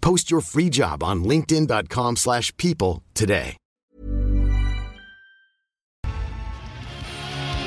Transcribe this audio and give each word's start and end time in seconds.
Post 0.00 0.30
your 0.30 0.40
free 0.40 0.70
job 0.70 1.02
on 1.02 1.24
linkedin.com/people 1.24 2.16
slash 2.16 2.52
people 2.56 3.02
today. 3.14 3.56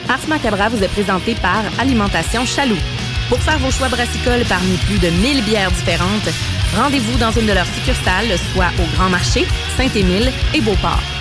Ars 0.10 0.70
vous 0.72 0.84
est 0.84 0.90
présenté 0.90 1.36
par 1.36 1.64
Alimentation 1.80 2.46
Chaloux. 2.46 2.82
Pour 3.30 3.40
faire 3.40 3.58
vos 3.60 3.72
choix 3.72 3.88
brassicoles 3.88 4.44
parmi 4.50 4.76
plus 4.88 5.00
de 5.00 5.10
1000 5.10 5.46
bières 5.46 5.72
différentes, 5.72 6.30
rendez-vous 6.76 7.18
dans 7.18 7.32
une 7.32 7.48
de 7.48 7.54
leurs 7.54 7.66
succursales, 7.66 8.38
soit 8.54 8.72
au 8.80 8.96
Grand 8.98 9.10
Marché, 9.10 9.46
Saint-Émile 9.78 10.32
et 10.54 10.60
Beauport. 10.60 11.21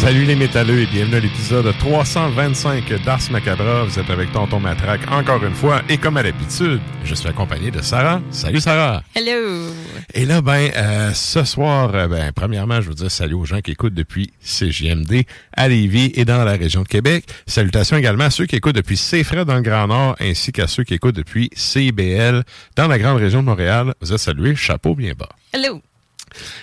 Salut 0.00 0.24
les 0.24 0.34
métalleux 0.34 0.80
et 0.80 0.86
bienvenue 0.86 1.16
à 1.16 1.20
l'épisode 1.20 1.76
325 1.78 3.04
d'Ars 3.04 3.20
Macabra. 3.30 3.84
Vous 3.84 3.98
êtes 3.98 4.08
avec 4.08 4.32
Tonton 4.32 4.58
Matraque 4.58 5.02
encore 5.12 5.44
une 5.44 5.52
fois 5.52 5.82
et 5.90 5.98
comme 5.98 6.16
à 6.16 6.22
l'habitude, 6.22 6.80
je 7.04 7.14
suis 7.14 7.28
accompagné 7.28 7.70
de 7.70 7.82
Sarah. 7.82 8.22
Salut 8.30 8.60
Sarah! 8.60 9.02
Hello! 9.14 9.66
Et 10.14 10.24
là, 10.24 10.40
ben, 10.40 10.70
euh, 10.74 11.12
ce 11.12 11.44
soir, 11.44 11.94
euh, 11.94 12.08
ben, 12.08 12.32
premièrement, 12.32 12.80
je 12.80 12.88
veux 12.88 12.94
dire 12.94 13.10
salut 13.10 13.34
aux 13.34 13.44
gens 13.44 13.60
qui 13.60 13.72
écoutent 13.72 13.92
depuis 13.92 14.32
CGMD 14.40 15.26
à 15.54 15.68
Lévis 15.68 16.12
et 16.14 16.24
dans 16.24 16.44
la 16.44 16.52
région 16.52 16.82
de 16.82 16.88
Québec. 16.88 17.26
Salutations 17.46 17.98
également 17.98 18.24
à 18.24 18.30
ceux 18.30 18.46
qui 18.46 18.56
écoutent 18.56 18.76
depuis 18.76 18.96
CFRA 18.96 19.44
dans 19.44 19.56
le 19.56 19.62
Grand 19.62 19.86
Nord 19.86 20.16
ainsi 20.18 20.50
qu'à 20.50 20.66
ceux 20.66 20.82
qui 20.82 20.94
écoutent 20.94 21.16
depuis 21.16 21.50
CIBL 21.52 22.42
dans 22.74 22.88
la 22.88 22.98
grande 22.98 23.18
région 23.18 23.40
de 23.40 23.46
Montréal. 23.46 23.92
Vous 24.00 24.14
êtes 24.14 24.18
salués, 24.18 24.56
chapeau 24.56 24.94
bien 24.94 25.12
bas. 25.12 25.28
Hello! 25.52 25.82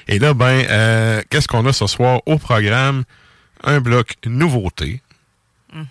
Et 0.07 0.17
là, 0.17 0.33
ben, 0.33 0.65
euh, 0.71 1.21
qu'est-ce 1.29 1.47
qu'on 1.47 1.67
a 1.67 1.71
ce 1.73 1.85
soir 1.85 2.21
au 2.25 2.39
programme? 2.39 3.03
Un 3.67 3.79
bloc 3.79 4.15
nouveauté. 4.25 5.01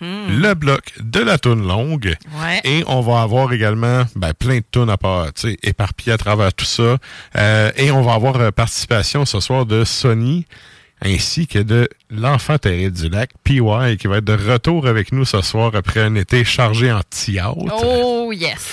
Le 0.03 0.55
bloc 0.55 0.95
de 1.01 1.21
la 1.21 1.39
toune 1.39 1.67
longue. 1.67 2.17
Ouais. 2.43 2.61
Et 2.65 2.83
on 2.89 3.03
va 3.03 3.21
avoir 3.21 3.53
également 3.53 4.05
ben, 4.17 4.33
plein 4.35 4.59
de 4.59 4.65
tunes 4.69 4.91
à 4.91 4.97
part, 4.97 5.33
tu 5.33 5.51
sais, 5.51 5.59
éparpillées 5.63 6.13
à 6.13 6.19
travers 6.19 6.53
tout 6.53 6.65
ça. 6.65 6.97
Euh, 7.37 7.71
et 7.77 7.93
on 7.93 8.03
va 8.03 8.15
avoir 8.15 8.37
euh, 8.41 8.51
participation 8.51 9.25
ce 9.25 9.39
soir 9.39 9.65
de 9.65 9.85
Sony 9.85 10.47
ainsi 11.03 11.47
que 11.47 11.59
de 11.59 11.89
l'enfant 12.11 12.59
terrible 12.59 12.97
du 12.97 13.09
lac, 13.09 13.31
PY, 13.45 13.61
qui 13.99 14.07
va 14.07 14.19
être 14.19 14.25
de 14.25 14.51
retour 14.53 14.87
avec 14.87 15.13
nous 15.13 15.25
ce 15.25 15.43
soir 15.43 15.73
après 15.75 16.01
un 16.01 16.15
été 16.15 16.45
chargé 16.45 16.91
en 16.91 17.03
théâtre. 17.03 17.57
Oh, 17.85 18.33
yes! 18.33 18.73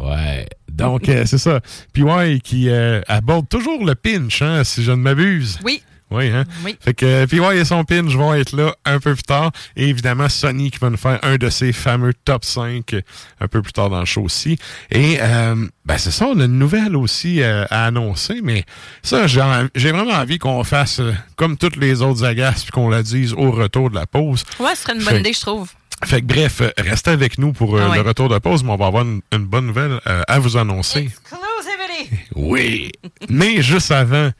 Ouais. 0.00 0.46
Donc, 0.68 1.08
euh, 1.08 1.24
c'est 1.24 1.38
ça. 1.38 1.60
PY 1.92 2.40
qui 2.42 2.68
euh, 2.68 3.00
aborde 3.06 3.48
toujours 3.48 3.84
le 3.84 3.94
pinch, 3.94 4.42
hein, 4.42 4.64
si 4.64 4.82
je 4.82 4.90
ne 4.90 4.96
m'abuse. 4.96 5.58
Oui. 5.64 5.82
Oui, 6.10 6.28
hein? 6.28 6.44
Oui. 6.64 6.76
Fait 6.80 6.94
que 6.94 7.04
euh, 7.04 7.26
PY 7.26 7.40
et 7.58 7.64
son 7.64 7.84
pinch 7.84 8.12
vont 8.14 8.32
être 8.32 8.52
là 8.56 8.74
un 8.84 9.00
peu 9.00 9.14
plus 9.14 9.24
tard. 9.24 9.50
Et 9.74 9.88
évidemment, 9.88 10.28
Sony 10.28 10.70
qui 10.70 10.78
va 10.78 10.88
nous 10.88 10.96
faire 10.96 11.18
un 11.22 11.36
de 11.36 11.50
ses 11.50 11.72
fameux 11.72 12.12
top 12.24 12.44
5 12.44 12.94
euh, 12.94 13.00
un 13.40 13.48
peu 13.48 13.60
plus 13.60 13.72
tard 13.72 13.90
dans 13.90 13.98
le 14.00 14.06
show 14.06 14.22
aussi. 14.22 14.56
Et 14.92 15.18
euh, 15.20 15.56
ben 15.84 15.98
c'est 15.98 16.12
ça, 16.12 16.26
on 16.26 16.38
a 16.38 16.44
une 16.44 16.58
nouvelle 16.58 16.94
aussi 16.94 17.42
euh, 17.42 17.64
à 17.70 17.86
annoncer, 17.86 18.40
mais 18.42 18.64
ça, 19.02 19.26
j'ai 19.26 19.42
en- 19.42 19.66
j'ai 19.74 19.90
vraiment 19.90 20.12
envie 20.12 20.38
qu'on 20.38 20.62
fasse 20.62 21.00
euh, 21.00 21.12
comme 21.34 21.56
toutes 21.56 21.76
les 21.76 22.02
autres 22.02 22.24
agaces 22.24 22.62
puis 22.62 22.70
qu'on 22.70 22.88
la 22.88 23.02
dise 23.02 23.32
au 23.32 23.50
retour 23.50 23.90
de 23.90 23.96
la 23.96 24.06
pause. 24.06 24.44
Ouais, 24.60 24.74
ce 24.76 24.82
serait 24.82 24.94
une 24.94 25.00
Fait- 25.00 25.10
bonne 25.10 25.20
idée, 25.20 25.32
je 25.32 25.40
trouve. 25.40 25.70
Fait 26.04 26.20
que 26.20 26.26
bref, 26.26 26.60
restez 26.78 27.10
avec 27.10 27.38
nous 27.38 27.52
pour 27.52 27.74
euh, 27.76 27.82
Ah 27.84 27.90
ouais. 27.90 27.96
le 27.96 28.02
retour 28.02 28.28
de 28.28 28.38
pause, 28.38 28.62
mais 28.62 28.70
on 28.70 28.76
va 28.76 28.86
avoir 28.86 29.02
une, 29.04 29.22
une 29.32 29.46
bonne 29.46 29.66
nouvelle 29.66 29.98
euh, 30.06 30.22
à 30.28 30.38
vous 30.38 30.56
annoncer. 30.58 31.08
Exclusivity! 31.10 32.22
Oui. 32.34 32.92
Mais 33.28 33.62
juste 33.62 33.90
avant, 33.90 34.30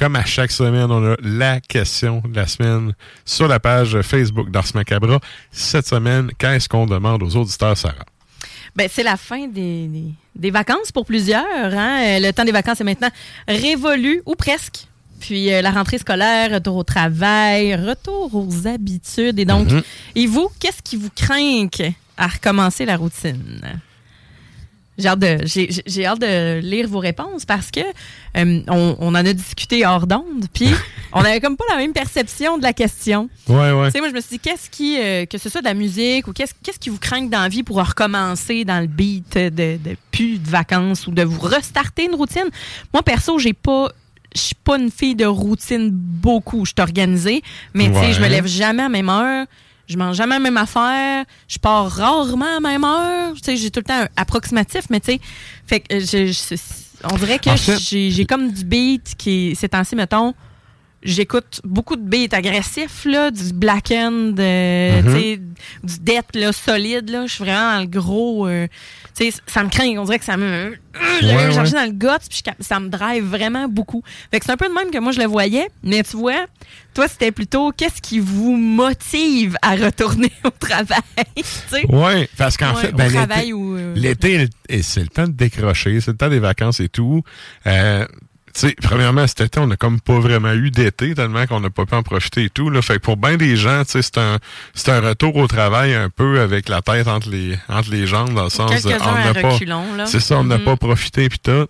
comme 0.00 0.16
à 0.16 0.24
chaque 0.24 0.50
semaine, 0.50 0.90
on 0.90 1.12
a 1.12 1.16
la 1.22 1.60
question 1.60 2.22
de 2.26 2.34
la 2.34 2.46
semaine 2.46 2.94
sur 3.26 3.46
la 3.46 3.60
page 3.60 4.00
Facebook 4.00 4.50
d'Ars 4.50 4.64
Macabra. 4.74 5.20
Cette 5.52 5.86
semaine, 5.86 6.30
qu'est-ce 6.38 6.68
qu'on 6.70 6.86
demande 6.86 7.22
aux 7.22 7.36
auditeurs, 7.36 7.76
Sarah? 7.76 8.06
Ben, 8.74 8.88
c'est 8.90 9.02
la 9.02 9.18
fin 9.18 9.46
des, 9.46 9.86
des- 9.88 10.14
des 10.34 10.50
vacances 10.50 10.90
pour 10.90 11.04
plusieurs. 11.04 11.44
Hein? 11.44 12.02
Euh, 12.02 12.18
Le 12.20 12.32
temps 12.32 12.44
des 12.46 12.52
vacances 12.52 12.80
est 12.80 12.84
maintenant 12.84 13.10
révolu, 13.46 14.22
ou 14.24 14.34
presque. 14.36 14.86
Puis 15.20 15.52
euh, 15.52 15.60
la 15.60 15.70
rentrée 15.70 15.98
scolaire, 15.98 16.50
retour 16.52 16.76
au 16.76 16.84
travail, 16.84 17.74
retour 17.74 18.34
aux 18.34 18.66
habitudes. 18.66 19.38
Et 19.38 19.44
donc, 19.44 19.70
Mhm. 19.70 19.82
et 20.14 20.26
vous, 20.26 20.48
qu'est-ce 20.60 20.80
qui 20.82 20.96
vous 20.96 21.10
craint 21.14 21.68
à 22.16 22.26
recommencer 22.28 22.86
la 22.86 22.96
routine? 22.96 23.60
J'ai 25.00 25.08
hâte, 25.08 25.18
de, 25.18 25.38
j'ai, 25.44 26.06
hâte 26.06 26.20
de 26.20 26.60
lire 26.60 26.88
vos 26.88 26.98
réponses 26.98 27.44
parce 27.44 27.70
que 27.70 27.80
euh, 27.80 28.60
on, 28.68 28.96
on 28.98 29.08
en 29.08 29.14
a 29.14 29.32
discuté 29.32 29.84
hors 29.86 30.06
d'onde, 30.06 30.46
puis 30.52 30.68
on 31.12 31.20
avait 31.20 31.40
comme 31.40 31.56
pas 31.56 31.64
la 31.70 31.76
même 31.76 31.92
perception 31.92 32.58
de 32.58 32.62
la 32.62 32.72
question. 32.72 33.28
Ouais, 33.48 33.72
ouais. 33.72 33.86
Tu 33.86 33.92
sais, 33.92 34.00
moi, 34.00 34.10
je 34.10 34.14
me 34.14 34.20
suis 34.20 34.30
dit, 34.30 34.38
qu'est-ce 34.38 34.70
qui, 34.70 34.98
euh, 35.00 35.26
que 35.26 35.38
ce 35.38 35.48
soit 35.48 35.60
de 35.60 35.66
la 35.66 35.74
musique 35.74 36.28
ou 36.28 36.32
qu'est-ce, 36.32 36.54
qu'est-ce 36.62 36.78
qui 36.78 36.90
vous 36.90 36.98
craint 36.98 37.22
dans 37.22 37.40
la 37.40 37.48
vie 37.48 37.62
pour 37.62 37.76
recommencer 37.76 38.64
dans 38.64 38.80
le 38.80 38.86
beat 38.86 39.36
de, 39.36 39.48
de 39.76 39.96
plus 40.12 40.38
de 40.38 40.48
vacances 40.48 41.06
ou 41.06 41.12
de 41.12 41.22
vous 41.22 41.40
restarter 41.40 42.04
une 42.04 42.14
routine? 42.14 42.48
Moi, 42.92 43.02
perso, 43.02 43.38
j'ai 43.38 43.52
pas. 43.54 43.88
Je 44.32 44.40
suis 44.40 44.54
pas 44.54 44.78
une 44.78 44.92
fille 44.92 45.16
de 45.16 45.26
routine 45.26 45.90
beaucoup. 45.90 46.64
Je 46.64 46.70
suis 46.70 46.80
organisée, 46.80 47.42
mais 47.74 47.88
tu 47.88 47.94
sais, 47.98 48.12
je 48.12 48.20
me 48.20 48.28
lève 48.28 48.46
jamais 48.46 48.82
à 48.82 48.84
la 48.84 48.88
même 48.88 49.08
heure. 49.08 49.46
Je 49.90 49.96
mange 49.98 50.16
jamais 50.16 50.36
la 50.36 50.38
même 50.40 50.56
affaire. 50.56 51.24
Je 51.48 51.58
pars 51.58 51.90
rarement 51.90 52.44
à 52.46 52.54
la 52.54 52.60
même 52.60 52.84
heure. 52.84 53.32
Tu 53.34 53.40
sais, 53.42 53.56
j'ai 53.56 53.70
tout 53.72 53.80
le 53.80 53.84
temps 53.84 54.02
un 54.02 54.08
approximatif, 54.16 54.82
mais 54.88 55.00
tu 55.00 55.12
sais, 55.12 55.20
fait 55.66 55.80
que 55.80 55.96
euh, 55.96 56.00
je- 56.00 56.32
je- 56.32 56.56
on 57.12 57.16
dirait 57.16 57.40
que 57.40 57.50
En 57.50 57.56
fait- 57.56 57.76
j'ai 57.78 58.10
j'ai 58.12 58.24
comme 58.24 58.52
du 58.52 58.64
beat 58.64 59.14
qui, 59.18 59.56
ces 59.58 59.68
temps-ci, 59.68 59.96
mettons, 59.96 60.32
j'écoute 61.02 61.60
beaucoup 61.64 61.96
de 61.96 62.02
beats 62.02 62.36
agressifs, 62.36 63.04
là, 63.06 63.30
du 63.30 63.52
black 63.52 63.90
end, 63.90 64.34
euh, 64.38 65.02
Mhm. 65.02 65.54
du 65.84 65.98
death, 66.00 66.26
là, 66.34 66.52
solide, 66.52 67.08
là. 67.10 67.26
Je 67.26 67.32
suis 67.34 67.44
vraiment 67.44 67.74
dans 67.76 67.80
le 67.80 67.86
gros, 67.86 68.46
euh, 68.46 68.66
tu 69.16 69.30
sais, 69.30 69.38
ça 69.46 69.64
me 69.64 69.68
craint. 69.70 69.88
On 69.98 70.04
dirait 70.04 70.18
que 70.18 70.24
ça 70.24 70.36
me, 70.36 70.44
euh, 70.44 70.70
Ouais, 71.22 71.54
dans 71.54 71.84
le 71.84 71.92
gut, 71.92 72.08
puis 72.28 72.42
ça 72.60 72.80
me 72.80 72.88
drive 72.88 73.24
vraiment 73.24 73.68
beaucoup. 73.68 74.02
Fait 74.30 74.40
que 74.40 74.46
c'est 74.46 74.52
un 74.52 74.56
peu 74.56 74.68
de 74.68 74.74
même 74.74 74.90
que 74.90 74.98
moi 74.98 75.12
je 75.12 75.20
le 75.20 75.26
voyais, 75.26 75.68
mais 75.82 76.02
tu 76.02 76.16
vois, 76.16 76.46
toi 76.94 77.06
c'était 77.08 77.30
plutôt 77.32 77.72
qu'est-ce 77.72 78.00
qui 78.02 78.18
vous 78.18 78.56
motive 78.56 79.56
à 79.62 79.76
retourner 79.76 80.32
au 80.44 80.50
travail? 80.50 81.00
Oui, 81.88 82.26
parce 82.36 82.56
qu'en 82.56 82.74
Ouais, 82.74 82.80
fait, 82.82 82.92
ben, 82.92 83.08
l'été- 83.10 83.52
ou 83.52 83.76
euh, 83.76 83.94
c'est 84.82 85.00
le 85.02 85.08
temps 85.08 85.26
de 85.26 85.32
décrocher, 85.32 86.00
c'est 86.00 86.10
le 86.12 86.16
temps 86.16 86.28
des 86.28 86.38
vacances 86.40 86.80
et 86.80 86.88
tout. 86.88 87.22
Tu 88.52 88.60
sais, 88.68 88.74
premièrement, 88.82 89.26
cet 89.28 89.42
été, 89.42 89.60
on 89.60 89.66
n'a 89.68 89.76
comme 89.76 90.00
pas 90.00 90.18
vraiment 90.18 90.52
eu 90.52 90.70
d'été, 90.70 91.14
tellement 91.14 91.46
qu'on 91.46 91.60
n'a 91.60 91.70
pas 91.70 91.86
pu 91.86 91.94
en 91.94 92.02
profiter 92.02 92.44
et 92.44 92.50
tout. 92.50 92.68
Là. 92.68 92.82
Fait 92.82 92.94
que 92.94 92.98
pour 93.00 93.16
bien 93.16 93.36
des 93.36 93.56
gens, 93.56 93.84
tu 93.84 93.92
sais, 93.92 94.02
c'est 94.02 94.18
un, 94.18 94.38
c'est 94.74 94.90
un 94.90 95.00
retour 95.00 95.36
au 95.36 95.46
travail 95.46 95.94
un 95.94 96.10
peu 96.10 96.40
avec 96.40 96.68
la 96.68 96.82
tête 96.82 97.06
entre 97.06 97.30
les, 97.30 97.56
entre 97.68 97.90
les 97.90 98.06
jambes, 98.08 98.34
dans 98.34 98.44
le 98.44 98.50
sens 98.50 98.70
de 98.88 98.94
on 99.08 99.14
n'a 99.24 99.32
pas. 99.42 99.50
C'est 100.06 100.20
ça, 100.20 100.36
on 100.38 100.44
n'a 100.44 100.58
Mhm. 100.58 100.64
pas 100.64 100.76
profité 100.76 101.28
puis 101.28 101.38
tout. 101.38 101.66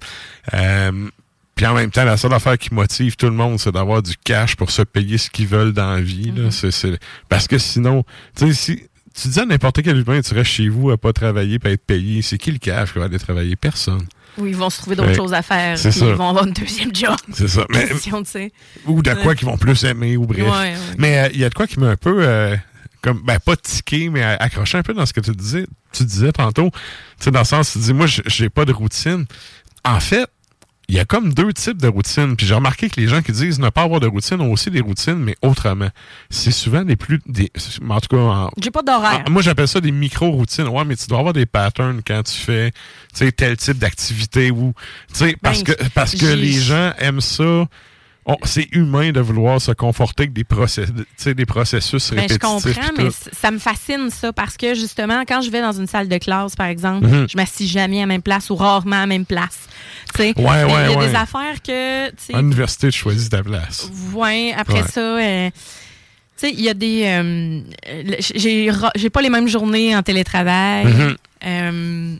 Euh, 0.55 1.09
puis 1.55 1.67
en 1.67 1.75
même 1.75 1.91
temps, 1.91 2.05
la 2.05 2.17
seule 2.17 2.33
affaire 2.33 2.57
qui 2.57 2.73
motive 2.73 3.17
tout 3.17 3.27
le 3.27 3.33
monde, 3.33 3.59
c'est 3.61 3.73
d'avoir 3.73 4.03
du 4.03 4.15
cash 4.25 4.57
pour 4.57 4.71
se 4.71 4.81
payer 4.83 5.19
ce 5.19 5.29
qu'ils 5.29 5.47
veulent 5.47 5.73
dans 5.75 5.93
la 5.93 6.01
vie. 6.01 6.33
Là. 6.35 6.51
C'est- 6.51 6.71
c'est- 6.71 6.99
Parce 7.29 7.47
que 7.47 7.59
sinon, 7.59 8.05
tu 8.35 8.47
sais, 8.47 8.55
si 8.55 8.85
tu 9.23 9.29
dis 9.29 9.41
à 9.41 9.45
n'importe 9.45 9.83
quel 9.83 9.99
humain, 9.99 10.23
tu 10.23 10.33
restes 10.33 10.51
chez 10.51 10.69
vous 10.71 10.91
à 10.91 10.97
pas 10.97 11.13
travailler, 11.13 11.59
pas 11.59 11.71
être 11.71 11.85
payé, 11.85 12.23
c'est 12.23 12.39
qui 12.39 12.53
le 12.53 12.59
cash 12.59 12.93
qui 12.95 12.99
va 12.99 13.05
aller 13.05 13.19
travailler? 13.19 13.57
Personne. 13.57 14.07
Où 14.39 14.47
ils 14.47 14.57
vont 14.57 14.71
se 14.71 14.79
trouver 14.79 14.97
d'autres 14.97 15.09
Ouais. 15.11 15.15
choses 15.15 15.35
à 15.35 15.43
faire, 15.43 15.77
C'est 15.79 15.91
ça. 15.93 16.07
ils 16.07 16.15
vont 16.15 16.29
avoir 16.29 16.47
une 16.47 16.53
deuxième 16.53 16.95
job. 16.95 17.17
C'est 17.33 17.49
ça. 17.49 17.65
Mais, 17.71 17.87
Question, 17.89 18.23
ou 18.87 19.03
de 19.03 19.15
quoi 19.15 19.35
qu'ils 19.35 19.47
vont 19.47 19.59
plus 19.59 19.83
aimer, 19.85 20.17
ou 20.17 20.27
bref. 20.27 20.43
Ouais, 20.45 20.51
ouais. 20.51 20.75
Mais 20.99 21.19
euh, 21.19 21.29
il 21.35 21.41
y 21.41 21.45
a 21.45 21.49
de 21.49 21.55
quoi 21.55 21.67
qui 21.67 21.79
m'a 21.81 21.89
un 21.89 21.97
peu, 21.97 22.17
euh, 22.21 22.57
comme, 23.03 23.23
ben, 23.25 23.39
pas 23.39 23.57
tiqué, 23.57 24.09
mais 24.09 24.23
euh, 24.23 24.37
accroché 24.39 24.79
un 24.79 24.83
peu 24.83 24.95
dans 24.95 25.05
ce 25.07 25.13
que 25.13 25.21
tu 25.21 25.33
disais, 25.33 25.67
tu 25.93 26.05
disais 26.05 26.33
tantôt. 26.33 26.71
Tu 27.19 27.25
sais, 27.25 27.31
dans 27.31 27.41
le 27.41 27.45
sens, 27.45 27.73
tu 27.73 27.79
dis, 27.79 27.93
moi, 27.93 28.07
j'ai 28.07 28.49
pas 28.51 28.65
de 28.65 28.73
routine. 28.73 29.27
En 29.85 30.01
fait, 30.01 30.27
il 30.91 30.97
y 30.97 30.99
a 30.99 31.05
comme 31.05 31.33
deux 31.33 31.53
types 31.53 31.81
de 31.81 31.87
routines. 31.89 32.37
Puis 32.37 32.47
j'ai 32.47 32.55
remarqué 32.55 32.91
que 32.91 33.01
les 33.01 33.07
gens 33.07 33.23
qui 33.23 33.31
disent 33.33 33.61
ne 33.61 33.69
pas 33.71 33.83
avoir 33.83 34.01
de 34.01 34.09
routine 34.09 34.41
ont 34.41 34.51
aussi 34.53 34.71
des 34.71 34.81
routines, 34.81 35.15
mais 35.19 35.37
autrement. 35.41 35.89
C'est 36.31 36.51
souvent 36.51 36.83
des 36.83 36.97
plus, 36.97 37.21
des, 37.27 37.51
en 37.89 38.01
tout 38.01 38.09
cas, 38.17 38.23
en- 38.23 38.51
J'ai 38.61 38.71
pas 38.71 38.83
d'horaire. 38.83 39.25
moi, 39.31 39.41
j'appelle 39.41 39.69
ça 39.69 39.81
des 39.81 39.93
micro-routines. 39.93 40.67
Ouais, 40.69 40.85
mais 40.85 40.97
tu 40.97 41.07
dois 41.07 41.19
avoir 41.21 41.33
des 41.33 41.47
patterns 41.47 42.01
quand 42.07 42.23
tu 42.25 42.35
fais, 42.35 42.73
tu 42.73 42.79
sais, 43.25 43.33
tel 43.33 43.57
type 43.57 43.79
d'activité 43.79 44.51
ou, 44.51 44.75
tu 45.13 45.15
sais, 45.27 45.37
parce 45.41 45.63
Ben, 45.63 45.75
que, 45.75 45.89
parce 45.95 46.15
que 46.15 46.27
les 46.27 46.53
gens 46.53 46.93
aiment 46.99 47.21
ça. 47.21 47.67
C'est 48.45 48.69
humain 48.73 49.11
de 49.11 49.21
vouloir 49.21 49.61
se 49.61 49.73
conforter 49.73 50.25
avec 50.25 50.33
des, 50.33 50.45
process, 50.45 50.89
processus 51.49 52.11
Ben, 52.11 52.17
je 52.29 52.35
répétitifs. 52.35 52.39
comprends, 52.41 52.95
pis 52.95 53.03
mais 53.05 53.11
ça 53.33 53.51
me 53.51 53.59
fascine 53.59 54.09
ça 54.11 54.33
parce 54.33 54.57
que 54.57 54.75
justement, 54.75 55.23
quand 55.27 55.41
je 55.41 55.51
vais 55.51 55.61
dans 55.61 55.73
une 55.73 55.87
salle 55.89 56.09
de 56.09 56.19
classe, 56.19 56.55
par 56.55 56.67
exemple, 56.67 57.07
Mhm. 57.07 57.27
je 57.29 57.37
m'assis 57.37 57.67
jamais 57.67 57.99
à 57.99 58.03
la 58.03 58.07
même 58.07 58.23
place 58.23 58.49
ou 58.51 58.55
rarement 58.57 58.97
à 58.97 59.01
la 59.01 59.07
même 59.07 59.25
place. 59.27 59.59
Ouais, 60.19 60.33
il 60.37 60.43
y 60.43 60.47
a- 60.47 60.47
ouais, 60.47 60.63
il 60.65 60.91
y 60.91 60.95
a 60.95 60.99
ouais. 60.99 61.09
des 61.09 61.15
affaires 61.15 61.63
que, 61.67 62.07
À 62.35 62.37
l'université, 62.41 62.91
tu 62.91 62.99
choisis 62.99 63.29
ta 63.31 63.43
place. 63.43 63.91
Ouais, 64.15 64.53
après 64.57 64.83
ça, 64.87 65.01
euh, 65.01 65.51
tu 65.51 66.47
sais, 66.49 66.51
il 66.53 66.61
y 66.61 66.69
a 66.69 66.75
des. 66.75 67.05
euh, 67.07 67.61
j'ai 68.35 69.11
pas 69.11 69.23
les 69.23 69.31
mêmes 69.31 69.49
journées 69.49 69.97
en 69.97 70.03
télétravail. 70.03 70.87
Euh, 71.45 72.17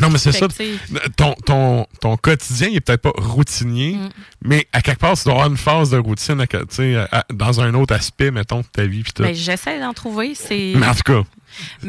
Non, 0.00 0.08
mais 0.10 0.18
c'est 0.18 0.32
ça. 0.32 0.46
tu 0.48 0.78
Ton, 1.16 1.34
ton, 1.46 1.86
ton 2.00 2.16
quotidien, 2.16 2.68
il 2.68 2.76
est 2.76 2.80
peut-être 2.80 3.02
pas 3.02 3.12
routinier, 3.16 3.94
Mm. 3.94 4.08
mais 4.44 4.66
à 4.72 4.82
quelque 4.82 5.00
part, 5.00 5.16
tu 5.16 5.24
dois 5.24 5.32
avoir 5.34 5.48
une 5.48 5.56
phase 5.56 5.90
de 5.90 5.98
routine 5.98 6.40
à- 6.40 6.46
tu 6.46 6.58
sais, 6.70 6.96
à- 6.96 7.24
dans 7.32 7.60
un 7.60 7.74
autre 7.74 7.94
aspect, 7.94 8.30
mettons, 8.30 8.60
de 8.60 8.66
ta 8.72 8.84
vie. 8.86 9.02
ben, 9.18 9.34
j'essaie 9.34 9.80
d'en 9.80 9.92
trouver. 9.92 10.34
C'est. 10.34 10.74
mais 10.76 10.86
en 10.86 10.94
tout 10.94 11.02
cas, 11.04 11.22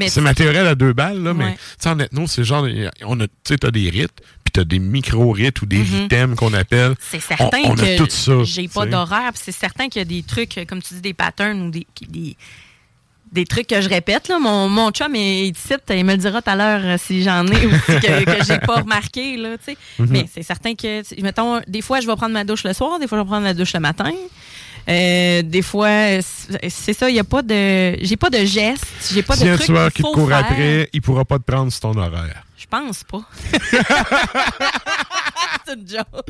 C'est 0.08 0.22
ma 0.22 0.34
théorie 0.36 0.58
à 0.60 0.76
deux 0.76 0.94
balles, 0.94 1.22
là, 1.24 1.34
mais 1.34 1.58
tu 1.82 1.88
ethno, 1.90 2.28
c'est 2.28 2.44
genre, 2.44 2.68
on 3.04 3.20
a, 3.20 3.26
tu 3.44 3.56
t'as 3.58 3.72
des 3.72 3.90
rites, 3.90 4.22
puis 4.44 4.52
t'as 4.54 4.64
des 4.64 4.78
micro-rites 4.80 5.62
ou 5.62 5.66
des 5.66 5.80
Mhm. 5.80 6.06
items 6.06 6.36
qu'on 6.38 6.54
appelle. 6.54 6.96
C'est 7.00 7.20
certain 7.20 7.60
On- 7.66 7.72
on 7.72 7.78
a 7.78 7.78
que 7.78 7.98
tout 7.98 8.08
ça, 8.10 8.44
j'ai 8.44 8.68
pas 8.68 8.86
tu 8.86 8.92
d'horaire. 8.92 9.32
C'est 9.36 9.52
certain 9.52 9.90
qu'il 9.90 10.00
y 10.00 10.02
a 10.02 10.06
des 10.06 10.22
trucs, 10.24 10.60
comme 10.68 10.82
tu 10.84 10.94
dis, 10.96 11.02
des 11.02 11.14
patterns 11.14 11.62
ou 11.68 11.72
des, 11.72 11.88
des, 12.08 12.38
des 13.36 13.46
trucs 13.46 13.68
que 13.68 13.82
je 13.82 13.90
répète. 13.90 14.28
Là. 14.28 14.40
Mon, 14.40 14.68
mon 14.68 14.90
chum 14.90 15.14
est 15.16 15.48
ici, 15.50 15.74
il 15.90 16.06
me 16.06 16.14
le 16.14 16.18
dira 16.18 16.42
tout 16.42 16.50
à 16.50 16.56
l'heure 16.56 16.82
euh, 16.84 16.98
si 16.98 17.22
j'en 17.22 17.46
ai 17.46 17.66
aussi 17.68 18.00
que, 18.02 18.24
que 18.40 18.44
j'ai 18.46 18.58
pas 18.60 18.78
remarqué. 18.82 19.38
Là. 19.38 19.50
Mhm. 20.00 20.08
Mais 20.10 20.26
c'est 20.34 20.42
certain 20.42 20.74
que, 20.74 21.22
mettons, 21.22 21.62
des 21.68 21.82
fois, 21.82 22.00
je 22.00 22.08
vais 22.08 22.16
prendre 22.16 22.34
ma 22.34 22.44
douche 22.44 22.64
le 22.64 22.74
soir, 22.74 22.98
des 23.00 23.08
fois, 23.08 23.20
je 23.20 23.24
vais 23.24 23.28
prendre 23.28 23.44
ma 23.44 23.54
douche 23.54 23.74
le 23.74 23.82
matin. 23.82 24.12
Euh, 24.88 25.42
des 25.42 25.62
fois, 25.62 26.22
c'est 26.70 26.94
ça, 26.94 27.10
il 27.10 27.14
n'y 27.14 27.20
a 27.20 27.24
pas 27.24 27.42
de. 27.42 27.98
J'ai 28.04 28.18
pas 28.18 28.30
de 28.30 28.46
gestes, 28.46 28.86
j'ai 29.12 29.24
pas 29.24 29.36
si 29.36 29.44
de 29.44 29.50
un 29.50 29.58
tueur 29.58 29.92
qu'il 29.92 30.04
qui 30.04 30.12
te 30.12 30.16
court 30.16 30.30
faire. 30.30 30.38
après, 30.38 30.90
il 30.94 31.02
pourra 31.02 31.26
pas 31.26 31.40
te 31.40 31.44
prendre 31.44 31.72
sur 31.72 31.82
ton 31.82 31.98
horaire. 31.98 32.44
Je 32.58 32.66
pense 32.68 33.04
pas. 33.04 33.22
c'est 35.66 35.74
une 35.74 35.88
joke. 35.88 36.26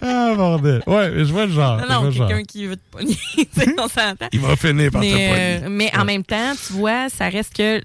Ah, 0.00 0.34
bordel. 0.36 0.82
Ouais, 0.86 1.10
mais 1.10 1.24
je 1.24 1.32
vois 1.32 1.46
le 1.46 1.52
genre. 1.52 1.80
Non, 1.88 2.10
quelqu'un 2.10 2.42
qui 2.44 2.66
veut 2.66 2.76
te 2.76 2.82
pogner, 2.90 3.16
on 3.78 3.88
s'entend. 3.88 4.28
Il 4.32 4.40
va 4.40 4.56
finir 4.56 4.90
par 4.90 5.00
te 5.00 5.06
Mais, 5.06 5.12
pogner. 5.12 5.60
euh, 5.64 5.68
mais 5.70 5.96
en 5.96 6.04
même 6.04 6.24
temps, 6.24 6.52
tu 6.66 6.72
vois, 6.74 7.08
ça 7.08 7.28
reste 7.28 7.54
que 7.56 7.80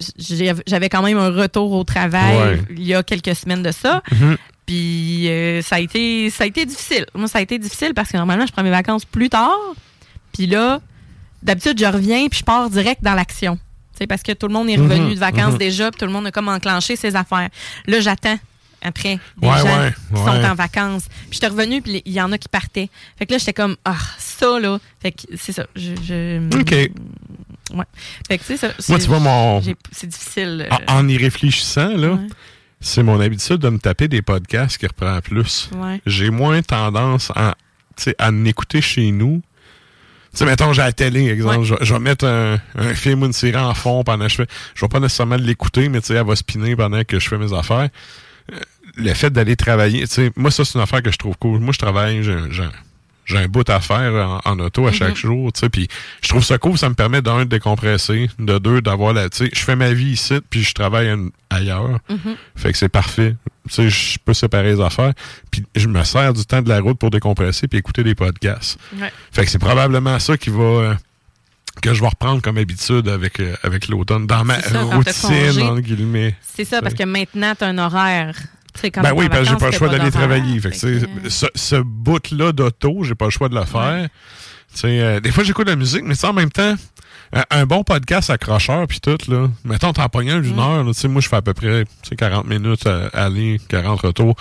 j'avais 0.66 0.88
quand 0.88 1.02
même 1.02 1.18
un 1.18 1.30
retour 1.30 1.72
au 1.72 1.84
travail 1.84 2.36
Ouais. 2.36 2.60
il 2.70 2.84
y 2.84 2.94
a 2.94 3.02
quelques 3.02 3.34
semaines 3.34 3.62
de 3.62 3.72
ça. 3.72 4.02
Mhm. 4.12 4.36
Puis 4.66 5.28
euh, 5.28 5.60
ça 5.62 5.76
a 5.76 5.80
été 5.80 6.30
ça 6.30 6.44
a 6.44 6.46
été 6.46 6.64
difficile. 6.64 7.06
Moi, 7.14 7.26
ça 7.28 7.38
a 7.38 7.42
été 7.42 7.58
difficile 7.58 7.94
parce 7.94 8.10
que 8.10 8.16
normalement, 8.16 8.46
je 8.46 8.52
prends 8.52 8.62
mes 8.62 8.70
vacances 8.70 9.04
plus 9.04 9.28
tard. 9.28 9.58
Puis 10.32 10.46
là, 10.46 10.80
d'habitude, 11.42 11.78
je 11.78 11.84
reviens 11.86 12.28
puis 12.28 12.38
je 12.40 12.44
pars 12.44 12.70
direct 12.70 13.02
dans 13.02 13.14
l'action. 13.14 13.56
Tu 13.56 13.98
sais, 13.98 14.06
parce 14.06 14.22
que 14.22 14.32
tout 14.32 14.46
le 14.46 14.54
monde 14.54 14.70
est 14.70 14.76
revenu 14.76 15.00
Mhm, 15.08 15.14
de 15.14 15.18
vacances 15.18 15.52
mhm. 15.52 15.58
déjà, 15.58 15.90
puis 15.90 15.98
tout 15.98 16.06
le 16.06 16.12
monde 16.12 16.26
a 16.26 16.30
comme 16.30 16.48
enclenché 16.48 16.96
ses 16.96 17.16
affaires. 17.16 17.48
Là, 17.86 18.00
j'attends 18.00 18.38
après 18.82 19.18
des 19.38 19.48
Ouais, 19.48 19.58
gens 19.58 19.64
ouais, 19.80 19.92
qui 20.08 20.14
ouais. 20.14 20.18
sont 20.42 20.44
en 20.50 20.54
vacances. 20.54 21.04
Puis 21.30 21.34
j'étais 21.40 21.48
revenu, 21.48 21.80
puis 21.82 22.02
il 22.04 22.12
y 22.12 22.20
en 22.20 22.30
a 22.32 22.38
qui 22.38 22.48
partaient. 22.48 22.90
Fait 23.18 23.26
que 23.26 23.32
là, 23.32 23.38
j'étais 23.38 23.52
comme, 23.52 23.76
ah, 23.84 23.96
ça, 24.18 24.58
là. 24.60 24.78
Fait 25.00 25.12
que 25.12 25.22
c'est 25.36 25.52
ça. 25.52 25.66
Je, 25.76 25.92
je- 26.04 26.60
OK. 26.60 26.90
Ouais. 27.74 27.84
Fait 28.28 28.38
que 28.38 28.44
c'est 28.44 28.56
ça. 28.56 28.68
Moi, 28.88 28.98
tu 28.98 29.06
vois, 29.06 29.20
mon. 29.20 29.62
C'est 29.92 30.06
difficile. 30.06 30.68
euh, 30.70 30.76
En, 30.88 30.98
en 30.98 31.08
y 31.08 31.16
réfléchissant, 31.16 31.96
là, 31.96 32.18
c'est 32.80 33.02
mon 33.02 33.18
habitude 33.20 33.58
de 33.58 33.68
me 33.68 33.78
taper 33.78 34.08
des 34.08 34.22
podcasts 34.22 34.76
qui 34.78 34.86
reprend 34.86 35.20
plus. 35.20 35.70
J'ai 36.04 36.30
moins 36.30 36.60
tendance 36.62 37.30
à, 37.34 37.54
tu 37.96 38.02
sais, 38.04 38.14
à 38.18 38.28
en 38.30 38.44
écouter 38.44 38.80
chez 38.82 39.10
nous. 39.12 39.40
Tu 40.32 40.38
sais, 40.38 40.44
mettons, 40.46 40.72
j'ai 40.72 40.80
la 40.82 40.92
télé, 40.92 41.28
exemple. 41.28 41.58
Ouais. 41.58 41.64
Je, 41.64 41.74
je 41.82 41.92
vais 41.92 42.00
mettre 42.00 42.24
un, 42.26 42.58
un 42.74 42.94
film 42.94 43.22
ou 43.22 43.26
une 43.26 43.34
série 43.34 43.56
en 43.56 43.74
fond 43.74 44.02
pendant 44.02 44.24
que 44.24 44.30
je 44.30 44.36
fais. 44.36 44.46
Je 44.74 44.80
vais 44.82 44.88
pas 44.88 44.98
nécessairement 44.98 45.36
l'écouter, 45.36 45.88
mais 45.90 46.00
tu 46.00 46.06
sais, 46.08 46.14
elle 46.14 46.26
va 46.26 46.34
spinner 46.36 46.74
pendant 46.74 47.04
que 47.04 47.18
je 47.20 47.28
fais 47.28 47.36
mes 47.38 47.52
affaires. 47.52 47.90
Le 48.96 49.14
fait 49.14 49.30
d'aller 49.30 49.56
travailler, 49.56 50.00
tu 50.00 50.14
sais, 50.14 50.32
moi, 50.36 50.50
ça, 50.50 50.64
c'est 50.64 50.74
une 50.74 50.82
affaire 50.82 51.02
que 51.02 51.10
je 51.10 51.16
trouve 51.16 51.36
cool. 51.38 51.60
Moi, 51.60 51.72
je 51.72 51.78
travaille, 51.78 52.22
j'ai 52.22 53.38
un 53.38 53.48
bout 53.48 53.68
à 53.70 53.80
faire 53.80 54.12
en, 54.12 54.40
en 54.44 54.58
auto 54.58 54.86
à 54.86 54.92
chaque 54.92 55.16
jour, 55.16 55.52
tu 55.52 55.60
sais, 55.60 55.68
puis 55.70 55.88
je 56.22 56.28
trouve 56.28 56.44
ça 56.44 56.58
cool, 56.58 56.76
ça 56.76 56.88
me 56.88 56.94
permet 56.94 57.22
d'un 57.22 57.40
de 57.40 57.44
décompresser, 57.44 58.28
de 58.38 58.58
deux 58.58 58.82
d'avoir 58.82 59.12
la, 59.14 59.30
tu 59.30 59.44
sais, 59.44 59.50
je 59.54 59.60
fais 59.60 59.76
ma 59.76 59.92
vie 59.92 60.10
ici, 60.10 60.40
puis 60.50 60.62
je 60.62 60.74
travaille 60.74 61.10
ailleurs, 61.48 62.00
fait 62.56 62.72
que 62.72 62.78
c'est 62.78 62.88
parfait, 62.90 63.36
tu 63.68 63.74
sais, 63.74 63.88
je 63.88 64.18
peux 64.22 64.34
séparer 64.34 64.74
les 64.74 64.80
affaires, 64.80 65.12
puis 65.50 65.64
je 65.74 65.86
me 65.88 66.02
sers 66.04 66.34
du 66.34 66.44
temps 66.44 66.60
de 66.60 66.68
la 66.68 66.80
route 66.80 66.98
pour 66.98 67.10
décompresser 67.10 67.68
puis 67.68 67.78
écouter 67.78 68.02
des 68.02 68.14
podcasts. 68.14 68.78
Ouais. 68.96 69.12
Fait 69.30 69.44
que 69.44 69.50
c'est 69.50 69.58
probablement 69.60 70.18
ça 70.18 70.36
qui 70.36 70.50
va 70.50 70.62
euh, 70.62 70.94
que 71.80 71.94
je 71.94 72.00
vais 72.00 72.08
reprendre 72.08 72.42
comme 72.42 72.58
habitude 72.58 73.08
avec 73.08 73.40
euh, 73.40 73.56
avec 73.62 73.88
l'automne 73.88 74.26
dans 74.26 74.44
ma 74.44 74.60
ça, 74.60 74.82
routine 74.82 75.62
entre 75.62 75.80
guillemets. 75.80 76.36
C'est 76.42 76.64
ça, 76.64 76.82
parce 76.82 76.94
que 76.94 77.04
maintenant, 77.04 77.54
tu 77.56 77.64
as 77.64 77.68
un 77.68 77.78
horaire. 77.78 78.36
Quand 78.82 79.02
Ben 79.02 79.12
oui, 79.14 79.28
parce 79.28 79.42
que 79.42 79.48
j'ai 79.50 79.56
pas 79.56 79.66
le 79.66 79.72
choix 79.72 79.88
d'aller 79.88 80.10
travailler. 80.10 80.58
Fait 80.58 80.70
que, 80.70 80.76
Fait 80.76 81.28
ce, 81.28 81.46
ce 81.54 81.76
bout-là 81.76 82.52
d'auto, 82.52 83.04
j'ai 83.04 83.14
pas 83.14 83.26
le 83.26 83.30
choix 83.30 83.48
de 83.48 83.54
le 83.54 83.64
faire. 83.64 84.08
Tu 84.72 84.78
sais, 84.80 85.00
euh, 85.00 85.20
des 85.20 85.30
fois, 85.30 85.44
j'écoute 85.44 85.68
la 85.68 85.76
musique, 85.76 86.02
mais 86.04 86.24
en 86.24 86.32
même 86.32 86.50
temps, 86.50 86.74
un, 87.32 87.44
un 87.50 87.66
bon 87.66 87.82
podcast 87.82 88.30
accrocheur, 88.30 88.86
puis 88.86 89.00
tout, 89.00 89.16
là. 89.28 89.48
Mettons, 89.64 89.92
t'en 89.92 90.08
pognes 90.08 90.30
un 90.30 90.40
d'une 90.40 90.56
Mm. 90.56 90.58
heure, 90.58 90.84
là, 90.84 90.92
tu 90.92 91.00
sais, 91.00 91.08
moi, 91.08 91.20
je 91.22 91.28
fais 91.28 91.36
à 91.36 91.42
peu 91.42 91.54
près, 91.54 91.84
tu 92.02 92.08
sais, 92.10 92.16
40 92.16 92.46
minutes 92.46 92.86
à 92.86 93.06
aller, 93.24 93.60
40 93.68 94.00
retours. 94.02 94.34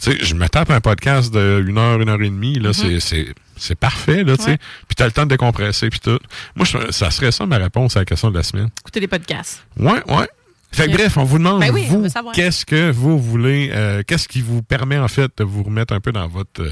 Tu 0.00 0.12
sais, 0.12 0.18
je 0.24 0.34
me 0.34 0.48
tape 0.48 0.70
un 0.70 0.80
podcast 0.80 1.32
de 1.32 1.64
une 1.66 1.78
heure, 1.78 2.00
une 2.00 2.08
heure 2.08 2.20
et 2.22 2.28
demie, 2.30 2.54
là, 2.58 2.72
c'est- 2.72 3.00
c'est 3.00 3.34
c'est 3.58 3.74
parfait, 3.74 4.22
là, 4.22 4.36
tu 4.36 4.44
sais. 4.44 4.58
Puis 4.86 4.94
t'as 4.96 5.06
le 5.06 5.12
temps 5.12 5.24
de 5.24 5.30
décompresser, 5.30 5.88
puis 5.88 5.98
tout. 5.98 6.18
Moi, 6.56 6.66
je- 6.66 6.92
ça 6.92 7.10
serait 7.10 7.32
ça 7.32 7.46
ma 7.46 7.56
réponse 7.56 7.96
à 7.96 8.00
la 8.00 8.04
question 8.04 8.30
de 8.30 8.36
la 8.36 8.42
semaine. 8.42 8.68
Écouter 8.82 9.00
des 9.00 9.06
podcasts. 9.08 9.64
Ouais, 9.78 10.02
ouais. 10.08 10.28
Fait 10.72 10.88
que 10.88 10.92
bref, 10.92 11.16
on 11.16 11.24
vous 11.24 11.38
demande, 11.38 11.60
Ben 11.60 11.72
oui, 11.72 11.86
vous, 11.88 12.06
qu'est-ce 12.34 12.66
que 12.66 12.90
vous 12.90 13.18
voulez, 13.18 13.70
euh, 13.72 14.02
qu'est-ce 14.06 14.28
qui 14.28 14.42
vous 14.42 14.60
permet, 14.62 14.98
en 14.98 15.08
fait, 15.08 15.30
de 15.38 15.44
vous 15.44 15.62
remettre 15.62 15.94
un 15.94 16.00
peu 16.00 16.12
dans 16.12 16.28
votre, 16.28 16.60
euh, 16.60 16.70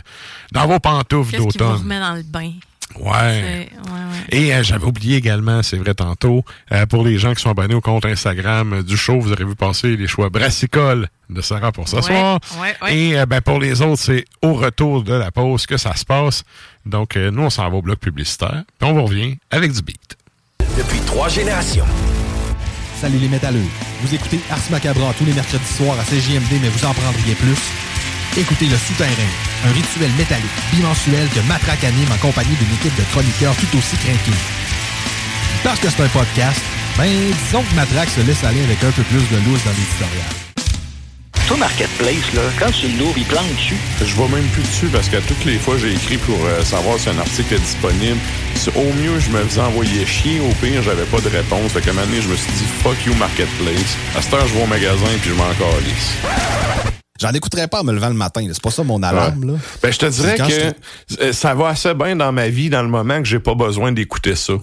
dans 0.52 0.66
vos 0.66 0.78
pantoufles 0.78 1.30
Qu'est-ce 1.30 1.42
qui 1.42 1.48
vous 1.48 1.52
d'automne? 1.64 1.76
remet 1.82 2.00
dans 2.00 2.14
le 2.14 2.22
bain? 2.22 2.50
Ouais. 2.98 3.68
C'est- 3.72 3.90
ouais, 3.90 3.98
ouais. 3.98 4.38
Et 4.48 4.54
euh, 4.54 4.62
j'avais 4.62 4.84
oublié 4.84 5.16
également, 5.16 5.62
c'est 5.62 5.76
vrai 5.76 5.94
tantôt, 5.94 6.44
euh, 6.72 6.86
pour 6.86 7.04
les 7.04 7.18
gens 7.18 7.34
qui 7.34 7.42
sont 7.42 7.50
abonnés 7.50 7.74
au 7.74 7.80
compte 7.80 8.04
Instagram 8.04 8.82
du 8.82 8.96
show, 8.96 9.18
vous 9.20 9.32
aurez 9.32 9.44
vu 9.44 9.54
passer 9.56 9.96
les 9.96 10.06
choix 10.06 10.28
brassicoles 10.30 11.08
de 11.28 11.40
Sarah 11.40 11.72
pour 11.72 11.88
ce 11.88 11.96
Ouais, 11.96 12.02
soir. 12.02 12.38
ouais, 12.60 12.74
ouais. 12.82 12.96
Et 12.96 13.18
euh, 13.18 13.26
ben, 13.26 13.40
pour 13.40 13.58
les 13.58 13.82
autres, 13.82 14.00
c'est 14.00 14.24
au 14.42 14.54
retour 14.54 15.02
de 15.02 15.14
la 15.14 15.30
pause 15.32 15.66
que 15.66 15.76
ça 15.76 15.94
se 15.96 16.04
passe. 16.04 16.44
Donc, 16.86 17.16
euh, 17.16 17.30
nous, 17.30 17.42
on 17.42 17.50
s'en 17.50 17.68
va 17.68 17.76
au 17.76 17.82
bloc 17.82 17.98
publicitaire. 17.98 18.62
Puis 18.78 18.88
on 18.88 18.92
vous 18.94 19.04
revient 19.04 19.36
avec 19.50 19.72
du 19.72 19.82
beat. 19.82 20.16
Depuis 20.76 21.00
trois 21.00 21.28
générations. 21.28 21.86
Salut 23.00 23.18
les 23.18 23.28
métalleux. 23.28 23.60
Vous 24.02 24.14
écoutez 24.14 24.40
Ars 24.50 24.58
Macabra 24.70 25.12
tous 25.18 25.24
les 25.24 25.32
mercredis 25.32 25.64
soirs 25.66 25.98
à 25.98 26.04
CJMD, 26.04 26.60
mais 26.62 26.68
vous 26.68 26.84
en 26.86 26.94
prendriez 26.94 27.34
plus. 27.34 27.56
Écoutez 28.36 28.66
Le 28.66 28.76
Souterrain, 28.76 29.30
un 29.64 29.70
rituel 29.70 30.10
métallique 30.18 30.50
bimensuel 30.72 31.28
que 31.28 31.38
Matraque 31.46 31.84
anime 31.84 32.10
en 32.12 32.16
compagnie 32.16 32.56
d'une 32.56 32.74
équipe 32.74 32.96
de 32.96 33.04
chroniqueurs 33.12 33.54
tout 33.54 33.78
aussi 33.78 33.96
craqués. 33.96 34.38
Parce 35.62 35.78
que 35.78 35.88
c'est 35.88 36.02
un 36.02 36.08
podcast, 36.08 36.60
ben 36.98 37.06
disons 37.06 37.62
que 37.62 37.74
Matraque 37.76 38.08
se 38.10 38.22
laisse 38.22 38.42
aller 38.42 38.64
avec 38.64 38.82
un 38.82 38.90
peu 38.90 39.02
plus 39.04 39.22
de 39.30 39.36
loose 39.46 39.62
dans 39.62 39.70
l'éditorial. 39.70 40.26
Toi, 41.46 41.58
Marketplace, 41.58 42.34
là, 42.34 42.42
quand 42.58 42.72
tu 42.72 42.88
l'ouvres, 42.98 43.18
il 43.18 43.24
plante 43.24 43.54
dessus? 43.54 43.76
Je 44.04 44.14
vois 44.14 44.26
même 44.28 44.46
plus 44.48 44.62
dessus 44.62 44.88
parce 44.88 45.08
que 45.08 45.18
toutes 45.18 45.44
les 45.44 45.58
fois, 45.58 45.76
j'ai 45.78 45.92
écrit 45.92 46.16
pour 46.16 46.38
euh, 46.44 46.64
savoir 46.64 46.98
si 46.98 47.10
un 47.10 47.18
article 47.18 47.54
est 47.54 47.58
disponible. 47.58 48.18
Au 48.74 48.92
mieux, 48.94 49.20
je 49.20 49.30
me 49.30 49.44
faisais 49.44 49.60
envoyer 49.60 50.06
chier. 50.06 50.40
Au 50.40 50.52
pire, 50.54 50.82
j'avais 50.82 51.04
pas 51.04 51.20
de 51.20 51.28
réponse. 51.28 51.70
Fait 51.70 51.82
qu'à 51.82 51.90
un 51.90 51.94
moment 51.94 52.06
donné, 52.06 52.20
je 52.20 52.28
me 52.28 52.36
suis 52.36 52.50
dit, 52.50 52.64
fuck 52.82 52.96
you, 53.06 53.14
Marketplace. 53.14 53.96
À 54.16 54.22
cette 54.22 54.34
heure, 54.34 54.48
je 54.48 54.54
vais 54.54 54.62
au 54.62 54.66
magasin 54.66 55.06
puis 55.20 55.30
je 55.30 55.34
m'en 55.34 55.52
calisse. 55.54 56.16
J'en 57.24 57.32
écouterais 57.32 57.68
pas 57.68 57.80
en 57.80 57.84
me 57.84 57.92
levant 57.94 58.08
le 58.08 58.14
matin, 58.14 58.46
c'est 58.52 58.60
pas 58.60 58.70
ça 58.70 58.82
mon 58.82 59.02
alarme. 59.02 59.46
Là. 59.46 59.54
Ben, 59.82 59.90
je 59.90 59.98
te 59.98 60.04
dirais 60.04 60.36
que 60.36 61.32
ça 61.32 61.54
va 61.54 61.68
assez 61.68 61.94
bien 61.94 62.16
dans 62.16 62.32
ma 62.32 62.48
vie 62.48 62.68
dans 62.68 62.82
le 62.82 62.88
moment 62.88 63.16
que 63.22 63.24
j'ai 63.24 63.38
pas 63.38 63.54
besoin 63.54 63.92
d'écouter 63.92 64.34
ça. 64.34 64.52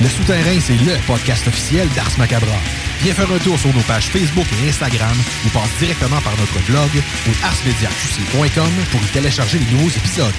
Le 0.00 0.08
Souterrain, 0.08 0.58
c'est 0.60 0.72
le 0.72 0.96
podcast 1.06 1.46
officiel 1.46 1.86
d'Ars 1.94 2.10
Macabra. 2.18 2.56
Viens 3.02 3.12
faire 3.12 3.30
un 3.30 3.38
tour 3.38 3.58
sur 3.58 3.74
nos 3.74 3.82
pages 3.82 4.06
Facebook 4.06 4.46
et 4.52 4.68
Instagram 4.68 5.16
ou 5.44 5.48
passe 5.50 5.70
directement 5.78 6.20
par 6.22 6.32
notre 6.38 6.58
blog 6.66 6.90
au 7.28 7.44
arsmediaqc.com 7.44 8.70
pour 8.90 9.00
y 9.02 9.06
télécharger 9.12 9.58
les 9.58 9.70
nouveaux 9.76 9.90
épisodes. 9.90 10.34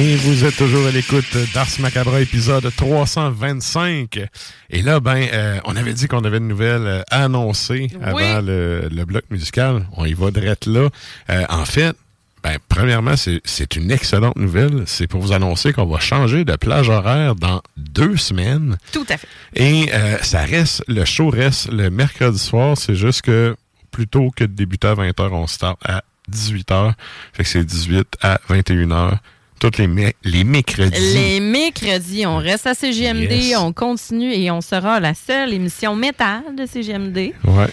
Et 0.00 0.14
vous 0.14 0.44
êtes 0.44 0.54
toujours 0.54 0.86
à 0.86 0.92
l'écoute 0.92 1.36
d'Ars 1.52 1.66
Macabra, 1.80 2.20
épisode 2.20 2.70
325. 2.76 4.28
Et 4.70 4.80
là, 4.80 5.00
ben, 5.00 5.26
euh, 5.32 5.58
on 5.64 5.74
avait 5.74 5.92
dit 5.92 6.06
qu'on 6.06 6.22
avait 6.22 6.36
une 6.38 6.46
nouvelle 6.46 6.86
euh, 6.86 7.02
à 7.10 7.24
annoncer 7.24 7.90
avant 8.00 8.40
le, 8.40 8.88
le 8.92 9.04
bloc 9.04 9.24
musical. 9.30 9.88
On 9.96 10.04
y 10.04 10.12
va 10.12 10.30
direct 10.30 10.66
là. 10.66 10.88
Euh, 11.30 11.44
en 11.48 11.64
fait, 11.64 11.96
ben, 12.44 12.58
premièrement, 12.68 13.16
c'est 13.16 13.40
c'est 13.44 13.74
une 13.74 13.90
excellente 13.90 14.36
nouvelle. 14.36 14.84
C'est 14.86 15.08
pour 15.08 15.20
vous 15.20 15.32
annoncer 15.32 15.72
qu'on 15.72 15.86
va 15.86 15.98
changer 15.98 16.44
de 16.44 16.54
plage 16.54 16.88
horaire 16.88 17.34
dans 17.34 17.60
deux 17.76 18.16
semaines. 18.16 18.78
Tout 18.92 19.06
à 19.08 19.16
fait. 19.16 19.26
Et 19.56 19.92
euh, 19.92 20.16
ça 20.22 20.42
reste, 20.42 20.84
le 20.86 21.04
show 21.04 21.28
reste 21.28 21.72
le 21.72 21.90
mercredi 21.90 22.38
soir. 22.38 22.78
C'est 22.78 22.94
juste 22.94 23.22
que 23.22 23.56
plutôt 23.90 24.30
que 24.30 24.44
de 24.44 24.52
débuter 24.52 24.86
à 24.86 24.94
20h, 24.94 25.28
on 25.32 25.48
start 25.48 25.80
à 25.84 26.04
18h. 26.30 26.92
Fait 27.32 27.42
que 27.42 27.48
c'est 27.48 27.64
18 27.64 28.06
à 28.22 28.38
21h. 28.48 29.18
Toutes 29.60 29.78
les, 29.78 29.88
mé- 29.88 30.14
les 30.24 30.44
mercredis. 30.44 31.14
Les 31.14 31.40
mercredis, 31.40 32.26
on 32.26 32.36
reste 32.38 32.66
à 32.66 32.74
CGMD, 32.74 33.30
Yes. 33.32 33.56
on 33.58 33.72
continue 33.72 34.32
et 34.32 34.50
on 34.50 34.60
sera 34.60 35.00
la 35.00 35.14
seule 35.14 35.52
émission 35.52 35.96
métal 35.96 36.42
de 36.56 36.64
CGMD. 36.66 37.32
Ouais. 37.44 37.66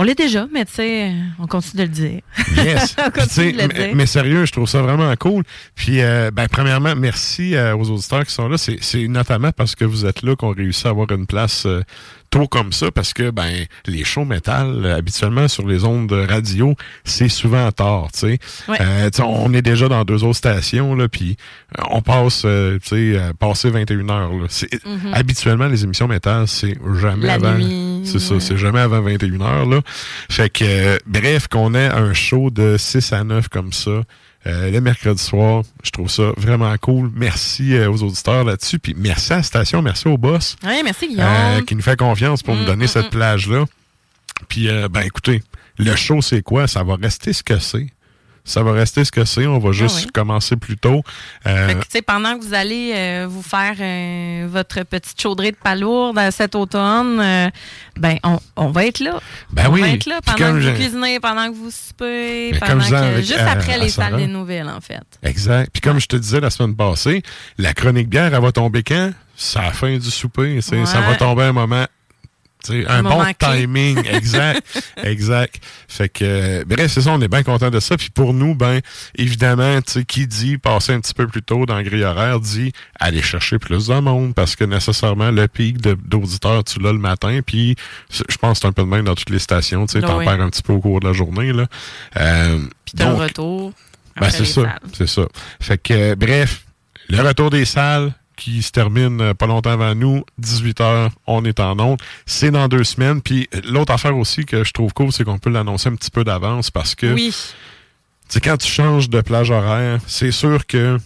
On 0.00 0.04
l'est 0.04 0.14
déjà, 0.14 0.46
mais 0.54 0.64
tu 0.64 0.74
sais, 0.74 1.12
on 1.40 1.48
continue 1.48 1.82
de 1.82 1.88
le 1.88 1.88
dire. 1.88 2.20
Yes. 2.56 2.94
On 3.04 3.10
continue 3.10 3.52
de 3.52 3.58
le 3.62 3.66
mais, 3.66 3.74
dire. 3.74 3.96
mais 3.96 4.06
sérieux, 4.06 4.44
je 4.46 4.52
trouve 4.52 4.68
ça 4.68 4.80
vraiment 4.80 5.12
cool. 5.16 5.42
Puis, 5.74 6.00
euh, 6.02 6.30
ben, 6.32 6.46
premièrement, 6.48 6.94
merci 6.94 7.56
euh, 7.56 7.76
aux 7.76 7.90
auditeurs 7.90 8.24
qui 8.24 8.32
sont 8.32 8.48
là. 8.48 8.56
C'est 8.58 8.78
c'est 8.80 9.08
notamment 9.08 9.50
parce 9.50 9.74
que 9.74 9.84
vous 9.84 10.06
êtes 10.06 10.22
là 10.22 10.36
qu'on 10.36 10.52
réussit 10.54 10.86
à 10.86 10.90
avoir 10.90 11.10
une 11.10 11.26
place 11.26 11.64
euh, 11.66 11.82
tôt 12.30 12.46
comme 12.46 12.72
ça, 12.72 12.90
parce 12.90 13.12
que 13.12 13.30
ben 13.30 13.64
les 13.86 14.04
shows 14.04 14.24
métal, 14.24 14.84
habituellement 14.86 15.48
sur 15.48 15.66
les 15.66 15.84
ondes 15.84 16.08
de 16.08 16.26
radio, 16.26 16.74
c'est 17.04 17.28
souvent 17.28 17.70
tard, 17.72 18.08
tu 18.12 18.18
sais. 18.20 18.38
Ouais. 18.68 18.76
Euh, 18.80 19.10
on 19.24 19.52
est 19.54 19.62
déjà 19.62 19.88
dans 19.88 20.04
deux 20.04 20.24
autres 20.24 20.36
stations, 20.38 20.94
là, 20.94 21.08
puis 21.08 21.36
euh, 21.78 21.82
on 21.90 22.02
passe, 22.02 22.42
euh, 22.44 22.78
tu 22.82 22.88
sais, 22.88 23.18
euh, 23.18 23.32
passer 23.38 23.70
21 23.70 24.08
heures. 24.10 24.32
Là. 24.32 24.46
C'est- 24.48 24.68
Habituellement, 25.12 25.66
les 25.66 25.84
émissions 25.84 26.08
métal, 26.08 26.46
c'est 26.48 26.76
jamais 27.00 27.16
Mhm. 27.16 27.22
La 27.26 27.32
avant. 27.34 27.58
C'est 28.04 28.18
ça, 28.20 28.40
c'est 28.40 28.56
jamais 28.56 28.80
avant 28.80 29.00
21 29.00 29.40
heures, 29.40 29.66
là. 29.66 29.80
Fait 30.30 30.50
que, 30.50 30.64
euh, 30.64 30.98
bref, 31.06 31.48
qu'on 31.48 31.74
ait 31.74 31.88
un 31.88 32.12
show 32.14 32.50
de 32.50 32.76
6 32.78 33.12
à 33.12 33.24
9 33.24 33.48
comme 33.48 33.72
ça, 33.72 34.02
euh, 34.46 34.70
le 34.70 34.80
mercredi 34.80 35.22
soir, 35.22 35.62
je 35.82 35.90
trouve 35.90 36.08
ça 36.10 36.32
vraiment 36.36 36.74
cool. 36.78 37.10
Merci 37.14 37.74
euh, 37.74 37.90
aux 37.90 38.02
auditeurs 38.02 38.44
là-dessus, 38.44 38.78
puis 38.78 38.94
merci 38.96 39.32
à 39.32 39.36
la 39.38 39.42
station, 39.42 39.82
merci 39.82 40.06
au 40.08 40.16
boss 40.16 40.56
Oui, 40.64 40.80
merci 40.84 41.08
Guillaume. 41.08 41.26
euh, 41.26 41.62
qui 41.62 41.74
nous 41.74 41.82
fait 41.82 41.98
confiance 41.98 42.42
pour 42.42 42.54
nous 42.54 42.62
Mm, 42.62 42.66
donner 42.66 42.84
mm, 42.84 42.88
cette 42.88 43.06
mm. 43.06 43.10
plage-là. 43.10 43.64
Puis, 44.48 44.68
euh, 44.68 44.88
ben 44.88 45.00
écoutez, 45.02 45.42
le 45.78 45.94
show, 45.96 46.20
c'est 46.22 46.42
quoi? 46.42 46.66
Ça 46.68 46.82
va 46.84 46.96
rester 46.96 47.32
ce 47.32 47.42
que 47.42 47.58
c'est. 47.58 47.88
Ça 48.48 48.62
va 48.62 48.72
rester 48.72 49.04
ce 49.04 49.12
que 49.12 49.24
c'est. 49.24 49.46
On 49.46 49.58
va 49.58 49.72
juste 49.72 49.96
Ah 49.98 50.02
oui. 50.06 50.10
commencer 50.12 50.56
plus 50.56 50.76
tôt. 50.78 51.02
Euh, 51.46 51.68
Fait 51.68 51.74
que, 51.74 51.80
tu 51.80 51.86
sais, 51.90 52.02
pendant 52.02 52.38
que 52.38 52.44
vous 52.44 52.54
allez 52.54 52.92
euh, 52.94 53.26
vous 53.28 53.42
faire 53.42 53.74
euh, 53.78 54.46
votre 54.50 54.82
petite 54.84 55.20
chaudrée 55.20 55.52
de 55.52 55.56
palourde 55.56 56.18
cet 56.30 56.54
automne, 56.54 57.50
ben 57.98 58.16
on, 58.24 58.38
on 58.56 58.70
va 58.70 58.86
être 58.86 59.00
là. 59.00 59.20
Ben 59.52 59.66
on 59.68 59.72
oui. 59.74 59.80
va 59.82 59.88
être 59.90 60.06
là 60.06 60.20
pendant 60.24 60.38
que 60.38 60.70
vous 60.70 60.74
cuisinez, 60.74 61.20
pendant 61.20 61.48
que 61.50 61.54
vous 61.56 61.70
soupez, 61.70 62.52
pendant 62.58 62.88
que, 62.88 62.94
avec, 62.94 63.24
juste 63.24 63.38
après 63.40 63.78
les 63.78 63.90
salles 63.90 64.16
des 64.16 64.26
nouvelles, 64.26 64.68
en 64.68 64.80
fait. 64.80 65.02
Exact. 65.22 65.70
Puis 65.72 65.80
comme 65.82 66.00
je 66.00 66.06
te 66.06 66.16
disais 66.16 66.40
la 66.40 66.50
semaine 66.50 66.74
passée, 66.74 67.22
la 67.58 67.74
chronique 67.74 68.08
bière, 68.08 68.32
elle 68.34 68.40
va 68.42 68.52
tomber 68.52 68.82
quand? 68.82 69.12
C'est 69.36 69.60
la 69.60 69.72
fin 69.72 69.96
du 69.96 70.10
souper. 70.10 70.60
Ça 70.62 71.00
va 71.00 71.14
tomber 71.16 71.44
un 71.44 71.52
moment. 71.52 71.84
Un, 72.70 72.86
Un 72.88 73.02
bon 73.02 73.22
clé. 73.24 73.34
timing, 73.38 73.98
exact, 74.12 74.62
exact. 75.02 75.62
Fait 75.86 76.08
que, 76.08 76.24
euh, 76.24 76.64
bref, 76.66 76.90
c'est 76.92 77.02
ça, 77.02 77.12
on 77.12 77.20
est 77.20 77.28
bien 77.28 77.42
content 77.42 77.70
de 77.70 77.80
ça. 77.80 77.96
Puis 77.96 78.10
pour 78.10 78.34
nous, 78.34 78.54
ben, 78.54 78.80
évidemment, 79.16 79.80
tu 79.80 79.92
sais, 79.92 80.04
qui 80.04 80.26
dit 80.26 80.58
passer 80.58 80.92
un 80.92 81.00
petit 81.00 81.14
peu 81.14 81.26
plus 81.26 81.42
tôt 81.42 81.66
dans 81.66 81.76
le 81.78 81.82
grille 81.84 82.04
horaire, 82.04 82.40
dit 82.40 82.72
aller 82.98 83.22
chercher 83.22 83.58
plus 83.58 83.86
de 83.86 83.94
monde 84.00 84.34
parce 84.34 84.56
que 84.56 84.64
nécessairement 84.64 85.30
le 85.30 85.48
pic 85.48 85.78
d'auditeurs, 85.80 86.64
tu 86.64 86.80
l'as 86.80 86.92
le 86.92 86.98
matin. 86.98 87.40
Puis 87.46 87.76
je 88.10 88.36
pense 88.38 88.58
que 88.58 88.62
c'est 88.62 88.66
un 88.68 88.72
peu 88.72 88.82
de 88.82 88.88
même 88.88 89.04
dans 89.04 89.14
toutes 89.14 89.30
les 89.30 89.38
stations, 89.38 89.86
tu 89.86 89.92
sais, 89.92 90.04
Ah 90.04 90.08
t'en 90.08 90.18
oui. 90.18 90.24
perds 90.24 90.40
un 90.40 90.50
petit 90.50 90.62
peu 90.62 90.72
au 90.74 90.80
cours 90.80 91.00
de 91.00 91.06
la 91.06 91.12
journée, 91.12 91.52
là. 91.52 91.66
Euh, 92.16 92.58
Puis 92.84 92.94
t'as 92.96 93.04
donc, 93.10 93.20
retour. 93.20 93.72
ben, 94.20 94.30
c'est 94.30 94.44
ça, 94.44 94.76
c'est 94.92 95.08
ça. 95.08 95.22
Fait 95.60 95.78
que, 95.78 95.94
euh, 95.94 96.14
bref, 96.16 96.64
le 97.08 97.20
retour 97.22 97.50
des 97.50 97.64
salles 97.64 98.12
qui 98.38 98.62
se 98.62 98.70
termine 98.72 99.20
euh, 99.20 99.34
pas 99.34 99.46
longtemps 99.46 99.70
avant 99.72 99.94
nous, 99.94 100.24
18h, 100.40 101.10
on 101.26 101.44
est 101.44 101.60
en 101.60 101.78
ondes. 101.78 102.00
C'est 102.24 102.50
dans 102.50 102.68
deux 102.68 102.84
semaines. 102.84 103.20
Puis 103.20 103.48
l'autre 103.64 103.92
affaire 103.92 104.16
aussi 104.16 104.44
que 104.46 104.64
je 104.64 104.72
trouve 104.72 104.92
cool, 104.94 105.12
c'est 105.12 105.24
qu'on 105.24 105.38
peut 105.38 105.50
l'annoncer 105.50 105.88
un 105.90 105.94
petit 105.96 106.10
peu 106.10 106.24
d'avance 106.24 106.70
parce 106.70 106.94
que, 106.94 107.12
Oui. 107.12 107.34
quand 108.42 108.56
tu 108.56 108.68
changes 108.70 109.10
de 109.10 109.20
plage 109.20 109.50
horaire, 109.50 110.00
c'est 110.06 110.30
sûr 110.32 110.66
que, 110.66 110.98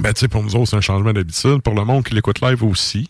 ben, 0.00 0.12
tu 0.12 0.20
sais, 0.20 0.28
pour 0.28 0.42
nous 0.42 0.54
autres, 0.56 0.68
c'est 0.70 0.76
un 0.76 0.80
changement 0.80 1.12
d'habitude. 1.12 1.62
Pour 1.62 1.74
le 1.74 1.84
monde 1.84 2.04
qui 2.04 2.14
l'écoute 2.14 2.40
live 2.40 2.62
aussi. 2.62 3.08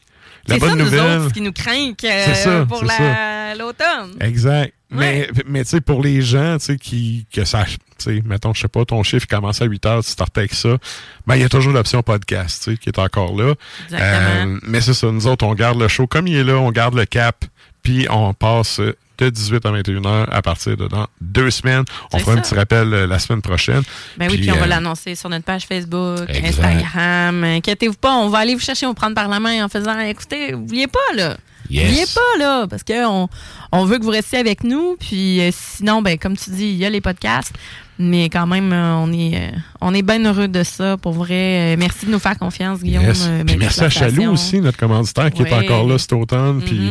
La 0.48 0.54
C'est 0.54 0.60
bonne 0.60 0.70
ça, 0.70 0.74
nous 0.76 0.84
nouvelle. 0.84 1.00
autres, 1.18 1.28
ce 1.28 1.34
qui 1.34 1.40
nous 1.40 1.52
craint 1.52 1.92
euh, 2.04 2.64
pour 2.64 2.84
la- 2.84 3.54
l'automne. 3.54 4.16
Exact. 4.20 4.72
Ouais. 4.92 5.28
Mais, 5.32 5.42
mais 5.46 5.62
tu 5.64 5.70
sais, 5.70 5.80
pour 5.80 6.02
les 6.02 6.20
gens, 6.22 6.58
tu 6.58 6.64
sais, 6.64 6.76
qui, 6.76 7.26
que 7.32 7.44
ça, 7.44 7.64
tu 7.64 7.76
sais, 7.98 8.22
mettons, 8.26 8.52
je 8.54 8.62
sais 8.62 8.68
pas, 8.68 8.84
ton 8.84 9.02
chiffre 9.04 9.26
commence 9.28 9.62
à 9.62 9.66
8 9.66 9.86
heures, 9.86 10.02
tu 10.04 10.10
startes 10.10 10.36
avec 10.36 10.52
ça, 10.52 10.78
ben, 11.26 11.36
il 11.36 11.42
y 11.42 11.44
a 11.44 11.48
toujours 11.48 11.72
l'option 11.72 12.02
podcast, 12.02 12.64
tu 12.64 12.72
sais, 12.72 12.76
qui 12.76 12.88
est 12.88 12.98
encore 12.98 13.36
là. 13.36 13.54
Exactement. 13.84 14.54
Euh, 14.54 14.58
mais 14.64 14.80
c'est 14.80 14.94
ça, 14.94 15.06
nous 15.12 15.26
autres, 15.28 15.44
on 15.46 15.54
garde 15.54 15.78
le 15.78 15.86
show 15.86 16.06
comme 16.08 16.26
il 16.26 16.34
est 16.36 16.42
là, 16.44 16.54
on 16.56 16.72
garde 16.72 16.94
le 16.94 17.04
cap, 17.04 17.44
puis 17.84 18.08
on 18.10 18.34
passe 18.34 18.80
de 19.26 19.30
18 19.30 19.66
à 19.66 19.70
21 19.70 20.04
heures 20.04 20.34
à 20.34 20.42
partir 20.42 20.76
de 20.76 20.88
dans 20.88 21.06
deux 21.20 21.50
semaines. 21.50 21.84
On 22.12 22.18
fera 22.18 22.32
un 22.32 22.40
petit 22.40 22.54
rappel 22.54 22.92
euh, 22.92 23.06
la 23.06 23.18
semaine 23.18 23.42
prochaine. 23.42 23.82
Ben 24.16 24.30
oui, 24.30 24.38
puis 24.38 24.50
on 24.50 24.56
va 24.56 24.64
euh, 24.64 24.66
l'annoncer 24.66 25.14
sur 25.14 25.28
notre 25.28 25.44
page 25.44 25.66
Facebook, 25.66 26.28
Exact. 26.28 26.64
Instagram. 26.64 27.44
Inquiétez-vous 27.44 27.94
pas, 27.94 28.12
on 28.14 28.28
va 28.28 28.38
aller 28.38 28.54
vous 28.54 28.60
chercher, 28.60 28.86
on 28.86 28.90
va 28.90 28.94
prendre 28.94 29.14
par 29.14 29.28
la 29.28 29.40
main 29.40 29.64
en 29.64 29.68
faisant 29.68 29.98
écoutez, 30.00 30.54
oubliez 30.54 30.86
pas 30.86 31.14
là. 31.14 31.36
Yes. 31.70 31.84
Oubliez 31.84 32.06
pas 32.14 32.38
là, 32.38 32.66
parce 32.66 32.82
qu'on 32.82 33.28
on 33.72 33.84
veut 33.84 33.98
que 33.98 34.04
vous 34.04 34.10
restiez 34.10 34.38
avec 34.38 34.64
nous. 34.64 34.96
Puis 34.98 35.40
euh, 35.40 35.50
sinon, 35.52 36.02
ben 36.02 36.18
comme 36.18 36.36
tu 36.36 36.50
dis, 36.50 36.66
il 36.66 36.76
y 36.76 36.84
a 36.84 36.90
les 36.90 37.00
podcasts. 37.00 37.54
Mais 38.02 38.30
quand 38.30 38.46
même, 38.46 38.72
euh, 38.72 38.94
on 38.96 39.12
est, 39.12 39.36
euh, 39.36 39.50
on 39.82 39.92
est 39.92 40.00
bien 40.00 40.24
heureux 40.24 40.48
de 40.48 40.62
ça. 40.62 40.96
Pour 40.96 41.12
vrai, 41.12 41.74
Euh, 41.74 41.76
merci 41.78 42.06
de 42.06 42.10
nous 42.10 42.18
faire 42.18 42.38
confiance, 42.38 42.80
Guillaume. 42.82 43.04
Yes. 43.04 43.28
Puis 43.46 43.56
merci 43.58 43.84
à. 43.84 43.90
Chaloux 43.90 44.30
aussi, 44.32 44.58
notre 44.60 44.78
commanditaire, 44.78 45.30
qui 45.30 45.42
est 45.42 45.52
encore 45.52 45.86
là 45.86 45.98
cet 45.98 46.14
automne. 46.14 46.62
Puis 46.62 46.78
Mhm. 46.78 46.90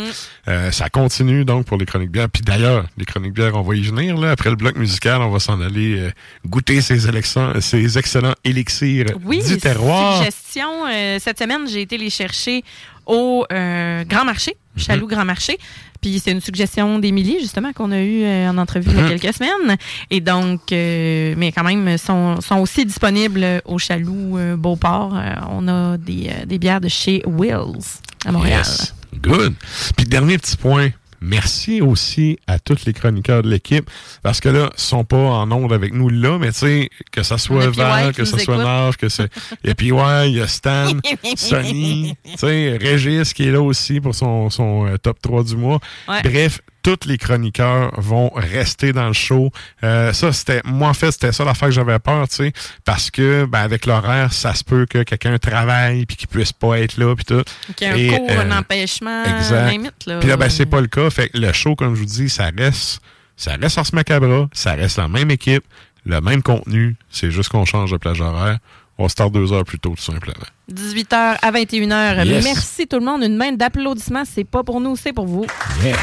euh, 0.50 0.72
ça 0.72 0.88
continue 0.90 1.46
donc 1.46 1.66
pour 1.66 1.78
les 1.78 1.86
chroniques 1.86 2.12
bières. 2.12 2.30
Puis 2.30 2.44
d'ailleurs, 2.44 2.86
les 2.96 3.06
chroniques 3.06 3.34
bières, 3.34 3.56
on 3.56 3.62
va 3.64 3.76
y 3.76 3.82
venir. 3.82 4.18
Là. 4.18 4.32
Après 4.32 4.52
le 4.52 4.56
bloc 4.56 4.76
musical, 4.78 5.22
on 5.22 5.30
va 5.32 5.40
s'en 5.40 5.60
aller 5.62 5.98
euh, 5.98 6.12
goûter 6.46 6.80
ces, 6.82 7.08
élections, 7.08 7.54
ces 7.60 7.98
excellents 7.98 8.36
élixirs 8.44 9.08
Oui, 9.26 9.42
du 9.44 9.58
terroir. 9.58 10.18
suggestion. 10.20 10.70
euh, 10.88 11.18
cette 11.20 11.40
semaine, 11.40 11.68
j'ai 11.68 11.82
été 11.82 11.98
les 11.98 12.12
chercher 12.12 12.64
au 13.08 13.46
Grand 13.50 14.26
Marché, 14.26 14.56
Mhm. 14.76 14.84
Chaloux 14.84 15.08
Grand 15.08 15.26
Marché. 15.26 15.58
Puis 16.02 16.20
c'est 16.24 16.32
une 16.32 16.42
suggestion 16.42 16.98
d'Émilie, 17.00 17.38
justement, 17.42 17.74
qu'on 17.74 17.92
a 17.92 18.00
eue 18.02 18.24
euh, 18.24 18.50
en 18.50 18.58
entrevue 18.58 18.90
il 18.90 18.96
y 18.98 19.00
a 19.00 19.04
Mhm. 19.04 19.20
quelques 19.20 19.34
semaines. 19.36 19.78
Et 20.10 20.22
donc, 20.22 20.72
euh, 20.72 21.34
mais 21.38 21.52
quand 21.52 21.64
même, 21.64 21.98
sont, 21.98 22.40
sont 22.42 22.58
aussi 22.60 22.86
disponibles 22.86 23.62
au 23.66 23.78
Chaloux 23.78 24.38
euh, 24.38 24.56
Beauport. 24.56 25.14
Euh, 25.16 25.34
on 25.52 25.68
a 25.68 25.98
des, 25.98 26.32
des 26.46 26.58
bières 26.58 26.80
de 26.82 26.88
chez 26.88 27.22
Wills 27.28 27.84
à 28.26 28.32
Montréal. 28.32 28.60
Yes. 28.60 28.94
Good. 29.22 29.56
Puis 29.98 30.06
dernier 30.06 30.38
petit 30.38 30.56
point. 30.56 30.90
Merci 31.22 31.82
aussi 31.82 32.38
à 32.48 32.60
tous 32.60 32.86
les 32.86 32.94
chroniqueurs 32.94 33.44
de 33.44 33.50
l'équipe 33.50 33.90
parce 34.24 34.40
que 34.40 34.50
là, 34.50 34.70
ils 34.78 34.82
sont 34.82 35.04
pas 35.04 35.18
en 35.18 35.52
onde 35.52 35.74
avec 35.74 35.94
nous 35.94 36.10
là, 36.10 36.38
mais 36.40 36.52
tu 36.52 36.60
sais, 36.60 36.90
que 37.12 37.24
ça 37.24 37.38
soit 37.38 37.70
Val, 37.70 38.14
que 38.14 38.26
ça 38.26 38.38
soit. 38.38 38.58
Nave, 38.58 38.98
que 38.98 39.10
c'est. 39.10 39.32
Y 39.64 39.70
a 39.70 39.76
PY, 39.76 39.92
il 40.28 40.36
y 40.36 40.42
a 40.42 40.48
Stan, 40.48 40.92
Sonny, 41.36 42.16
tu 42.24 42.38
sais, 42.38 42.78
Régis 42.80 43.34
qui 43.34 43.48
est 43.48 43.52
là 43.52 43.62
aussi 43.62 44.00
pour 44.02 44.16
son, 44.16 44.50
son 44.50 44.88
euh, 44.88 44.98
top 44.98 45.22
3 45.22 45.44
du 45.44 45.56
mois. 45.56 45.80
Ouais. 46.08 46.22
Bref, 46.24 46.62
tous 46.82 47.06
les 47.06 47.18
chroniqueurs 47.18 47.92
vont 48.00 48.30
rester 48.34 48.94
dans 48.94 49.08
le 49.08 49.14
show. 49.14 49.52
Euh, 49.84 50.14
ça, 50.14 50.32
c'était. 50.32 50.62
Moi, 50.66 50.90
en 50.90 50.94
fait, 50.94 51.12
c'était 51.12 51.32
ça 51.32 51.44
l'affaire 51.44 51.70
que 51.70 51.74
j'avais 51.74 52.00
peur, 52.00 52.28
tu 52.28 52.36
sais, 52.36 52.54
parce 52.86 53.12
que 53.12 53.46
ben, 53.46 53.60
avec 53.60 53.86
l'horaire, 53.86 54.34
ça 54.34 54.54
se 54.54 54.64
peut 54.64 54.86
que 54.86 55.04
quelqu'un 55.04 55.38
travaille 55.38 56.06
puis 56.06 56.18
qu'il 56.18 56.28
puisse 56.28 56.54
pas 56.54 56.80
être 56.80 56.98
là 56.98 57.16
puis 57.16 57.26
tout. 57.26 57.44
Qu'il 57.76 57.88
y 57.88 58.10
a 58.10 58.14
un 58.14 58.18
cours, 58.18 58.32
un 58.32 58.52
euh, 58.52 58.60
empêchement, 58.60 59.24
Exact. 59.24 59.72
limite, 59.72 60.06
là. 60.06 60.20
Puis 60.20 60.30
là, 60.30 60.38
ben, 60.38 60.50
c'est 60.50 60.66
pas 60.66 60.82
le 60.82 60.88
cas. 60.88 61.10
Fait 61.10 61.30
que 61.30 61.38
le 61.38 61.52
show, 61.54 61.76
comme 61.76 61.96
je 61.96 62.00
vous 62.00 62.06
dis, 62.06 62.30
ça 62.30 62.50
reste, 62.58 63.02
ça 63.36 63.56
reste 63.60 63.78
Ars 63.78 63.86
Macabra, 63.94 64.48
ça 64.54 64.74
reste 64.74 64.98
la 64.98 65.08
même 65.08 65.32
équipe, 65.32 65.64
le 66.06 66.22
même 66.22 66.42
contenu. 66.42 66.96
C'est 67.10 67.32
juste 67.32 67.50
qu'on 67.50 67.66
change 67.66 67.92
de 67.92 67.98
plage 67.98 68.22
horaire. 68.22 68.58
On 69.02 69.08
start 69.08 69.32
deux 69.32 69.54
heures 69.54 69.64
plus 69.64 69.80
tôt, 69.80 69.94
tout 69.96 70.04
simplement. 70.04 70.34
18h 70.70 71.38
à 71.42 71.52
21h. 71.52 72.26
Yes. 72.26 72.44
Merci 72.44 72.86
tout 72.86 73.00
le 73.00 73.06
monde. 73.06 73.24
Une 73.24 73.38
main 73.38 73.54
d'applaudissements. 73.54 74.26
C'est 74.26 74.44
pas 74.44 74.62
pour 74.62 74.82
nous, 74.82 74.98
c'est 74.98 75.14
pour 75.14 75.26
vous. 75.26 75.46
Yeah. 75.82 75.96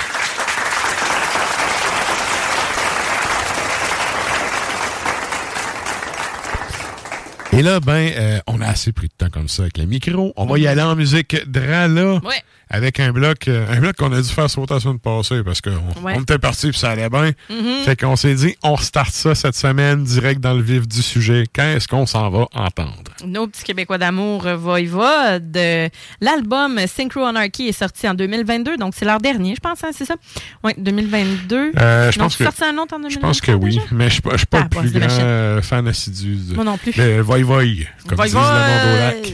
Et 7.56 7.62
là, 7.62 7.80
ben, 7.80 8.12
euh, 8.14 8.38
on 8.46 8.60
a 8.60 8.66
assez 8.66 8.92
pris 8.92 9.08
de 9.08 9.14
temps 9.16 9.30
comme 9.30 9.48
ça 9.48 9.62
avec 9.62 9.78
les 9.78 9.86
micros. 9.86 10.34
On 10.36 10.44
va 10.44 10.58
y 10.58 10.66
aller 10.66 10.82
en 10.82 10.94
musique 10.94 11.34
dra 11.50 11.88
là, 11.88 12.20
Ouais. 12.22 12.42
Avec 12.68 12.98
un 13.00 13.12
bloc, 13.12 13.46
euh, 13.48 13.64
un 13.70 13.78
bloc 13.80 13.94
qu'on 13.96 14.12
a 14.12 14.20
dû 14.20 14.28
faire 14.28 14.50
sauter 14.50 14.74
la 14.74 14.80
semaine 14.80 14.98
passée 14.98 15.42
parce 15.44 15.60
qu'on 15.60 15.70
Ouais. 16.02 16.14
on 16.16 16.22
était 16.22 16.38
parti 16.38 16.70
puis 16.70 16.78
ça 16.78 16.90
allait 16.90 17.08
bien. 17.08 17.30
Mhm. 17.48 17.84
Fait 17.84 17.94
qu'on 17.98 18.16
s'est 18.16 18.34
dit, 18.34 18.56
on 18.62 18.76
start 18.76 19.10
ça 19.12 19.34
cette 19.34 19.54
semaine 19.54 20.02
direct 20.04 20.40
dans 20.40 20.52
le 20.54 20.62
vif 20.62 20.86
du 20.88 21.00
sujet. 21.02 21.44
Quand 21.54 21.62
est-ce 21.64 21.86
qu'on 21.86 22.06
s'en 22.06 22.28
va 22.30 22.46
entendre? 22.54 23.02
Nos 23.24 23.46
petits 23.46 23.62
Québécois 23.64 23.98
d'amour 23.98 24.46
euh, 24.46 24.56
va 24.56 24.80
y 24.80 24.86
va. 24.86 25.38
De 25.38 25.88
l'album 26.20 26.80
Synchro 26.86 27.24
Anarchy 27.24 27.68
est 27.68 27.72
sorti 27.72 28.08
en 28.08 28.14
2022, 28.14 28.76
donc 28.76 28.94
c'est 28.96 29.04
leur 29.04 29.20
dernier, 29.20 29.54
je 29.54 29.60
pense, 29.60 29.84
hein, 29.84 29.90
c'est 29.96 30.04
ça? 30.04 30.16
Oui, 30.64 30.72
2022. 30.76 31.72
Euh, 31.78 32.10
je 32.10 32.18
pense 32.18 32.36
que 32.36 32.44
sorti 32.44 32.64
un 32.64 32.76
autre 32.78 32.94
en 32.94 32.98
2023 33.00 33.06
je 33.10 33.18
pense 33.18 33.40
que 33.40 33.52
oui, 33.52 33.74
déjà? 33.76 33.82
mais 33.92 34.08
je 34.08 34.14
suis 34.14 34.22
pas, 34.22 34.32
je 34.32 34.38
suis 34.38 34.46
pas 34.46 34.58
Ah, 34.62 34.68
le 34.82 34.90
plus 34.90 34.92
grand 34.98 35.62
fan 35.62 35.86
assidu. 35.88 36.36
de- 36.36 36.54
Moi 36.54 36.64
non 36.64 36.76
plus. 36.78 36.92
Mais 36.96 37.20
voy 37.20 37.42
voy, 37.42 37.86
comme 38.08 38.16
Voy 38.16 38.26
disent 38.26 38.34
le 38.34 38.40
monde 38.40 38.94
au 38.94 38.98
lac. 38.98 39.32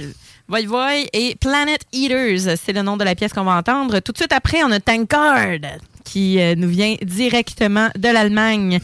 Voy! 0.49 0.67
Voy 0.67 1.09
et 1.13 1.37
Planet 1.37 1.81
Eaters, 1.93 2.57
c'est 2.63 2.73
le 2.73 2.83
nom 2.83 2.97
de 2.97 3.05
la 3.05 3.15
pièce 3.15 3.33
qu'on 3.33 3.45
va 3.45 3.57
entendre. 3.57 4.01
Tout 4.01 4.13
de 4.13 4.19
suite 4.19 4.33
après, 4.33 4.63
on 4.65 4.71
a 4.71 4.81
Tankard 4.81 5.61
qui 6.05 6.41
euh, 6.41 6.55
nous 6.57 6.69
vient 6.69 6.97
directement 7.03 7.89
de 7.97 8.09
l'Allemagne. 8.09 8.81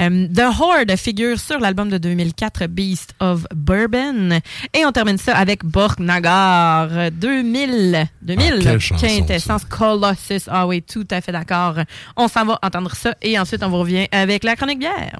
Euh, 0.00 0.26
The 0.34 0.58
Horde 0.58 0.96
figure 0.96 1.38
sur 1.38 1.58
l'album 1.60 1.90
de 1.90 1.98
2004 1.98 2.66
Beast 2.66 3.14
of 3.20 3.44
Bourbon. 3.54 4.38
Et 4.72 4.86
on 4.86 4.92
termine 4.92 5.18
ça 5.18 5.36
avec 5.36 5.64
Borgnagar 5.64 7.10
2000. 7.10 8.06
2000, 8.22 8.62
Ah, 8.66 8.96
quintessence 8.98 9.64
Colossus. 9.66 10.48
Ah 10.48 10.66
oui, 10.66 10.82
tout 10.82 11.06
à 11.10 11.20
fait 11.20 11.32
d'accord. 11.32 11.74
On 12.16 12.28
s'en 12.28 12.44
va 12.46 12.58
entendre 12.62 12.94
ça 12.94 13.14
et 13.20 13.38
ensuite 13.38 13.62
on 13.62 13.68
vous 13.68 13.80
revient 13.80 14.06
avec 14.12 14.44
la 14.44 14.56
chronique 14.56 14.78
bière. 14.78 15.18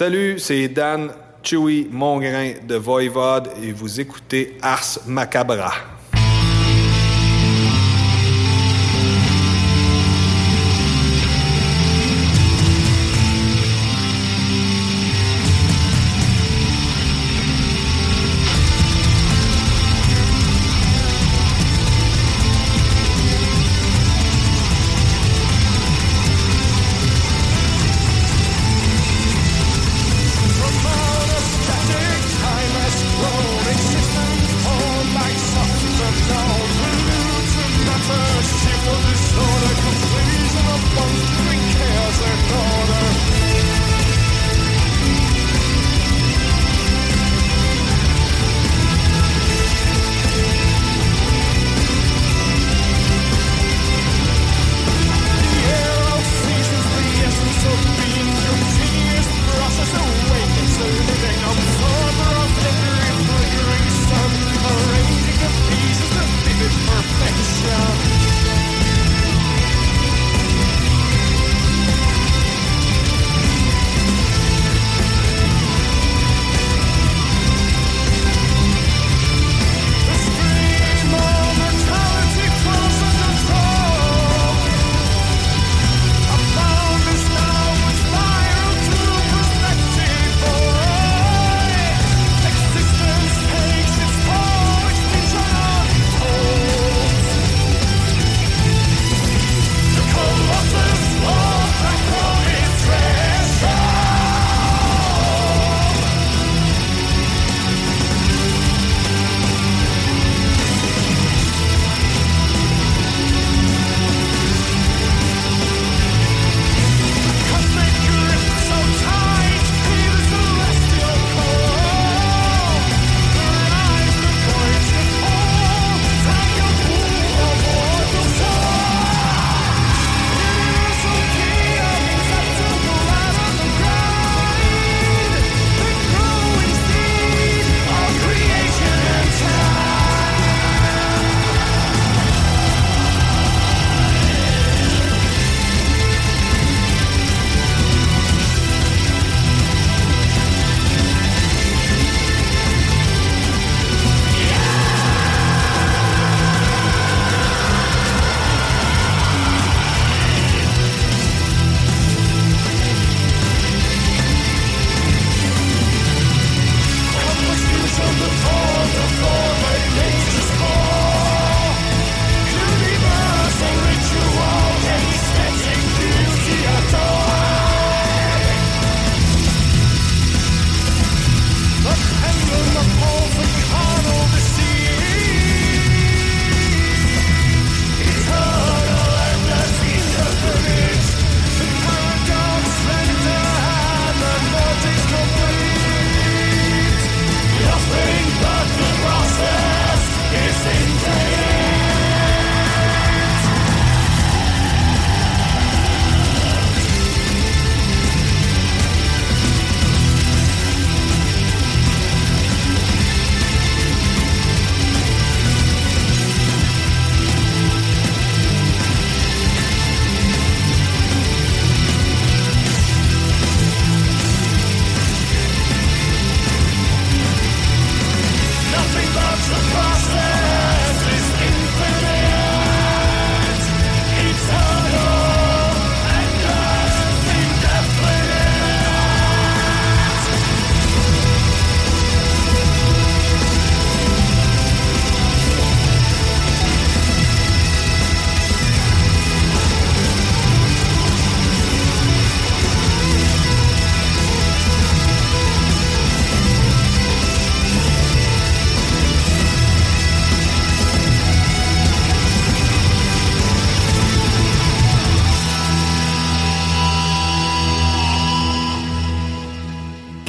Salut, 0.00 0.38
c'est 0.38 0.68
Dan 0.68 1.10
Chewy 1.42 1.86
Mongrain 1.90 2.52
de 2.66 2.76
Voivode 2.76 3.50
et 3.62 3.70
vous 3.70 4.00
écoutez 4.00 4.56
Ars 4.62 4.98
Macabra. 5.06 5.74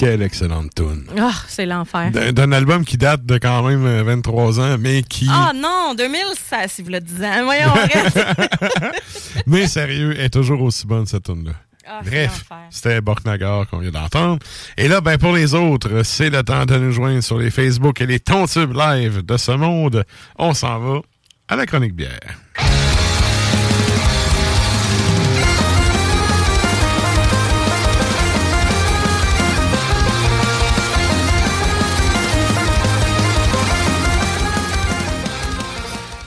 Quelle 0.01 0.23
excellente 0.23 0.73
tune. 0.73 1.05
Ah, 1.15 1.31
c'est 1.47 1.67
l'enfer. 1.67 2.09
D'un 2.09 2.51
album 2.53 2.83
qui 2.83 2.97
date 2.97 3.23
de 3.23 3.37
quand 3.37 3.61
même 3.61 3.85
euh, 3.85 4.01
23 4.01 4.59
ans, 4.59 4.77
mais 4.79 5.03
qui. 5.03 5.27
Ah 5.29 5.51
non, 5.53 5.93
2000, 5.95 6.21
ça, 6.43 6.67
si 6.67 6.81
vous 6.81 6.89
le 6.89 6.99
disiez. 6.99 7.43
Voyons, 7.43 7.71
mais 9.45 9.67
sérieux, 9.67 10.19
est 10.19 10.31
toujours 10.31 10.63
aussi 10.63 10.87
bonne 10.87 11.05
cette 11.05 11.25
tune-là. 11.25 11.51
Ah, 11.87 11.99
c'est 12.03 12.09
Bref, 12.09 12.43
c'était 12.71 12.99
Borknagar 12.99 13.67
qu'on 13.67 13.77
vient 13.77 13.91
d'entendre. 13.91 14.39
Et 14.75 14.87
là, 14.87 15.01
ben 15.01 15.19
pour 15.19 15.33
les 15.33 15.53
autres, 15.53 16.01
c'est 16.01 16.31
le 16.31 16.41
temps 16.41 16.65
de 16.65 16.77
nous 16.77 16.91
joindre 16.91 17.21
sur 17.21 17.37
les 17.37 17.51
Facebook 17.51 18.01
et 18.01 18.07
les 18.07 18.19
Tontubes 18.19 18.73
live 18.73 19.23
de 19.23 19.37
ce 19.37 19.51
monde. 19.51 20.03
On 20.35 20.55
s'en 20.55 20.79
va 20.79 21.01
à 21.47 21.55
la 21.55 21.67
chronique 21.67 21.93
bière. 21.93 22.39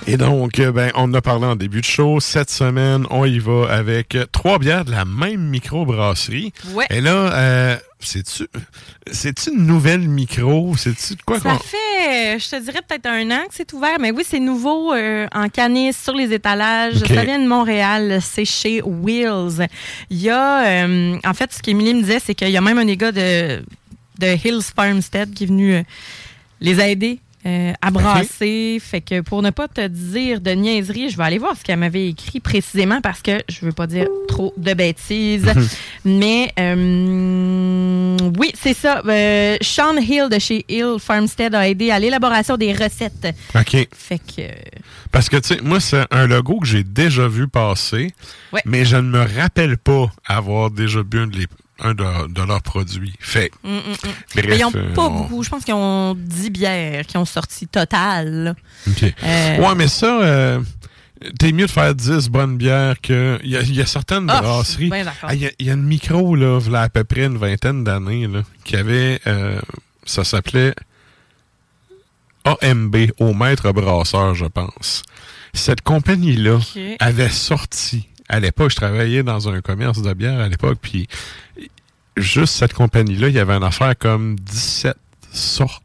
Et 0.06 0.18
donc, 0.18 0.58
euh, 0.58 0.70
ben, 0.70 0.90
on 0.94 1.04
en 1.04 1.14
a 1.14 1.22
parlé 1.22 1.46
en 1.46 1.56
début 1.56 1.80
de 1.80 1.86
show. 1.86 2.20
Cette 2.20 2.50
semaine, 2.50 3.06
on 3.08 3.24
y 3.24 3.38
va 3.38 3.68
avec 3.70 4.18
trois 4.32 4.58
bières 4.58 4.84
de 4.84 4.90
la 4.90 5.06
même 5.06 5.40
microbrasserie. 5.48 6.52
Ouais. 6.72 6.84
Et 6.90 7.00
là, 7.00 7.32
euh, 7.34 7.76
c'est-tu, 8.00 8.46
c'est-tu 9.10 9.50
une 9.50 9.66
nouvelle 9.66 10.06
micro? 10.06 10.76
C'est-tu 10.76 11.14
de 11.14 11.22
quoi 11.22 11.40
Ça 11.40 11.52
qu'on... 11.52 11.58
fait, 11.58 12.38
je 12.38 12.50
te 12.50 12.62
dirais 12.62 12.80
peut-être 12.86 13.06
un 13.06 13.30
an 13.30 13.44
que 13.48 13.54
c'est 13.54 13.72
ouvert, 13.72 13.98
mais 13.98 14.10
oui, 14.10 14.24
c'est 14.28 14.40
nouveau 14.40 14.92
euh, 14.92 15.26
en 15.34 15.48
canis 15.48 15.94
sur 15.94 16.12
les 16.12 16.34
étalages. 16.34 16.98
Ça 16.98 17.24
vient 17.24 17.38
de 17.38 17.48
Montréal, 17.48 18.18
c'est 18.20 18.44
chez 18.44 18.82
Wheels. 18.82 19.66
Il 20.10 20.20
y 20.20 20.28
a, 20.28 20.84
euh, 20.84 21.18
en 21.24 21.32
fait, 21.32 21.50
ce 21.50 21.62
qu'Émilie 21.62 21.94
me 21.94 22.02
disait, 22.02 22.20
c'est 22.22 22.34
qu'il 22.34 22.50
y 22.50 22.58
a 22.58 22.60
même 22.60 22.76
un 22.76 22.84
des 22.84 22.98
gars 22.98 23.12
de, 23.12 23.62
de 24.18 24.26
Hills 24.26 24.62
Farmstead 24.76 25.32
qui 25.32 25.44
est 25.44 25.46
venu 25.46 25.82
les 26.60 26.78
aider. 26.78 27.20
Euh, 27.46 27.72
à 27.82 27.90
brasser. 27.90 28.78
Fait 28.80 29.00
que 29.00 29.20
pour 29.20 29.42
ne 29.42 29.50
pas 29.50 29.68
te 29.68 29.86
dire 29.86 30.40
de 30.40 30.50
niaiserie, 30.52 31.10
je 31.10 31.16
vais 31.16 31.24
aller 31.24 31.38
voir 31.38 31.56
ce 31.56 31.62
qu'elle 31.62 31.78
m'avait 31.78 32.08
écrit 32.08 32.40
précisément 32.40 33.00
parce 33.00 33.20
que 33.22 33.42
je 33.48 33.64
veux 33.66 33.72
pas 33.72 33.86
dire 33.86 34.06
trop 34.28 34.52
de 34.56 34.72
bêtises. 34.74 35.50
Mais 36.04 36.52
euh, 36.58 38.16
oui, 38.38 38.52
c'est 38.60 38.74
ça. 38.74 39.02
Euh, 39.06 39.56
Sean 39.60 39.96
Hill 39.96 40.28
de 40.30 40.38
chez 40.38 40.64
Hill 40.68 40.96
Farmstead 40.98 41.54
a 41.54 41.68
aidé 41.68 41.90
à 41.90 41.98
l'élaboration 41.98 42.56
des 42.56 42.72
recettes. 42.72 43.34
OK. 43.54 43.88
Fait 43.94 44.18
que. 44.18 44.42
Parce 45.12 45.28
que, 45.28 45.36
tu 45.36 45.54
sais, 45.54 45.60
moi, 45.62 45.80
c'est 45.80 46.04
un 46.10 46.26
logo 46.26 46.58
que 46.60 46.66
j'ai 46.66 46.82
déjà 46.84 47.28
vu 47.28 47.46
passer, 47.46 48.12
Ouais. 48.52 48.60
mais 48.64 48.84
je 48.84 48.96
ne 48.96 49.02
me 49.02 49.20
rappelle 49.40 49.76
pas 49.76 50.10
avoir 50.26 50.70
déjà 50.70 51.02
bu 51.02 51.20
un 51.20 51.26
de, 51.26 51.36
les- 51.36 51.46
un 51.80 51.92
de- 51.94 52.28
de 52.32 52.42
leurs 52.42 52.62
produits. 52.62 53.14
Fait. 53.18 53.50
Mm, 53.64 53.68
mm, 53.68 53.78
mm. 53.78 53.96
Bref, 54.34 54.46
Mais 54.48 54.56
ils 54.58 54.62
n'ont 54.62 54.72
euh, 54.74 54.94
pas 54.94 55.02
on- 55.02 55.10
beaucoup. 55.22 55.42
Je 55.42 55.50
pense 55.50 55.64
qu'ils 55.64 55.74
ont 55.74 56.14
10 56.14 56.50
bières 56.50 57.04
qui 57.06 57.16
ont 57.16 57.24
sorti 57.24 57.66
total. 57.66 58.32
là. 58.44 58.54
OK. 58.88 59.02
Euh, 59.24 59.58
Ouais, 59.58 59.74
mais 59.74 59.88
ça, 59.88 60.20
euh, 60.22 60.60
t'es 61.38 61.50
mieux 61.52 61.66
de 61.66 61.70
faire 61.70 61.94
10 61.94 62.28
bonnes 62.28 62.56
bières 62.56 63.00
que. 63.00 63.38
Il 63.42 63.50
y 63.50 63.56
a, 63.56 63.62
il 63.62 63.74
y 63.74 63.80
a 63.80 63.86
certaines 63.86 64.30
Ah, 64.30 64.40
brasseries. 64.40 64.88
d'accord. 64.90 65.12
Ah, 65.24 65.34
Il 65.34 65.40
y, 65.42 65.46
a- 65.46 65.52
il 65.58 65.66
y 65.66 65.70
a 65.70 65.74
une 65.74 65.82
micro, 65.82 66.36
là, 66.36 66.58
v'là 66.60 66.82
à 66.82 66.88
peu 66.88 67.02
près 67.04 67.24
une 67.26 67.38
vingtaine 67.38 67.82
d'années, 67.84 68.26
là, 68.28 68.42
qui 68.64 68.76
avait. 68.76 69.20
euh, 69.26 69.60
ça 70.06 70.22
s'appelait 70.22 70.74
AMB, 72.44 72.96
au 73.18 73.32
maître 73.32 73.72
brasseur, 73.72 74.34
je 74.34 74.44
pense. 74.44 75.02
Cette 75.54 75.80
compagnie-là 75.80 76.58
avait 77.00 77.30
sorti. 77.30 78.08
À 78.28 78.40
l'époque, 78.40 78.70
je 78.70 78.76
travaillais 78.76 79.22
dans 79.22 79.48
un 79.48 79.60
commerce 79.60 80.00
de 80.02 80.12
bière 80.14 80.40
à 80.40 80.48
l'époque, 80.48 80.78
puis 80.80 81.08
juste 82.16 82.54
cette 82.54 82.72
compagnie-là, 82.72 83.28
il 83.28 83.34
y 83.34 83.38
avait 83.38 83.54
une 83.54 83.64
affaire 83.64 83.96
comme 83.98 84.36
17 84.38 84.96
sortes 85.32 85.82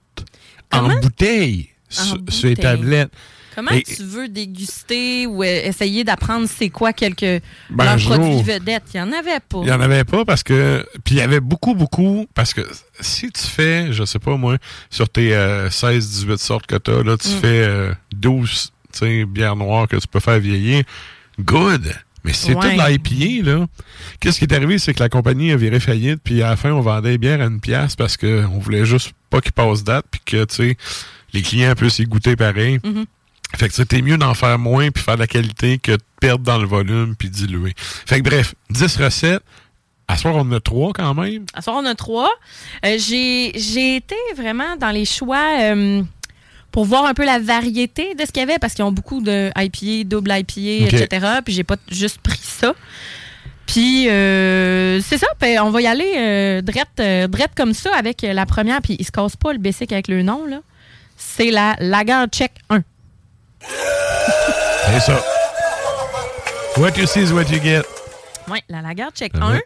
en 0.71 0.99
bouteille 0.99 1.69
En 1.99 2.04
sur, 2.04 2.17
sur 2.30 2.47
les 2.49 2.56
tablettes. 2.56 3.12
Comment 3.56 3.71
Et- 3.71 3.84
tu 3.84 4.04
veux 4.04 4.30
déguster 4.30 5.25
ou 5.25 5.43
euh, 5.43 5.62
essayer 5.65 6.04
d'apprendre 6.06 6.47
c'est 6.47 6.69
quoi 6.69 6.93
quelques 6.93 7.41
Ben, 7.71 7.97
produits 7.97 8.41
vedettes? 8.43 8.84
Il 8.93 9.02
n'y 9.02 9.10
en 9.10 9.12
avait 9.12 9.39
pas. 9.41 9.58
Il 9.58 9.65
n'y 9.65 9.71
en 9.71 9.82
avait 9.82 10.06
pas 10.06 10.23
parce 10.23 10.43
que. 10.43 10.86
Puis 11.04 11.15
il 11.15 11.17
y 11.17 11.21
avait 11.21 11.41
beaucoup, 11.41 11.73
beaucoup. 11.75 12.25
Parce 12.36 12.54
que 12.54 12.62
si 13.02 13.30
tu 13.32 13.41
fais, 13.41 13.91
je 13.91 14.06
sais 14.06 14.19
pas 14.19 14.38
moi, 14.38 14.58
sur 14.89 15.10
tes 15.10 15.32
16-18 15.69 16.38
sortes 16.38 16.67
que 16.67 16.78
tu 16.78 16.91
as, 16.91 17.04
là, 17.04 17.17
tu 17.17 17.28
Mm. 17.28 17.39
fais 17.41 17.63
euh, 17.63 17.93
12 18.13 18.71
tu 18.93 18.99
sais, 18.99 19.25
bières 19.25 19.56
noires 19.58 19.88
que 19.88 19.97
tu 19.97 20.08
peux 20.08 20.19
faire 20.21 20.39
vieillir. 20.39 20.84
Good! 21.39 21.93
Mais 22.23 22.34
c'est 22.34 22.53
Ouais. 22.53 22.75
tout 22.77 22.82
l'IPA, 23.13 23.49
là. 23.49 23.65
Qu'est-ce 24.19 24.39
qui 24.39 24.45
est 24.45 24.53
arrivé, 24.53 24.77
c'est 24.77 24.93
que 24.93 24.99
la 25.01 25.10
compagnie 25.10 25.51
a 25.51 25.55
viré 25.58 25.79
faillite, 25.79 26.19
puis 26.23 26.41
à 26.43 26.49
la 26.49 26.55
fin, 26.55 26.71
on 26.71 26.82
vendait 26.82 27.12
les 27.12 27.17
bières 27.17 27.41
à 27.41 27.45
une 27.45 27.62
pièce 27.62 27.95
parce 27.95 28.17
qu'on 28.17 28.60
voulait 28.60 28.86
juste 28.86 29.13
pas 29.29 29.39
qu'ils 29.41 29.53
passent 29.53 29.84
date, 29.84 30.05
puis 30.12 30.21
que, 30.25 30.43
tu 30.45 30.55
sais, 30.55 30.77
les 31.34 31.41
clients 31.41 31.73
puissent 31.75 31.99
y 31.99 32.05
goûter 32.05 32.36
pareil. 32.36 32.79
Mhm. 32.84 33.05
Fait 33.55 33.67
que 33.67 33.73
c'était 33.73 34.01
mieux 34.01 34.17
d'en 34.17 34.34
faire 34.36 34.60
moins 34.60 34.91
puis 34.91 35.01
faire 35.03 35.15
de 35.15 35.21
la 35.21 35.27
qualité 35.27 35.77
que 35.79 35.93
de 35.93 35.97
perdre 36.19 36.43
dans 36.43 36.58
le 36.60 36.67
volume 36.67 37.15
puis 37.15 37.29
diluer. 37.29 37.73
Fait 37.77 38.21
que 38.21 38.29
bref, 38.29 38.53
10 38.69 38.97
recettes. 38.97 39.43
À 40.08 40.15
ce 40.15 40.23
soir, 40.23 40.36
on 40.36 40.39
en 40.41 40.51
a 40.53 40.60
3 40.60 40.91
quand 40.93 41.13
même. 41.13 41.45
À 41.53 41.62
ce 41.62 41.65
soir, 41.65 41.77
on 41.79 41.86
a 41.86 41.93
trois. 41.95 42.29
Euh, 42.84 42.97
j'ai, 42.99 43.51
j'ai 43.55 43.95
été 43.97 44.15
vraiment 44.36 44.75
dans 44.75 44.89
les 44.89 45.05
choix 45.05 45.60
euh, 45.62 46.01
pour 46.71 46.86
voir 46.86 47.05
un 47.05 47.13
peu 47.13 47.25
la 47.25 47.39
variété 47.39 48.15
de 48.15 48.21
ce 48.21 48.32
qu'il 48.32 48.41
y 48.41 48.43
avait 48.43 48.60
parce 48.60 48.73
qu'ils 48.73 48.86
ont 48.86 48.91
beaucoup 48.91 49.21
de 49.21 49.49
IPA, 49.58 50.08
double 50.08 50.32
IPA, 50.32 50.95
etc. 50.95 51.27
Puis 51.43 51.53
j'ai 51.53 51.63
pas 51.63 51.77
juste 51.89 52.19
pris 52.19 52.39
ça. 52.41 52.73
Puis 53.65 54.10
euh, 54.10 54.99
c'est 55.01 55.19
ça, 55.19 55.27
puis 55.39 55.60
on 55.60 55.69
va 55.69 55.82
y 55.82 55.88
aller 55.88 56.13
euh, 56.17 56.61
drette, 56.61 56.88
euh, 56.99 57.28
drette 57.28 57.51
comme 57.55 57.76
ça 57.76 57.95
avec 57.95 58.24
la 58.24 58.45
première. 58.47 58.82
Puis 58.82 58.95
il 58.97 59.05
se 59.05 59.11
casse 59.11 59.36
pas 59.36 59.53
le 59.53 59.59
basic 59.59 59.91
avec 59.91 60.07
le 60.07 60.24
nom, 60.24 60.45
là. 60.47 60.61
C'est 61.17 61.51
la 61.51 61.76
Lager 61.80 62.26
Check 62.32 62.53
1. 62.70 62.82
C'est 63.61 64.99
ça. 65.01 65.24
What 66.78 66.91
you 66.97 67.05
see 67.05 67.22
is 67.22 67.32
what 67.32 67.51
you 67.51 67.59
get. 67.61 67.84
Oui, 68.52 68.60
la 68.70 68.82
Lagarde 68.82 69.16
Check 69.16 69.32
Ah 69.39 69.47
1. 69.47 69.54
ouais. 69.54 69.64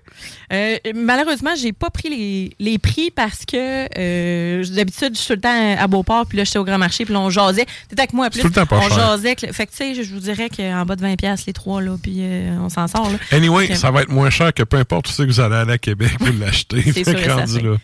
Euh, 0.54 0.92
malheureusement, 0.96 1.52
j'ai 1.56 1.74
pas 1.74 1.90
pris 1.90 2.10
les, 2.10 2.56
les 2.60 2.78
prix 2.78 3.12
parce 3.12 3.46
que 3.46 3.88
euh, 3.98 4.64
d'habitude, 4.74 5.16
je 5.16 5.20
suis 5.20 5.28
tout 5.28 5.34
le 5.34 5.42
temps 5.42 5.76
à 5.80 5.88
Beauport, 5.88 6.26
puis 6.28 6.38
là, 6.38 6.44
j'étais 6.44 6.60
au 6.60 6.64
Grand 6.64 6.78
Marché, 6.78 7.06
puis 7.06 7.14
là, 7.14 7.20
on 7.22 7.30
jasait. 7.30 7.66
T'étais 7.90 8.02
avec 8.02 8.14
moi, 8.14 8.30
plus. 8.30 8.42
Tout 8.42 8.48
le 8.48 8.54
temps 8.54 8.66
pas 8.66 8.78
on 8.78 8.82
cher. 8.90 8.98
jasait. 8.98 9.36
Fait 9.52 9.66
que, 9.66 9.72
tu 9.72 9.78
sais, 9.78 9.94
je 9.96 10.04
je 10.04 10.14
vous 10.14 10.20
dirais 10.20 10.50
qu'en 10.50 10.86
bas 10.86 10.96
de 10.96 11.04
20$ 11.04 11.44
les 11.48 11.54
trois, 11.54 11.82
là, 11.82 11.96
puis 12.02 12.18
euh, 12.20 12.56
on 12.60 12.70
s'en 12.70 12.88
sort, 12.88 13.10
là. 13.10 13.18
Anyway, 13.32 13.74
ça 13.76 13.90
va 13.90 14.02
être 14.04 14.10
moins 14.10 14.30
cher 14.30 14.54
que 14.54 14.64
peu 14.64 14.78
importe 14.78 15.10
où 15.10 15.12
c'est 15.12 15.24
que 15.24 15.32
vous 15.32 15.40
allez 15.40 15.56
aller 15.56 15.74
à 15.74 15.78
Québec 15.78 16.12
pour 16.20 16.28
l'acheter. 16.40 16.84
C'est 16.92 17.04
sûr 17.04 17.80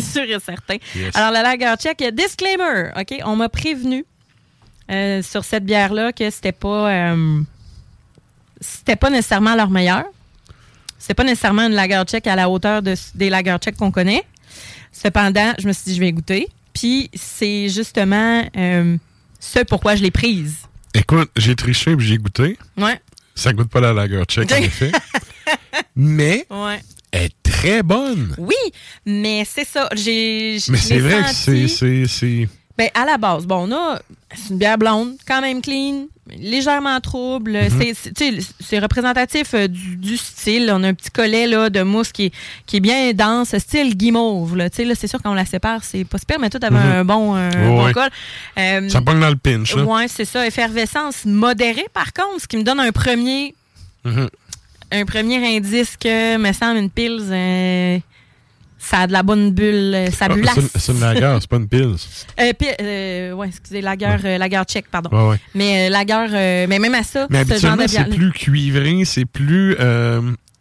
sûr 0.00 0.22
et 0.22 0.40
certain. 0.40 0.76
Yes. 0.96 1.14
Alors, 1.14 1.30
la 1.30 1.42
Lager 1.42 1.74
Check, 1.78 2.02
disclaimer, 2.14 2.90
OK? 2.96 3.14
On 3.24 3.36
m'a 3.36 3.48
prévenu 3.48 4.04
euh, 4.90 5.20
sur 5.22 5.44
cette 5.44 5.64
bière-là 5.64 6.12
que 6.12 6.30
c'était 6.30 6.52
pas... 6.52 7.14
c'était 8.60 8.96
pas 8.96 9.10
nécessairement 9.10 9.54
leur 9.56 9.68
meilleur. 9.70 10.04
C'est 11.06 11.14
pas 11.14 11.24
nécessairement 11.24 11.66
une 11.66 11.74
lager 11.74 12.02
check 12.06 12.26
à 12.26 12.34
la 12.34 12.48
hauteur 12.48 12.80
de, 12.82 12.94
des 13.14 13.28
lager 13.28 13.56
check 13.60 13.76
qu'on 13.76 13.90
connaît. 13.90 14.24
Cependant, 14.90 15.52
je 15.58 15.66
me 15.68 15.72
suis 15.72 15.84
dit, 15.86 15.94
je 15.96 16.00
vais 16.00 16.12
goûter. 16.12 16.48
Puis, 16.72 17.10
c'est 17.14 17.68
justement 17.68 18.42
euh, 18.56 18.96
ce 19.38 19.58
pourquoi 19.60 19.96
je 19.96 20.02
l'ai 20.02 20.10
prise. 20.10 20.54
Écoute, 20.94 21.30
j'ai 21.36 21.54
triché 21.56 21.90
et 21.92 21.96
j'ai 21.98 22.16
goûté. 22.16 22.56
Ouais. 22.78 22.98
Ça 23.34 23.52
goûte 23.52 23.68
pas 23.68 23.80
la 23.80 23.92
lager 23.92 24.22
check, 24.26 24.50
en 24.50 24.56
effet. 24.62 24.92
Mais 25.96 26.46
Ouais. 26.50 26.80
elle 27.12 27.24
est 27.24 27.34
très 27.42 27.82
bonne. 27.82 28.34
Oui, 28.38 28.54
mais 29.04 29.44
c'est 29.44 29.66
ça. 29.66 29.88
J'ai. 29.94 30.58
Mais 30.68 30.78
c'est 30.78 30.98
vrai 30.98 31.22
que 31.22 31.34
c'est- 31.34 31.68
c'est... 31.68 32.06
c'est- 32.06 32.48
Ben, 32.78 32.88
à 32.94 33.04
la 33.04 33.18
base, 33.18 33.46
bon, 33.46 33.68
on 33.68 33.72
a 33.72 34.00
c'est 34.34 34.50
une 34.50 34.58
bière 34.58 34.78
blonde, 34.78 35.16
quand 35.26 35.40
même 35.40 35.60
clean, 35.62 36.06
légèrement 36.38 36.98
trouble. 37.00 37.52
Mhm. 37.52 37.68
C'est- 37.80 38.78
représentatif 38.78 39.54
euh, 39.54 39.68
du, 39.68 39.96
du 39.96 40.16
style. 40.16 40.70
On 40.72 40.82
a 40.82 40.88
un 40.88 40.94
petit 40.94 41.10
collet 41.10 41.46
là, 41.46 41.70
de 41.70 41.82
mousse 41.82 42.12
qui 42.12 42.26
est, 42.26 42.32
qui 42.66 42.76
est 42.78 42.80
bien 42.80 43.12
dense, 43.12 43.56
style 43.58 43.96
guimauve. 43.96 44.56
Là. 44.56 44.68
Là, 44.78 44.94
c'est 44.94 45.06
sûr 45.06 45.20
qu'on 45.22 45.34
la 45.34 45.44
sépare, 45.44 45.84
c'est 45.84 46.04
pas 46.04 46.18
super, 46.18 46.38
mais 46.40 46.50
tout 46.50 46.58
avait 46.62 46.74
Mhm. 46.76 46.92
un 46.92 47.04
bon, 47.04 47.34
Ouais, 47.34 47.50
bon 47.68 47.92
col. 47.92 48.08
Euh, 48.58 48.88
Ça 48.88 49.00
pogne 49.02 49.20
dans 49.20 49.30
le 49.30 49.36
pinch. 49.36 49.74
Ouais, 49.74 50.06
c'est 50.08 50.24
ça. 50.24 50.46
Effervescence 50.46 51.24
modérée, 51.24 51.86
par 51.92 52.12
contre, 52.12 52.42
ce 52.42 52.46
qui 52.48 52.56
me 52.56 52.62
donne 52.62 52.80
un 52.80 52.92
premier, 52.92 53.54
Mhm. 54.04 54.28
un 54.92 55.04
premier 55.04 55.56
indice 55.56 55.96
que, 55.96 56.36
me 56.36 56.52
semble, 56.52 56.78
une 56.78 56.90
pils, 56.90 57.20
euh, 57.30 57.98
ça 58.84 59.00
a 59.00 59.06
de 59.06 59.12
la 59.12 59.22
bonne 59.22 59.50
bulle, 59.52 59.94
euh, 59.94 60.10
ça 60.10 60.26
Ah, 60.30 60.34
blasse. 60.34 60.58
c'est 60.76 60.92
une- 60.92 61.00
lager, 61.00 61.38
c'est 61.40 61.48
pas 61.48 61.56
une 61.56 61.68
pils. 61.68 61.94
Euh, 62.40 62.52
euh, 62.80 63.32
ouais, 63.32 63.48
excusez, 63.48 63.80
lager, 63.80 64.16
euh, 64.24 64.38
lager 64.38 64.62
check, 64.68 64.86
pardon. 64.90 65.10
Ouais, 65.10 65.30
ouais. 65.30 65.36
Mais 65.54 65.88
euh, 65.90 66.66
mais 66.68 66.78
même 66.78 66.94
à 66.94 67.02
ça, 67.02 67.26
Mais 67.30 67.44
ce 67.44 67.54
genre 67.58 67.72
habituellement, 67.72 67.82
de 67.84 67.88
c'est 67.88 68.16
plus 68.16 68.32
cuivré, 68.32 69.04
c'est 69.04 69.24
plus... 69.24 69.76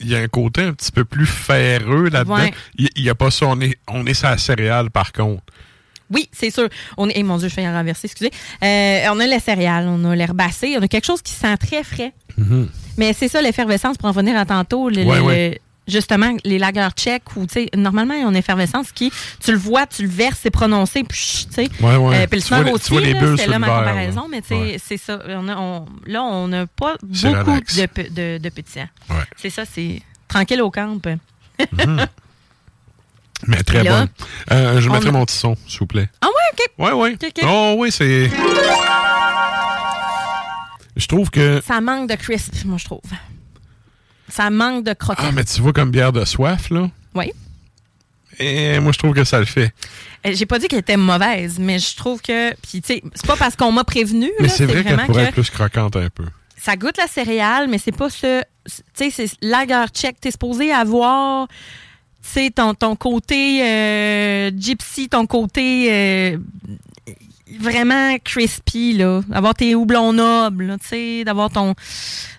Il 0.06 0.10
y 0.10 0.16
a 0.16 0.20
un 0.20 0.28
côté 0.28 0.64
un 0.64 0.74
petit 0.74 0.92
peu 0.92 1.06
plus 1.06 1.26
ferreux 1.26 2.10
là-dedans. 2.10 2.36
Ouais. 2.36 2.52
Il 2.78 2.90
n'y 3.04 3.10
a 3.10 3.16
pas 3.16 3.32
ça. 3.32 3.46
On 3.46 3.62
est, 3.62 3.78
on 3.88 4.06
est 4.06 4.14
sur 4.14 4.28
la 4.28 4.38
céréale, 4.38 4.90
par 4.90 5.14
contre. 5.14 5.44
Oui, 6.12 6.28
c'est 6.34 6.50
sûr. 6.50 6.68
On 6.98 7.08
est, 7.08 7.14
eh, 7.16 7.24
mon 7.24 7.38
Dieu, 7.38 7.48
je 7.48 7.54
fais 7.54 7.64
un 7.64 7.74
renverser, 7.74 8.08
excusez. 8.08 8.32
On 8.62 9.20
a 9.20 9.26
les 9.26 9.40
céréales, 9.40 9.86
on 9.88 10.04
a 10.04 10.14
l'herbacé, 10.16 10.76
on 10.78 10.82
a 10.82 10.88
quelque 10.90 11.06
chose 11.06 11.22
qui 11.22 11.32
sent 11.34 11.56
très 11.58 11.84
frais. 11.86 12.12
Mhm. 12.38 12.68
Mais 12.98 13.14
c'est 13.14 13.30
ça, 13.30 13.42
l'effervescence, 13.42 13.98
pour 13.98 14.10
en 14.10 14.12
venir 14.12 14.36
à 14.38 14.46
tantôt. 14.46 14.90
le- 14.90 15.04
Ouais, 15.06 15.18
le- 15.18 15.24
ouais. 15.24 15.62
Justement, 15.88 16.36
les 16.46 16.58
lagers 16.60 16.88
tchèques, 16.96 17.36
où, 17.36 17.46
tu 17.46 17.54
sais, 17.54 17.70
normalement, 17.76 18.14
il 18.14 18.22
y 18.22 18.24
a 18.24 18.28
une 18.28 18.36
effervescence 18.36 18.92
qui, 18.92 19.12
tu 19.44 19.52
le 19.52 19.58
vois, 19.58 19.86
tu 19.86 20.04
le 20.04 20.10
verses, 20.10 20.40
c'est 20.44 20.52
prononcé, 20.52 21.04
puis, 21.04 21.48
tu 21.50 21.54
sais. 21.54 21.70
Ouais, 21.82 21.96
ouais. 21.96 22.28
Euh, 22.28 22.72
aussi, 22.72 22.94
c'est 23.38 23.48
là 23.48 23.60
ma 23.60 23.68
comparaison, 23.68 24.28
mais 24.30 24.42
tu 24.42 24.48
sais, 24.50 24.78
c'est 24.84 24.98
ça. 24.98 25.20
On 25.28 25.48
a- 25.50 25.58
on- 25.58 25.86
là, 26.06 26.24
on 26.24 26.48
n'a 26.48 26.66
pas 26.68 26.96
beaucoup 27.02 27.60
de, 27.62 28.10
de, 28.10 28.38
de 28.38 28.50
pétillants. 28.50 28.90
Ouais. 29.10 29.16
C'est 29.38 29.50
ça, 29.50 29.64
c'est 29.66 30.02
tranquille 30.28 30.62
au 30.62 30.72
camp. 30.72 31.00
Mhm. 31.06 32.06
Mais 33.48 33.62
très 33.64 33.84
Là, 33.84 34.06
bon. 34.06 34.10
Euh, 34.56 34.80
je 34.80 34.90
mettrai 34.90 35.10
a- 35.10 35.12
mon 35.12 35.26
petit 35.26 35.36
son, 35.36 35.56
s'il 35.68 35.80
vous 35.80 35.86
plaît. 35.88 36.08
Ah 36.22 36.28
ouais, 36.28 36.34
OK. 36.54 36.86
Ouais, 36.86 36.92
ouais. 36.94 37.18
Oh 37.46 37.76
oui, 37.78 37.92
c'est. 37.92 38.30
Je 40.96 41.08
trouve 41.08 41.30
que. 41.30 41.62
Ça 41.66 41.82
manque 41.82 42.10
de 42.10 42.16
crisp, 42.16 42.54
moi, 42.66 42.78
je 42.78 42.86
trouve. 42.86 43.02
Ça 44.30 44.50
manque 44.50 44.84
de 44.84 44.94
croquant. 44.94 45.24
Ah, 45.28 45.32
mais 45.32 45.44
tu 45.44 45.62
vois 45.62 45.74
comme 45.74 45.92
bière 45.92 46.12
de 46.12 46.24
soif, 46.26 46.70
là. 46.70 46.90
Oui. 47.14 47.32
Et 48.40 48.80
moi, 48.80 48.92
je 48.92 48.98
trouve 48.98 49.14
que 49.14 49.24
ça 49.24 49.40
le 49.40 49.46
fait. 49.46 49.72
Euh, 50.26 50.32
J'ai 50.34 50.46
pas 50.46 50.58
dit 50.58 50.68
qu'elle 50.68 50.80
était 50.80 50.98
mauvaise, 50.98 51.60
mais 51.60 51.78
je 51.80 51.96
trouve 51.96 52.22
que. 52.22 52.52
Puis, 52.56 52.82
tu 52.82 52.94
sais, 52.96 53.04
c'est 53.14 53.28
pas 53.28 53.36
parce 53.36 53.56
qu'on 53.56 53.72
m'a 53.72 53.84
prévenu. 53.84 54.32
Mais 54.40 54.48
c'est 54.50 54.66
vrai 54.66 54.84
qu'elle 54.84 54.98
pourrait 55.06 55.24
que 55.24 55.28
être 55.30 55.34
plus 55.34 55.50
croquante 55.52 55.96
un 55.96 56.10
peu. 56.10 56.26
ça 56.58 56.76
goûte 56.76 56.98
la 56.98 57.08
céréale, 57.08 57.68
mais 57.70 57.78
c'est 57.78 57.92
pas 57.92 58.10
ce. 58.10 58.42
Tu 58.66 58.82
sais, 58.94 59.10
c'est 59.12 59.30
lager 59.42 59.86
check. 59.94 60.20
T'es 60.20 60.32
supposé 60.32 60.72
avoir. 60.72 61.48
Tu 62.24 62.30
sais, 62.30 62.50
ton, 62.50 62.74
ton 62.74 62.96
côté 62.96 63.62
euh, 63.64 64.50
gypsy, 64.58 65.10
ton 65.10 65.26
côté 65.28 65.90
euh, 65.92 66.38
vraiment 67.60 68.18
crispy, 68.24 68.94
là. 68.94 69.22
Avoir 69.32 69.54
tes 69.54 69.76
houblons 69.76 70.14
nobles, 70.14 70.78
tu 70.82 70.88
sais, 70.88 71.24
d'avoir 71.24 71.50
ton, 71.50 71.74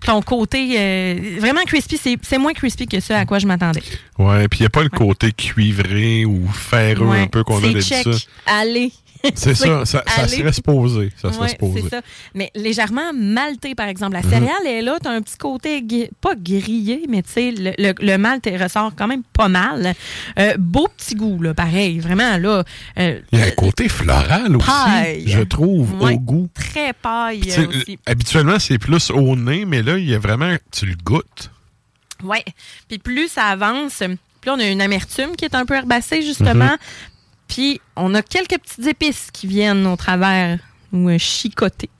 ton 0.05 0.23
côté 0.23 0.77
euh, 0.79 1.37
vraiment 1.39 1.63
crispy. 1.65 1.99
C'est 1.99 2.17
c'est 2.23 2.39
moins 2.39 2.53
crispy 2.53 2.87
que 2.87 3.01
ce 3.01 3.13
à 3.13 3.25
quoi 3.27 3.39
je 3.39 3.47
m'attendais. 3.47 3.83
Ouais, 4.19 4.49
puis 4.49 4.61
il 4.61 4.63
n'y 4.63 4.67
a 4.67 4.71
pas 4.71 4.83
le 4.83 4.89
côté 4.89 5.33
cuivré 5.33 6.25
ou 6.25 6.49
ferreux 6.49 7.07
Ouais. 7.07 7.21
un 7.21 7.27
peu 7.27 7.45
qu'on 7.45 7.59
a 7.59 7.61
d'habitude. 7.73 8.17
Allez. 8.47 8.93
C'est 9.35 9.55
ça, 9.55 9.85
ça, 9.85 10.03
ça 10.07 10.29
serait 10.29 10.53
supposé. 10.53 11.11
Ça 11.21 11.33
serait 11.33 11.43
Ouais, 11.45 11.49
supposé. 11.51 11.89
ça. 11.89 12.01
Mais 12.35 12.51
légèrement 12.55 13.13
malté, 13.15 13.75
par 13.75 13.89
exemple. 13.89 14.15
La 14.15 14.23
Mhm. 14.23 14.31
céréale 14.31 14.67
est 14.67 14.83
là, 14.83 14.99
tu 15.03 15.09
as 15.09 15.13
un 15.13 15.23
petit 15.23 15.37
côté, 15.37 15.83
pas 16.21 16.35
grillé, 16.37 17.03
mais 17.09 17.23
tu 17.23 17.31
sais, 17.33 17.51
le, 17.53 17.73
le, 17.79 17.95
le 18.01 18.17
malt 18.19 18.47
ressort 18.61 18.93
quand 18.97 19.07
même 19.07 19.23
pas 19.33 19.49
mal. 19.49 19.95
Euh, 20.39 20.55
beau 20.59 20.89
petit 20.97 21.15
goût, 21.15 21.41
là, 21.43 21.55
pareil. 21.55 21.99
Vraiment, 22.01 22.37
là. 22.39 22.65
euh, 22.99 23.21
Il 23.33 23.39
y 23.39 23.43
a 23.43 23.47
un 23.47 23.51
côté 23.51 23.89
floral 23.89 24.57
aussi, 24.57 24.67
Paille. 24.69 25.25
je 25.27 25.41
trouve, 25.43 25.95
ouais, 26.03 26.15
au 26.15 26.19
goût. 26.19 26.49
Très 26.55 26.93
paille 26.93 27.41
Puis, 27.41 27.67
aussi. 27.67 27.99
habituellement, 28.07 28.59
c'est 28.59 28.79
plus 28.79 29.11
au 29.11 29.37
nez, 29.37 29.65
mais 29.65 29.83
là, 29.83 29.99
il 29.99 30.09
y 30.09 30.15
a 30.15 30.19
vraiment. 30.19 30.55
Tu 30.73 30.87
le 30.87 30.95
goûtes. 31.03 31.51
Oui. 32.23 32.39
Puis 32.89 32.99
plus 32.99 33.29
ça 33.29 33.45
avance, 33.47 34.03
plus 34.41 34.51
on 34.51 34.59
a 34.59 34.67
une 34.67 34.81
amertume 34.81 35.37
qui 35.37 35.45
est 35.45 35.55
un 35.55 35.65
peu 35.67 35.75
herbacée, 35.75 36.23
justement. 36.23 36.65
Mhm. 36.73 36.77
Puis 37.49 37.81
on 37.97 38.15
a 38.15 38.23
quelques 38.23 38.59
petites 38.59 38.87
épices 38.87 39.29
qui 39.33 39.47
viennent 39.47 39.87
au 39.87 39.97
travers 39.97 40.59
ou 40.93 41.09
euh, 41.09 41.19
chicoter. 41.19 41.91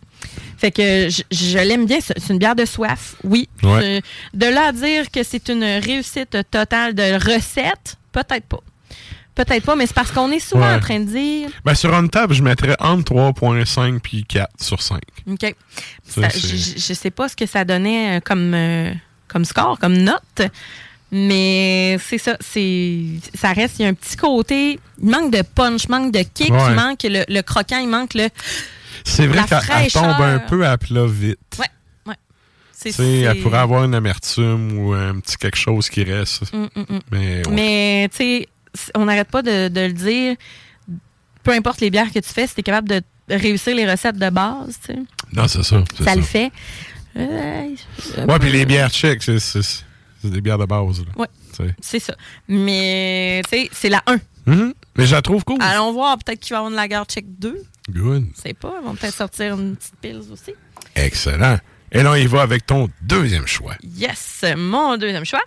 Fait 0.57 0.71
que 0.71 1.09
je, 1.11 1.23
je 1.31 1.59
l'aime 1.59 1.85
bien. 1.87 1.99
C'est 2.01 2.31
une 2.31 2.39
bière 2.39 2.55
de 2.57 2.65
soif, 2.65 3.17
oui. 3.25 3.49
Ouais. 3.63 3.99
Euh, 3.99 4.01
De 4.33 4.47
là 4.47 4.69
à 4.69 4.73
dire 4.73 5.11
que 5.11 5.23
c'est 5.23 5.49
une 5.49 5.65
réussite 5.65 6.39
totale 6.51 6.95
de 6.95 7.15
recette, 7.35 7.97
peut-être 8.13 8.47
pas. 8.47 8.61
Peut-être 9.35 9.65
pas, 9.65 9.75
mais 9.75 9.87
c'est 9.87 9.95
parce 9.95 10.13
qu'on 10.13 10.31
est 10.31 10.39
souvent 10.39 10.69
Ouais. 10.69 10.75
en 10.77 10.81
train 10.81 11.01
de 11.01 11.07
dire. 11.07 11.51
Ben, 11.65 11.75
sur 11.75 11.93
une 11.93 12.09
table, 12.09 12.33
je 12.35 12.43
mettrais 12.43 12.77
entre 12.79 13.13
3.5 13.13 13.99
puis 14.01 14.25
4 14.25 14.49
sur 14.63 14.81
5. 14.81 15.01
OK. 15.29 15.55
Ça, 16.05 16.23
Ça- 16.23 16.31
c'est- 16.31 16.39
je, 16.57 16.79
je 16.79 16.95
sais 16.95 17.11
pas 17.11 17.29
ce 17.29 17.35
que 17.37 17.45
ça 17.45 17.65
donnait 17.65 18.17
euh, 18.19 18.21
comme, 18.21 18.55
euh, 18.55 18.93
comme 19.27 19.45
score, 19.45 19.79
comme 19.81 19.97
note, 19.99 20.43
mais 21.17 21.97
c'est 22.05 22.19
ça. 22.19 22.37
c'est 22.41 23.05
Ça 23.35 23.53
reste, 23.53 23.79
il 23.79 23.83
y 23.83 23.85
a 23.87 23.89
un 23.89 23.95
petit 23.95 24.17
côté. 24.17 24.81
Il 25.01 25.09
manque 25.11 25.33
de 25.33 25.43
punch, 25.43 25.89
manque 25.89 26.13
de 26.13 26.23
kick, 26.23 26.51
Ouais. 26.53 26.59
il 26.71 26.75
manque 26.75 27.03
le, 27.05 27.25
le 27.29 27.41
croquant, 27.43 27.79
il 27.79 27.89
manque 27.89 28.15
le. 28.15 28.29
C'est 29.05 29.27
vrai 29.27 29.43
qu'elle 29.49 29.61
elle 29.85 29.93
tombe 29.93 30.21
un 30.21 30.39
peu 30.41 30.67
à 30.67 30.77
plat 30.77 31.07
vite. 31.07 31.39
Ouais, 31.59 31.67
ouais. 32.07 32.15
C'est 32.73 32.91
Tu 32.91 32.97
sais, 32.97 33.19
elle 33.21 33.37
c'est- 33.37 33.43
pourrait 33.43 33.59
avoir 33.59 33.85
une 33.85 33.95
amertume 33.95 34.79
ou 34.79 34.93
un 34.93 35.19
petit 35.21 35.37
quelque 35.37 35.57
chose 35.59 35.89
qui 35.89 36.03
reste. 36.05 36.53
Mm, 36.53 36.65
mm, 36.75 36.81
mm. 36.89 37.01
Mais, 37.13 37.47
ouais. 37.47 37.53
Mais, 37.55 38.09
tu 38.11 38.17
sais, 38.17 38.49
c- 38.75 38.91
on 38.95 39.05
n'arrête 39.05 39.29
pas 39.31 39.43
de, 39.43 39.69
de 39.69 39.81
le 39.83 39.93
dire. 39.93 40.37
Peu 41.43 41.53
importe 41.53 41.81
les 41.81 41.91
bières 41.91 42.11
que 42.13 42.19
tu 42.19 42.29
fais, 42.31 42.47
si 42.47 42.55
tu 42.55 42.61
es 42.61 42.63
capable 42.63 42.89
de 42.89 43.03
réussir 43.29 43.75
les 43.77 43.89
recettes 43.91 44.17
de 44.19 44.31
base, 44.31 44.79
tu 44.87 44.95
sais, 44.95 44.99
Non, 45.33 45.47
c'est 45.47 45.63
ça. 45.63 45.85
ça, 46.03 46.15
le 46.17 46.23
fait. 46.23 46.51
Euh, 47.17 47.69
Ouais, 48.27 48.39
puis 48.41 48.51
les 48.51 48.65
bières 48.67 48.91
tchèques, 48.91 49.23
c'est- 49.23 49.85
c'est 50.25 50.31
des 50.31 50.41
bières 50.41 50.59
de 50.59 50.65
base. 50.65 51.03
Sais. 51.53 51.75
C'est 51.81 51.99
ça. 51.99 52.15
Mais, 52.49 53.43
tu 53.45 53.51
sais, 53.51 53.69
c'est 53.73 53.89
la 53.91 54.03
1. 54.07 54.19
Mhm. 54.47 54.75
Mais 54.97 55.07
je 55.07 55.15
la 55.15 55.23
trouve 55.23 55.45
cool. 55.45 55.59
Allons 55.61 55.93
voir, 55.93 56.17
peut-être 56.19 56.41
qu'il 56.41 56.51
va 56.51 56.57
y 56.57 56.59
avoir 56.59 56.71
une 56.71 56.77
lagarde 56.77 57.11
check 57.11 57.27
2. 57.39 57.63
Good. 57.91 58.27
Je 58.35 58.41
sais 58.41 58.55
pas, 58.55 58.75
ils 58.81 58.87
vont 58.87 58.95
peut-être 58.95 59.15
sortir 59.15 59.55
une 59.59 59.77
petite 59.77 59.95
pile 60.01 60.21
aussi. 60.33 60.55
Excellent. 60.95 61.59
Et 61.93 62.03
là, 62.03 62.13
on 62.13 62.15
y 62.15 62.27
va 62.27 62.43
avec 62.43 62.65
ton 62.65 62.89
deuxième 63.03 63.47
choix. 63.47 63.75
Yes, 63.83 64.45
mon 64.57 64.97
deuxième 64.97 65.25
choix. 65.25 65.43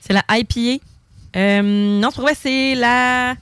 C'est 0.00 0.14
la 0.14 0.24
IPA. 0.30 0.82
Euh, 1.36 1.62
non, 2.00 2.08
je 2.08 2.14
trouvais 2.14 2.34
c'est 2.34 2.74
la 2.74 3.36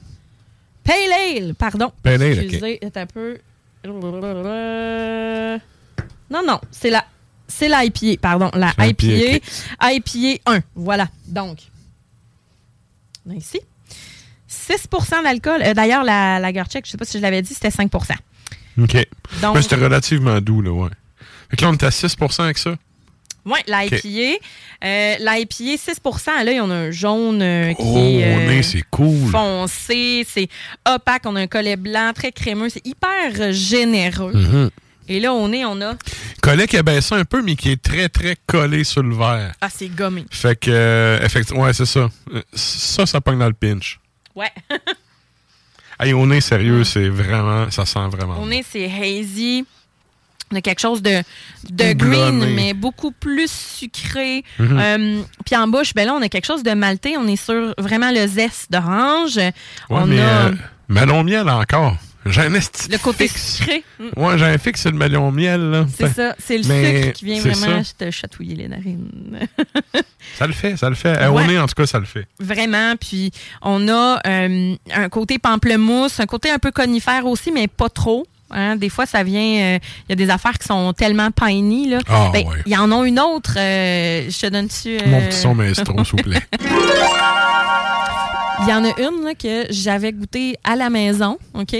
Pale 0.83 1.37
Ale, 1.37 1.55
pardon. 1.55 1.91
Pale 2.03 2.21
Ale. 2.21 2.39
Excusez, 2.39 2.79
c'est 2.81 2.97
un 2.97 3.05
peu... 3.07 3.39
Non, 6.29 6.41
non, 6.45 6.59
c'est 6.71 6.89
la... 6.89 7.05
C'est 7.51 7.67
la 7.67 7.83
IPA, 7.83 8.17
pardon. 8.21 8.51
La 8.53 8.73
IPA. 8.77 9.05
IPA, 9.07 9.93
IPA 9.93 10.41
1, 10.45 10.59
voilà. 10.75 11.07
Donc, 11.25 11.57
ici. 13.35 13.59
6% 14.49 15.23
d'alcool. 15.23 15.61
Euh, 15.63 15.73
D'ailleurs, 15.73 16.03
la, 16.03 16.39
la 16.39 16.51
je 16.51 16.89
sais 16.91 16.97
pas 16.97 17.05
si 17.05 17.17
je 17.17 17.23
l'avais 17.23 17.41
dit, 17.41 17.53
c'était 17.53 17.69
5% 17.69 17.89
OK. 18.81 19.07
Donc- 19.41 19.55
Mais 19.55 19.61
c'était 19.63 19.75
relativement 19.75 20.39
doux, 20.41 20.61
là, 20.61 20.71
ouais. 20.71 20.89
Fait 21.49 21.57
que 21.57 21.63
là, 21.63 21.69
on 21.69 21.73
est 21.73 21.83
à 21.83 21.89
6% 21.89 22.43
avec 22.43 22.57
ça? 22.59 22.75
Oui. 23.45 23.57
Euh, 24.83 25.15
L'IPA, 25.19 25.77
6% 25.77 26.43
Là, 26.43 26.51
on 26.63 26.69
a 26.69 26.75
un 26.75 26.91
jaune 26.91 27.41
euh, 27.41 27.73
qui 27.73 27.81
Oh, 27.83 27.97
est 27.97 28.23
euh, 28.59 28.61
c'est 28.61 28.83
cool. 28.91 29.31
foncé, 29.31 30.25
c'est 30.29 30.47
opaque. 30.87 31.23
On 31.25 31.35
a 31.35 31.41
un 31.41 31.47
collet 31.47 31.75
blanc 31.77 32.11
très 32.13 32.31
crémeux. 32.31 32.69
C'est 32.69 32.85
hyper 32.85 33.51
généreux. 33.53 34.33
Mhm. 34.33 34.69
Et 35.09 35.19
là, 35.19 35.33
au 35.33 35.47
nez, 35.47 35.65
on 35.65 35.81
a... 35.81 35.95
Collet 36.41 36.67
qui 36.67 36.77
a 36.77 36.83
baissé 36.83 37.15
un 37.15 37.25
peu, 37.25 37.41
mais 37.41 37.55
qui 37.55 37.71
est 37.71 37.81
très, 37.81 38.07
très 38.09 38.37
collé 38.45 38.83
sur 38.83 39.01
le 39.03 39.15
verre. 39.15 39.53
Ah, 39.59 39.67
c'est 39.69 39.89
gommé. 39.89 40.23
Fait 40.29 40.55
que, 40.55 40.69
euh, 40.69 41.19
effectivement, 41.23 41.63
ouais, 41.63 41.73
c'est 41.73 41.87
ça. 41.87 42.09
Ça, 42.53 43.05
ça 43.05 43.19
pogne 43.19 43.39
dans 43.39 43.47
le 43.47 43.53
pinch. 43.53 43.99
Ouais. 44.35 44.51
Hey, 46.01 46.13
au 46.13 46.25
nez, 46.25 46.39
sérieux, 46.39 46.85
c'est 46.85 47.09
vraiment, 47.09 47.69
ça 47.71 47.85
sent 47.85 48.07
vraiment. 48.09 48.35
Bon. 48.35 48.45
nez, 48.45 48.63
c'est 48.65 48.85
hazy. 48.85 49.65
On 50.49 50.55
a 50.55 50.61
quelque 50.61 50.79
chose 50.79 51.01
de, 51.01 51.21
de 51.69 51.91
green, 51.91 52.55
mais 52.55 52.73
beaucoup 52.73 53.11
plus 53.11 53.51
sucré. 53.51 54.45
Mhm. 54.59 54.79
Euh, 54.79 55.21
Puis 55.45 55.57
en 55.57 55.67
bouche, 55.67 55.93
ben 55.93 56.05
là, 56.05 56.13
on 56.13 56.21
a 56.21 56.29
quelque 56.29 56.45
chose 56.45 56.63
de 56.63 56.71
maltais. 56.71 57.15
On 57.17 57.27
est 57.27 57.35
sur 57.35 57.73
vraiment 57.77 58.11
le 58.11 58.27
zeste 58.27 58.71
d'orange. 58.71 59.35
Ouais, 59.35 59.51
on 59.89 60.05
mais 60.07 60.21
a 60.21 60.45
euh, 60.45 60.51
melon 60.87 61.21
miel 61.25 61.49
encore. 61.49 61.97
J'ai 62.25 62.41
un 62.41 62.53
esti 62.53 62.89
le 62.91 62.97
côté 62.97 63.27
fixe. 63.27 63.57
sucré. 63.57 63.83
Mm. 63.99 64.03
Ouais, 64.21 64.37
j'ai 64.37 64.45
un 64.45 64.57
fixe, 64.57 64.81
c'est 64.81 64.91
le 64.91 64.97
melon 64.97 65.31
miel. 65.31 65.61
là. 65.71 65.85
C'est 65.97 66.13
ça. 66.13 66.35
C'est 66.37 66.57
le 66.57 66.67
mais 66.67 67.01
sucre 67.03 67.13
qui 67.13 67.25
vient 67.25 67.41
c'est 67.41 67.49
vraiment 67.51 67.81
te 67.97 68.11
chatouiller 68.11 68.55
les 68.55 68.67
narines. 68.67 69.47
Ça 70.37 70.45
le 70.45 70.53
fait, 70.53 70.77
ça 70.77 70.89
le 70.89 70.95
fait. 70.95 71.17
Euh, 71.17 71.29
Ouais. 71.29 71.43
Au 71.43 71.47
nez, 71.47 71.57
en 71.59 71.65
tout 71.65 71.73
cas, 71.75 71.85
ça 71.87 71.97
le 71.97 72.05
fait. 72.05 72.27
Vraiment. 72.39 72.95
Puis 72.99 73.31
on 73.61 73.87
a 73.87 74.19
euh, 74.27 74.75
un 74.93 75.09
côté 75.09 75.39
pamplemousse, 75.39 76.19
un 76.19 76.25
côté 76.25 76.51
un 76.51 76.59
peu 76.59 76.71
conifère 76.71 77.25
aussi, 77.25 77.51
mais 77.51 77.67
pas 77.67 77.89
trop. 77.89 78.27
Hein, 78.51 78.75
des 78.75 78.89
fois, 78.89 79.05
ça 79.05 79.23
vient. 79.23 79.41
euh, 79.75 79.79
Il 80.07 80.09
y 80.09 80.13
a 80.13 80.15
des 80.15 80.29
affaires 80.29 80.57
qui 80.59 80.67
sont 80.67 80.91
tellement 80.93 81.29
piney. 81.31 81.87
Là. 81.89 81.99
Ah, 82.09 82.29
Ben, 82.33 82.45
ouais. 82.47 82.57
Il 82.65 82.71
y 82.73 82.77
en 82.77 82.91
a 82.91 83.05
une 83.07 83.19
autre. 83.19 83.53
euh, 83.57 84.29
je 84.29 84.39
te 84.39 84.47
donne-tu. 84.47 84.97
euh, 84.97 85.07
Mon 85.07 85.21
petit 85.21 85.37
son 85.37 85.55
maestro, 85.55 86.03
s'il 86.03 86.17
vous 86.17 86.23
plaît. 86.29 86.41
Il 88.61 88.67
y 88.67 88.73
en 88.73 88.83
a 88.83 88.89
une 88.99 89.23
là, 89.23 89.33
que 89.35 89.67
j'avais 89.71 90.11
goûté 90.11 90.57
à 90.63 90.75
la 90.75 90.89
maison, 90.89 91.37
OK? 91.53 91.75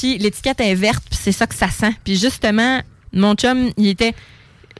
Puis 0.00 0.16
l'étiquette 0.16 0.60
est 0.60 0.74
verte, 0.74 1.04
puis 1.10 1.18
c'est 1.20 1.30
ça 1.32 1.46
que 1.46 1.54
ça 1.54 1.68
sent. 1.68 1.92
Puis 2.02 2.16
justement, 2.16 2.80
mon 3.12 3.34
chum, 3.34 3.70
il 3.76 3.88
était 3.88 4.14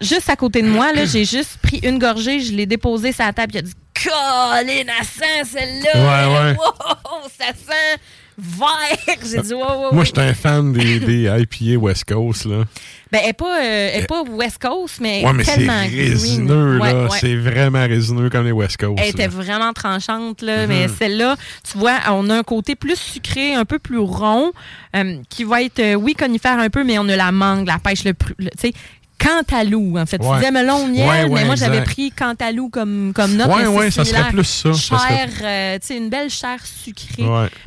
juste 0.00 0.30
à 0.30 0.36
côté 0.36 0.62
de 0.62 0.68
moi. 0.68 0.94
là. 0.94 1.04
J'ai 1.04 1.26
juste 1.26 1.58
pris 1.62 1.78
une 1.82 1.98
gorgée, 1.98 2.40
je 2.40 2.52
l'ai 2.52 2.64
déposée 2.64 3.12
sur 3.12 3.26
la 3.26 3.34
table. 3.34 3.52
Il 3.54 3.58
a 3.58 3.62
dit 3.62 3.72
Colin, 4.02 4.64
elle 4.66 5.04
sent 5.04 5.50
celle-là! 5.52 5.92
Ouais, 5.94 6.38
ouais. 6.38 6.56
Wow, 6.56 7.28
ça 7.38 7.48
sent 7.48 8.00
vert! 8.38 9.18
J'ai 9.30 9.42
dit 9.42 9.52
Wow, 9.52 9.88
wow, 9.88 9.92
Moi, 9.94 10.04
j'étais 10.04 10.22
un 10.22 10.32
fan 10.32 10.72
des, 10.72 11.00
des 11.00 11.24
IPA 11.60 11.78
West 11.78 12.04
Coast, 12.06 12.46
là. 12.46 12.64
Ben, 13.12 13.18
elle 13.22 13.26
n'est 13.28 13.32
pas, 13.32 13.58
euh, 13.60 13.90
elle 13.92 14.02
est 14.04 14.06
pas 14.06 14.22
West 14.22 14.58
Coast, 14.62 14.98
mais, 15.00 15.24
Ouais, 15.24 15.32
mais 15.32 15.42
tellement 15.42 15.80
résineux, 15.82 16.78
green. 16.78 16.92
Là. 16.94 17.02
ouais. 17.08 17.18
C'est 17.20 17.34
vraiment 17.36 17.84
résineux 17.86 18.30
comme 18.30 18.44
les 18.44 18.52
West 18.52 18.76
Coast. 18.76 18.98
Elle 19.02 19.08
était 19.10 19.26
vraiment 19.26 19.72
tranchante, 19.72 20.42
là. 20.42 20.62
Mhm. 20.62 20.68
Mais 20.68 20.86
celle-là, 20.88 21.36
tu 21.70 21.76
vois, 21.78 21.98
on 22.10 22.30
a 22.30 22.36
un 22.38 22.42
côté 22.44 22.76
plus 22.76 22.96
sucré, 22.96 23.54
un 23.54 23.64
peu 23.64 23.78
plus 23.80 23.98
rond, 23.98 24.52
euh, 24.94 25.16
qui 25.28 25.42
va 25.44 25.62
être, 25.62 25.80
euh, 25.80 25.94
oui, 25.94 26.14
conifère 26.14 26.58
un 26.58 26.70
peu, 26.70 26.84
mais 26.84 26.98
on 26.98 27.08
a 27.08 27.16
la 27.16 27.32
mangue, 27.32 27.66
la 27.66 27.78
pêche, 27.78 28.04
le, 28.04 28.12
le- 28.38 28.50
tu 28.50 28.68
sais, 28.68 28.72
Cantalou, 29.18 29.98
en 29.98 30.06
fait. 30.06 30.18
Tu 30.18 30.24
disais 30.36 30.50
melon 30.50 30.86
miel, 30.86 31.06
Ouais, 31.08 31.28
mais 31.28 31.44
moi, 31.44 31.54
j'avais 31.54 31.82
pris 31.82 32.10
Cantalou 32.10 32.70
comme, 32.70 33.12
comme 33.14 33.34
note. 33.36 33.50
C'est 33.60 33.66
ouais, 33.66 33.90
ça 33.90 34.04
serait 34.04 34.30
plus 34.30 34.44
ça, 34.44 34.72
ça 34.72 34.98
serait- 34.98 35.08
Chair, 35.08 35.28
euh, 35.42 35.78
tu 35.78 35.86
sais, 35.88 35.96
une 35.98 36.08
belle 36.08 36.30
chair 36.30 36.58
sucrée. 36.64 37.24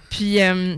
Puis, 0.10 0.42
euh, 0.42 0.76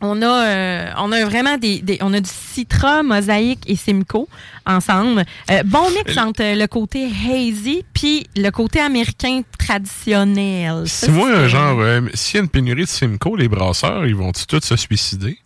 on 0.00 0.22
a, 0.22 0.26
euh, 0.46 0.90
on 0.98 1.10
a 1.12 1.24
vraiment 1.24 1.56
des, 1.58 1.80
des- 1.80 1.98
on 2.02 2.12
a 2.14 2.20
du 2.20 2.30
Citra, 2.30 3.02
Mosaïque 3.02 3.64
et 3.66 3.74
Simcoe 3.76 4.28
ensemble. 4.66 5.24
Euh, 5.50 5.62
bon 5.64 5.90
mix 5.90 6.16
entre 6.18 6.42
euh, 6.42 6.54
le 6.54 6.66
côté 6.66 7.06
hazy 7.06 7.84
puis 7.92 8.26
le 8.36 8.50
côté 8.50 8.80
américain 8.80 9.42
traditionnel. 9.58 10.84
Si 10.86 11.10
moi, 11.10 11.30
c'est- 11.34 11.48
genre, 11.48 11.78
euh, 11.80 12.00
s'il 12.14 12.36
y 12.36 12.40
a 12.40 12.42
une 12.44 12.48
pénurie 12.48 12.82
de 12.84 12.88
Simcoe, 12.88 13.36
les 13.36 13.48
brasseurs, 13.48 14.06
ils 14.06 14.14
vont-ils 14.14 14.46
tous 14.46 14.60
se 14.64 14.76
suicider? 14.76 15.38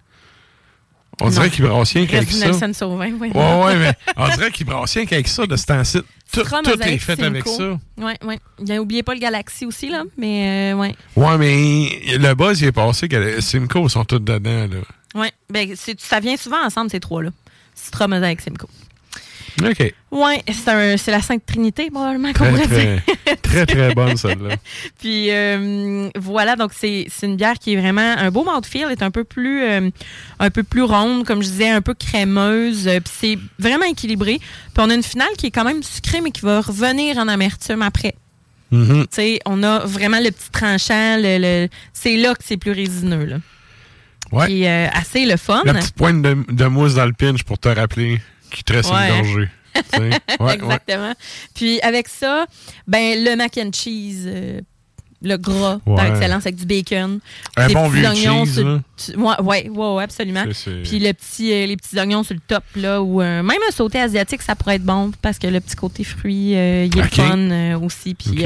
On 1.21 1.29
dirait 1.29 1.51
qu'ils 1.51 1.65
brassent 1.67 1.93
rien 1.93 2.07
qu'avec 2.07 2.31
ça. 2.31 2.47
Nelson 2.47 2.73
Sauvin, 2.75 3.13
oui. 3.21 3.31
Ouais, 3.35 3.65
ouais, 3.65 3.77
mais 3.77 3.95
on 4.17 4.29
dirait 4.31 4.51
qu'ils 4.51 4.67
brassent 4.67 4.95
rien 4.95 5.07
qu'avec 5.07 5.29
ça 5.29 5.47
de 5.47 5.57
ce 5.57 5.67
temps-ci. 5.67 5.99
Tout, 6.33 6.43
tout 6.43 6.83
est 6.83 6.99
fait 6.99 7.23
avec 7.23 7.47
ça. 7.47 7.79
Ouais, 7.99 8.17
ouais. 8.25 8.39
Il 8.67 8.79
Oubliez 8.79 9.03
pas 9.03 9.15
le 9.15 9.21
Galaxy 9.21 9.67
aussi, 9.67 9.91
là. 9.91 10.05
Mais, 10.17 10.73
euh, 10.73 10.77
ouais. 10.79 10.95
Ouais, 11.15 11.39
mais 11.39 12.19
le 12.19 12.35
buzz, 12.35 12.61
il 12.63 12.69
est 12.69 12.73
passé 12.73 13.09
Simcoe 13.41 13.89
sont 13.89 14.05
tous 14.05 14.19
dedans, 14.19 14.67
là. 14.67 15.21
Ouais. 15.21 15.31
Ben, 15.51 15.75
ça 15.99 16.21
vient 16.21 16.37
souvent 16.37 16.65
ensemble, 16.65 16.91
ces 16.91 17.01
trois-là. 17.01 17.31
Citra, 17.75 18.09
Mosaïque, 18.09 18.41
Simcoe. 18.41 18.69
OK. 19.63 19.95
Ouais, 20.11 20.43
c'est 20.53 21.11
la 21.11 21.21
Sainte 21.21 21.45
Trinité, 21.47 21.91
probablement, 21.91 22.33
qu'on 22.33 22.53
Très, 22.55 22.67
très, 22.67 23.37
très, 23.43 23.67
très 23.67 23.95
bonne, 23.95 24.17
celle-là. 24.17 24.57
Puis 24.99 25.31
euh, 25.31 26.09
voilà, 26.17 26.57
donc 26.57 26.73
c'est 26.75 27.07
une 27.23 27.37
bière 27.37 27.55
qui 27.59 27.73
est 27.75 27.77
vraiment 27.77 28.15
un 28.17 28.31
beau 28.31 28.45
mouthfeel, 28.45 28.91
est 28.91 29.03
un 29.03 29.11
peu 29.11 29.25
plus 29.25 29.63
euh, 29.65 29.91
un 30.39 30.51
peu 30.51 30.63
plus 30.63 30.83
ronde, 30.83 31.25
comme 31.27 31.43
je 31.43 31.49
disais, 31.49 31.69
un 31.71 31.83
peu 31.83 31.95
crémeuse. 31.95 32.87
euh, 32.89 33.01
Puis 33.01 33.13
c'est 33.21 33.39
vraiment 33.59 33.85
équilibré. 33.87 34.39
Puis 34.39 34.79
on 34.79 34.91
a 34.91 34.95
une 34.95 35.03
finale 35.03 35.29
qui 35.37 35.47
est 35.47 35.51
quand 35.51 35.65
même 35.65 35.83
sucrée, 35.83 36.21
mais 36.21 36.31
qui 36.31 36.43
va 36.43 36.61
revenir 36.61 37.19
en 37.19 37.29
amertume 37.29 37.83
après. 37.83 38.15
Tu 38.71 38.79
sais, 39.11 39.39
on 39.45 39.63
a 39.63 39.81
vraiment 39.81 40.19
le 40.19 40.31
petit 40.31 40.51
tranchant. 40.51 41.17
Le, 41.19 41.37
le- 41.65 41.69
c'est 41.93 42.17
là 42.17 42.35
que 42.35 42.43
c'est 42.43 42.57
plus 42.57 42.73
résineux. 42.73 43.27
Là. 43.27 43.37
Ouais. 44.33 44.47
Euh, 44.67 44.89
assez 44.95 45.27
le 45.27 45.37
fun. 45.37 45.61
La 45.67 45.75
petite 45.75 45.95
pointe 45.95 46.23
de, 46.23 46.39
de 46.51 46.65
mousse 46.65 46.95
dans 46.95 47.05
le 47.05 47.13
pinch 47.13 47.43
pour 47.43 47.59
te 47.59 47.69
rappeler 47.69 48.19
qu'il 48.53 48.65
te 48.65 48.73
reste 48.73 48.91
Ouais. 48.91 49.09
une 49.09 49.23
gorgée. 49.25 49.49
Exactement. 50.55 51.15
Puis 51.55 51.81
avec 51.81 52.09
ça, 52.09 52.47
ben 52.87 53.25
le 53.25 53.37
mac 53.37 53.57
and 53.59 53.71
cheese, 53.73 54.25
euh, 54.27 54.61
le 55.25 55.37
gras 55.37 55.79
par 55.87 56.05
excellence 56.05 56.43
avec 56.43 56.57
du 56.57 56.67
bacon. 56.67 57.21
Un 57.57 57.69
Des 57.69 57.75
bon 57.75 57.89
vieux 57.89 58.05
oignons 58.07 58.45
cheese, 58.45 58.55
sur- 58.55 58.69
là. 58.69 58.81
tu- 58.97 59.17
ouais, 59.17 59.69
ouais, 59.71 60.03
absolument. 60.03 60.45
Puis 60.85 60.99
le 60.99 61.13
petit, 61.13 61.53
euh, 61.53 61.67
les 61.67 61.77
petits 61.77 61.97
oignons 61.99 62.23
sur 62.25 62.35
le 62.35 62.41
top, 62.47 62.65
là, 62.77 63.01
ou 63.01 63.23
euh, 63.23 63.43
même 63.43 63.59
un 63.69 63.73
sauté 63.73 64.01
asiatique, 64.01 64.43
ça 64.43 64.57
pourrait 64.57 64.75
être 64.77 64.83
bon 64.85 65.11
parce 65.23 65.39
que 65.39 65.47
le 65.47 65.61
petit 65.61 65.77
côté 65.77 66.03
fruit, 66.05 66.51
il 66.51 66.55
est 66.55 66.97
Ok. 67.05 67.15
fun 67.15 67.77
aussi. 67.81 68.15
Puis 68.15 68.37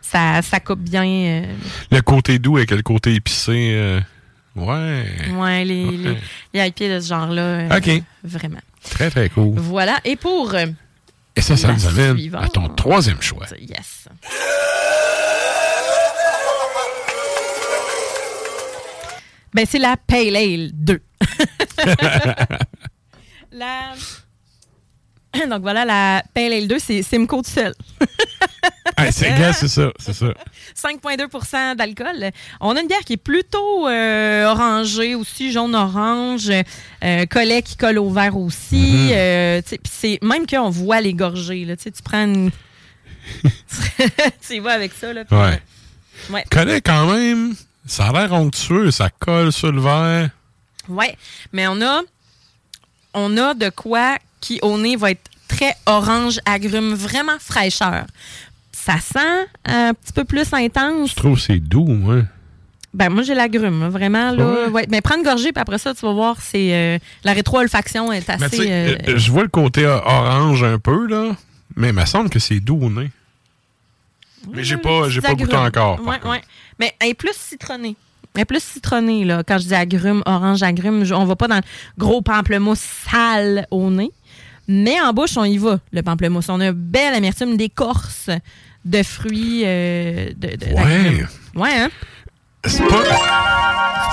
ça, 0.00 0.40
ça 0.40 0.60
coupe 0.60 0.80
bien. 0.80 1.42
Le 1.90 2.00
côté 2.00 2.38
doux 2.38 2.56
avec 2.58 2.70
le 2.70 2.82
côté 2.82 3.12
épicé. 3.14 4.00
Ouais. 4.56 5.04
ouais, 5.32 5.64
les, 5.64 5.84
Ouais. 5.84 6.16
les, 6.52 6.60
les 6.60 6.88
de 6.88 7.00
ce 7.00 7.08
genre-là. 7.08 7.42
euh, 7.42 7.76
OK. 7.78 8.02
Vraiment. 8.22 8.60
Très, 8.90 9.10
très 9.10 9.28
cool. 9.30 9.54
Voilà. 9.58 9.98
Et 10.04 10.16
pour. 10.16 10.54
euh, 10.54 10.66
Et 11.36 11.40
ça, 11.40 11.56
ça 11.56 11.72
nous 11.72 11.86
amène 11.86 12.34
à 12.34 12.48
ton 12.48 12.68
troisième 12.68 13.20
choix. 13.22 13.46
Yes. 13.60 14.08
Ben, 19.52 19.64
c'est 19.68 19.78
la 19.78 19.96
Pale 19.96 20.36
Ale 20.36 20.70
2. 20.72 21.00
la... 23.52 23.92
Donc 25.50 25.62
voilà, 25.62 25.84
la 25.84 26.22
Ale 26.34 26.66
2, 26.68 26.78
c'est 26.78 27.02
Simcoe 27.02 27.42
tout 27.42 27.50
seul. 27.50 27.74
C'est 29.10 29.52
c'est 29.52 29.68
ça, 29.68 29.90
c'est 29.98 30.12
ça. 30.12 30.26
5,2% 30.76 31.74
d'alcool. 31.76 32.30
On 32.60 32.76
a 32.76 32.80
une 32.80 32.86
bière 32.86 33.00
qui 33.00 33.14
est 33.14 33.18
plutôt 33.18 33.88
euh, 33.88 34.46
orangée 34.46 35.14
aussi, 35.14 35.50
jaune-orange, 35.52 36.50
euh, 37.02 37.26
collet 37.26 37.62
qui 37.62 37.76
colle 37.76 37.98
au 37.98 38.10
verre 38.10 38.36
aussi. 38.36 39.10
Euh, 39.12 39.60
puis 39.62 39.78
c'est 39.90 40.18
même 40.22 40.46
qu'on 40.46 40.70
voit 40.70 41.00
les 41.00 41.12
gorgées. 41.12 41.64
Là, 41.64 41.76
tu 41.76 41.90
prends 42.04 42.24
une... 42.24 42.50
tu 44.46 44.54
y 44.54 44.58
vas 44.60 44.72
avec 44.72 44.92
ça. 44.92 45.12
Là, 45.12 45.24
Ouais. 45.30 45.60
ouais. 46.30 46.44
Connais 46.50 46.80
quand 46.80 47.12
même. 47.12 47.54
Ça 47.86 48.06
a 48.08 48.12
l'air 48.12 48.32
onctueux, 48.32 48.90
ça 48.90 49.10
colle 49.10 49.52
sur 49.52 49.72
le 49.72 49.80
verre. 49.80 50.30
Ouais, 50.88 51.16
mais 51.52 51.66
on 51.66 51.80
a, 51.82 52.02
on 53.12 53.36
a 53.36 53.54
de 53.54 53.70
quoi 53.70 54.18
qui 54.44 54.58
au 54.62 54.76
nez 54.78 54.96
va 54.96 55.10
être 55.12 55.30
très 55.48 55.74
orange, 55.86 56.38
agrume, 56.44 56.92
vraiment 56.94 57.38
fraîcheur. 57.40 58.04
Ça 58.72 58.98
sent 59.00 59.46
un 59.64 59.94
petit 59.94 60.12
peu 60.12 60.24
plus 60.24 60.52
intense. 60.52 61.10
Je 61.10 61.16
trouve 61.16 61.36
que 61.36 61.40
c'est 61.42 61.58
doux, 61.60 61.86
moi. 61.86 62.22
Ben 62.92 63.08
moi 63.08 63.22
j'ai 63.24 63.34
l'agrume, 63.34 63.82
hein, 63.82 63.88
vraiment 63.88 64.30
là. 64.32 64.44
Ouais. 64.46 64.68
Ouais. 64.68 64.86
Mais 64.90 65.00
prends 65.00 65.16
une 65.16 65.24
gorgée 65.24 65.50
puis 65.52 65.60
après 65.60 65.78
ça 65.78 65.94
tu 65.94 66.02
vas 66.06 66.12
voir 66.12 66.36
c'est 66.40 66.68
euh, 66.74 66.98
la 67.24 67.32
rétro-olfaction 67.32 68.12
est 68.12 68.22
tu 68.22 68.30
assez. 68.30 68.70
euh, 68.70 68.96
euh, 69.08 69.18
je 69.18 69.32
vois 69.32 69.42
le 69.42 69.48
côté 69.48 69.84
orange 69.86 70.62
un 70.62 70.78
peu, 70.78 71.06
là. 71.08 71.32
Mais 71.76 71.88
il 71.88 71.94
me 71.94 72.04
semble 72.04 72.30
que 72.30 72.38
c'est 72.38 72.60
doux 72.60 72.78
au 72.82 72.90
nez. 72.90 73.10
Mais 74.52 74.62
j'ai 74.62 74.76
pas, 74.76 75.08
j'ai 75.08 75.20
pas 75.22 75.34
goûté 75.34 75.56
encore. 75.56 76.00
Ouais, 76.06 76.20
ouais. 76.28 76.42
Mais 76.78 76.92
elle 77.00 77.08
est 77.08 77.14
plus 77.14 77.32
citronnée. 77.34 77.96
Elle 78.34 78.42
est 78.42 78.44
plus 78.44 78.62
citronnée, 78.62 79.24
là. 79.24 79.42
Quand 79.46 79.58
je 79.58 79.66
dis 79.68 79.74
agrumes, 79.74 80.22
orange 80.26 80.62
agrumes, 80.62 81.04
je- 81.04 81.14
on 81.14 81.24
va 81.24 81.34
pas 81.36 81.48
dans 81.48 81.56
le 81.56 81.62
gros 81.98 82.20
pamplemousse 82.20 82.84
sale 83.10 83.66
au 83.70 83.90
nez. 83.90 84.10
Mais 84.68 85.00
en 85.00 85.12
bouche, 85.12 85.36
on 85.36 85.44
y 85.44 85.58
va, 85.58 85.78
le 85.92 86.02
pamplemousse. 86.02 86.48
On 86.48 86.60
a 86.60 86.66
une 86.66 86.72
belle 86.72 87.14
amertume 87.14 87.56
d'écorce 87.56 88.30
de 88.84 89.02
fruits. 89.02 89.62
euh, 89.64 90.30
de, 90.36 90.56
de- 90.56 90.66
Ouais. 90.74 91.24
Ouais, 91.54 91.70
hein? 91.76 91.90
C'est 92.66 92.82
pas, 92.86 93.02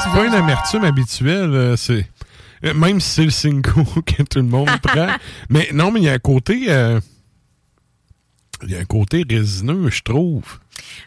c'est 0.04 0.12
pas 0.12 0.26
une 0.26 0.34
amertume 0.34 0.84
habituelle. 0.84 1.52
euh, 1.54 1.76
C'est 1.78 2.06
euh, 2.66 2.74
même 2.74 3.00
si 3.00 3.10
c'est 3.10 3.24
le 3.24 3.30
Cinco 3.32 3.84
que 4.06 4.24
tout 4.24 4.40
le 4.40 4.44
monde 4.44 4.70
prend. 4.84 5.08
Mais 5.50 5.70
non, 5.74 5.90
mais 5.92 6.02
il 6.02 6.04
y 6.04 6.10
a 6.10 6.14
un 6.14 6.20
côté, 6.20 6.66
euh, 6.68 7.00
il 8.64 8.72
y 8.72 8.76
a 8.76 8.80
un 8.80 8.86
côté 8.86 9.24
résineux, 9.30 9.90
je 9.90 10.02
trouve. 10.02 10.44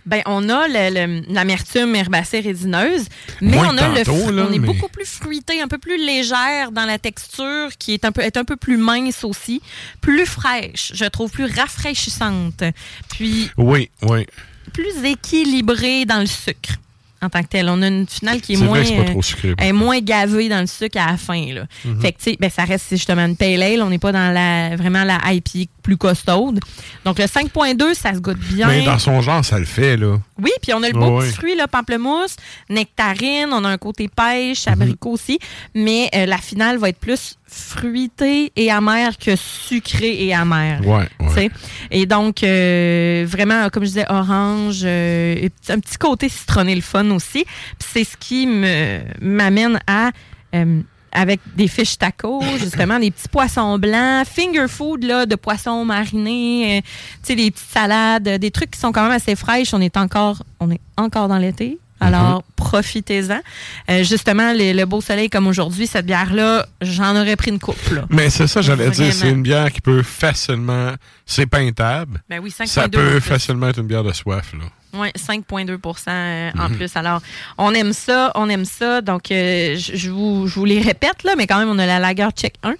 Ben, 0.06 0.22
on 0.26 0.48
a 0.48 0.68
l'amertume 0.68 1.94
herbacée 1.96 2.40
résineuse, 2.40 3.06
mais 3.40 3.52
Moins 3.56 3.74
on 3.74 3.78
a 3.78 3.88
le 3.88 4.04
tantôt, 4.04 4.30
là, 4.30 4.46
on 4.48 4.52
est 4.52 4.58
mais- 4.58 4.66
beaucoup 4.66 4.88
plus 4.88 5.06
fruité, 5.06 5.60
un 5.60 5.68
peu 5.68 5.78
plus 5.78 5.96
légère 5.98 6.70
dans 6.72 6.84
la 6.84 6.98
texture, 6.98 7.70
qui 7.78 7.92
est 7.94 8.04
un 8.04 8.12
peu, 8.12 8.22
est 8.22 8.36
un 8.36 8.44
peu 8.44 8.56
plus 8.56 8.76
mince 8.76 9.24
aussi, 9.24 9.60
plus 10.00 10.26
fraîche, 10.26 10.92
je 10.94 11.04
trouve 11.06 11.30
plus 11.30 11.46
rafraîchissante, 11.46 12.62
puis 13.10 13.50
Oui, 13.56 13.90
oui. 14.02 14.26
plus 14.72 15.04
équilibrée 15.04 16.04
dans 16.04 16.20
le 16.20 16.26
sucre 16.26 16.74
en 17.24 17.30
tant 17.30 17.42
que 17.42 17.48
tel. 17.48 17.68
On 17.68 17.80
a 17.82 17.88
une 17.88 18.06
finale 18.06 18.40
qui 18.40 18.54
est, 18.54 18.56
moins 18.56 18.82
vrai 18.82 18.98
euh, 18.98 19.04
trop 19.04 19.22
sucré. 19.22 19.54
elle 19.58 19.68
est 19.68 19.72
moins 19.72 20.00
gavée 20.00 20.48
dans 20.48 20.60
le 20.60 20.66
sucre 20.66 20.98
à 20.98 21.12
la 21.12 21.16
fin. 21.16 21.52
Là. 21.52 21.64
Mhm. 21.84 22.00
Fait 22.00 22.12
que, 22.12 22.18
tu 22.18 22.30
sais, 22.30 22.36
ben, 22.38 22.50
ça 22.50 22.64
reste 22.64 22.90
justement 22.90 23.24
une 23.24 23.36
pale 23.36 23.62
ale. 23.62 23.82
On 23.82 23.90
n'est 23.90 23.98
pas 23.98 24.12
dans 24.12 24.32
la 24.32 24.76
vraiment 24.76 25.04
la 25.04 25.20
IPA 25.32 25.70
plus 25.82 25.96
costaude. 25.96 26.60
Donc, 27.04 27.18
le 27.18 27.26
5.2, 27.26 27.94
ça 27.94 28.14
se 28.14 28.18
goûte 28.18 28.38
bien. 28.38 28.68
Mais 28.68 28.82
dans 28.82 28.98
son 28.98 29.20
genre, 29.20 29.44
ça 29.44 29.58
le 29.58 29.66
fait, 29.66 29.96
là. 29.96 30.18
Oui, 30.42 30.50
puis 30.62 30.72
on 30.72 30.82
a 30.82 30.88
le 30.88 30.94
beau 30.94 31.20
petit 31.20 31.32
fruit, 31.32 31.54
là, 31.54 31.68
pamplemousse, 31.68 32.36
nectarine, 32.70 33.50
on 33.52 33.64
a 33.64 33.68
un 33.68 33.78
côté 33.78 34.08
pêche, 34.08 34.66
abricot 34.66 35.12
aussi, 35.12 35.38
mais 35.74 36.08
euh, 36.14 36.26
la 36.26 36.38
finale 36.38 36.78
va 36.78 36.88
être 36.88 36.98
plus 36.98 37.36
fruitée 37.54 38.52
et 38.56 38.70
amère 38.70 39.16
que 39.18 39.36
sucrée 39.36 40.24
et 40.24 40.34
amère. 40.34 40.86
Ouais, 40.86 41.08
ouais. 41.36 41.50
Et 41.90 42.06
donc, 42.06 42.42
euh, 42.42 43.24
vraiment, 43.28 43.68
comme 43.70 43.84
je 43.84 43.88
disais, 43.88 44.06
orange, 44.08 44.82
euh, 44.84 45.34
et 45.34 45.50
un 45.68 45.80
petit 45.80 45.96
côté 45.96 46.28
citronné, 46.28 46.74
le 46.74 46.80
fun 46.80 47.10
aussi. 47.10 47.44
Puis 47.78 47.88
c'est 47.92 48.04
ce 48.04 48.16
qui 48.16 48.46
me 48.46 49.00
m'amène 49.20 49.78
à... 49.86 50.10
euh, 50.54 50.80
avec 51.16 51.40
des 51.54 51.68
fish 51.68 51.96
tacos, 51.96 52.42
justement, 52.58 52.98
des 52.98 53.10
petits 53.12 53.28
poissons 53.28 53.78
blancs, 53.78 54.26
finger 54.26 54.66
food 54.68 55.04
là, 55.04 55.26
de 55.26 55.36
poissons 55.36 55.84
marinés, 55.84 56.78
euh, 56.78 56.80
tu 56.80 56.88
sais, 57.22 57.36
des 57.36 57.50
petites 57.52 57.70
salades, 57.70 58.28
des 58.28 58.50
trucs 58.50 58.72
qui 58.72 58.80
sont 58.80 58.90
quand 58.92 59.04
même 59.04 59.12
assez 59.12 59.36
fraîches. 59.36 59.72
On 59.72 59.80
est 59.80 59.96
encore, 59.96 60.42
on 60.60 60.70
est 60.70 60.80
encore 60.96 61.28
dans 61.28 61.38
l'été. 61.38 61.78
Alors, 62.00 62.42
profitez-en. 62.56 63.40
Euh, 63.90 64.02
justement, 64.04 64.52
le, 64.52 64.72
le 64.72 64.84
beau 64.84 65.00
soleil 65.00 65.30
comme 65.30 65.46
aujourd'hui, 65.46 65.86
cette 65.86 66.06
bière-là, 66.06 66.66
j'en 66.82 67.16
aurais 67.16 67.36
pris 67.36 67.50
une 67.50 67.58
coupe. 67.58 67.78
Là. 67.92 68.04
Mais 68.10 68.30
c'est 68.30 68.46
ça, 68.46 68.60
j'allais 68.60 68.90
dire, 68.90 69.12
c'est 69.12 69.30
une 69.30 69.42
bière 69.42 69.72
qui 69.72 69.80
peut 69.80 70.02
facilement. 70.02 70.92
C'est 71.24 71.46
peintable. 71.46 72.22
Ben 72.28 72.40
oui, 72.42 72.50
5,2 72.50 72.66
Ça 72.66 72.88
peut 72.88 73.20
facilement 73.20 73.68
être 73.68 73.78
une 73.80 73.86
bière 73.86 74.04
de 74.04 74.12
soif, 74.12 74.52
là. 74.52 74.64
Oui, 74.96 75.08
5,2% 75.16 76.04
euh, 76.08 76.50
en 76.58 76.68
Mhm. 76.68 76.76
plus. 76.76 76.96
Alors, 76.96 77.20
on 77.58 77.72
aime 77.74 77.92
ça, 77.92 78.30
on 78.36 78.48
aime 78.48 78.64
ça. 78.64 79.00
Donc, 79.00 79.30
euh, 79.32 79.76
je, 79.76 80.08
vous, 80.10 80.46
je 80.46 80.54
vous 80.54 80.64
les 80.64 80.80
répète, 80.80 81.24
là, 81.24 81.34
mais 81.36 81.46
quand 81.48 81.58
même, 81.58 81.68
on 81.68 81.78
a 81.80 81.86
la 81.86 81.98
Lager 81.98 82.28
Check 82.36 82.54
1. 82.62 82.70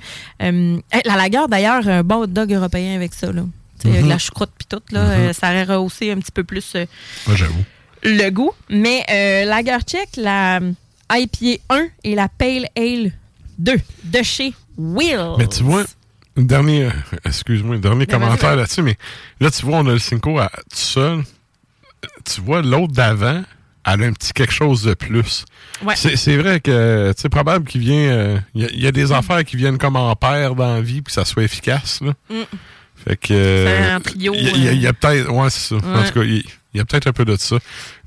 Euh, 0.43 0.77
hey, 0.93 1.01
la 1.05 1.17
Lager, 1.17 1.47
d'ailleurs, 1.49 1.89
un 1.89 2.03
bon 2.05 2.17
hot 2.23 2.27
dog 2.29 2.53
européen 2.53 2.95
avec 2.95 3.15
ça. 3.15 3.33
Là. 3.33 3.43
Avec 3.85 4.03
Mhm. 4.03 4.09
la 4.09 4.19
choucroute 4.19 4.51
puis 4.57 4.67
tout, 4.69 4.81
là, 4.93 5.05
Mhm. 5.19 5.33
ça 5.33 5.49
aurait 5.49 5.65
rehaussé 5.65 6.13
un 6.13 6.17
petit 6.19 6.31
peu 6.33 6.45
plus 6.45 6.75
Moi, 7.27 7.37
j'avoue. 7.37 7.65
Le 8.05 8.31
goût. 8.31 8.53
Mais 8.71 9.05
euh, 9.11 9.45
Lager 9.45 9.79
Check, 9.87 10.09
la 10.17 10.61
IPA 11.13 11.63
1 11.71 11.87
et 12.05 12.15
la 12.15 12.29
Pale 12.29 12.67
Ale 12.77 13.13
2 13.59 13.75
de 14.05 14.23
chez 14.23 14.53
Will. 14.77 15.35
Mais 15.39 15.47
tu 15.49 15.63
vois, 15.63 15.85
dernier, 16.37 16.85
euh, 16.87 16.91
excuse-moi, 17.25 17.79
dernier 17.79 18.07
Ben, 18.07 18.19
commentaire 18.19 18.57
là-dessus, 18.57 18.83
mais 18.83 18.97
là, 19.41 19.51
tu 19.51 19.65
vois, 19.65 19.79
on 19.79 19.87
a 19.87 19.93
le 19.93 19.99
Cinco 19.99 20.39
à, 20.39 20.49
tout 20.49 20.77
seul. 20.77 21.23
Tu 22.25 22.41
vois, 22.41 22.63
l'autre 22.63 22.93
d'avant, 22.93 23.43
elle 23.87 24.03
a 24.03 24.07
un 24.07 24.13
petit 24.13 24.33
quelque 24.33 24.53
chose 24.53 24.83
de 24.83 24.95
plus. 24.95 25.45
Ouais. 25.85 25.95
C'est 25.97 26.37
vrai 26.37 26.61
que 26.61 27.13
c'est 27.17 27.29
probable 27.29 27.67
qu'il 27.67 27.81
vient. 27.83 27.97
euh, 28.11 28.39
Il 28.55 28.63
y, 28.63 28.65
a- 28.65 28.71
il 28.73 28.81
y 28.83 28.87
a 28.87 28.93
des 28.93 29.13
affaires 29.13 29.45
qui 29.45 29.57
viennent 29.57 29.79
comme 29.79 29.97
en 29.97 30.15
paire 30.17 30.55
dans 30.55 30.75
la 30.75 30.81
vie, 30.81 31.03
puis 31.03 31.05
que 31.05 31.13
ça 31.13 31.25
soit 31.25 31.43
efficace. 31.45 32.01
Là. 32.03 32.13
Mm. 32.31 32.35
Fait 33.07 33.17
que. 33.17 33.27
euh, 33.35 33.99
Il 34.17 34.23
y 34.23 34.29
a- 34.29 34.33
y 34.57 34.69
a, 34.69 34.73
y 34.73 34.87
a 34.87 34.93
peut-être. 34.93 35.31
Ouais, 35.31 35.51
c'est 35.51 35.69
ça. 35.69 35.77
En 35.77 36.03
tout 36.05 36.13
cas, 36.13 36.23
il 36.25 36.45
il 36.75 36.79
y 36.79 36.81
a 36.81 36.85
peut-être 36.85 37.07
un 37.07 37.13
peu 37.13 37.25
de 37.25 37.37
ça. 37.37 37.57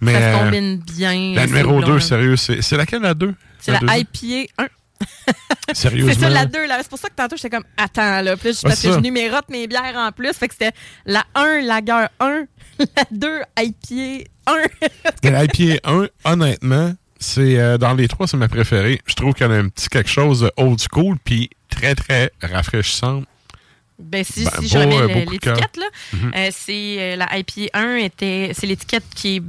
Mais, 0.01 0.13
ça 0.13 0.19
se 0.19 0.25
euh, 0.25 0.39
combine 0.39 0.77
bien. 0.77 1.33
la 1.35 1.47
numéro 1.47 1.79
long, 1.79 1.87
2, 1.87 1.93
là. 1.95 1.99
sérieux, 1.99 2.35
c'est 2.35 2.61
c'est 2.61 2.77
laquelle 2.77 3.01
la 3.01 3.13
2 3.13 3.33
C'est 3.59 3.71
la 3.71 3.79
deuxième? 3.79 4.05
IPA 4.13 4.63
1. 4.63 4.67
Sérieusement? 5.73 6.13
C'est 6.13 6.19
ça, 6.19 6.29
la 6.29 6.45
2. 6.45 6.67
Là. 6.67 6.77
C'est 6.81 6.89
pour 6.89 6.99
ça 6.99 7.09
que 7.09 7.15
tantôt, 7.15 7.35
j'étais 7.37 7.49
comme, 7.49 7.65
attends, 7.77 8.21
là. 8.21 8.35
Puis 8.35 8.49
là, 8.49 8.55
Ah, 8.63 8.67
parce 8.67 8.81
que 8.81 8.91
je 8.91 8.99
numérote 8.99 9.49
mes 9.49 9.67
bières 9.67 9.95
en 9.95 10.11
plus. 10.11 10.33
Fait 10.33 10.47
que 10.47 10.53
c'était 10.53 10.75
la 11.05 11.23
1, 11.35 11.61
Lager 11.61 12.07
1, 12.19 12.45
la 12.79 13.03
2, 13.11 13.41
IPA 13.59 14.29
1. 14.47 14.53
Mais 15.23 15.47
l'IPA 15.47 15.89
1, 15.89 16.07
honnêtement, 16.25 16.93
c'est 17.19 17.57
euh, 17.57 17.77
dans 17.77 17.93
les 17.93 18.07
trois, 18.07 18.27
c'est 18.27 18.37
ma 18.37 18.47
préférée. 18.47 18.99
Je 19.05 19.15
trouve 19.15 19.33
qu'elle 19.33 19.51
a 19.51 19.55
un 19.55 19.69
petit 19.69 19.89
quelque 19.89 20.09
chose 20.09 20.41
de 20.41 20.51
old 20.57 20.79
school, 20.91 21.17
puis 21.23 21.49
très, 21.69 21.95
très 21.95 22.31
rafraîchissante. 22.41 23.25
Ben, 23.99 24.23
si, 24.23 24.43
Ben, 24.43 24.51
si 24.61 24.67
je 24.67 24.77
remets 24.77 25.25
l'étiquette, 25.25 25.77
là, 25.77 25.85
Mhm. 26.13 26.31
euh, 26.35 26.49
c'est 26.51 26.95
euh, 26.99 27.15
la 27.15 27.37
IPA 27.37 27.69
1 27.73 27.95
était, 27.97 28.51
c'est 28.53 28.67
l'étiquette 28.67 29.03
qui 29.15 29.37
est 29.37 29.43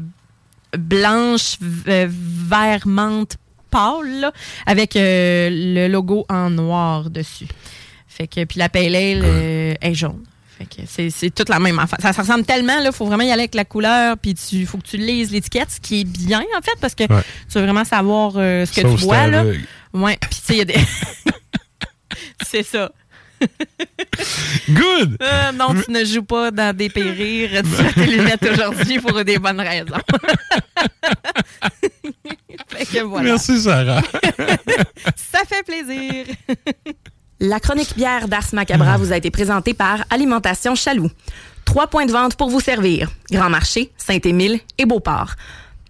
blanche, 0.78 1.56
euh, 1.88 2.06
vert 2.10 2.86
menthe 2.86 3.36
pâle, 3.70 4.20
là, 4.20 4.32
avec 4.66 4.96
euh, 4.96 5.50
le 5.52 5.88
logo 5.88 6.24
en 6.30 6.48
noir 6.50 7.10
dessus. 7.10 7.46
Fait 8.06 8.26
que, 8.26 8.44
puis 8.44 8.58
la 8.58 8.68
pale 8.70 8.96
ale 8.96 9.76
est 9.80 9.94
jaune. 9.94 10.24
Fait 10.56 10.64
que 10.64 10.82
c'est, 11.10 11.30
toute 11.30 11.50
la 11.50 11.60
même 11.60 11.78
affaire. 11.78 11.98
Ça, 12.00 12.12
ça 12.12 12.22
ressemble 12.22 12.44
tellement, 12.44 12.80
il 12.84 12.90
faut 12.90 13.06
vraiment 13.06 13.22
y 13.22 13.30
aller 13.30 13.42
avec 13.42 13.54
la 13.54 13.64
couleur, 13.64 14.16
puis 14.18 14.32
il 14.52 14.66
faut 14.66 14.78
que 14.78 14.86
tu 14.88 14.96
lises 14.96 15.30
l'étiquette, 15.30 15.70
ce 15.70 15.78
qui 15.80 16.00
est 16.00 16.04
bien, 16.04 16.40
en 16.58 16.62
fait, 16.62 16.74
parce 16.80 16.94
que 16.96 17.04
Ouais. 17.04 17.22
tu 17.48 17.58
veux 17.58 17.64
vraiment 17.64 17.84
savoir 17.84 18.32
ce 18.32 18.72
que 18.74 18.96
tu 18.96 19.04
bois, 19.04 19.26
là. 19.28 19.44
Ouais, 19.92 20.16
puis 20.20 20.30
tu 20.40 20.46
sais, 20.46 20.52
il 20.54 20.58
y 20.58 20.62
a 20.62 20.64
des... 20.64 20.74
c'est 22.46 22.62
ça. 22.64 22.90
Good! 24.70 25.16
Euh, 25.22 25.52
non, 25.52 25.74
tu 25.74 25.90
ne 25.90 26.04
joues 26.04 26.22
pas 26.22 26.50
dans 26.50 26.76
des 26.76 26.88
périres. 26.88 27.62
Tu 27.62 27.86
as 27.86 27.92
tes 27.92 28.06
lunettes 28.06 28.46
aujourd'hui 28.50 28.98
pour 28.98 29.24
des 29.24 29.38
bonnes 29.38 29.60
raisons. 29.60 29.86
fait 32.68 32.86
que 32.86 33.02
voilà. 33.04 33.30
Merci, 33.30 33.60
Sarah. 33.60 34.02
Ça 35.16 35.40
fait 35.46 35.62
plaisir. 35.62 36.26
La 37.40 37.60
chronique 37.60 37.94
bière 37.96 38.26
d'Ars 38.28 38.52
Macabra 38.52 38.96
vous 38.96 39.12
a 39.12 39.16
été 39.16 39.30
présentée 39.30 39.74
par 39.74 40.04
Alimentation 40.10 40.74
Chaloux. 40.74 41.10
Trois 41.64 41.86
points 41.86 42.06
de 42.06 42.12
vente 42.12 42.34
pour 42.36 42.50
vous 42.50 42.60
servir. 42.60 43.10
Grand 43.30 43.50
Marché, 43.50 43.92
Saint-Émile 43.96 44.58
et 44.78 44.86
Beauport. 44.86 45.34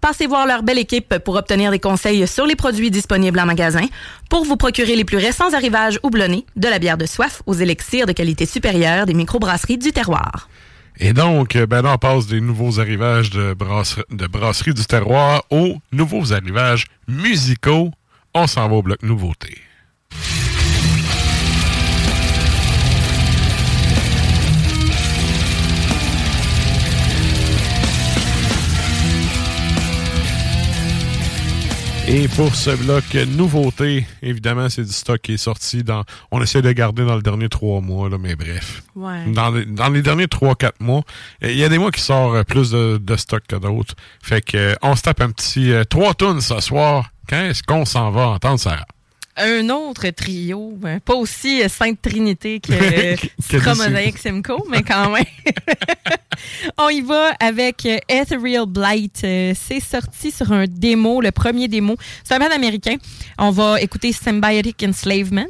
Passez 0.01 0.27
voir 0.27 0.47
leur 0.47 0.63
belle 0.63 0.79
équipe 0.79 1.19
pour 1.19 1.35
obtenir 1.37 1.71
des 1.71 1.81
conseils 1.81 2.27
sur 2.27 2.47
les 2.47 2.57
produits 2.57 2.91
disponibles 2.91 3.41
en 3.41 3.47
magasin, 3.47 3.87
pour 4.31 4.45
vous 4.45 4.57
procurer 4.57 4.95
les 4.95 5.05
plus 5.05 5.17
récents 5.17 5.53
arrivages 5.53 5.99
houblonnés, 6.03 6.47
de 6.57 6.69
la 6.69 6.79
bière 6.79 6.99
de 6.99 7.07
soif 7.07 7.43
aux 7.47 7.55
élixirs 7.55 8.07
de 8.07 8.13
qualité 8.13 8.47
supérieure 8.47 9.07
des 9.07 9.15
microbrasseries 9.15 9.79
du 9.79 9.93
terroir. 9.93 10.49
Et 11.01 11.13
donc, 11.13 11.55
euh, 11.55 11.67
ben 11.67 11.85
on 11.87 11.97
passe 11.97 12.27
des 12.27 12.41
nouveaux 12.41 12.81
arrivages 12.81 13.31
de, 13.31 13.55
brasserie, 13.55 14.03
de 14.11 14.27
brasserie 14.27 14.75
du 14.75 14.85
terroir 14.85 15.45
aux 15.51 15.77
nouveaux 15.93 16.33
arrivages 16.33 16.87
musicaux. 17.07 17.91
On 18.35 18.47
s'en 18.47 18.69
va 18.69 18.77
au 18.77 18.83
bloc 18.83 19.03
nouveauté. 19.03 19.59
Et 32.11 32.27
pour 32.27 32.55
ce 32.55 32.71
bloc 32.71 33.05
nouveauté, 33.37 34.07
évidemment, 34.23 34.71
c'est 34.71 34.83
du 34.83 34.93
stock 34.93 35.21
qui 35.21 35.35
est 35.35 35.37
sorti 35.37 35.85
dans. 35.85 36.05
On 36.31 36.41
essaie 36.41 36.63
de 36.63 36.73
garder 36.73 37.05
dans 37.05 37.17
le 37.17 37.21
dernier 37.21 37.51
trois 37.51 37.83
mois, 37.83 38.09
là, 38.09 38.17
mais 38.19 38.35
bref. 38.35 38.83
Ouais. 38.97 39.31
Dans, 39.31 39.51
les, 39.51 39.67
dans 39.67 39.91
les 39.91 40.01
derniers 40.01 40.27
trois, 40.27 40.55
quatre 40.55 40.81
mois, 40.81 41.03
il 41.43 41.55
y 41.55 41.65
a 41.65 41.69
des 41.69 41.77
mois 41.77 41.91
qui 41.91 42.01
sortent 42.01 42.49
plus 42.49 42.71
de, 42.71 42.97
de 42.97 43.17
stock 43.17 43.43
que 43.47 43.57
d'autres. 43.57 43.95
Fait 44.23 44.41
que 44.41 44.57
euh, 44.57 44.75
on 44.81 44.97
se 44.97 45.03
tape 45.03 45.21
un 45.21 45.31
petit 45.31 45.71
euh, 45.71 45.85
trois 45.85 46.15
tonnes 46.15 46.41
ce 46.41 46.59
soir. 46.61 47.11
Quand 47.29 47.43
est-ce 47.43 47.63
qu'on 47.63 47.85
s'en 47.85 48.11
va 48.11 48.29
entendre 48.29 48.59
Sarah? 48.59 48.87
Un 49.41 49.69
autre 49.69 50.09
trio, 50.11 50.73
ben, 50.77 50.99
pas 50.99 51.15
aussi 51.15 51.63
euh, 51.63 51.69
Sainte 51.69 52.03
Trinité 52.03 52.59
que 52.59 52.73
euh. 52.73 53.17
Mosaic 53.77 54.19
Simcoe, 54.19 54.65
mais 54.69 54.83
quand 54.83 55.11
même. 55.11 55.25
On 56.79 56.89
y 56.89 57.01
va 57.03 57.31
avec 57.39 57.87
euh, 57.87 57.99
Ethereal 58.09 58.67
Blight. 58.67 59.19
C'est 59.19 59.81
sorti 59.81 60.33
sur 60.33 60.51
un 60.53 60.65
démo, 60.67 61.21
le 61.21 61.31
premier 61.31 61.69
démo. 61.69 61.97
C'est 62.25 62.35
un 62.35 62.39
band 62.41 62.53
américain. 62.53 62.97
On 63.39 63.51
va 63.51 63.81
écouter 63.81 64.13
Symbiotic 64.13 64.83
Enslavement. 64.83 65.47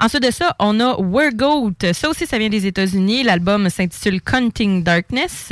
Ensuite 0.00 0.22
de 0.22 0.30
ça, 0.32 0.56
on 0.58 0.80
a 0.80 0.96
Wergoat. 1.00 1.92
Ça 1.92 2.08
aussi, 2.08 2.26
ça 2.26 2.38
vient 2.38 2.48
des 2.48 2.66
États-Unis. 2.66 3.22
L'album 3.22 3.70
s'intitule 3.70 4.20
Counting 4.20 4.82
Darkness. 4.82 5.50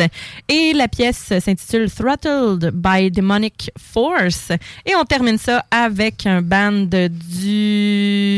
Et 0.48 0.72
la 0.72 0.88
pièce 0.88 1.32
s'intitule 1.38 1.90
Throttled 1.90 2.72
by 2.74 3.10
Demonic 3.10 3.70
Force. 3.78 4.50
Et 4.84 4.94
on 4.96 5.04
termine 5.04 5.38
ça 5.38 5.64
avec 5.70 6.26
un 6.26 6.42
band 6.42 6.86
du 6.90 7.51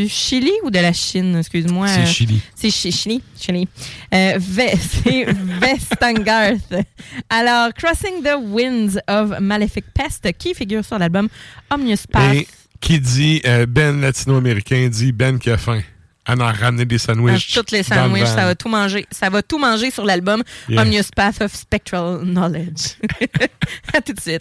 Chili 0.08 0.50
ou 0.64 0.70
de 0.70 0.78
la 0.78 0.92
Chine, 0.92 1.36
excuse-moi. 1.38 1.88
C'est 1.88 2.06
Chili. 2.06 2.40
C'est 2.54 2.70
chi- 2.70 2.92
Chili. 2.92 3.22
Chili. 3.40 3.68
Euh, 4.12 4.38
Ve- 4.38 4.78
c'est 5.04 5.26
Vestangarth. 5.60 6.74
Alors, 7.30 7.72
Crossing 7.74 8.22
the 8.22 8.36
Winds 8.42 8.98
of 9.08 9.38
Malefic 9.40 9.84
Pest, 9.94 10.28
qui 10.38 10.54
figure 10.54 10.84
sur 10.84 10.98
l'album 10.98 11.28
Omnius 11.70 12.06
Path. 12.06 12.34
Et 12.34 12.46
qui 12.80 13.00
dit 13.00 13.40
euh, 13.46 13.66
Ben 13.66 14.00
latino-américain 14.00 14.88
dit 14.90 15.12
Ben 15.12 15.38
qui 15.38 15.50
a 15.50 15.56
faim. 15.58 15.80
Elle 16.26 16.40
en 16.40 16.46
a 16.46 16.52
ramené 16.52 16.86
des 16.86 16.96
sandwichs. 16.98 17.52
Toutes 17.52 17.70
les 17.70 17.82
sandwichs, 17.82 18.26
ça 18.26 18.46
va 18.46 18.54
tout 18.54 18.68
manger. 18.68 19.06
Ça 19.10 19.28
va 19.28 19.42
tout 19.42 19.58
manger 19.58 19.90
sur 19.90 20.04
l'album 20.04 20.42
Yeah. 20.68 20.82
Omnius 20.82 21.10
Path 21.14 21.40
of 21.42 21.54
Spectral 21.54 22.20
Knowledge. 22.22 22.96
à 23.92 24.00
tout 24.00 24.12
de 24.14 24.20
suite. 24.20 24.40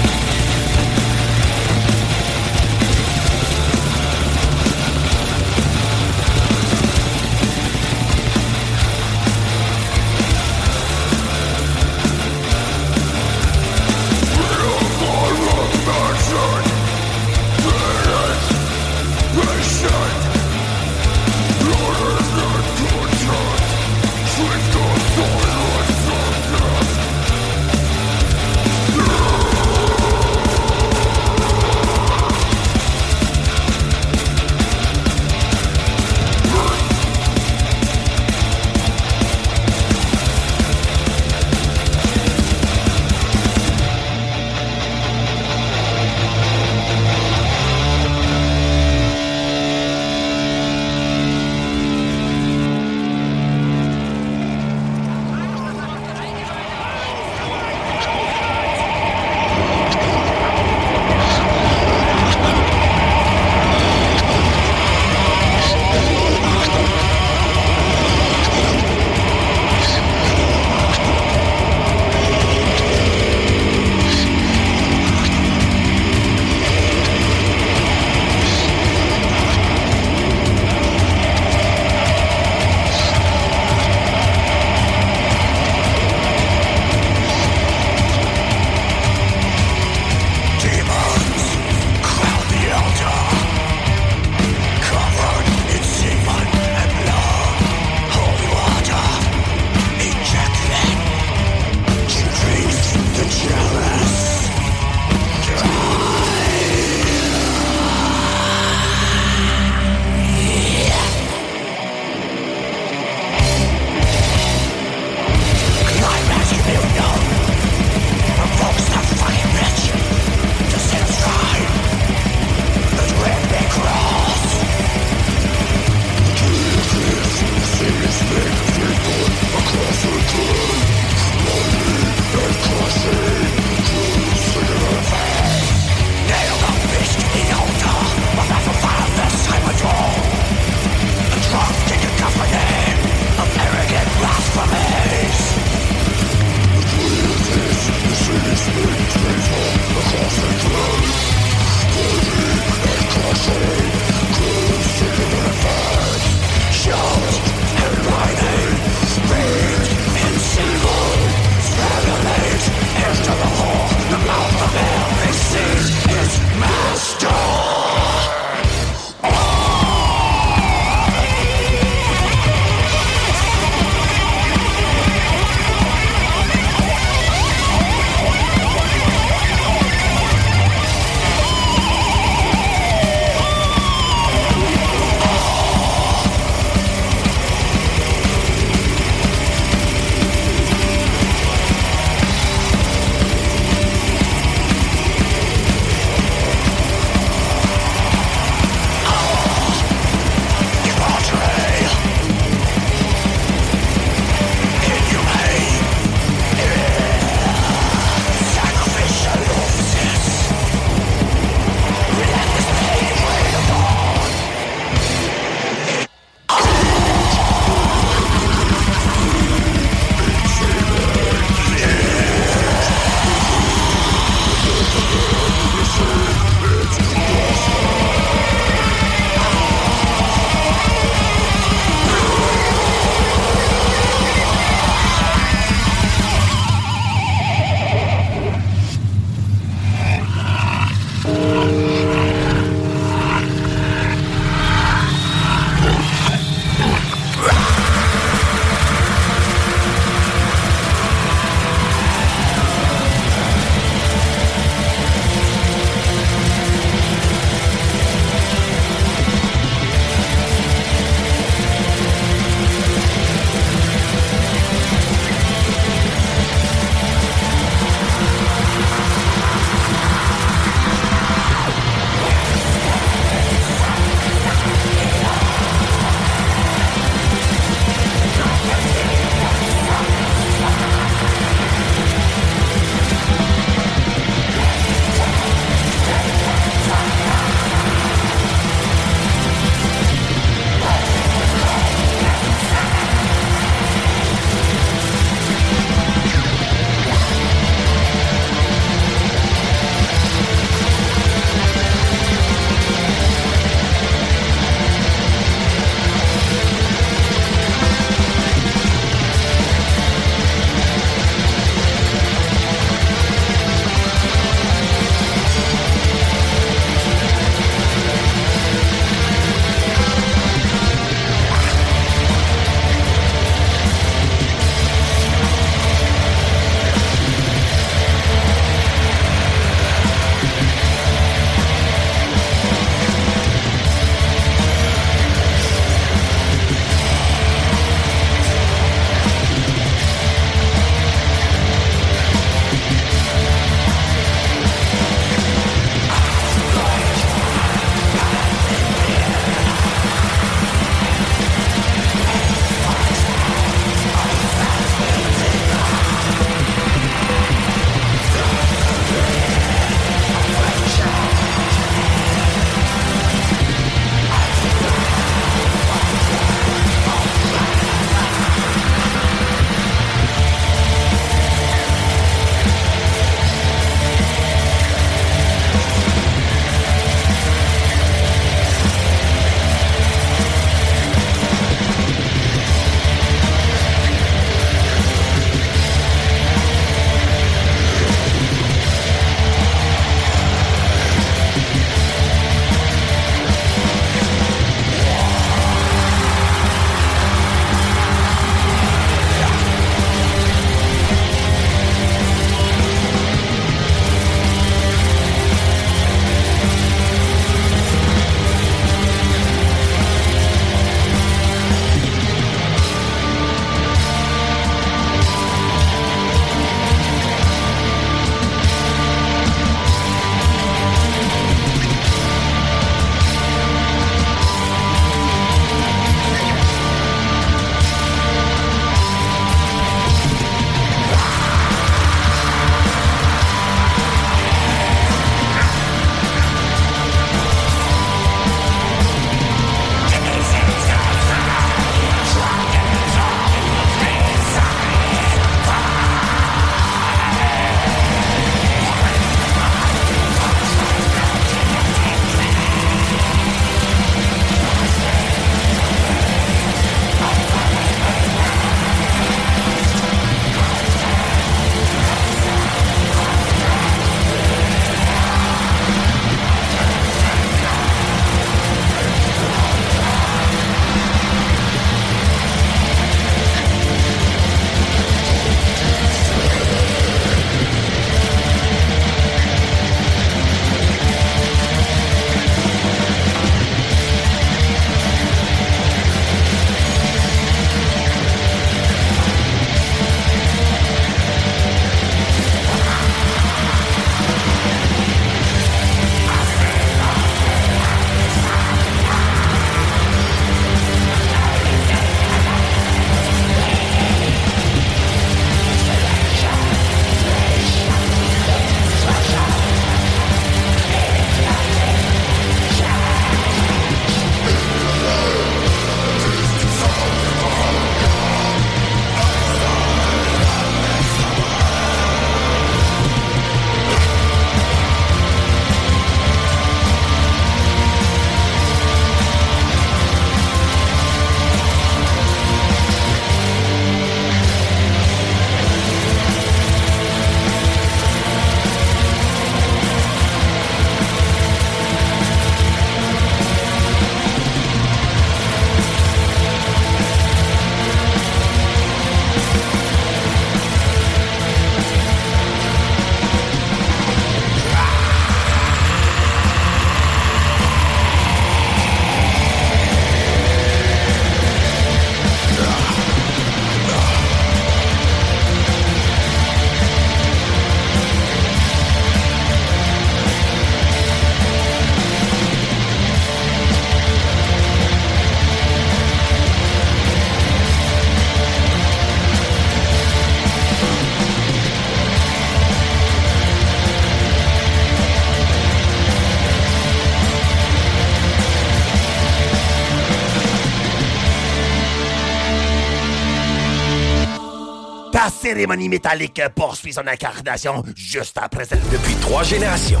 Cérémonie 595.52 595.90
métallique 595.90 596.40
poursuit 596.54 596.94
son 596.94 597.06
incarnation 597.06 597.84
juste 597.94 598.38
après 598.40 598.64
celle 598.64 598.80
Depuis 598.90 599.14
trois 599.16 599.42
générations. 599.42 600.00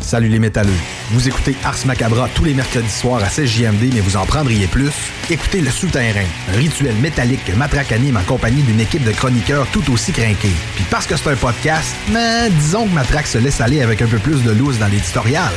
Salut 0.00 0.28
les 0.28 0.38
métalleux. 0.38 0.70
Vous 1.10 1.26
écoutez 1.26 1.56
Ars 1.64 1.74
Macabra 1.84 2.28
tous 2.34 2.44
les 2.44 2.54
mercredis 2.54 2.88
soirs 2.88 3.22
à 3.24 3.26
16JMD, 3.26 3.92
mais 3.92 4.00
vous 4.00 4.16
en 4.16 4.24
prendriez 4.24 4.68
plus? 4.68 4.92
Écoutez 5.30 5.60
Le 5.62 5.70
Souterrain, 5.70 6.24
un 6.52 6.56
rituel 6.56 6.94
métallique 6.96 7.44
que 7.44 7.52
Matraque 7.52 7.90
anime 7.90 8.16
en 8.18 8.22
compagnie 8.22 8.62
d'une 8.62 8.78
équipe 8.78 9.02
de 9.02 9.10
chroniqueurs 9.10 9.66
tout 9.72 9.92
aussi 9.92 10.12
crinqués. 10.12 10.54
Puis 10.76 10.84
parce 10.90 11.06
que 11.08 11.16
c'est 11.16 11.30
un 11.30 11.36
podcast, 11.36 11.94
mais 12.12 12.48
disons 12.50 12.86
que 12.86 12.94
Matraque 12.94 13.26
se 13.26 13.38
laisse 13.38 13.60
aller 13.60 13.82
avec 13.82 14.00
un 14.00 14.06
peu 14.06 14.18
plus 14.18 14.44
de 14.44 14.52
loose 14.52 14.78
dans 14.78 14.86
l'éditorial. 14.88 15.52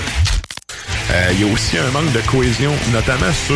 Euh, 1.11 1.29
Il 1.33 1.41
y 1.41 1.49
a 1.49 1.53
aussi 1.53 1.77
un 1.77 1.91
manque 1.91 2.11
de 2.11 2.21
cohésion, 2.21 2.71
notamment 2.91 3.31
sur 3.45 3.55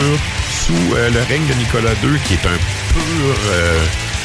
sous 0.65 0.95
euh, 0.95 1.09
le 1.09 1.21
règne 1.23 1.45
de 1.47 1.53
Nicolas 1.55 1.93
II, 2.03 2.19
qui 2.27 2.33
est 2.35 2.45
un 2.45 2.57
pur, 2.93 3.35
euh, 3.51 3.79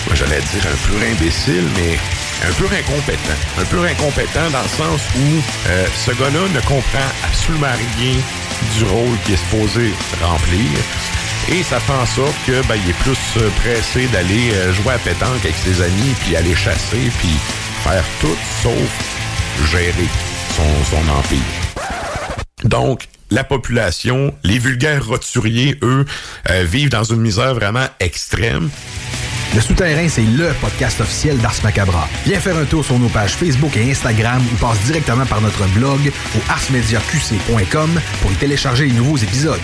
moi, 0.07 0.15
j'allais 0.15 0.41
dire 0.41 0.67
un 0.67 0.77
pur 0.87 1.01
imbécile, 1.03 1.65
mais 1.77 1.99
un 2.47 2.53
peu 2.53 2.67
incompétent. 2.67 3.39
Un 3.59 3.65
peu 3.65 3.85
incompétent 3.85 4.51
dans 4.51 4.63
le 4.63 4.69
sens 4.69 5.01
où 5.17 5.43
euh, 5.69 5.87
ce 6.05 6.11
gars-là 6.13 6.49
ne 6.55 6.61
comprend 6.61 7.09
absolument 7.25 7.73
rien 7.99 8.17
du 8.77 8.85
rôle 8.85 9.19
qu'il 9.25 9.35
est 9.35 9.39
supposé 9.39 9.93
remplir. 10.23 10.71
Et 11.51 11.63
ça 11.63 11.79
fait 11.79 11.93
en 11.93 12.07
sorte 12.07 12.35
que 12.47 12.67
ben, 12.67 12.77
il 12.83 12.91
est 12.91 12.99
plus 13.01 13.19
euh, 13.37 13.51
pressé 13.63 14.07
d'aller 14.09 14.53
euh, 14.53 14.73
jouer 14.73 14.95
à 14.95 14.99
pétanque 14.99 15.41
avec 15.43 15.57
ses 15.57 15.83
amis, 15.83 16.15
puis 16.25 16.37
aller 16.37 16.55
chasser, 16.55 17.11
puis 17.19 17.37
faire 17.83 18.05
tout 18.21 18.37
sauf 18.63 19.71
gérer 19.71 20.09
son, 20.57 20.85
son 20.91 21.09
empire. 21.11 21.39
Donc, 22.65 23.09
la 23.31 23.45
population, 23.45 24.35
les 24.43 24.59
vulgaires 24.59 25.07
roturiers, 25.07 25.77
eux, 25.83 26.05
euh, 26.51 26.65
vivent 26.65 26.91
dans 26.91 27.05
une 27.05 27.21
misère 27.21 27.55
vraiment 27.55 27.87
extrême. 28.01 28.71
Le 29.55 29.61
Souterrain, 29.61 30.09
c'est 30.09 30.25
LE 30.25 30.53
podcast 30.61 31.01
officiel 31.01 31.39
d'Ars 31.39 31.55
Macabra. 31.63 32.09
Viens 32.27 32.41
faire 32.41 32.57
un 32.57 32.65
tour 32.65 32.85
sur 32.85 32.99
nos 32.99 33.09
pages 33.09 33.37
Facebook 33.37 33.77
et 33.77 33.89
Instagram 33.89 34.43
ou 34.53 34.57
passe 34.57 34.81
directement 34.81 35.25
par 35.27 35.41
notre 35.41 35.65
blog 35.75 36.01
au 36.37 36.51
arsmediaqc.com 36.51 38.01
pour 38.21 38.33
y 38.33 38.35
télécharger 38.35 38.87
les 38.87 38.93
nouveaux 38.93 39.17
épisodes. 39.17 39.61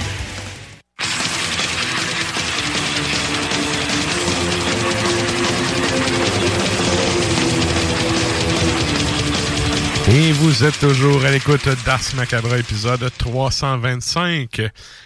Et 10.09 10.31
vous 10.33 10.63
êtes 10.63 10.79
toujours 10.79 11.25
à 11.25 11.33
l'écoute 11.33 11.69
d'Ars 11.85 12.01
Macabre, 12.15 12.55
épisode 12.55 13.11
325. 13.19 14.61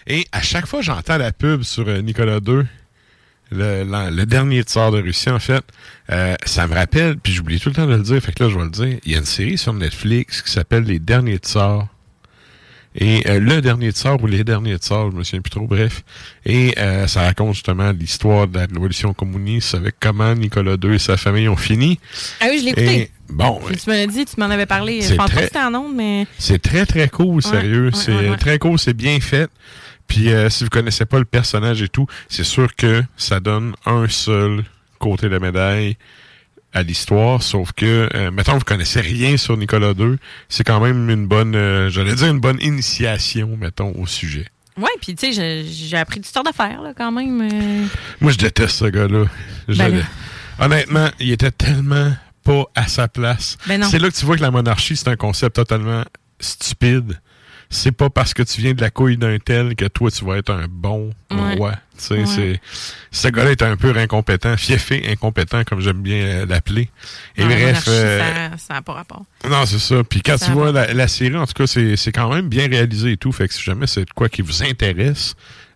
Et 0.06 0.26
à 0.30 0.42
chaque 0.42 0.66
fois 0.66 0.82
j'entends 0.82 1.16
la 1.16 1.32
pub 1.32 1.62
sur 1.62 1.88
euh, 1.88 2.02
Nicolas 2.02 2.40
II, 2.46 2.64
le, 3.54 4.24
dernier 4.24 4.62
tsar 4.62 4.90
de 4.90 5.00
Russie, 5.00 5.30
en 5.30 5.38
fait, 5.38 5.64
euh, 6.10 6.34
ça 6.44 6.66
me 6.66 6.74
rappelle, 6.74 7.16
puis 7.16 7.32
j'oublie 7.32 7.60
tout 7.60 7.68
le 7.70 7.74
temps 7.74 7.86
de 7.86 7.94
le 7.94 8.02
dire, 8.02 8.20
fait 8.20 8.32
que 8.32 8.44
là, 8.44 8.50
je 8.50 8.56
vais 8.56 8.64
le 8.64 8.70
dire, 8.70 8.98
il 9.04 9.12
y 9.12 9.14
a 9.14 9.18
une 9.18 9.24
série 9.24 9.58
sur 9.58 9.72
Netflix 9.72 10.42
qui 10.42 10.50
s'appelle 10.50 10.84
Les 10.84 10.98
Derniers 10.98 11.36
Tsars. 11.36 11.88
Et 12.96 13.28
euh, 13.28 13.40
le 13.40 13.60
dernier 13.60 13.90
tsar 13.90 14.22
ou 14.22 14.26
les 14.26 14.44
derniers 14.44 14.76
tsars, 14.76 15.10
je 15.10 15.16
me 15.16 15.24
souviens 15.24 15.40
plus 15.40 15.50
trop, 15.50 15.66
bref. 15.66 16.04
Et 16.46 16.74
euh, 16.78 17.08
ça 17.08 17.22
raconte 17.22 17.54
justement 17.54 17.90
l'histoire 17.90 18.46
de 18.46 18.56
la 18.56 18.66
révolution 18.66 19.12
communiste 19.12 19.74
avec 19.74 19.96
comment 19.98 20.32
Nicolas 20.34 20.76
II 20.80 20.94
et 20.94 20.98
sa 21.00 21.16
famille 21.16 21.48
ont 21.48 21.56
fini. 21.56 21.98
Ah 22.40 22.46
oui, 22.50 22.60
je 22.60 22.64
l'ai 22.64 22.70
écouté. 22.70 23.00
Et, 23.00 23.10
bon, 23.30 23.60
tu 23.66 23.90
me 23.90 23.96
l'as 23.96 24.06
dit, 24.06 24.24
tu 24.24 24.38
m'en 24.38 24.46
avais 24.46 24.66
parlé. 24.66 25.00
Je 25.00 25.14
pense 25.14 25.16
pas 25.16 25.24
très- 25.26 25.40
que 25.40 25.46
c'était 25.46 25.58
en 25.58 25.74
ondes, 25.74 25.96
mais. 25.96 26.26
c'est 26.38 26.62
très, 26.62 26.86
très 26.86 27.08
cool, 27.08 27.42
sérieux. 27.42 27.86
ouais, 27.86 27.90
c'est 27.94 28.30
ouais. 28.30 28.36
très 28.36 28.60
cool, 28.60 28.78
c'est 28.78 28.94
bien 28.94 29.18
fait. 29.18 29.50
Puis 30.08 30.30
euh, 30.32 30.48
si 30.50 30.64
vous 30.64 30.70
connaissez 30.70 31.06
pas 31.06 31.18
le 31.18 31.24
personnage 31.24 31.82
et 31.82 31.88
tout, 31.88 32.06
c'est 32.28 32.44
sûr 32.44 32.74
que 32.76 33.02
ça 33.16 33.40
donne 33.40 33.74
un 33.86 34.06
seul 34.08 34.64
côté 34.98 35.26
de 35.28 35.32
la 35.32 35.40
médaille 35.40 35.96
à 36.72 36.82
l'histoire, 36.82 37.42
sauf 37.42 37.72
que, 37.72 38.08
euh, 38.14 38.30
mettons, 38.32 38.54
vous 38.54 38.64
connaissez 38.64 39.00
rien 39.00 39.36
sur 39.36 39.56
Nicolas 39.56 39.92
II, 39.96 40.16
c'est 40.48 40.64
quand 40.64 40.80
même 40.80 41.08
une 41.08 41.26
bonne, 41.28 41.54
euh, 41.54 41.88
j'allais 41.88 42.14
dire 42.14 42.26
une 42.28 42.40
bonne 42.40 42.58
initiation, 42.60 43.56
mettons, 43.60 43.92
au 43.96 44.06
sujet. 44.06 44.46
Ouais, 44.76 44.88
puis 45.00 45.14
tu 45.14 45.32
sais, 45.32 45.62
j'ai- 45.64 45.96
appris 45.96 46.18
du 46.18 46.28
temps 46.28 46.42
d'affaires, 46.42 46.82
là, 46.82 46.92
quand 46.96 47.12
même. 47.12 47.40
euh. 47.42 47.86
Moi, 48.20 48.32
je 48.32 48.38
déteste 48.38 48.76
ce 48.78 48.86
gars-là. 48.86 49.26
Ben. 49.68 50.04
Honnêtement, 50.58 51.08
il 51.20 51.30
était 51.30 51.52
tellement 51.52 52.12
pas 52.42 52.64
à 52.74 52.88
sa 52.88 53.06
place. 53.06 53.56
Ben 53.68 53.82
c'est 53.84 54.00
là 54.00 54.10
que 54.10 54.14
tu 54.16 54.26
vois 54.26 54.36
que 54.36 54.42
la 54.42 54.50
monarchie, 54.50 54.96
c'est 54.96 55.08
un 55.08 55.16
concept 55.16 55.54
totalement 55.56 56.02
stupide. 56.40 57.20
C'est 57.70 57.92
pas 57.92 58.10
parce 58.10 58.34
que 58.34 58.42
tu 58.42 58.60
viens 58.60 58.72
de 58.74 58.80
la 58.80 58.90
couille 58.90 59.16
d'un 59.16 59.38
tel 59.38 59.74
que 59.74 59.86
toi, 59.86 60.10
tu 60.10 60.24
vas 60.24 60.36
être 60.38 60.50
un 60.50 60.66
bon 60.68 61.10
Ouais. 61.30 61.54
roi. 61.56 61.72
Tu 61.96 62.04
sais, 62.04 62.14
Ouais. 62.14 62.26
c'est, 62.26 62.60
ce 63.10 63.28
gars-là 63.28 63.52
est 63.52 63.62
un 63.62 63.76
peu 63.76 63.96
incompétent, 63.96 64.56
fiefé 64.56 65.04
incompétent, 65.10 65.62
comme 65.64 65.80
j'aime 65.80 66.02
bien 66.02 66.16
euh, 66.24 66.46
l'appeler. 66.46 66.88
Et 67.36 67.42
Non, 67.42 67.48
bref, 67.48 67.84
euh, 67.88 68.18
ça- 68.20 68.58
ça 68.58 68.74
n'a 68.74 68.82
pas 68.82 68.92
rapport. 68.94 69.24
non, 69.48 69.64
c'est 69.66 69.78
ça. 69.78 70.02
Puis 70.04 70.20
quand 70.22 70.36
Ça 70.38 70.46
tu 70.46 70.52
vois 70.52 70.72
la, 70.72 70.92
la 70.92 71.08
série, 71.08 71.36
en 71.36 71.46
tout 71.46 71.52
cas, 71.54 71.66
c'est, 71.66 71.96
c'est 71.96 72.12
quand 72.12 72.32
même 72.32 72.48
bien 72.48 72.68
réalisé 72.68 73.12
et 73.12 73.16
tout. 73.16 73.32
Fait 73.32 73.48
que 73.48 73.54
si 73.54 73.62
jamais 73.62 73.86
c'est 73.86 74.04
de 74.04 74.10
quoi 74.12 74.28
qui 74.28 74.42
vous 74.42 74.62
intéresse, 74.62 75.34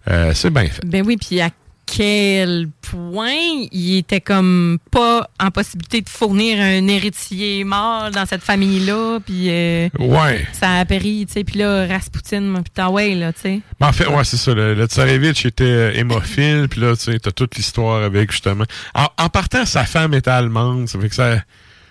euh, 0.09 0.33
c'est 0.35 0.51
bien 0.51 0.67
fait. 0.67 0.85
Ben 0.87 1.05
oui, 1.07 1.17
puis 1.17 1.41
à 1.41 1.51
quel 1.97 2.69
point 2.83 3.33
il 3.73 3.97
était 3.97 4.21
comme 4.21 4.79
pas 4.91 5.29
en 5.41 5.51
possibilité 5.51 6.01
de 6.03 6.09
fournir 6.09 6.61
un 6.61 6.87
héritier 6.87 7.65
mort 7.65 8.11
dans 8.11 8.27
cette 8.27 8.43
famille-là, 8.43 9.19
puis 9.25 9.47
euh, 9.49 9.89
Ouais. 9.99 10.47
ça 10.53 10.75
a 10.81 10.85
péri, 10.85 11.25
tu 11.27 11.33
sais, 11.35 11.45
puis 11.45 11.59
là, 11.59 11.87
Rasputin, 11.87 12.63
putain, 12.63 12.89
ouais, 12.89 13.15
là, 13.15 13.33
tu 13.33 13.41
sais. 13.41 13.61
En 13.81 13.93
fait, 13.93 14.07
ouais, 14.07 14.25
c'est 14.25 14.37
ça. 14.37 14.53
Le, 14.55 14.75
le 14.75 14.87
Tsarevitch 14.87 15.47
était 15.47 15.65
euh, 15.65 15.93
hémophile, 15.95 16.67
puis 16.71 16.81
là, 16.81 16.95
tu 16.97 17.05
sais, 17.13 17.19
t'as 17.19 17.31
toute 17.31 17.57
l'histoire 17.57 18.03
avec, 18.03 18.31
justement. 18.33 18.65
En, 18.95 19.07
en 19.17 19.29
partant, 19.29 19.65
sa 19.65 19.85
femme 19.85 20.15
était 20.15 20.31
allemande, 20.31 20.89
ça 20.89 20.99
fait 21.01 21.09
que 21.09 21.15
ça, 21.15 21.43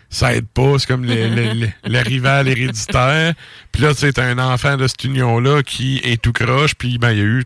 ça 0.10 0.36
aide 0.36 0.48
pas. 0.48 0.78
C'est 0.80 0.88
comme 0.88 1.06
le, 1.06 1.28
le, 1.28 1.54
le- 1.54 1.70
le 1.86 2.00
rival 2.00 2.48
héréditaire. 2.48 3.34
Puis 3.72 3.82
là, 3.82 3.94
tu 3.94 4.02
sais, 4.02 4.14
t'as 4.14 4.26
un 4.26 4.38
enfant 4.40 4.78
de 4.78 4.88
cette 4.88 5.04
union-là 5.04 5.64
qui 5.64 6.00
est 6.04 6.22
tout 6.22 6.34
croche, 6.34 6.76
puis 6.76 6.98
ben, 6.98 7.12
il 7.12 7.18
y 7.18 7.22
a 7.22 7.26
eu 7.26 7.44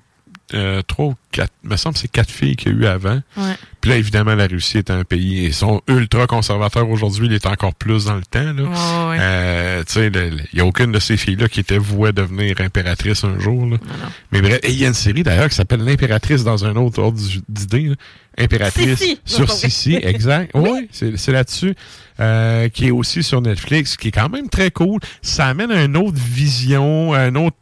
euh, 0.53 0.81
trois 0.81 1.05
ou 1.05 1.15
quatre, 1.31 1.53
me 1.63 1.77
semble 1.77 1.97
c'est 1.97 2.07
quatre 2.09 2.31
filles 2.31 2.55
qu'il 2.55 2.71
y 2.71 2.75
a 2.75 2.77
eu 2.77 2.85
avant. 2.85 3.21
Ouais. 3.37 3.55
Puis 3.79 3.89
là, 3.89 3.97
évidemment, 3.97 4.35
la 4.35 4.47
Russie 4.47 4.77
est 4.77 4.91
un 4.91 5.03
pays, 5.03 5.45
ils 5.45 5.53
sont 5.53 5.81
ultra 5.87 6.27
conservateurs 6.27 6.89
aujourd'hui, 6.89 7.27
il 7.27 7.33
est 7.33 7.47
encore 7.47 7.73
plus 7.73 8.05
dans 8.05 8.15
le 8.15 8.23
temps, 8.23 8.53
là. 8.53 8.63
Ouais, 8.63 9.09
ouais. 9.09 9.17
Euh, 9.19 9.83
tu 9.85 9.93
sais, 9.93 10.07
il 10.07 10.45
n'y 10.53 10.59
a 10.59 10.65
aucune 10.65 10.91
de 10.91 10.99
ces 10.99 11.17
filles-là 11.17 11.47
qui 11.47 11.61
était 11.61 11.79
vouée 11.79 12.11
devenir 12.11 12.61
impératrice 12.61 13.23
un 13.23 13.39
jour. 13.39 13.65
Là. 13.65 13.77
Mais 14.31 14.41
bref, 14.41 14.59
il 14.67 14.77
y 14.79 14.85
a 14.85 14.87
une 14.87 14.93
série 14.93 15.23
d'ailleurs 15.23 15.49
qui 15.49 15.55
s'appelle 15.55 15.81
L'impératrice 15.81 16.43
dans 16.43 16.63
un 16.65 16.75
autre 16.75 17.01
ordre 17.01 17.19
d'idée. 17.49 17.91
Impératrice 18.37 18.99
Sissi. 18.99 19.19
sur 19.25 19.49
Ouais. 19.49 19.55
Sissi, 19.55 19.95
exact. 20.03 20.51
Oui, 20.53 20.87
c'est 20.91 21.17
c'est 21.17 21.31
là-dessus. 21.31 21.75
Euh, 22.19 22.69
qui 22.69 22.87
est 22.87 22.91
aussi 22.91 23.23
sur 23.23 23.41
Netflix, 23.41 23.97
qui 23.97 24.09
est 24.09 24.11
quand 24.11 24.29
même 24.29 24.47
très 24.47 24.69
cool. 24.69 24.99
Ça 25.23 25.47
amène 25.47 25.71
à 25.71 25.83
une 25.83 25.97
autre 25.97 26.17
vision, 26.19 27.13
à 27.13 27.27
une 27.27 27.37
autre, 27.37 27.57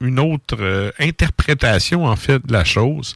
une 0.00 0.18
autre 0.18 0.56
euh, 0.60 0.90
interprétation, 0.98 2.04
en 2.04 2.16
fait, 2.16 2.46
de 2.46 2.52
la 2.52 2.64
chose. 2.64 3.14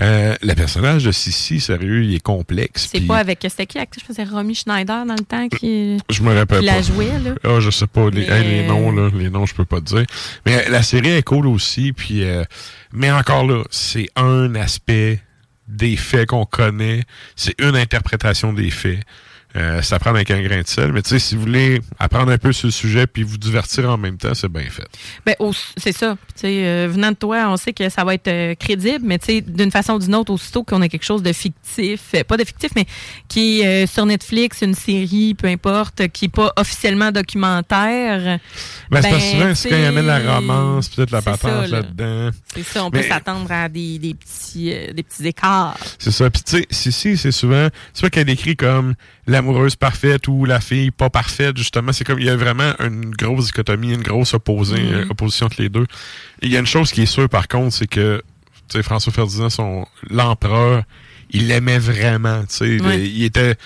Euh, 0.00 0.34
le 0.42 0.54
personnage 0.54 1.04
de 1.04 1.12
Sissi, 1.12 1.60
sérieux, 1.60 2.02
il 2.02 2.14
est 2.16 2.20
complexe. 2.22 2.88
C'est 2.90 3.02
pas 3.02 3.18
avec. 3.18 3.38
C'était 3.48 3.66
qui 3.66 3.78
l'actrice? 3.78 4.02
Je 4.02 4.06
faisais 4.08 4.24
Romy 4.24 4.54
Schneider 4.56 5.06
dans 5.06 5.14
le 5.14 5.24
temps 5.24 5.48
qui. 5.48 5.98
je 6.10 6.22
me 6.22 6.34
rappelle 6.34 6.60
qui 6.60 6.66
pas. 6.66 6.74
la 6.74 6.82
jouait, 6.82 7.18
là? 7.20 7.34
Ah, 7.44 7.60
je 7.60 7.70
sais 7.70 7.86
pas. 7.86 8.10
Les, 8.10 8.26
Mais- 8.26 8.40
hey, 8.40 8.48
les 8.62 8.66
noms, 8.66 8.90
là, 8.90 9.10
les 9.14 9.30
noms, 9.30 9.46
je 9.46 9.54
peux 9.54 9.64
pas 9.64 9.80
te 9.80 9.84
dire. 9.86 10.04
Mais 10.46 10.66
euh, 10.66 10.70
la 10.70 10.82
série 10.82 11.10
est 11.10 11.22
cool 11.22 11.46
aussi. 11.46 11.92
Puis, 11.92 12.24
euh, 12.24 12.42
mais 12.92 13.12
encore 13.12 13.46
là, 13.46 13.62
c'est 13.70 14.08
un 14.16 14.56
aspect 14.56 15.20
des 15.68 15.96
faits 15.96 16.30
qu'on 16.30 16.44
connaît. 16.44 17.04
C'est 17.36 17.54
une 17.60 17.76
interprétation 17.76 18.52
des 18.52 18.70
faits. 18.70 18.98
Euh, 19.56 19.82
ça 19.82 19.98
prend 19.98 20.10
avec 20.10 20.30
un 20.30 20.42
grain 20.42 20.62
de 20.62 20.66
sel. 20.66 20.92
Mais 20.92 21.02
tu 21.02 21.10
sais, 21.10 21.18
si 21.18 21.36
vous 21.36 21.42
voulez 21.42 21.80
apprendre 21.98 22.32
un 22.32 22.38
peu 22.38 22.52
sur 22.52 22.66
le 22.66 22.72
sujet 22.72 23.06
puis 23.06 23.22
vous 23.22 23.38
divertir 23.38 23.88
en 23.88 23.96
même 23.96 24.16
temps, 24.16 24.34
c'est 24.34 24.48
bien 24.50 24.68
fait. 24.68 24.86
Ben, 25.24 25.34
c'est 25.76 25.92
ça. 25.92 26.16
Tu 26.34 26.40
sais, 26.40 26.66
euh, 26.66 26.88
venant 26.90 27.10
de 27.10 27.16
toi, 27.16 27.46
on 27.48 27.56
sait 27.56 27.72
que 27.72 27.88
ça 27.88 28.02
va 28.04 28.14
être 28.14 28.26
euh, 28.28 28.54
crédible, 28.56 29.04
mais 29.04 29.18
tu 29.18 29.26
sais, 29.26 29.40
d'une 29.40 29.70
façon 29.70 29.94
ou 29.94 29.98
d'une 30.00 30.14
autre, 30.16 30.32
aussitôt 30.32 30.64
qu'on 30.64 30.82
a 30.82 30.88
quelque 30.88 31.04
chose 31.04 31.22
de 31.22 31.32
fictif, 31.32 32.00
euh, 32.14 32.24
pas 32.24 32.36
de 32.36 32.44
fictif, 32.44 32.72
mais 32.74 32.86
qui 33.28 33.60
est 33.60 33.84
euh, 33.84 33.86
sur 33.86 34.06
Netflix, 34.06 34.62
une 34.62 34.74
série, 34.74 35.34
peu 35.34 35.46
importe, 35.46 36.08
qui 36.08 36.24
n'est 36.24 36.30
pas 36.30 36.52
officiellement 36.56 37.12
documentaire. 37.12 38.38
Ben, 38.90 39.02
c'est 39.02 39.10
ben, 39.10 39.16
que 39.16 39.22
souvent, 39.22 39.54
c'est 39.54 39.68
quand 39.70 39.76
il 39.76 39.84
amène 39.84 40.06
la 40.06 40.34
romance, 40.36 40.88
peut-être 40.88 41.10
la 41.10 41.20
c'est 41.20 41.24
patente 41.24 41.50
ça, 41.50 41.60
là. 41.62 41.66
là-dedans. 41.68 42.30
C'est 42.54 42.62
ça, 42.64 42.84
on 42.84 42.90
Mais- 42.90 43.02
peut 43.02 43.08
s'attendre 43.08 43.50
à 43.52 43.68
des, 43.68 43.98
des 43.98 44.14
petits, 44.14 44.72
euh, 44.72 44.92
des 44.92 45.02
petits 45.02 45.26
écarts. 45.26 45.76
C'est 45.98 46.10
ça. 46.10 46.28
Puis 46.30 46.42
tu 46.42 46.56
sais, 46.58 46.66
Sissi, 46.70 47.16
c'est 47.16 47.32
souvent, 47.32 47.68
c'est 47.92 48.02
pas 48.02 48.10
qu'elle 48.10 48.24
décrit 48.26 48.56
comme 48.56 48.94
l'amoureuse 49.26 49.76
parfaite 49.76 50.28
ou 50.28 50.44
la 50.44 50.60
fille 50.60 50.90
pas 50.90 51.10
parfaite, 51.10 51.56
justement. 51.56 51.92
C'est 51.92 52.04
comme, 52.04 52.18
il 52.18 52.26
y 52.26 52.30
a 52.30 52.36
vraiment 52.36 52.72
une 52.80 53.10
grosse 53.10 53.46
dichotomie, 53.46 53.94
une 53.94 54.02
grosse 54.02 54.34
opposée, 54.34 54.82
Mhm. 54.82 54.94
euh, 54.94 55.06
opposition 55.10 55.46
entre 55.46 55.60
les 55.62 55.68
deux. 55.68 55.86
Et 56.42 56.46
il 56.46 56.52
y 56.52 56.56
a 56.56 56.60
une 56.60 56.66
chose 56.66 56.90
qui 56.92 57.02
est 57.02 57.06
sûre, 57.06 57.28
par 57.28 57.48
contre, 57.48 57.74
c'est 57.74 57.86
que, 57.86 58.22
tu 58.68 58.76
sais, 58.76 58.82
François 58.82 59.12
Ferdinand, 59.12 59.50
son, 59.50 59.86
l'empereur, 60.10 60.82
il 61.30 61.48
l'aimait 61.48 61.78
vraiment, 61.78 62.42
tu 62.42 62.46
sais. 62.54 62.76
Il, 62.76 62.86
il 63.16 63.22
était, 63.24 63.56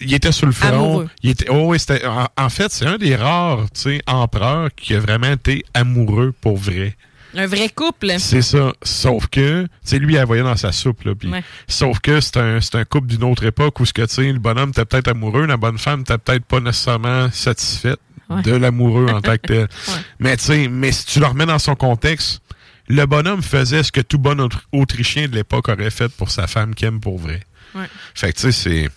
il 0.00 0.14
était 0.14 0.32
sur 0.32 0.46
le 0.46 0.52
front. 0.52 0.68
Amoureux. 0.68 1.08
Il 1.22 1.30
était, 1.30 1.46
oh, 1.50 1.66
oui, 1.68 1.78
c'était, 1.78 2.06
en, 2.06 2.26
en 2.36 2.48
fait, 2.48 2.72
c'est 2.72 2.86
un 2.86 2.96
des 2.96 3.14
rares, 3.16 3.64
tu 3.74 3.80
sais, 3.80 4.02
empereurs 4.06 4.70
qui 4.74 4.94
a 4.94 4.98
vraiment 5.00 5.32
été 5.32 5.64
amoureux 5.74 6.32
pour 6.40 6.56
vrai. 6.56 6.96
Un 7.36 7.46
vrai 7.46 7.68
couple. 7.68 8.14
C'est 8.18 8.42
ça. 8.42 8.72
Sauf 8.82 9.26
que, 9.28 9.62
tu 9.64 9.68
sais, 9.84 9.98
lui, 9.98 10.16
elle 10.16 10.26
voyait 10.26 10.42
dans 10.42 10.56
sa 10.56 10.72
soupe, 10.72 11.04
là. 11.04 11.12
Ouais. 11.24 11.42
Sauf 11.68 12.00
que 12.00 12.20
c'est 12.20 12.36
un, 12.38 12.60
c'est 12.60 12.74
un 12.76 12.84
couple 12.84 13.06
d'une 13.08 13.24
autre 13.24 13.44
époque 13.44 13.78
où, 13.80 13.84
ce 13.86 13.92
que, 13.92 14.02
tu 14.02 14.14
sais, 14.14 14.32
le 14.32 14.38
bonhomme 14.38 14.70
était 14.70 14.84
peut-être 14.84 15.08
amoureux, 15.08 15.46
la 15.46 15.56
bonne 15.56 15.78
femme 15.78 16.00
était 16.00 16.18
peut-être 16.18 16.44
pas 16.44 16.60
nécessairement 16.60 17.30
satisfaite 17.30 17.98
Ouais. 18.28 18.42
de 18.42 18.52
l'amoureux 18.52 19.06
en 19.08 19.20
tant 19.20 19.32
que 19.32 19.46
tel. 19.48 19.68
Mais, 20.20 20.36
tu 20.36 20.44
sais, 20.44 20.68
mais 20.68 20.92
si 20.92 21.04
tu 21.04 21.18
le 21.18 21.26
remets 21.26 21.46
dans 21.46 21.58
son 21.58 21.74
contexte, 21.74 22.40
le 22.86 23.04
bonhomme 23.04 23.42
faisait 23.42 23.82
ce 23.82 23.90
que 23.90 24.00
tout 24.00 24.18
bon 24.18 24.38
Autr- 24.40 24.60
Autrichien 24.70 25.26
de 25.26 25.34
l'époque 25.34 25.68
aurait 25.68 25.90
fait 25.90 26.08
pour 26.12 26.30
sa 26.30 26.46
femme 26.46 26.76
qu'il 26.76 26.86
aime 26.86 27.00
pour 27.00 27.18
vrai. 27.18 27.40
Ouais. 27.74 27.86
Fait 28.14 28.32
que, 28.32 28.38
tu 28.38 28.42
sais, 28.42 28.52
c'est. 28.52 28.88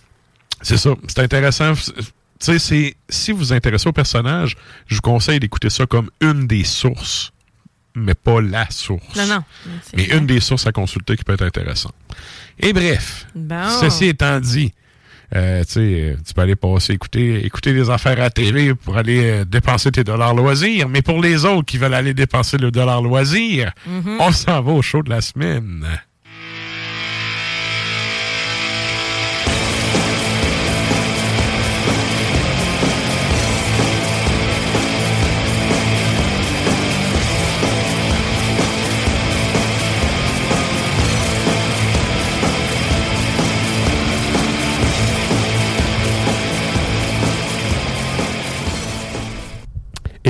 C'est 0.62 0.76
ça. 0.76 0.90
C'est 1.08 1.18
intéressant. 1.18 1.72
Tu 1.74 1.92
sais, 2.38 2.58
c'est. 2.60 2.94
Si 3.08 3.32
vous 3.32 3.38
vous 3.38 3.52
intéressez 3.52 3.88
au 3.88 3.92
personnage, 3.92 4.54
je 4.86 4.94
vous 4.94 5.00
conseille 5.00 5.40
d'écouter 5.40 5.68
ça 5.68 5.84
comme 5.86 6.10
une 6.20 6.46
des 6.46 6.62
sources, 6.62 7.32
mais 7.94 8.14
pas 8.14 8.40
la 8.40 8.68
source. 8.70 9.16
Non, 9.16 9.26
non. 9.26 9.44
Mais 9.96 10.04
une 10.06 10.26
des 10.26 10.40
sources 10.40 10.66
à 10.66 10.72
consulter 10.72 11.16
qui 11.16 11.24
peut 11.24 11.34
être 11.34 11.44
intéressante. 11.44 11.94
Et 12.58 12.72
bref, 12.72 13.26
Bon. 13.34 13.68
ceci 13.80 14.06
étant 14.06 14.38
dit, 14.40 14.72
euh, 15.34 15.64
tu 15.64 16.16
peux 16.34 16.42
aller 16.42 16.54
passer, 16.56 16.92
écouter, 16.92 17.44
écouter 17.44 17.72
des 17.72 17.90
affaires 17.90 18.20
à 18.20 18.30
télé 18.30 18.74
pour 18.74 18.96
aller 18.96 19.24
euh, 19.24 19.44
dépenser 19.44 19.90
tes 19.90 20.04
dollars 20.04 20.34
loisirs. 20.34 20.88
Mais 20.88 21.02
pour 21.02 21.20
les 21.20 21.44
autres 21.44 21.64
qui 21.66 21.78
veulent 21.78 21.94
aller 21.94 22.14
dépenser 22.14 22.56
le 22.58 22.70
dollar 22.70 23.02
loisir, 23.02 23.72
Mhm. 23.86 24.18
on 24.20 24.30
s'en 24.32 24.60
va 24.62 24.72
au 24.72 24.82
show 24.82 25.02
de 25.02 25.10
la 25.10 25.20
semaine. 25.20 25.84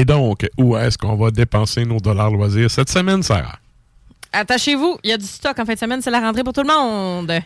Et 0.05 0.07
donc, 0.07 0.47
où 0.59 0.77
est-ce 0.77 0.99
qu'on 0.99 1.17
va 1.17 1.31
dépenser 1.31 1.87
nos 1.87 1.99
dollars 1.99 2.31
loisirs 2.31 2.71
cette 2.71 2.91
semaine, 2.91 3.23
Sarah? 3.23 3.59
Attachez-vous, 4.35 4.99
il 5.05 5.11
y 5.11 5.13
a 5.13 5.17
du 5.17 5.27
stock 5.27 5.57
en 5.59 5.65
fin 5.65 5.75
de 5.75 5.79
semaine, 5.79 6.03
c'est 6.03 6.11
la 6.11 6.21
rentrée 6.21 6.43
pour 6.43 6.53
tout 6.53 6.63
le 6.63 6.67
monde. 6.67 7.33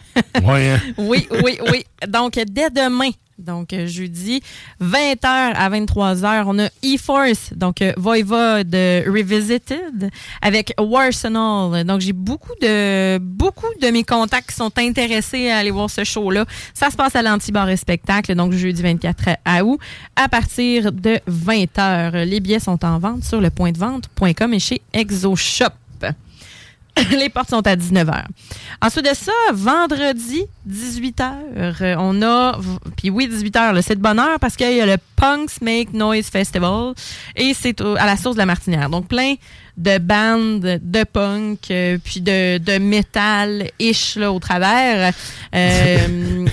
Ouais, 0.44 0.70
hein? 0.70 0.80
oui, 0.96 1.26
oui, 1.44 1.58
oui. 1.70 1.84
Donc, 2.06 2.34
dès 2.34 2.70
demain, 2.70 3.10
donc 3.38 3.72
euh, 3.72 3.86
jeudi, 3.86 4.40
20h 4.80 5.16
à 5.24 5.70
23h, 5.70 6.44
on 6.46 6.58
a 6.58 6.66
E-Force, 6.84 7.52
donc 7.54 7.82
euh, 7.82 7.92
Voivode 7.96 8.74
Revisited 8.74 10.10
avec 10.40 10.72
Warsenal. 10.78 11.84
Donc, 11.84 12.00
j'ai 12.00 12.12
beaucoup 12.12 12.54
de 12.60 13.18
beaucoup 13.18 13.72
de 13.80 13.88
mes 13.88 14.04
contacts 14.04 14.50
qui 14.50 14.56
sont 14.56 14.72
intéressés 14.78 15.50
à 15.50 15.58
aller 15.58 15.70
voir 15.70 15.90
ce 15.90 16.04
show-là. 16.04 16.46
Ça 16.72 16.90
se 16.90 16.96
passe 16.96 17.16
à 17.16 17.22
l'Antibar 17.22 17.68
et 17.68 17.76
Spectacle, 17.76 18.34
donc 18.34 18.52
jeudi 18.52 18.82
24 18.82 19.62
août, 19.64 19.80
à 20.16 20.28
partir 20.28 20.92
de 20.92 21.18
20h. 21.28 22.24
Les 22.24 22.40
billets 22.40 22.60
sont 22.60 22.84
en 22.84 22.98
vente 22.98 23.24
sur 23.24 23.40
le 23.40 23.50
point 23.50 23.72
de 23.72 23.78
vente.com 23.78 24.54
et 24.54 24.58
chez 24.60 24.80
ExoShop. 24.92 25.72
Les 27.18 27.28
portes 27.28 27.50
sont 27.50 27.66
à 27.66 27.76
19h. 27.76 28.24
Ensuite 28.80 29.04
de 29.04 29.14
ça, 29.14 29.32
vendredi, 29.52 30.44
18h, 30.68 31.22
euh, 31.56 31.94
on 31.98 32.22
a... 32.22 32.58
Puis 32.96 33.10
oui, 33.10 33.28
18h, 33.28 33.72
là, 33.72 33.82
c'est 33.82 33.96
de 33.96 34.00
bonne 34.00 34.18
heure 34.18 34.38
parce 34.40 34.56
qu'il 34.56 34.76
y 34.76 34.80
a 34.80 34.86
le 34.86 34.96
Punks 35.16 35.60
Make 35.60 35.92
Noise 35.92 36.26
Festival 36.26 36.94
et 37.36 37.54
c'est 37.54 37.80
à 37.80 38.06
la 38.06 38.16
source 38.16 38.36
de 38.36 38.40
la 38.40 38.46
Martinière. 38.46 38.88
Donc, 38.90 39.08
plein 39.08 39.34
de 39.78 39.98
bandes 39.98 40.80
de 40.82 41.04
punk 41.04 41.70
euh, 41.70 41.98
puis 42.02 42.20
de, 42.20 42.58
de 42.58 42.78
métal-ish 42.78 44.16
là, 44.16 44.32
au 44.32 44.40
travers. 44.40 45.12
Euh, 45.54 45.98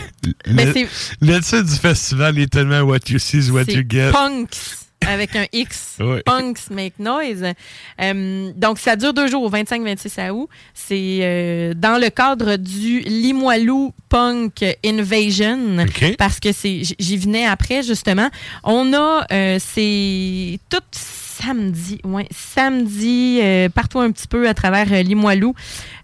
ben, 0.47 0.87
le, 1.21 1.39
titre 1.39 1.61
du 1.63 1.75
festival 1.75 2.37
est 2.37 2.51
tellement 2.51 2.81
What 2.81 2.99
You 3.09 3.17
See 3.17 3.39
is 3.39 3.49
What 3.49 3.65
You 3.65 3.83
Get. 3.87 4.11
Punks 4.11 4.84
avec 5.07 5.35
un 5.35 5.45
X. 5.51 5.93
Ouais. 6.05 6.21
Punks 6.23 6.69
Make 6.71 6.99
Noise. 6.99 7.53
Euh, 8.01 8.51
donc, 8.55 8.79
ça 8.79 8.97
dure 8.97 9.13
deux 9.13 9.27
jours, 9.27 9.43
au 9.43 9.49
25-26 9.49 10.29
août. 10.29 10.49
C'est 10.73 11.19
euh, 11.21 11.73
dans 11.73 11.99
le 11.99 12.09
cadre 12.09 12.57
du 12.57 12.99
Limoilou 12.99 13.93
Punk 14.09 14.63
Invasion. 14.85 15.79
OK. 15.79 16.17
Parce 16.17 16.39
que 16.41 16.51
c'est 16.51 16.81
j'y 16.99 17.17
venais 17.17 17.45
après, 17.45 17.81
justement. 17.81 18.29
On 18.63 18.93
a, 18.93 19.25
euh, 19.31 19.57
c'est 19.59 20.59
tout 20.69 20.83
samedi, 21.41 21.99
ouais, 22.03 22.27
samedi, 22.31 23.39
euh, 23.41 23.69
partout 23.69 23.99
un 23.99 24.11
petit 24.11 24.27
peu 24.27 24.47
à 24.47 24.53
travers 24.53 24.91
euh, 24.91 25.01
Limoilou. 25.01 25.53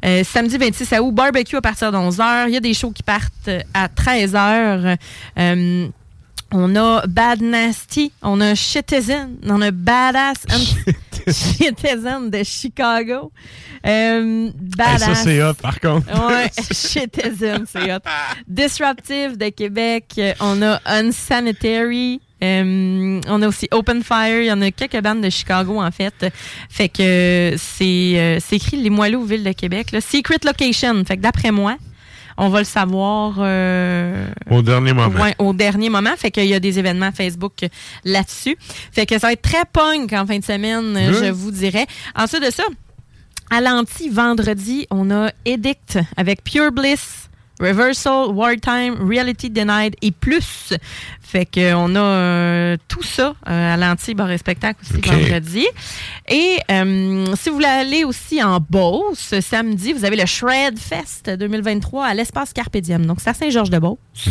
Euh, 0.05 0.23
samedi 0.23 0.57
26 0.57 0.99
août, 0.99 1.11
barbecue 1.11 1.55
à 1.55 1.61
partir 1.61 1.91
de 1.91 1.97
11h. 1.97 2.45
Il 2.47 2.53
y 2.53 2.57
a 2.57 2.59
des 2.59 2.73
shows 2.73 2.91
qui 2.91 3.03
partent 3.03 3.49
à 3.73 3.87
13h. 3.87 4.97
On 6.53 6.75
a 6.75 7.05
Bad 7.07 7.41
Nasty, 7.41 8.11
on 8.21 8.41
a 8.41 8.53
Shitizen, 8.55 9.37
on 9.47 9.61
a 9.61 9.71
Badass 9.71 10.43
Shitizen 11.27 12.29
de 12.29 12.43
Chicago. 12.43 13.31
Euh, 13.85 14.47
Hey, 14.47 14.53
badass. 14.77 14.99
ça, 14.99 15.15
c'est 15.15 15.41
hot, 15.43 15.53
par 15.61 15.79
contre. 15.79 16.07
Ouais, 16.27 16.51
Shitizen, 16.71 17.65
c'est 17.71 17.91
hot. 17.93 17.99
Disruptive 18.47 19.37
de 19.37 19.49
Québec, 19.49 20.19
on 20.39 20.61
a 20.61 20.79
Unsanitary. 20.85 22.19
euh, 22.43 23.21
on 23.27 23.41
a 23.41 23.47
aussi 23.47 23.67
Open 23.71 24.03
Fire, 24.03 24.41
il 24.41 24.47
y 24.47 24.51
en 24.51 24.61
a 24.61 24.71
quelques 24.71 25.01
bandes 25.01 25.21
de 25.21 25.29
Chicago 25.29 25.81
en 25.81 25.91
fait. 25.91 26.25
Fait 26.69 26.89
que 26.89 27.53
c'est 27.57 28.13
euh, 28.17 28.37
c'est 28.39 28.57
écrit 28.57 28.77
Les 28.77 28.89
Moileaux, 28.89 29.23
Ville 29.23 29.43
de 29.43 29.51
Québec. 29.53 29.91
là. 29.93 30.01
Secret 30.01 30.39
Location. 30.43 31.03
Fait 31.05 31.17
que 31.17 31.21
d'après 31.21 31.51
moi, 31.51 31.75
on 32.37 32.49
va 32.49 32.59
le 32.59 32.65
savoir 32.65 33.35
euh, 33.39 34.27
Au 34.49 34.61
dernier 34.61 34.93
moment. 34.93 35.19
Ouais, 35.21 35.35
au 35.39 35.53
dernier 35.53 35.89
moment. 35.89 36.15
Fait 36.17 36.31
qu'il 36.31 36.45
y 36.45 36.53
a 36.53 36.59
des 36.59 36.79
événements 36.79 37.11
Facebook 37.11 37.65
là-dessus. 38.03 38.57
Fait 38.91 39.05
que 39.05 39.17
ça 39.19 39.27
va 39.27 39.33
être 39.33 39.41
très 39.41 39.65
punk 39.71 40.13
en 40.13 40.25
fin 40.25 40.39
de 40.39 40.43
semaine, 40.43 40.95
euh, 40.97 41.25
je 41.25 41.31
vous 41.31 41.51
dirais. 41.51 41.85
Ensuite 42.15 42.43
de 42.43 42.51
ça, 42.51 42.63
à 43.49 43.61
l'anti, 43.61 44.09
vendredi, 44.09 44.87
on 44.91 45.11
a 45.11 45.29
Edict 45.45 45.99
avec 46.15 46.43
Pure 46.43 46.71
Bliss, 46.71 47.29
Reversal, 47.61 48.31
Wartime, 48.33 48.97
Reality 49.07 49.49
Denied 49.49 49.95
et 50.01 50.11
plus. 50.11 50.73
Fait 51.21 51.45
que 51.45 51.73
on 51.75 51.95
a 51.95 51.99
euh, 51.99 52.77
tout 52.87 53.03
ça 53.03 53.35
euh, 53.47 53.73
à 53.73 53.77
l'anti 53.77 54.15
bar 54.15 54.31
et 54.31 54.37
spectacle 54.37 54.81
aussi 54.81 54.99
vendredi. 54.99 55.65
Et 56.27 56.57
euh, 56.69 57.25
si 57.35 57.49
vous 57.49 57.55
voulez 57.55 57.67
aller 57.67 58.03
aussi 58.03 58.43
en 58.43 58.59
Beauce, 58.59 59.39
samedi, 59.39 59.93
vous 59.93 60.03
avez 60.03 60.17
le 60.17 60.25
Shred 60.25 60.77
Fest 60.77 61.29
2023 61.29 62.07
à 62.07 62.13
l'espace 62.13 62.51
Carpe 62.51 62.77
Diem. 62.77 63.05
Donc, 63.05 63.19
c'est 63.21 63.29
à 63.29 63.33
Saint-Georges-de-Beauce. 63.33 64.29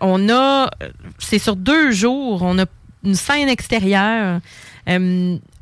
On 0.00 0.28
a, 0.28 0.70
c'est 1.18 1.38
sur 1.38 1.56
deux 1.56 1.90
jours, 1.92 2.42
on 2.42 2.58
a 2.58 2.66
une 3.02 3.14
scène 3.14 3.48
extérieure. 3.48 4.40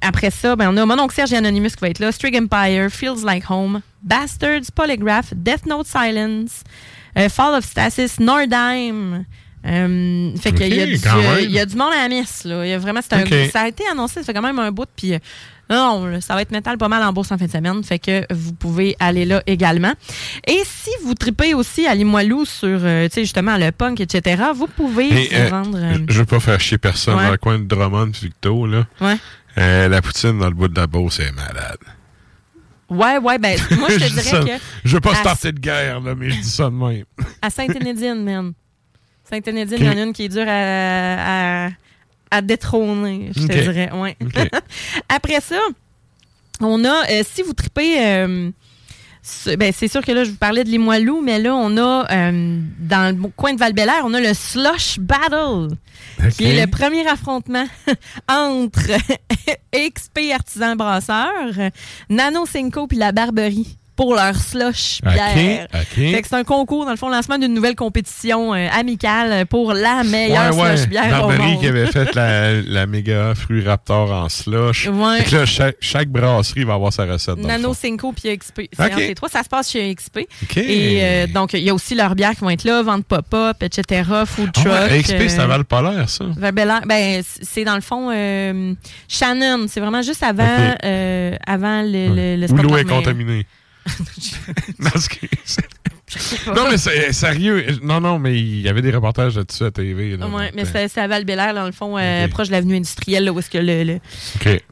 Après 0.01 0.31
ça, 0.31 0.56
ben, 0.56 0.70
on 0.70 0.77
a 0.77 0.85
Mon 0.85 0.98
oncle 0.98 1.15
Serge 1.15 1.32
Anonymous 1.32 1.70
qui 1.70 1.81
va 1.81 1.89
être 1.89 2.01
là, 2.01 2.12
Strig 2.12 2.36
Empire, 2.36 2.90
Feels 2.90 3.24
Like 3.24 3.51
Home, 3.51 3.81
Bastards, 4.05 4.70
Polygraph, 4.74 5.32
Death 5.35 5.66
Note 5.66 5.86
Silence, 5.86 6.62
euh, 7.18 7.28
Fall 7.28 7.55
of 7.59 7.64
Stasis, 7.64 8.20
Nordheim. 8.20 9.24
Euh, 9.66 10.36
fait 10.36 10.52
qu'il 10.52 10.74
y, 10.74 10.81
a 10.82 10.86
du- 10.86 11.01
quand 11.01 11.16
même. 11.16 11.39
il 11.40 11.51
y 11.51 11.59
a 11.59 11.64
du 11.64 11.74
monde 11.74 11.93
à 11.94 12.02
la 12.02 12.09
messe. 12.10 12.44
Là. 12.44 12.66
Il 12.66 12.68
y 12.68 12.74
a 12.74 12.78
vraiment, 12.78 13.01
c'est 13.02 13.14
un- 13.14 13.51
ça 13.51 13.62
a 13.62 13.68
été 13.68 13.82
annoncé, 13.90 14.16
ça 14.20 14.24
fait 14.24 14.35
quand 14.35 14.43
même 14.43 14.59
un 14.59 14.70
bout. 14.70 14.86
Puis, 14.94 15.14
euh, 15.14 15.18
non, 15.70 16.01
non, 16.06 16.20
ça 16.20 16.35
va 16.35 16.43
être 16.43 16.51
métal 16.51 16.76
pas 16.76 16.89
mal 16.89 17.02
en 17.02 17.14
bourse 17.14 17.32
en 17.32 17.39
fin 17.39 17.47
de 17.47 17.51
semaine. 17.51 17.82
Fait 17.82 17.98
que 17.98 18.26
vous 18.31 18.52
pouvez 18.52 18.94
aller 19.01 19.24
là 19.24 19.43
également. 19.47 19.94
Et 20.47 20.60
si 20.66 20.90
vous 21.02 21.14
tripez 21.14 21.55
aussi 21.55 21.86
à 21.86 21.94
Limoilou 21.94 22.44
sur, 22.44 22.78
euh, 22.82 23.09
tu 23.09 23.14
sais, 23.14 23.20
justement, 23.22 23.56
le 23.56 23.72
punk, 23.72 24.01
etc., 24.01 24.43
vous 24.55 24.66
pouvez 24.66 25.06
Et, 25.09 25.28
vous 25.28 25.35
euh, 25.35 25.48
rendre. 25.48 25.78
Je 26.10 26.18
veux 26.18 26.26
pas 26.26 26.40
faire 26.40 26.60
chier 26.60 26.76
personne 26.76 27.16
Ouais. 27.16 27.24
dans 27.24 27.31
le 27.31 27.39
coin 27.39 27.59
de 27.59 27.64
Drummond 27.64 28.10
Victo, 28.20 28.66
là. 28.66 28.85
Ouais. 29.01 29.16
La 29.56 30.02
poutine 30.02 30.39
dans 30.40 30.48
le 30.48 30.55
bout 30.55 30.68
de 30.68 30.78
la 30.78 30.86
Beauce 30.86 31.20
est 31.20 31.32
malade. 31.32 31.78
Ouais, 32.90 33.19
ouais, 33.19 33.39
ben, 33.39 33.59
moi, 33.78 33.89
je 33.90 33.94
te 33.97 34.09
dirais 34.11 34.23
ça- 34.23 34.40
que. 34.44 34.62
Je 34.85 34.94
veux 34.94 35.01
pas 35.01 35.12
à- 35.12 35.16
starter 35.16 35.52
de 35.52 35.59
guerre, 35.61 36.01
là, 36.01 36.15
mais 36.15 36.31
je 36.31 36.40
dis 36.40 36.48
ça 36.51 36.65
de 36.65 36.70
même. 36.70 37.05
À 37.43 37.51
Sainte-Énédine, 37.51 38.23
man. 38.24 38.52
Sainte-Énédine, 39.28 39.78
il 39.81 39.86
y 39.86 39.89
en 39.89 39.97
a 39.98 40.02
une 40.02 40.12
qui 40.12 40.24
est 40.24 40.28
dure 40.28 40.44
à, 40.47 41.66
à, 41.66 41.70
à 42.31 42.43
détrôner, 42.43 43.31
je 43.35 43.47
te 43.47 43.52
dirais. 43.52 43.90
Ouais. 43.93 44.16
Après 45.09 45.40
ça, 45.40 45.59
on 46.61 46.85
a, 46.85 47.11
euh, 47.11 47.23
si 47.28 47.43
vous 47.43 47.52
tripez, 47.55 48.05
euh, 48.05 48.51
ben, 49.57 49.73
c'est 49.75 49.89
sûr 49.89 50.03
que 50.03 50.13
là, 50.13 50.25
je 50.25 50.31
vous 50.31 50.37
parlais 50.37 50.65
de 50.65 50.69
Limoilou, 50.69 51.21
mais 51.23 51.39
là, 51.39 51.55
on 51.55 51.77
a, 51.77 52.07
euh, 52.11 52.61
dans 52.79 53.17
le 53.17 53.29
coin 53.31 53.55
de 53.55 53.59
val 53.59 53.73
on 54.05 54.13
a 54.15 54.21
le 54.21 54.35
Slush 54.35 54.99
Battle, 54.99 55.77
qui 56.37 56.45
est 56.45 56.61
le 56.61 56.71
premier 56.71 57.07
affrontement 57.07 57.65
entre 58.29 58.91
XP 59.75 60.33
Artisan 60.33 60.77
Brasseur, 60.77 61.71
Nano 62.11 62.47
Cinco 62.47 62.87
puis 62.87 62.99
la 62.99 63.13
Barberie. 63.13 63.79
Pour 63.97 64.15
leur 64.15 64.35
slush 64.35 65.01
bière. 65.03 65.66
OK. 65.73 65.83
Fait 65.95 66.23
que 66.23 66.29
c'est 66.29 66.35
un 66.37 66.45
concours, 66.45 66.85
dans 66.85 66.91
le 66.91 66.97
fond, 66.97 67.09
lancement 67.09 67.39
d'une 67.39 67.55
nouvelle 67.55 67.77
compétition 67.77 68.53
euh, 68.55 68.66
amicale 68.73 69.47
pour 69.47 69.73
la 69.73 70.03
meilleure 70.05 70.57
Ouais, 70.57 70.62
ouais. 70.62 70.77
slush 70.77 70.89
bière 70.89 71.05
au 71.25 71.29
Barberie 71.29 71.39
monde. 71.53 71.61
qui 71.61 71.66
avait 71.69 71.87
fait 71.87 72.15
la, 72.15 72.53
la 72.66 72.87
méga 72.87 73.35
fruit 73.35 73.62
raptor 73.65 74.11
en 74.11 74.29
slush. 74.29 74.89
Ouais. 74.89 75.19
Fait 75.23 75.31
que 75.31 75.37
là, 75.37 75.47
chaque, 75.47 75.77
chaque 75.81 76.09
brasserie 76.09 76.65
va 76.65 76.75
avoir 76.75 76.93
sa 76.93 77.05
recette. 77.05 77.37
Nano. 77.39 77.73
Cinco 77.75 78.12
puis 78.12 78.37
XP. 78.37 78.62
C'est 78.73 78.85
OK. 78.85 78.91
entre 78.93 78.99
les 78.99 79.15
trois. 79.15 79.29
Ça 79.29 79.43
se 79.43 79.49
passe 79.49 79.71
chez 79.71 79.95
XP. 79.95 80.21
OK. 80.43 80.57
Et 80.57 81.01
euh, 81.03 81.27
donc, 81.27 81.53
il 81.53 81.62
y 81.62 81.71
a 81.71 81.75
aussi 81.75 81.95
leurs 81.95 82.15
bières 82.15 82.33
qui 82.33 82.41
vont 82.41 82.51
être 82.51 82.65
là, 82.65 82.83
vente 82.83 83.05
pop-up, 83.07 83.62
etc., 83.62 84.03
food 84.27 84.51
Ah 84.57 84.61
truck. 84.61 84.91
ouais, 84.91 85.03
XP, 85.03 85.29
c'est 85.29 85.39
à 85.39 85.43
euh, 85.43 85.47
Val-Polaire, 85.47 86.09
ça. 86.09 86.25
Ben, 86.87 87.23
c- 87.23 87.41
c'est 87.43 87.65
dans 87.65 87.75
le 87.77 87.81
fond 87.81 88.11
euh, 88.12 88.75
Shannon. 89.09 89.66
C'est 89.69 89.81
vraiment 89.81 90.03
juste 90.03 90.23
avant, 90.23 90.75
avant 91.47 91.83
le, 91.83 92.37
le, 92.37 92.47
le 92.47 92.53
Où 92.53 92.57
l'eau 92.57 92.77
est 92.77 92.85
Cormier. 92.85 93.05
contaminée. 93.05 93.47
Non, 94.78 94.90
c'est- 95.44 95.69
non, 96.55 96.66
mais 96.70 96.77
c'est- 96.78 97.12
sérieux. 97.12 97.65
Non, 97.82 98.01
non, 98.01 98.19
mais 98.19 98.39
il 98.39 98.61
y 98.61 98.69
avait 98.69 98.82
des 98.82 98.91
reportages 98.91 99.36
là-dessus 99.36 99.65
à 99.65 99.70
TV. 99.70 100.16
là. 100.16 100.27
Ouais, 100.28 100.51
mais 100.55 100.65
c'est 100.65 100.89
c'est 100.89 101.01
à 101.01 101.07
Val-Bélair, 101.09 101.55
dans 101.55 101.66
le 101.66 101.73
fond, 101.73 101.97
euh, 101.99 102.28
proche 102.28 102.49
de 102.49 102.53
l'avenue 102.53 102.77
industrielle, 102.77 103.24
là, 103.24 103.32
où 103.32 103.39
est-ce 103.39 103.51
que 103.51 103.59
le, 103.59 103.99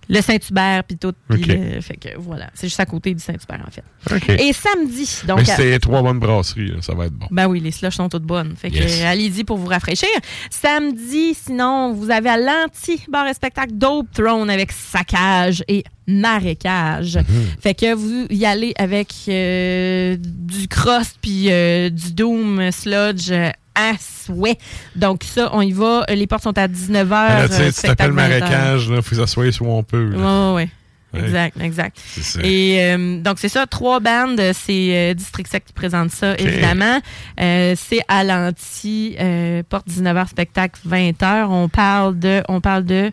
le, 0.09 0.20
Saint-Hubert, 0.20 0.85
puis 0.85 0.97
tout. 0.98 1.12
puis 1.28 1.43
Ok. 1.43 1.47
le- 1.48 1.81
fait 1.81 1.97
que 1.97 2.09
voilà, 2.19 2.51
c'est 2.55 2.66
juste 2.66 2.81
à 2.81 2.86
côté 2.86 3.14
du 3.14 3.20
Saint-Hubert, 3.23 3.64
en 3.66 3.70
fait. 3.70 4.43
Et 4.43 4.52
samedi, 4.52 5.23
donc. 5.27 5.39
mais 5.39 5.44
c'est 5.44 5.78
trois 5.78 6.02
bonnes 6.02 6.19
brasseries, 6.19 6.69
là, 6.69 6.77
ça 6.82 6.94
va 6.94 7.06
être 7.06 7.12
bon. 7.14 7.27
Ben 7.31 7.47
oui, 7.47 7.60
les 7.60 7.70
slushs 7.70 7.94
sont 7.94 8.09
toutes 8.09 8.23
bonnes. 8.24 8.55
Fait 8.56 8.70
que 8.70 8.77
Yes. 8.77 9.01
euh, 9.02 9.06
allez-y 9.10 9.44
pour 9.44 9.56
vous 9.59 9.66
rafraîchir. 9.66 10.09
Samedi, 10.51 11.35
sinon, 11.35 11.93
vous 11.93 12.10
avez 12.10 12.28
à 12.31 12.36
l'anti-bar 12.36 13.27
et 13.27 13.35
spectacle 13.35 13.73
Dope 13.74 14.06
Throne 14.12 14.51
avec 14.51 14.70
saccage 14.73 15.62
et 15.69 15.85
marécage. 16.06 17.19
Fait 17.60 17.74
que 17.74 17.94
vous 17.94 18.27
y 18.31 18.44
allez 18.44 18.73
avec 18.77 19.09
euh, 19.28 20.16
du 20.20 20.69
crust 20.69 21.16
puis 21.23 21.31
euh, 21.50 21.90
du 21.90 22.12
doom 22.12 22.70
sludge 22.70 23.30
euh, 23.30 23.50
à 23.74 23.92
souhait. 23.98 24.59
Donc 24.96 25.24
ça, 25.24 25.50
on 25.52 25.62
y 25.62 25.72
va. 25.72 26.04
Les 26.09 26.26
portes 26.26 26.42
sont 26.42 26.56
à 26.59 26.68
19h. 26.68 27.09
Là, 27.09 27.48
tu 27.48 27.72
tu 27.72 27.82
t'appelles 27.82 28.12
marécage, 28.12 28.90
il 28.90 29.02
faut 29.02 29.26
soit 29.26 29.44
où 29.60 29.66
on 29.66 29.82
peut. 29.82 30.14
ouais, 30.14 30.54
ouais. 30.54 30.68
Ouais. 31.12 31.20
Exact, 31.20 31.60
exact. 31.60 32.00
Et 32.42 32.78
euh, 32.80 33.20
donc, 33.20 33.38
c'est 33.38 33.50
ça, 33.50 33.66
trois 33.66 34.00
bandes. 34.00 34.40
C'est 34.54 35.10
euh, 35.10 35.14
District 35.14 35.46
Sec 35.46 35.64
qui 35.66 35.72
présente 35.72 36.10
ça, 36.10 36.34
évidemment. 36.38 37.00
Euh, 37.38 37.74
c'est 37.76 38.00
à 38.09 38.24
l'anti, 38.24 39.14
euh, 39.20 39.62
porte 39.68 39.86
19h, 39.88 40.28
spectacle 40.28 40.80
20h. 40.88 41.46
On 41.50 41.68
parle 41.68 42.18
de, 42.18 42.42
on 42.48 42.60
parle 42.60 42.84
de 42.84 43.12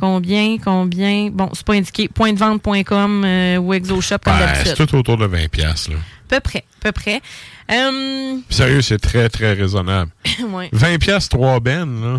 combien, 0.00 0.58
combien? 0.58 1.30
Bon, 1.30 1.50
c'est 1.52 1.64
pas 1.64 1.74
indiqué. 1.74 2.08
Pointdevente.com 2.08 3.24
euh, 3.24 3.56
ou 3.58 3.72
ExoShop, 3.74 4.18
comme 4.24 4.34
Ouais, 4.34 4.40
d'habitude. 4.40 4.74
c'est 4.76 4.86
tout 4.86 4.96
autour 4.96 5.16
de 5.18 5.26
20$. 5.26 5.48
piastres, 5.48 5.90
Là. 5.90 5.96
Peu 6.28 6.40
près, 6.40 6.64
peu 6.80 6.92
près. 6.92 7.20
Euh, 7.72 8.36
Puis 8.48 8.56
Sérieux, 8.56 8.82
c'est 8.82 8.98
très, 8.98 9.28
très 9.28 9.52
raisonnable. 9.52 10.10
ouais. 10.48 10.70
20$, 10.72 10.98
piastres, 10.98 11.36
3 11.36 11.60
bennes, 11.60 12.00
là. 12.02 12.18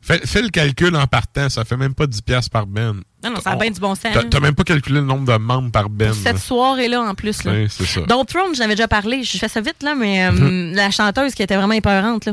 Fais, 0.00 0.18
fais 0.26 0.42
le 0.42 0.48
calcul 0.48 0.96
en 0.96 1.06
partant, 1.06 1.48
ça 1.48 1.64
fait 1.64 1.76
même 1.76 1.94
pas 1.94 2.06
10$ 2.06 2.22
piastres 2.22 2.50
par 2.50 2.66
ben. 2.66 3.02
Non, 3.22 3.30
non, 3.30 3.40
ça 3.40 3.50
a 3.50 3.56
bien 3.56 3.70
du 3.70 3.78
bon 3.80 3.94
sens. 3.94 4.14
T'as 4.30 4.40
même 4.40 4.54
pas 4.54 4.64
calculé 4.64 5.00
le 5.00 5.04
nombre 5.06 5.30
de 5.30 5.36
membres 5.38 5.70
par 5.70 5.90
ben. 5.90 6.12
Cette 6.14 6.34
là. 6.34 6.38
soirée-là, 6.38 7.02
en 7.02 7.14
plus. 7.14 7.44
Là. 7.44 7.52
Ouais, 7.52 7.66
c'est 7.68 7.84
ça. 7.84 8.00
Don't 8.08 8.24
Throne, 8.24 8.54
j'en 8.54 8.64
avais 8.64 8.74
déjà 8.74 8.88
parlé. 8.88 9.22
Je 9.22 9.36
fais 9.36 9.48
ça 9.48 9.60
vite, 9.60 9.82
là, 9.82 9.94
mais 9.94 10.24
euh, 10.24 10.32
Mhm. 10.32 10.74
la 10.74 10.90
chanteuse 10.90 11.34
qui 11.34 11.42
était 11.42 11.56
vraiment 11.56 11.74
épeurante, 11.74 12.24
là, 12.24 12.32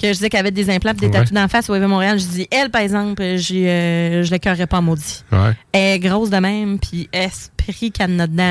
que 0.00 0.06
je 0.06 0.12
disais 0.12 0.30
qu'elle 0.30 0.40
avait 0.40 0.50
des 0.52 0.70
implants 0.70 0.94
des 0.94 1.06
Ouais. 1.06 1.12
tatous 1.12 1.32
d'en 1.32 1.48
face 1.48 1.68
au 1.68 1.74
EV 1.74 1.86
Montréal, 1.86 2.18
je 2.20 2.24
dis, 2.26 2.48
elle, 2.52 2.70
par 2.70 2.80
exemple, 2.80 3.20
euh, 3.22 3.36
je 3.38 4.30
l'écœurerais 4.30 4.66
pas 4.68 4.80
maudit. 4.80 5.24
Ouais. 5.32 5.52
Elle 5.72 5.80
est 5.96 5.98
grosse 5.98 6.30
de 6.30 6.36
même, 6.38 6.78
puis 6.78 7.08
esprit 7.12 7.50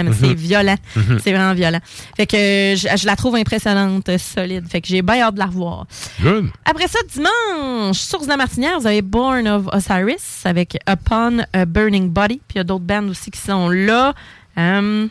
Mhm. 0.10 0.16
c'est 0.20 0.34
violent. 0.34 0.76
Mhm. 0.96 1.20
C'est 1.24 1.32
vraiment 1.32 1.54
violent. 1.54 1.80
Fait 2.16 2.26
que 2.26 2.38
je, 2.76 2.88
je 2.98 3.06
la 3.06 3.16
trouve 3.16 3.36
impressionnante, 3.36 4.10
solide. 4.18 4.68
Fait 4.70 4.82
que 4.82 4.88
j'ai 4.88 5.02
bien 5.02 5.22
hâte 5.22 5.36
de 5.36 5.40
la 5.40 5.46
revoir. 5.48 5.86
Good. 6.22 6.50
Après 6.66 6.88
ça, 6.88 7.00
dimanche, 7.14 7.98
Source 7.98 8.26
de 8.26 8.30
la 8.30 8.38
Martinière, 8.38 8.80
vous 8.80 8.88
avez 8.88 9.02
Born 9.02 9.48
of 9.48 9.68
Osiris 9.74 10.42
avec 10.46 10.78
Upon 10.90 11.40
a 11.54 11.66
Burning 11.66 12.10
Body. 12.10 12.42
Puis 12.48 12.56
il 12.56 12.58
y 12.58 12.62
a 12.62 12.64
d'autres 12.64 12.86
bands 12.86 13.08
aussi 13.08 13.32
qui 13.32 13.40
sont 13.40 13.70
là. 13.70 14.14
Euh, 14.58 15.08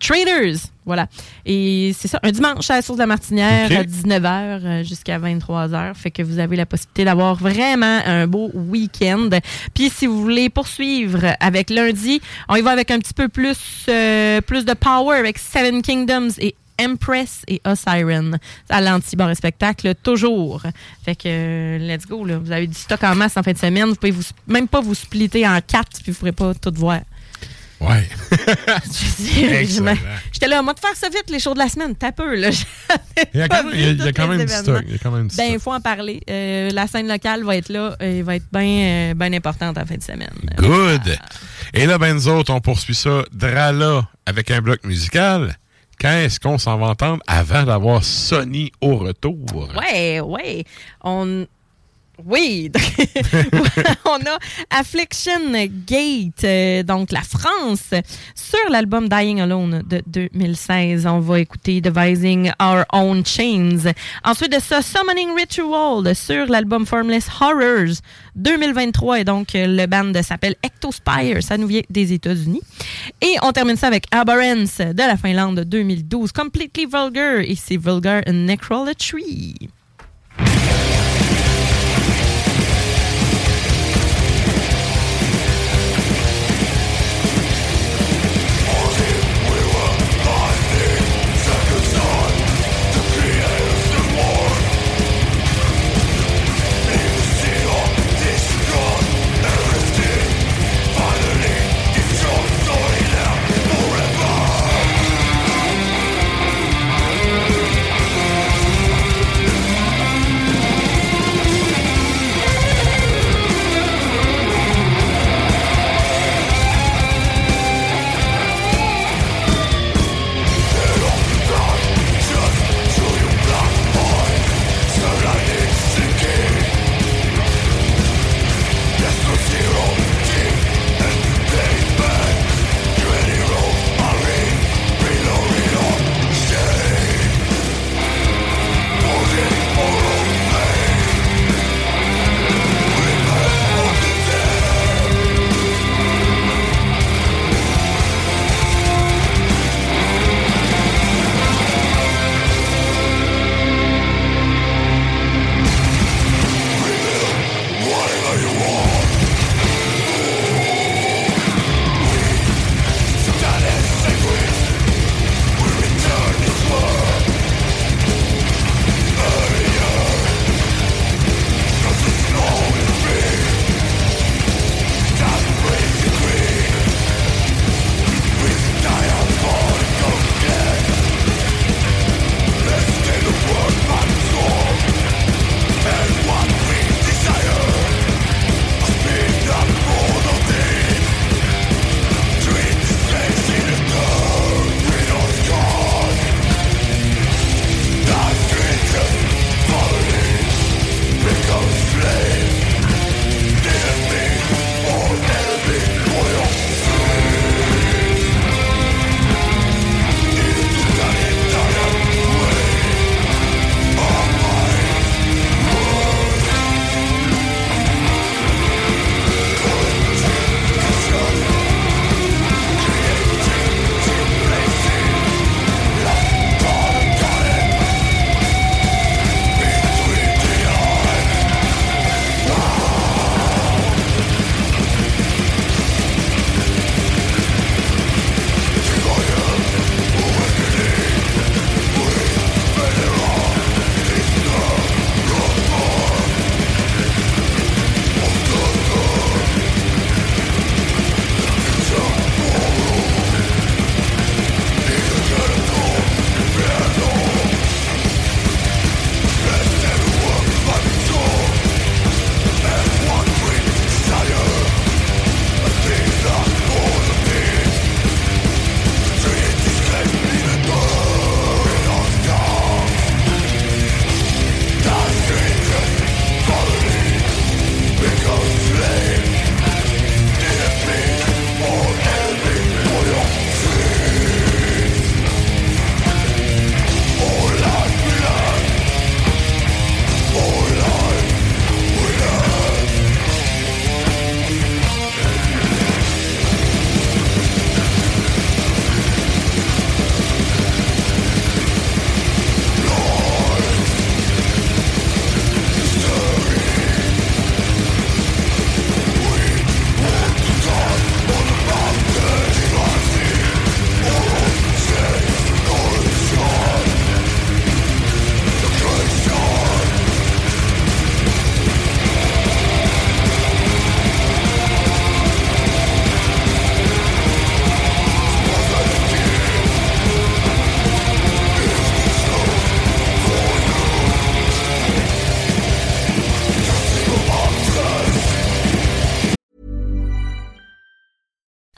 Traders, 0.00 0.56
voilà. 0.86 1.08
Et 1.44 1.92
c'est 1.98 2.08
ça, 2.08 2.20
un 2.22 2.30
dimanche 2.30 2.70
à 2.70 2.76
la 2.76 2.82
Source 2.82 2.96
de 2.96 3.02
la 3.02 3.06
Martinière 3.06 3.70
à 3.72 3.82
19h 3.82 4.26
euh, 4.64 4.84
jusqu'à 4.84 5.18
23h. 5.18 5.94
Fait 5.94 6.12
que 6.12 6.22
vous 6.22 6.38
avez 6.38 6.56
la 6.56 6.64
possibilité 6.64 7.04
d'avoir 7.04 7.34
vraiment 7.34 8.00
un 8.06 8.28
beau 8.28 8.50
week-end. 8.54 9.28
Puis 9.74 9.90
si 9.90 10.06
vous 10.06 10.22
voulez 10.22 10.48
poursuivre 10.48 11.34
avec 11.40 11.70
lundi, 11.70 12.20
on 12.48 12.54
y 12.54 12.62
va 12.62 12.70
avec 12.70 12.92
un 12.92 13.00
petit 13.00 13.14
peu 13.14 13.28
plus, 13.28 13.58
euh, 13.88 14.40
plus 14.40 14.64
de 14.64 14.74
power 14.74 15.18
avec 15.18 15.38
Seven 15.38 15.82
Kingdoms 15.82 16.30
et 16.38 16.54
Empress 16.80 17.42
et 17.48 17.60
Osiren 17.64 18.38
à 18.68 18.80
l'anti-bar 18.80 19.34
spectacle, 19.34 19.94
toujours. 20.02 20.62
Fait 21.04 21.16
que, 21.16 21.22
euh, 21.26 21.78
let's 21.78 22.06
go, 22.06 22.24
là. 22.24 22.38
Vous 22.38 22.52
avez 22.52 22.66
du 22.66 22.74
stock 22.74 23.02
en 23.02 23.14
masse 23.14 23.36
en 23.36 23.42
fin 23.42 23.52
de 23.52 23.58
semaine. 23.58 23.88
Vous 23.88 23.94
pouvez 23.94 24.10
vous, 24.10 24.22
même 24.46 24.68
pas 24.68 24.80
vous 24.80 24.94
splitter 24.94 25.46
en 25.48 25.58
quatre, 25.66 26.02
puis 26.02 26.12
vous 26.12 26.18
pourrez 26.18 26.32
pas 26.32 26.54
tout 26.54 26.72
voir. 26.74 27.00
Ouais. 27.80 28.08
J'étais 30.32 30.48
là, 30.48 30.62
moi, 30.62 30.72
de 30.74 30.80
faire 30.80 30.94
ça 30.94 31.08
vite, 31.08 31.24
les 31.28 31.38
shows 31.38 31.54
de 31.54 31.58
la 31.58 31.68
semaine. 31.68 31.94
T'as 31.94 32.12
peu, 32.12 32.34
là. 32.34 32.48
Il 33.34 33.40
y 33.40 33.42
a 33.42 33.48
quand 33.48 33.64
même, 33.64 33.72
il 33.74 33.80
y 33.98 34.02
a- 34.02 34.12
quand 34.12 34.28
du 34.28 34.34
événements. 34.34 34.62
stock. 34.62 34.82
Il 34.86 34.92
y 34.92 34.94
a 34.94 34.98
quand 34.98 35.10
même 35.10 35.28
du 35.28 35.36
Ben, 35.36 35.52
il 35.52 35.58
faut 35.60 35.72
en 35.72 35.80
parler. 35.80 36.20
Euh, 36.30 36.70
la 36.70 36.86
scène 36.86 37.08
locale 37.08 37.42
va 37.44 37.56
être 37.56 37.68
là 37.68 37.96
et 38.00 38.22
va 38.22 38.36
être 38.36 38.46
bien 38.52 39.14
bien 39.14 39.32
importante 39.32 39.76
en 39.78 39.84
fin 39.86 39.96
de 39.96 40.02
semaine. 40.02 40.30
Good. 40.56 41.18
Et 41.74 41.86
là, 41.86 41.98
ben, 41.98 42.14
nous 42.14 42.28
autres, 42.28 42.52
on 42.52 42.60
poursuit 42.60 42.94
ça 42.94 43.22
drala 43.32 44.08
avec 44.26 44.50
un 44.50 44.60
bloc 44.60 44.84
musical. 44.84 45.56
Quand 46.00 46.12
est-ce 46.12 46.38
qu'on 46.38 46.58
s'en 46.58 46.76
va 46.78 46.88
entendre 46.88 47.22
avant 47.26 47.62
d'avoir 47.64 48.04
Sony 48.04 48.70
au 48.80 48.96
retour? 48.96 49.36
Ouais, 49.78 50.20
ouais. 50.20 50.64
On. 51.02 51.46
Oui, 52.24 52.70
on 54.06 54.16
a 54.16 54.38
Affliction 54.70 55.52
Gate, 55.86 56.44
euh, 56.44 56.82
donc 56.82 57.12
la 57.12 57.20
France, 57.20 57.90
sur 58.34 58.70
l'album 58.70 59.08
Dying 59.08 59.40
Alone 59.42 59.82
de 59.86 60.02
2016. 60.06 61.06
On 61.06 61.20
va 61.20 61.40
écouter 61.40 61.82
Devising 61.82 62.52
Our 62.58 62.84
Own 62.94 63.24
Chains. 63.24 63.92
Ensuite 64.24 64.52
de 64.52 64.60
ça, 64.60 64.80
Summoning 64.80 65.36
Ritual 65.36 66.16
sur 66.16 66.46
l'album 66.46 66.86
Formless 66.86 67.28
Horrors 67.38 68.00
2023. 68.34 69.20
Et 69.20 69.24
donc, 69.24 69.48
le 69.54 69.86
band 69.86 70.12
s'appelle 70.22 70.56
Ectospire. 70.64 71.42
Ça 71.42 71.58
nous 71.58 71.66
vient 71.66 71.82
des 71.90 72.14
États-Unis. 72.14 72.62
Et 73.20 73.36
on 73.42 73.52
termine 73.52 73.76
ça 73.76 73.88
avec 73.88 74.06
Abhorrence 74.10 74.78
de 74.78 74.96
la 74.96 75.18
Finlande 75.18 75.60
2012. 75.60 76.32
Completely 76.32 76.86
Vulgar. 76.86 77.44
C'est 77.56 77.76
Vulgar 77.76 78.22
Necrolatry. 78.26 79.68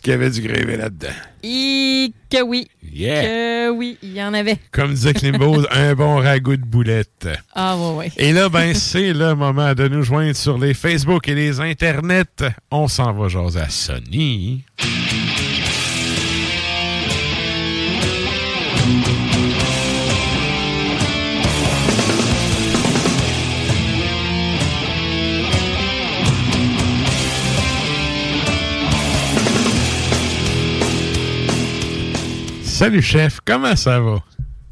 Qu'il 0.00 0.12
y 0.12 0.14
avait 0.14 0.30
du 0.30 0.42
grévé 0.42 0.76
là-dedans. 0.76 1.08
Et 1.42 2.12
que 2.30 2.42
oui. 2.42 2.68
Yeah. 2.92 3.22
Que 3.22 3.70
oui, 3.70 3.98
il 4.02 4.12
y 4.14 4.22
en 4.22 4.34
avait. 4.34 4.58
Comme 4.70 4.94
disait 4.94 5.14
Klimbo, 5.14 5.64
un 5.70 5.94
bon 5.94 6.16
ragoût 6.16 6.56
de 6.56 6.64
boulettes. 6.64 7.28
Ah, 7.54 7.76
ouais, 7.76 7.96
ouais. 7.96 8.12
Et 8.16 8.32
là, 8.32 8.48
ben, 8.48 8.74
c'est 8.74 9.12
le 9.12 9.34
moment 9.34 9.74
de 9.74 9.88
nous 9.88 10.02
joindre 10.02 10.36
sur 10.36 10.58
les 10.58 10.74
Facebook 10.74 11.28
et 11.28 11.34
les 11.34 11.60
internets. 11.60 12.24
On 12.70 12.88
s'en 12.88 13.12
va 13.12 13.28
jaser 13.28 13.60
à 13.60 13.68
Sony. 13.68 14.64
Salut 32.72 33.02
chef, 33.02 33.38
comment 33.44 33.76
ça 33.76 34.00
va? 34.00 34.22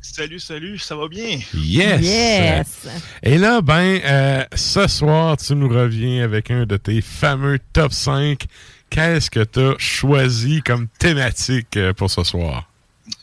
Salut, 0.01 0.41
salut, 0.41 0.79
ça 0.79 0.97
va 0.97 1.07
bien? 1.07 1.39
Yes! 1.55 2.01
Yes! 2.01 2.89
Et 3.23 3.37
là, 3.37 3.61
ben, 3.61 4.01
euh, 4.05 4.43
ce 4.55 4.87
soir, 4.89 5.37
tu 5.37 5.55
nous 5.55 5.69
reviens 5.69 6.25
avec 6.25 6.51
un 6.51 6.65
de 6.65 6.79
tes 6.79 7.03
fameux 7.03 7.59
top 7.75 7.93
5. 7.93 8.45
Qu'est-ce 8.89 9.31
que 9.31 9.45
tu 9.45 9.61
as 9.61 9.75
choisi 9.79 10.63
comme 10.63 10.89
thématique 10.99 11.77
euh, 11.77 11.93
pour 11.93 12.11
ce 12.11 12.25
soir? 12.25 12.65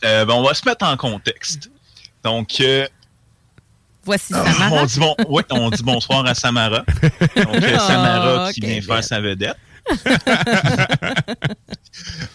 Euh, 0.04 0.24
ben, 0.24 0.34
on 0.34 0.44
va 0.44 0.54
se 0.54 0.66
mettre 0.66 0.86
en 0.86 0.96
contexte. 0.96 1.70
Donc, 2.22 2.60
euh, 2.60 2.86
Voici 4.04 4.32
on, 4.32 4.44
Samara. 4.44 4.86
dit 4.86 5.00
bon, 5.00 5.16
ouais, 5.28 5.44
on 5.50 5.70
dit 5.70 5.82
bonsoir 5.82 6.24
à 6.24 6.34
Samara. 6.34 6.84
Donc, 7.36 7.56
Ah, 7.62 7.78
Samara 7.80 8.52
qui 8.52 8.60
ok, 8.60 8.66
vient 8.66 8.78
bien. 8.78 8.82
faire 8.94 9.04
sa 9.04 9.20
vedette. 9.20 9.56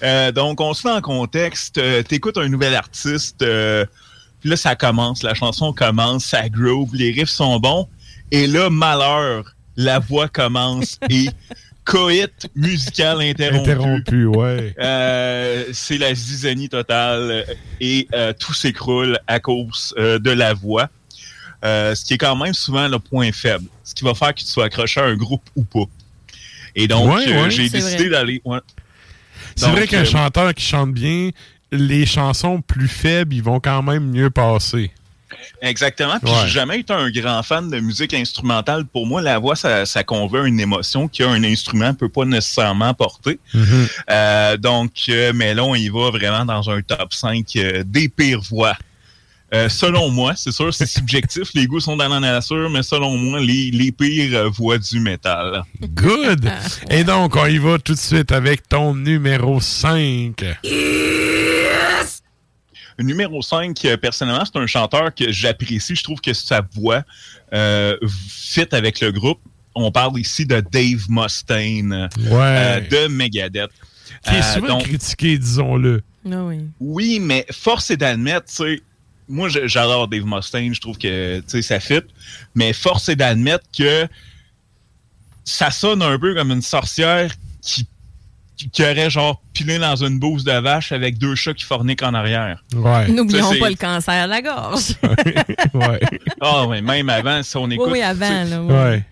Euh, 0.04 0.32
donc, 0.34 0.60
on 0.60 0.74
se 0.74 0.86
met 0.86 0.94
en 0.94 1.00
contexte. 1.02 1.78
Euh, 1.78 2.04
T'écoutes 2.04 2.38
un 2.38 2.50
nouvel 2.50 2.76
artiste. 2.76 3.42
euh, 3.42 3.86
puis 4.42 4.50
là, 4.50 4.58
ça 4.58 4.76
commence. 4.76 5.24
La 5.24 5.34
chanson 5.34 5.72
commence. 5.72 6.26
Ça 6.26 6.50
groove. 6.50 6.90
Les 6.94 7.12
riffs 7.12 7.30
sont 7.30 7.60
bons. 7.60 7.88
Et 8.32 8.46
là, 8.48 8.70
malheur, 8.70 9.56
la 9.78 10.00
voix 10.00 10.28
commence 10.28 11.00
et 11.10 11.30
coït 11.86 12.50
musical 12.56 13.22
interrompu. 13.22 13.70
Interrompu, 13.72 14.26
ouais. 14.26 14.76
Euh, 14.80 15.66
c'est 15.72 15.98
la 15.98 16.14
zizanie 16.14 16.68
totale 16.68 17.46
et 17.80 18.08
euh, 18.14 18.34
tout 18.38 18.54
s'écroule 18.54 19.18
à 19.28 19.40
cause 19.40 19.94
euh, 19.98 20.20
de 20.20 20.32
la 20.32 20.54
voix. 20.54 20.90
Ce 21.64 22.04
qui 22.04 22.16
est 22.16 22.18
quand 22.18 22.36
même 22.36 22.54
souvent 22.54 22.90
le 22.90 23.00
point 23.00 23.32
faible. 23.32 23.66
Ce 23.86 23.94
qui 23.94 24.04
va 24.04 24.14
faire 24.14 24.34
que 24.34 24.42
tu 24.42 24.46
sois 24.48 24.66
accroché 24.66 25.00
à 25.00 25.06
un 25.06 25.16
groupe 25.16 25.50
ou 25.56 25.64
pas. 25.64 25.86
Et 26.76 26.88
donc, 26.88 27.14
Ouais, 27.14 27.28
euh, 27.28 27.44
ouais. 27.44 27.52
j'ai 27.52 27.70
décidé 27.70 28.10
d'aller... 28.10 28.42
ouais. 28.46 28.60
C'est 29.56 29.70
vrai 29.70 29.88
qu'un 29.88 30.02
euh, 30.02 30.06
chanteur 30.06 30.54
qui 30.54 30.64
chante 30.66 30.94
bien, 30.94 31.30
les 31.72 32.06
chansons 32.06 32.62
plus 32.62 32.88
faibles, 32.88 33.36
ils 33.36 33.44
vont 33.44 33.60
quand 33.60 33.84
même 33.84 34.10
mieux 34.10 34.30
passer. 34.30 34.92
Exactement. 35.62 36.20
Puis 36.20 36.32
Ouais. 36.32 36.38
j'ai 36.44 36.50
jamais 36.52 36.80
été 36.80 36.94
un 36.94 37.10
grand 37.10 37.42
fan 37.44 37.70
de 37.70 37.80
musique 37.80 38.14
instrumentale. 38.14 38.86
Pour 38.86 39.06
moi, 39.08 39.22
la 39.22 39.40
voix, 39.40 39.56
ça, 39.56 39.86
ça 39.86 40.04
convainc 40.04 40.46
une 40.48 40.60
émotion 40.60 41.08
qu'un 41.08 41.44
instrument 41.44 41.88
ne 41.90 41.94
peut 41.94 42.10
pas 42.10 42.26
nécessairement 42.26 42.94
porter. 42.94 43.40
Euh, 44.10 44.58
donc, 44.58 44.92
euh, 45.10 45.32
mais 45.36 45.54
là, 45.54 45.64
on 45.64 45.76
y 45.76 45.90
va 45.90 46.12
vraiment 46.12 46.46
dans 46.46 46.70
un 46.70 46.82
top 46.82 47.14
5 47.14 47.46
euh, 47.56 47.84
des 47.86 48.10
pires 48.10 48.42
voix. 48.42 48.74
Euh, 49.54 49.70
selon 49.70 50.10
moi, 50.10 50.34
c'est 50.36 50.52
sûr, 50.52 50.74
c'est 50.74 50.88
subjectif, 50.88 51.50
les 51.54 51.68
goûts 51.68 51.80
sont 51.80 51.96
dans 51.96 52.08
la 52.10 52.20
nature, 52.20 52.70
mais 52.72 52.82
selon 52.82 53.16
moi, 53.18 53.40
les, 53.40 53.70
les 53.70 53.92
pires 53.92 54.50
voix 54.52 54.80
du 54.80 55.00
métal. 55.00 55.62
Good! 55.82 56.52
Et 56.90 57.04
donc, 57.04 57.36
on 57.36 57.46
y 57.46 57.60
va 57.60 57.78
tout 57.78 57.94
de 57.94 58.00
suite 58.00 58.32
avec 58.32 58.68
ton 58.68 58.96
numéro 58.96 59.62
5. 59.62 60.44
Numéro 63.00 63.42
5, 63.42 63.86
euh, 63.86 63.98
personnellement, 63.98 64.44
c'est 64.46 64.60
un 64.60 64.68
chanteur 64.68 65.14
que 65.14 65.32
j'apprécie. 65.32 65.96
Je 65.96 66.04
trouve 66.04 66.22
que 66.22 66.34
sa 66.34 66.62
voix 66.76 67.04
euh, 67.54 67.98
fit 68.30 68.68
avec 68.72 69.02
le 69.02 69.12
groupe. 69.12 69.40
On 69.76 69.92
parle 69.92 70.20
ici 70.20 70.46
de 70.46 70.60
Dave 70.72 71.06
Mustaine 71.10 72.08
euh, 72.32 72.80
de 72.82 73.08
Megadeth. 73.08 73.72
Qui 74.24 74.36
est 74.36 74.40
Euh, 74.40 74.54
souvent 74.54 74.68
donc, 74.68 74.84
critiqué, 74.84 75.38
disons-le. 75.40 76.04
Ah 76.32 76.44
oui. 76.44 76.60
Oui, 76.80 77.20
mais 77.20 77.46
force 77.52 77.90
est 77.90 77.98
d'admettre, 77.98 78.46
tu 78.48 78.56
sais, 78.56 78.82
moi 79.30 79.50
j'adore 79.50 80.08
Dave 80.08 80.26
Mustaine, 80.26 80.74
je 80.74 80.82
trouve 80.82 80.98
que 80.98 81.40
tu 81.40 81.46
sais, 81.48 81.62
ça 81.62 81.80
fit, 81.80 82.02
mais 82.56 82.74
force 82.74 83.10
est 83.10 83.16
d'admettre 83.16 83.66
que 83.78 84.08
ça 85.46 85.72
sonne 85.72 86.02
un 86.02 86.18
peu 86.18 86.36
comme 86.36 86.52
une 86.52 86.62
sorcière 86.62 87.32
qui, 87.62 87.88
qui, 88.56 88.70
qui 88.70 88.84
aurait 88.84 89.10
genre 89.10 89.42
pilé 89.54 89.78
dans 89.78 89.96
une 89.96 90.20
bouse 90.20 90.44
de 90.44 90.52
vache 90.52 90.92
avec 90.92 91.18
deux 91.18 91.36
chats 91.36 91.54
qui 91.54 91.64
forniquent 91.64 92.04
en 92.04 92.14
arrière. 92.14 92.64
Ouais. 92.76 93.08
N'oublions 93.08 93.54
pas 93.60 93.70
le 93.70 93.76
cancer 93.76 94.26
de 94.26 94.30
la 94.30 94.42
gorge. 94.42 94.94
ouais. 95.74 96.00
Ah 96.40 96.66
ouais, 96.68 96.82
même 96.82 97.10
avant, 97.10 97.44
si 97.44 97.58
on 97.58 97.70
écoute. 97.70 97.90
oui, 97.92 98.02
avant, 98.02 98.44
là, 98.44 98.62
ouais. 98.62 98.74
Ouais. 98.74 99.04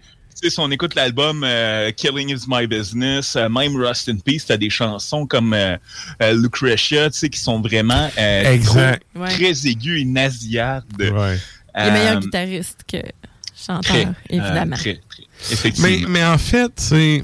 Sais, 0.43 0.49
si 0.49 0.59
on 0.59 0.69
écoute 0.71 0.95
l'album 0.95 1.43
euh, 1.43 1.91
Killing 1.91 2.29
is 2.35 2.45
My 2.47 2.67
Business, 2.67 3.35
euh, 3.35 3.49
même 3.49 3.75
Rust 3.75 4.09
in 4.09 4.17
Peace, 4.17 4.45
t'as 4.47 4.57
des 4.57 4.69
chansons 4.69 5.25
comme 5.25 5.53
euh, 5.53 5.77
euh, 6.21 6.33
Lucretia, 6.33 7.09
tu 7.09 7.19
sais, 7.19 7.29
qui 7.29 7.39
sont 7.39 7.61
vraiment 7.61 8.09
euh, 8.17 8.53
Exact. 8.53 9.03
trop- 9.13 9.21
Ouais. 9.23 9.29
très 9.29 9.67
aiguës 9.67 10.01
et 10.01 10.05
nasillardes. 10.05 10.85
Ouais. 11.01 11.37
Il 11.77 11.81
est 11.87 11.91
meilleur 11.91 12.17
Euh, 12.17 12.19
guitariste 12.19 12.79
que 12.91 12.97
chanteur, 13.55 13.83
très, 13.83 14.07
évidemment. 14.29 14.75
euh, 14.75 14.79
très, 14.79 14.99
très. 15.09 15.23
Effectivement. 15.51 15.87
Mais, 15.89 16.05
mais 16.07 16.25
en 16.25 16.37
fait, 16.37 16.71
c'est. 16.75 17.21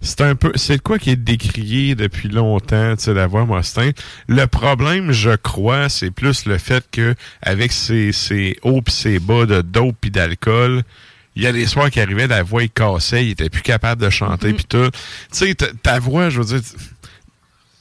C'est 0.00 0.20
un 0.20 0.36
peu. 0.36 0.52
C'est 0.54 0.76
de 0.76 0.80
quoi 0.82 0.98
qui 1.00 1.10
est 1.10 1.16
décrié 1.16 1.96
depuis 1.96 2.28
longtemps, 2.28 2.94
tu 2.96 3.02
sais, 3.02 3.14
la 3.14 3.26
voix 3.26 3.44
Mustaine. 3.46 3.92
Le 4.28 4.46
problème, 4.46 5.10
je 5.10 5.30
crois, 5.34 5.88
c'est 5.88 6.12
plus 6.12 6.44
le 6.46 6.56
fait 6.58 6.84
que 6.92 7.16
avec 7.42 7.72
ses, 7.72 8.12
ses 8.12 8.58
hauts 8.62 8.80
pis 8.80 8.92
ses 8.92 9.18
bas 9.18 9.44
de 9.44 9.60
dope 9.60 9.96
pis 10.00 10.12
d'alcool, 10.12 10.82
il 11.38 11.44
y 11.44 11.46
a 11.46 11.52
des 11.52 11.66
soirs 11.66 11.88
qui 11.90 12.00
arrivaient, 12.00 12.26
la 12.26 12.42
voix 12.42 12.64
il 12.64 12.70
cassait, 12.70 13.24
il 13.24 13.30
était 13.30 13.48
plus 13.48 13.62
capable 13.62 14.02
de 14.02 14.10
chanter 14.10 14.52
pis 14.52 14.64
tout. 14.64 14.90
Tu 14.90 14.98
sais, 15.30 15.54
ta- 15.54 15.98
voix, 16.00 16.28
je 16.30 16.40
veux 16.40 16.44
dire. 16.58 16.60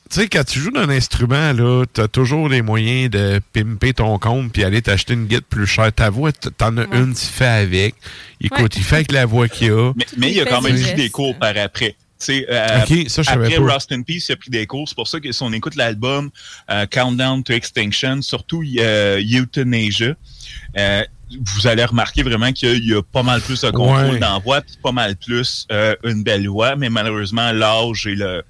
Tu 0.09 0.21
sais, 0.21 0.29
quand 0.29 0.45
tu 0.45 0.59
joues 0.59 0.71
d'un 0.71 0.87
instrument, 0.89 1.51
là, 1.51 1.83
t'as 1.91 2.07
toujours 2.07 2.47
les 2.47 2.61
moyens 2.61 3.09
de 3.09 3.41
pimper 3.51 3.93
ton 3.93 4.17
compte 4.19 4.53
puis 4.53 4.63
aller 4.63 4.81
t'acheter 4.81 5.15
une 5.15 5.25
guide 5.25 5.41
plus 5.49 5.67
chère. 5.67 5.91
Ta 5.91 6.09
voix, 6.09 6.31
t'en 6.31 6.77
as 6.77 6.85
une, 6.95 7.13
tu 7.13 7.25
fais 7.25 7.45
avec. 7.45 7.95
Écoute, 8.39 8.59
Ouais. 8.61 8.67
il 8.77 8.83
fait 8.83 8.95
avec 8.97 9.11
la 9.11 9.25
voix 9.25 9.49
qu'il 9.49 9.71
a. 9.71 9.91
Mais, 9.97 10.05
mais 10.17 10.31
il 10.31 10.39
a 10.39 10.45
quand 10.45 10.61
même 10.61 10.79
pris 10.79 10.93
des 10.93 11.09
cours 11.09 11.37
par 11.37 11.57
après. 11.57 11.95
Tu 12.19 12.25
sais, 12.25 12.47
euh, 12.49 12.79
Ok, 12.83 13.09
ça, 13.09 13.21
je 13.21 13.27
savais 13.27 13.47
après 13.53 13.65
pas. 13.67 13.73
Rust 13.73 13.91
in 13.91 14.01
Peace, 14.03 14.25
il 14.29 14.31
a 14.31 14.35
pris 14.37 14.49
des 14.49 14.65
cours. 14.65 14.87
C'est 14.87 14.95
pour 14.95 15.07
ça 15.09 15.19
que 15.19 15.31
si 15.31 15.43
on 15.43 15.51
écoute 15.51 15.75
l'album 15.75 16.29
euh, 16.71 16.85
Countdown 16.85 17.43
to 17.43 17.53
Extinction, 17.53 18.21
surtout 18.21 18.63
euh, 18.79 19.19
Euthanasia, 19.21 20.13
euh, 20.77 21.03
vous 21.41 21.67
allez 21.67 21.83
remarquer 21.85 22.23
vraiment 22.23 22.51
qu'il 22.51 22.85
y 22.87 22.93
a 22.93 23.01
pas 23.01 23.23
mal 23.23 23.41
plus 23.41 23.61
de 23.61 23.69
contrôle 23.71 24.19
Ouais. 24.19 24.41
voix, 24.43 24.61
puis 24.61 24.75
pas 24.81 24.91
mal 24.91 25.15
plus 25.15 25.65
euh, 25.71 25.95
une 26.03 26.23
belle 26.23 26.47
voix, 26.47 26.75
mais 26.75 26.89
malheureusement, 26.89 27.51
l'âge 27.51 28.07
et 28.07 28.15
le 28.15 28.43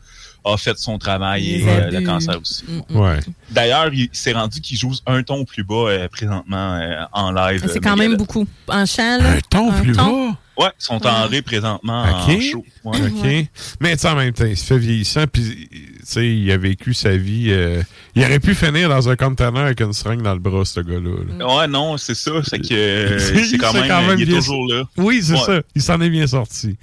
a 0.45 0.55
fait 0.57 0.77
son 0.77 0.97
travail 0.97 1.55
et 1.55 1.67
euh, 1.67 1.91
le 1.91 2.05
cancer 2.05 2.39
aussi. 2.39 2.63
Ouais. 2.89 3.19
D'ailleurs, 3.49 3.93
il 3.93 4.07
s'est 4.13 4.31
rendu 4.31 4.61
qu'il 4.61 4.77
joue 4.77 4.93
un 5.05 5.21
ton 5.21 5.43
plus 5.43 5.63
bas 5.63 5.89
euh, 5.89 6.07
présentement 6.07 6.75
euh, 6.75 7.03
en 7.11 7.31
live. 7.31 7.63
Ah, 7.65 7.69
C'est 7.71 7.79
quand 7.81 7.97
même 7.97 8.15
beaucoup. 8.15 8.47
En 8.69 8.85
chant, 8.85 9.17
là? 9.17 9.31
Un 9.31 9.39
ton 9.49 9.71
plus 9.73 9.93
bas? 9.93 10.09
Ouais, 10.57 10.69
ils 10.79 10.83
sont 10.83 11.05
en 11.05 11.27
ré 11.27 11.41
présentement 11.43 12.03
OK. 12.03 12.29
en 12.29 12.39
show. 12.41 12.65
Ouais. 12.83 12.97
OK. 13.01 13.47
Mais 13.79 13.91
tu 13.95 13.99
sais, 14.01 14.07
en 14.09 14.15
même 14.15 14.33
temps, 14.33 14.45
il 14.45 14.57
se 14.57 14.65
fait 14.65 14.77
vieillissant, 14.77 15.25
puis 15.31 15.67
tu 15.71 15.95
sais, 16.03 16.27
il 16.27 16.51
a 16.51 16.57
vécu 16.57 16.93
sa 16.95 17.15
vie. 17.15 17.47
euh, 17.49 17.83
il 18.15 18.23
aurait 18.23 18.39
pu 18.39 18.55
finir 18.55 18.89
dans 18.89 19.07
un 19.09 19.15
container 19.15 19.59
avec 19.61 19.81
une 19.81 19.93
seringue 19.93 20.23
dans 20.23 20.33
le 20.33 20.39
bras, 20.39 20.65
ce 20.65 20.79
gars-là. 20.79 21.15
là. 21.37 21.55
Ouais, 21.57 21.67
non, 21.67 21.97
c'est 21.97 22.15
ça. 22.15 22.31
C'est 22.43 22.59
que 22.59 22.73
euh, 22.73 23.19
C'est- 23.19 23.57
quand, 23.57 23.73
même, 23.73 23.87
quand 23.87 24.01
même 24.01 24.17
il 24.19 24.23
est 24.23 24.25
bien- 24.25 24.39
toujours 24.39 24.67
là. 24.67 24.83
Oui, 24.97 25.21
c'est 25.21 25.33
Ouais. 25.33 25.39
ça. 25.45 25.61
Il 25.75 25.81
s'en 25.81 26.01
est 26.01 26.09
bien 26.09 26.25
sorti. 26.25 26.75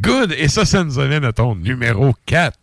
Good. 0.00 0.34
Et 0.36 0.48
ça, 0.48 0.64
ça 0.64 0.84
nous 0.84 0.98
amène 0.98 1.24
à 1.24 1.32
ton 1.32 1.54
numéro 1.54 2.12
4. 2.26 2.58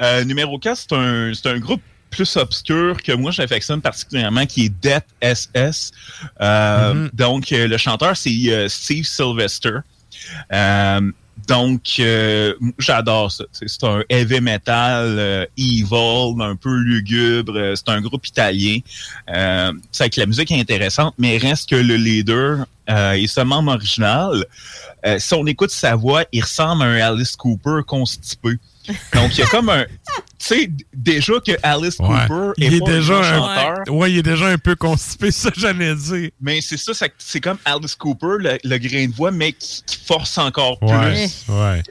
Euh, 0.00 0.24
numéro 0.24 0.58
4, 0.58 0.76
c'est 0.76 0.92
un, 0.96 1.32
c'est 1.34 1.48
un 1.48 1.58
groupe 1.58 1.82
plus 2.12 2.36
obscur 2.36 3.02
que 3.02 3.12
moi 3.12 3.30
j'affectionne 3.32 3.80
particulièrement, 3.80 4.46
qui 4.46 4.66
est 4.66 4.68
Death 4.68 5.06
SS. 5.20 5.90
Euh, 6.40 6.92
Mhm. 6.94 7.10
Donc, 7.14 7.52
euh, 7.52 7.66
le 7.66 7.76
chanteur, 7.78 8.16
c'est 8.16 8.30
euh, 8.48 8.68
Steve 8.68 9.04
Sylvester. 9.04 9.78
Donc, 11.48 12.00
j'adore 12.78 13.32
ça. 13.32 13.44
C'est 13.52 13.82
un 13.84 14.02
heavy 14.08 14.40
metal 14.40 15.48
evil, 15.56 16.40
un 16.40 16.54
peu 16.54 16.72
lugubre. 16.76 17.72
C'est 17.74 17.88
un 17.88 18.00
groupe 18.00 18.24
italien. 18.26 18.78
C'est 19.90 20.10
que 20.10 20.20
la 20.20 20.26
musique 20.26 20.52
est 20.52 20.60
intéressante, 20.60 21.14
mais 21.18 21.38
reste 21.38 21.68
que 21.70 21.74
le 21.74 21.96
leader 21.96 22.66
est 22.86 23.26
ce 23.26 23.40
membre 23.40 23.72
original. 23.72 24.44
Si 25.18 25.34
on 25.34 25.44
écoute 25.46 25.70
sa 25.70 25.96
voix, 25.96 26.24
il 26.30 26.42
ressemble 26.42 26.84
à 26.84 26.86
un 26.86 27.12
Alice 27.12 27.34
Cooper 27.34 27.80
constipé. 27.86 28.50
Donc, 29.12 29.36
il 29.36 29.38
y 29.38 29.42
a 29.42 29.46
comme 29.46 29.68
un... 29.70 29.84
Tu 30.44 30.48
sais, 30.48 30.70
déjà 30.92 31.34
que 31.46 31.52
Alice 31.62 31.98
Ouais. 32.00 32.08
Cooper 32.26 32.50
Il 32.56 32.74
est 32.74 32.78
pas 32.80 32.90
un 32.90 32.94
déjà 32.96 33.18
un, 33.18 33.22
chanteur. 33.22 33.94
ouais, 33.94 34.10
il 34.12 34.18
est 34.18 34.22
déjà 34.22 34.46
un 34.48 34.58
peu 34.58 34.74
constipé, 34.74 35.30
ça 35.30 35.50
j'allais 35.56 35.94
dire. 35.94 36.30
Mais 36.40 36.60
c'est 36.60 36.76
ça, 36.76 36.92
ça- 36.94 37.06
c'est 37.18 37.40
comme 37.40 37.58
Alice 37.64 37.94
Cooper, 37.94 38.36
le, 38.40 38.58
le 38.64 38.78
grain 38.78 39.06
de 39.06 39.12
voix, 39.14 39.30
mais 39.30 39.52
qui, 39.52 39.82
qui 39.86 39.98
force 40.04 40.36
encore 40.38 40.82
Ouais, 40.82 41.28
plus. 41.28 41.44
ouais. 41.54 41.82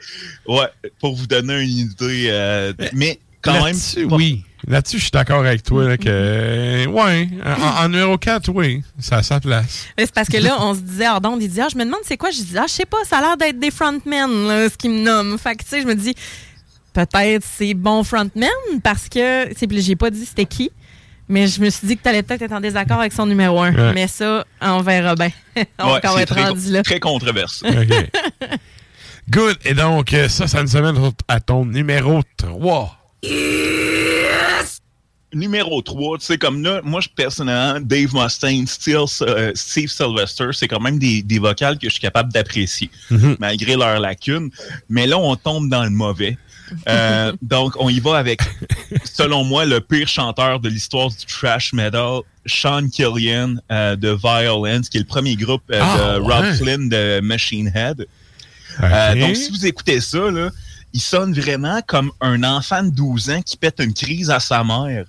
Ouais, 0.46 0.68
pour 1.00 1.14
vous 1.16 1.26
donner 1.26 1.62
une 1.62 1.70
idée. 1.90 2.26
euh, 2.30 2.72
mais 2.92 3.18
quand 3.40 3.54
même. 3.54 3.64
Là-dessus, 3.64 4.04
oui. 4.10 4.44
Là-dessus, 4.68 4.98
je 4.98 5.02
suis 5.04 5.10
d'accord 5.10 5.40
avec 5.40 5.62
toi. 5.64 5.88
là, 5.88 5.96
que, 5.96 6.04
euh, 6.06 6.86
ouais, 6.86 7.28
en, 7.44 7.84
en 7.84 7.88
numéro 7.88 8.16
4, 8.18 8.48
oui, 8.50 8.82
ça 9.00 9.16
a 9.16 9.22
sa 9.24 9.40
place. 9.40 9.86
Mais 9.98 10.04
C'est 10.06 10.14
parce 10.14 10.28
que 10.28 10.36
là, 10.36 10.56
on 10.60 10.74
se 10.74 10.80
disait, 10.80 11.06
Ardon, 11.06 11.36
il 11.40 11.48
dit, 11.48 11.60
ah, 11.60 11.66
je 11.72 11.76
me 11.76 11.84
demande 11.84 12.00
c'est 12.04 12.16
quoi? 12.16 12.30
Je 12.30 12.36
dis, 12.42 12.56
ah, 12.58 12.66
je 12.68 12.72
sais 12.74 12.84
pas, 12.86 12.98
ça 13.08 13.18
a 13.18 13.20
l'air 13.22 13.36
d'être 13.36 13.58
des 13.58 13.70
frontmen, 13.72 14.30
là, 14.46 14.68
ce 14.68 14.76
qu'ils 14.76 14.90
me 14.92 15.02
nomment. 15.02 15.36
Fait 15.38 15.56
que, 15.56 15.64
tu 15.64 15.70
sais, 15.70 15.80
je 15.82 15.86
me 15.86 15.94
dis, 15.96 16.14
peut-être 16.92 17.44
c'est 17.56 17.74
bon 17.74 18.04
frontman 18.04 18.48
parce 18.82 19.08
que, 19.08 19.48
j'ai 19.80 19.96
pas 19.96 20.10
dit 20.10 20.24
c'était 20.26 20.44
qui. 20.46 20.70
Mais 21.28 21.46
je 21.46 21.60
me 21.62 21.70
suis 21.70 21.86
dit 21.86 21.96
que 21.96 22.02
tu 22.02 22.08
allais 22.08 22.22
peut-être 22.22 22.42
être 22.42 22.52
en 22.52 22.60
désaccord 22.60 22.98
avec 23.00 23.12
son 23.12 23.24
numéro 23.26 23.60
1. 23.62 23.72
Ouais. 23.74 23.92
Mais 23.94 24.06
ça, 24.08 24.44
on 24.60 24.80
verra 24.82 25.14
bien. 25.14 25.30
on 25.78 25.92
Ouais, 25.94 26.00
va 26.02 26.12
c'est 26.14 26.22
être 26.22 26.34
très, 26.34 26.44
rendu 26.48 26.70
là. 26.70 26.82
très 26.82 27.00
controversé. 27.00 27.66
OK. 27.70 28.10
Good. 29.30 29.56
Et 29.64 29.72
donc, 29.72 30.12
euh, 30.12 30.28
ça, 30.28 30.46
ça 30.48 30.62
nous 30.62 30.76
amène 30.76 30.96
à 31.28 31.40
ton 31.40 31.64
numéro 31.64 32.20
3. 32.36 32.98
Numéro 35.34 35.80
3, 35.80 36.18
tu 36.18 36.26
sais, 36.26 36.36
comme 36.36 36.62
là, 36.62 36.82
moi, 36.84 37.00
je, 37.00 37.08
personnellement, 37.08 37.80
Dave 37.80 38.14
Mustaine, 38.14 38.66
Steel, 38.66 39.04
euh, 39.22 39.50
Steve 39.54 39.88
Sylvester, 39.88 40.48
c'est 40.52 40.68
quand 40.68 40.80
même 40.80 40.98
des, 40.98 41.22
des 41.22 41.38
vocales 41.38 41.78
que 41.78 41.86
je 41.88 41.92
suis 41.92 42.02
capable 42.02 42.30
d'apprécier, 42.30 42.90
Mhm. 43.10 43.36
malgré 43.40 43.74
leurs 43.76 43.98
lacunes. 43.98 44.50
Mais 44.90 45.06
là, 45.06 45.16
on 45.16 45.34
tombe 45.36 45.70
dans 45.70 45.84
le 45.84 45.90
mauvais. 45.90 46.36
Euh, 46.88 47.32
donc, 47.42 47.74
on 47.78 47.88
y 47.88 48.00
va 48.00 48.18
avec, 48.18 48.40
selon 49.04 49.44
moi, 49.44 49.64
le 49.64 49.80
pire 49.80 50.08
chanteur 50.08 50.60
de 50.60 50.68
l'histoire 50.68 51.08
du 51.08 51.26
trash 51.26 51.72
metal, 51.72 52.20
Sean 52.46 52.88
Killian 52.88 53.56
euh, 53.70 53.96
de 53.96 54.10
Violence, 54.10 54.88
qui 54.88 54.98
est 54.98 55.00
le 55.00 55.06
premier 55.06 55.36
groupe 55.36 55.62
euh, 55.70 55.80
Ah, 55.82 56.14
de 56.16 56.20
ouais. 56.20 56.34
Rob 56.34 56.54
Flynn 56.54 56.88
de 56.88 57.20
Machine 57.20 57.72
Head. 57.74 58.06
Euh, 58.82 59.14
donc, 59.14 59.36
si 59.36 59.50
vous 59.50 59.66
écoutez 59.66 60.00
ça, 60.00 60.30
là, 60.30 60.50
il 60.92 61.00
sonne 61.00 61.32
vraiment 61.32 61.80
comme 61.86 62.10
un 62.20 62.42
enfant 62.42 62.82
de 62.82 62.90
12 62.90 63.30
ans 63.30 63.42
qui 63.42 63.56
pète 63.56 63.80
une 63.80 63.94
crise 63.94 64.30
à 64.30 64.40
sa 64.40 64.64
mère. 64.64 65.04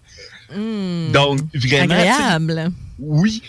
Hmm. 0.54 1.12
Donc, 1.12 1.40
vraiment. 1.54 1.96
Agréable. 1.96 2.72
Oui. 3.00 3.42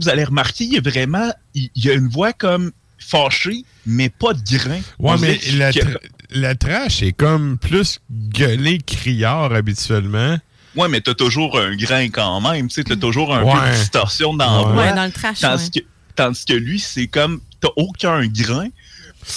Vous 0.00 0.08
allez 0.08 0.24
remarquer, 0.24 0.64
il 0.64 0.74
y 0.74 0.78
a 0.78 0.80
vraiment. 0.80 1.30
Il 1.54 1.68
il 1.74 1.84
y 1.84 1.90
a 1.90 1.94
une 1.94 2.08
voix 2.08 2.32
comme 2.32 2.72
fâchée, 2.98 3.64
mais 3.86 4.08
pas 4.08 4.32
de 4.32 4.40
grain. 4.42 4.80
Ouais, 4.98 5.16
mais 5.20 5.38
la, 5.56 5.70
la 6.34 6.54
trash 6.54 7.02
est 7.02 7.12
comme 7.12 7.56
plus 7.58 8.00
gueulé 8.10 8.78
criard 8.78 9.52
habituellement. 9.54 10.36
Ouais, 10.76 10.88
mais 10.88 11.00
t'as 11.00 11.14
toujours 11.14 11.58
un 11.58 11.74
grain 11.76 12.08
quand 12.10 12.40
même. 12.40 12.68
Tu 12.68 12.74
sais, 12.74 12.84
t'as 12.84 12.96
toujours 12.96 13.34
un 13.34 13.42
peu 13.44 13.70
de 13.70 13.76
distorsion 13.76 14.34
dans 14.34 14.74
Ouais. 14.76 14.92
dans 14.94 15.04
le 15.06 15.12
trash, 15.12 15.40
Tandis, 15.40 15.70
ouais. 15.74 15.80
que, 15.82 15.86
tandis 16.16 16.44
que 16.44 16.54
lui, 16.54 16.80
c'est 16.80 17.06
comme. 17.06 17.40
T'as 17.60 17.68
aucun 17.76 18.26
grain. 18.26 18.68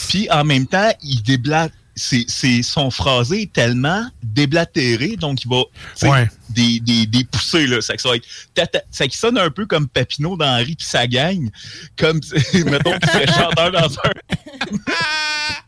Puis 0.10 0.28
en 0.32 0.44
même 0.44 0.66
temps, 0.68 0.92
il 1.04 1.22
déblat. 1.22 1.70
C'est, 2.00 2.26
c'est- 2.28 2.62
son 2.62 2.92
phrasé 2.92 3.44
est 3.44 3.54
tellement 3.54 4.06
déblatéré, 4.22 5.16
donc 5.16 5.44
il 5.44 5.50
va 5.50 5.64
Ouais. 6.08 6.30
des, 6.50 6.80
des, 6.80 7.08
des 7.08 7.24
poussées, 7.24 7.66
là. 7.66 7.82
Ça, 7.82 7.96
ça 7.98 8.10
va 8.10 8.16
être 8.18 8.28
tata- 8.54 8.84
ça 8.92 9.08
qui 9.08 9.18
sonne 9.18 9.36
un 9.40 9.50
peu 9.50 9.66
comme 9.66 9.88
Papineau 9.88 10.38
dans 10.38 10.46
Henri 10.46 10.76
puis 10.76 10.86
sa 10.86 11.08
gang. 11.08 11.50
Comme, 11.98 12.20
mettons, 12.54 13.00
qu'il 13.00 13.10
serait 13.10 13.28
chanteur 13.28 13.72
dans 13.72 13.98
un. 14.00 14.12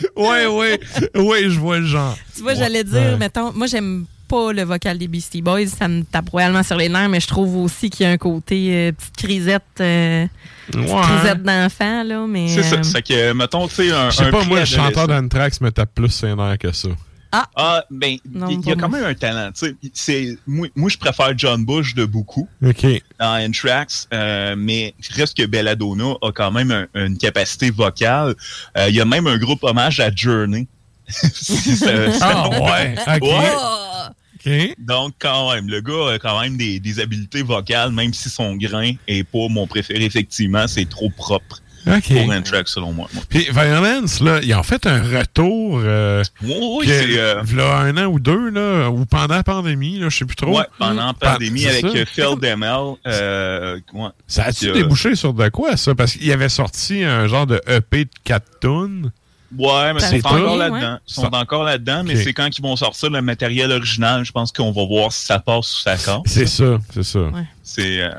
Ouais, 0.16 0.46
ouais. 0.46 0.80
ouais, 1.16 1.50
je 1.50 1.58
vois 1.58 1.78
le 1.78 1.86
genre. 1.86 2.16
Tu 2.34 2.42
vois, 2.42 2.52
Ouais. 2.52 2.58
j'allais 2.58 2.84
dire, 2.84 2.94
Ouais. 3.12 3.16
mettons, 3.16 3.52
moi, 3.52 3.66
j'aime 3.66 4.04
pas 4.28 4.52
le 4.52 4.62
vocal 4.62 4.98
des 4.98 5.08
Beastie 5.08 5.40
Boys. 5.42 5.66
Ça 5.66 5.88
me 5.88 6.02
tape 6.02 6.28
royalement 6.28 6.62
sur 6.62 6.76
les 6.76 6.88
nerfs, 6.88 7.08
mais 7.08 7.20
je 7.20 7.26
trouve 7.26 7.56
aussi 7.56 7.88
qu'il 7.90 8.04
y 8.04 8.08
a 8.08 8.12
un 8.12 8.18
côté 8.18 8.68
euh, 8.74 8.92
petite 8.92 9.16
crisette, 9.16 9.62
euh, 9.80 10.26
petite 10.70 10.86
crisette 11.00 11.42
d'enfant, 11.42 12.02
là. 12.04 12.26
Mais, 12.28 12.48
C'est 12.48 12.62
ça. 12.62 12.76
euh, 12.76 12.82
C'est 12.82 13.02
que, 13.02 13.32
mettons, 13.32 13.66
tu 13.68 13.74
sais, 13.76 13.90
un. 13.92 14.10
Je 14.10 14.16
sais 14.16 14.30
pas, 14.30 14.44
moi, 14.44 14.60
le 14.60 14.64
chanteur 14.66 15.08
d'Anthrax 15.08 15.60
me 15.62 15.70
tape 15.70 15.94
plus 15.94 16.10
ses 16.10 16.34
nerfs 16.34 16.58
que 16.58 16.72
ça. 16.72 16.88
Ah, 17.32 17.84
ben, 17.90 18.16
Non, 18.32 18.48
il 18.48 18.66
y 18.66 18.72
a 18.72 18.74
quand 18.76 18.88
même 18.88 19.04
un 19.04 19.14
talent. 19.14 19.50
tu 19.52 19.66
sais. 19.66 19.76
C'est, 19.92 20.38
moi, 20.46 20.68
moi, 20.74 20.88
je 20.88 20.96
préfère 20.96 21.36
John 21.36 21.64
Bush 21.64 21.94
de 21.94 22.04
beaucoup. 22.06 22.48
OK. 22.64 22.86
dans 23.20 23.36
N-Trax, 23.36 24.08
euh, 24.14 24.54
mais 24.56 24.94
reste 25.10 25.36
que 25.36 25.44
Belladonna 25.44 26.14
a 26.22 26.32
quand 26.32 26.50
même 26.50 26.70
un- 26.70 26.86
une 26.94 27.18
capacité 27.18 27.70
vocale. 27.70 28.34
Euh, 28.76 28.88
Il 28.88 28.94
y 28.94 29.00
a 29.00 29.04
même 29.04 29.26
un 29.26 29.36
groupe 29.36 29.62
hommage 29.64 30.00
à 30.00 30.10
Journey. 30.14 30.66
Si 31.08 31.76
ça- 31.76 32.12
ça- 32.12 32.44
Ah, 32.44 32.48
ouais. 32.48 32.94
OK. 33.16 33.22
Ouais. 33.22 34.70
OK. 34.70 34.74
Donc, 34.78 35.14
quand 35.18 35.52
même, 35.52 35.68
le 35.68 35.80
gars 35.80 36.12
a 36.14 36.18
quand 36.18 36.40
même 36.40 36.56
des, 36.56 36.78
des 36.80 37.00
habiletés 37.00 37.42
vocales, 37.42 37.90
même 37.92 38.14
si 38.14 38.30
son 38.30 38.56
grain 38.56 38.92
est 39.06 39.24
pas 39.24 39.48
mon 39.50 39.66
préféré, 39.66 40.04
effectivement, 40.04 40.66
c'est 40.68 40.88
trop 40.88 41.10
propre 41.10 41.60
OK. 41.96 42.08
pour 42.24 42.32
N-Trax, 42.34 42.72
selon 42.72 42.92
moi. 42.92 43.08
moi. 43.12 43.22
Puis 43.28 43.48
Violence, 43.50 44.20
là, 44.20 44.40
ils 44.42 44.54
ont 44.54 44.62
fait 44.62 44.86
un 44.86 45.02
retour. 45.02 45.80
Euh, 45.84 46.22
Oui, 46.42 46.54
oui, 46.60 46.86
que- 46.86 46.92
c'est... 46.92 47.18
euh, 47.18 47.40
v'là 47.42 47.78
un 47.78 47.96
an 47.96 48.06
ou 48.06 48.18
deux, 48.20 48.50
là, 48.50 48.88
ou 48.90 49.04
pendant 49.06 49.34
la 49.36 49.42
pandémie, 49.42 49.98
là, 49.98 50.08
je 50.08 50.16
sais 50.18 50.24
plus 50.24 50.36
trop. 50.36 50.56
ouais, 50.58 50.64
pendant 50.78 51.06
la 51.06 51.14
Pa- 51.14 51.32
pandémie, 51.32 51.66
avec 51.66 51.84
euh, 51.84 52.04
Phil 52.06 52.36
Demel. 52.40 52.94
Euh, 53.06 53.78
ouais. 53.94 54.08
Ça 54.26 54.44
a-tu 54.44 54.68
Euh, 54.70 54.72
débouché 54.74 55.14
sur 55.14 55.32
de 55.34 55.48
quoi, 55.48 55.76
ça? 55.76 55.94
Parce 55.94 56.12
qu'il 56.12 56.30
avait 56.32 56.48
sorti 56.48 57.02
un 57.04 57.26
genre 57.26 57.46
de 57.46 57.60
EP 57.66 58.04
de 58.04 58.10
4 58.24 58.44
tunes. 58.60 59.10
Ouais, 59.56 59.94
mais 59.94 60.00
C'est 60.00 60.16
ils 60.16 60.20
sont 60.22 60.28
encore 60.28 60.56
là-dedans. 60.58 60.92
Ouais. 60.92 60.98
Ils 61.08 61.14
sont 61.14 61.34
encore 61.34 61.64
là-dedans, 61.64 62.02
mais 62.04 62.16
c'est 62.16 62.34
quand 62.34 62.48
ils 62.58 62.60
vont 62.60 62.76
sortir 62.76 63.08
le 63.08 63.22
matériel 63.22 63.72
original, 63.72 64.22
je 64.22 64.30
pense 64.30 64.52
qu'on 64.52 64.72
va 64.72 64.84
voir 64.84 65.10
si 65.10 65.24
ça 65.24 65.38
passe 65.38 65.72
ou 65.74 65.80
ça 65.80 65.92
casse. 65.96 66.20
C'est 66.26 66.44
ça, 66.46 66.78
c'est 66.92 67.02
ça. 67.02 67.20
C'est. 67.62 68.02
euh, 68.02 68.10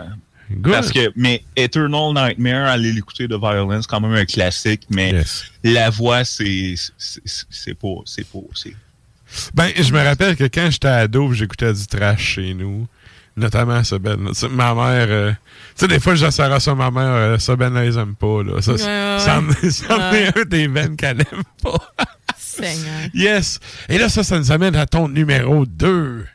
Good. 0.52 0.74
parce 0.74 0.92
que, 0.92 1.12
mais 1.16 1.44
Eternal 1.56 2.14
Nightmare, 2.14 2.68
allez 2.70 2.92
l'écouter 2.92 3.28
de 3.28 3.36
Violence, 3.38 3.86
quand 3.88 4.02
même 4.02 4.14
un 4.14 4.26
classique, 4.26 4.82
mais 4.90 5.12
Yes. 5.12 5.44
la 5.64 5.90
voix, 5.90 6.24
c'est. 6.26 6.76
c'est- 6.98 7.22
C'est 7.50 7.74
pas. 7.76 7.96
C'est 8.06 8.28
pas. 8.28 8.40
c'est- 8.56 8.74
Ben, 9.54 9.70
je 9.80 9.94
me 9.94 10.04
rappelle 10.04 10.36
que 10.36 10.46
quand 10.46 10.70
j'étais 10.72 10.88
ado, 10.88 11.32
j'écoutais 11.34 11.72
du 11.74 11.86
trash 11.86 12.22
chez 12.36 12.54
nous. 12.56 12.88
Notamment 13.38 13.84
ça 13.84 14.00
Ben. 14.00 14.18
tu 14.30 14.34
sais, 14.34 14.50
Ma 14.50 14.74
mère. 14.74 15.08
euh, 15.10 15.32
tu 15.32 15.38
sais, 15.76 15.88
des 15.88 16.00
fois, 16.00 16.14
je 16.16 16.26
dis 16.28 16.42
à 16.42 16.60
ça, 16.60 16.76
ma 16.76 16.92
mère, 16.92 17.04
euh, 17.04 17.38
ça 17.38 17.56
Ben, 17.56 17.74
elle 17.78 17.88
les 17.88 17.98
aime 17.98 18.16
pas. 18.16 18.44
Là. 18.44 18.62
Ça, 18.62 18.72
Ouais, 18.74 18.78
ça, 18.80 19.40
ouais. 19.40 19.70
ça 19.70 19.98
en 19.98 20.14
est 20.14 20.38
un 20.38 20.44
des 20.46 20.68
Ben 20.68 20.96
qu'elle 20.98 21.22
aime 21.22 21.44
pas. 21.62 21.78
Seigneur. 22.38 23.08
yes. 23.14 23.60
Et 23.88 23.98
là, 23.98 24.10
ça, 24.10 24.24
ça 24.24 24.38
nous 24.40 24.52
amène 24.52 24.76
à 24.76 24.86
ton 24.88 25.08
numéro 25.08 25.66
2. 25.66 26.26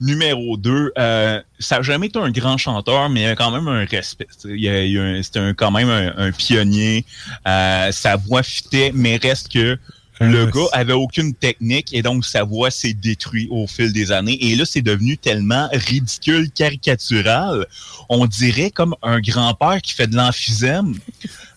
Numéro 0.00 0.56
2, 0.56 0.92
euh, 0.98 1.40
ça 1.58 1.76
n'a 1.76 1.82
jamais 1.82 2.06
été 2.06 2.18
un 2.18 2.30
grand 2.30 2.56
chanteur, 2.56 3.08
mais 3.10 3.20
il 3.20 3.24
y 3.24 3.26
a 3.26 3.36
quand 3.36 3.50
même 3.50 3.68
un 3.68 3.84
respect. 3.84 4.26
C'était 4.30 5.38
un- 5.38 5.52
quand 5.54 5.70
même 5.70 5.88
un, 5.90 6.12
un 6.16 6.32
pionnier. 6.32 7.04
Euh, 7.46 7.92
sa 7.92 8.16
voix 8.16 8.42
fitait, 8.42 8.92
mais 8.94 9.16
reste 9.22 9.52
que 9.52 9.78
le 10.22 10.38
Euh, 10.40 10.46
gars 10.50 10.66
avait 10.72 10.92
aucune 10.92 11.32
technique 11.34 11.88
et 11.94 12.02
donc 12.02 12.26
sa 12.26 12.44
voix 12.44 12.70
s'est 12.70 12.92
détruite 12.92 13.48
au 13.50 13.66
fil 13.66 13.90
des 13.92 14.12
années. 14.12 14.36
Et 14.42 14.54
là, 14.54 14.64
c'est 14.66 14.82
devenu 14.82 15.16
tellement 15.16 15.68
ridicule, 15.72 16.50
caricatural. 16.50 17.66
On 18.10 18.26
dirait 18.26 18.70
comme 18.70 18.94
un 19.02 19.18
grand-père 19.20 19.80
qui 19.82 19.94
fait 19.94 20.06
de 20.08 20.16
l'emphysème, 20.16 20.94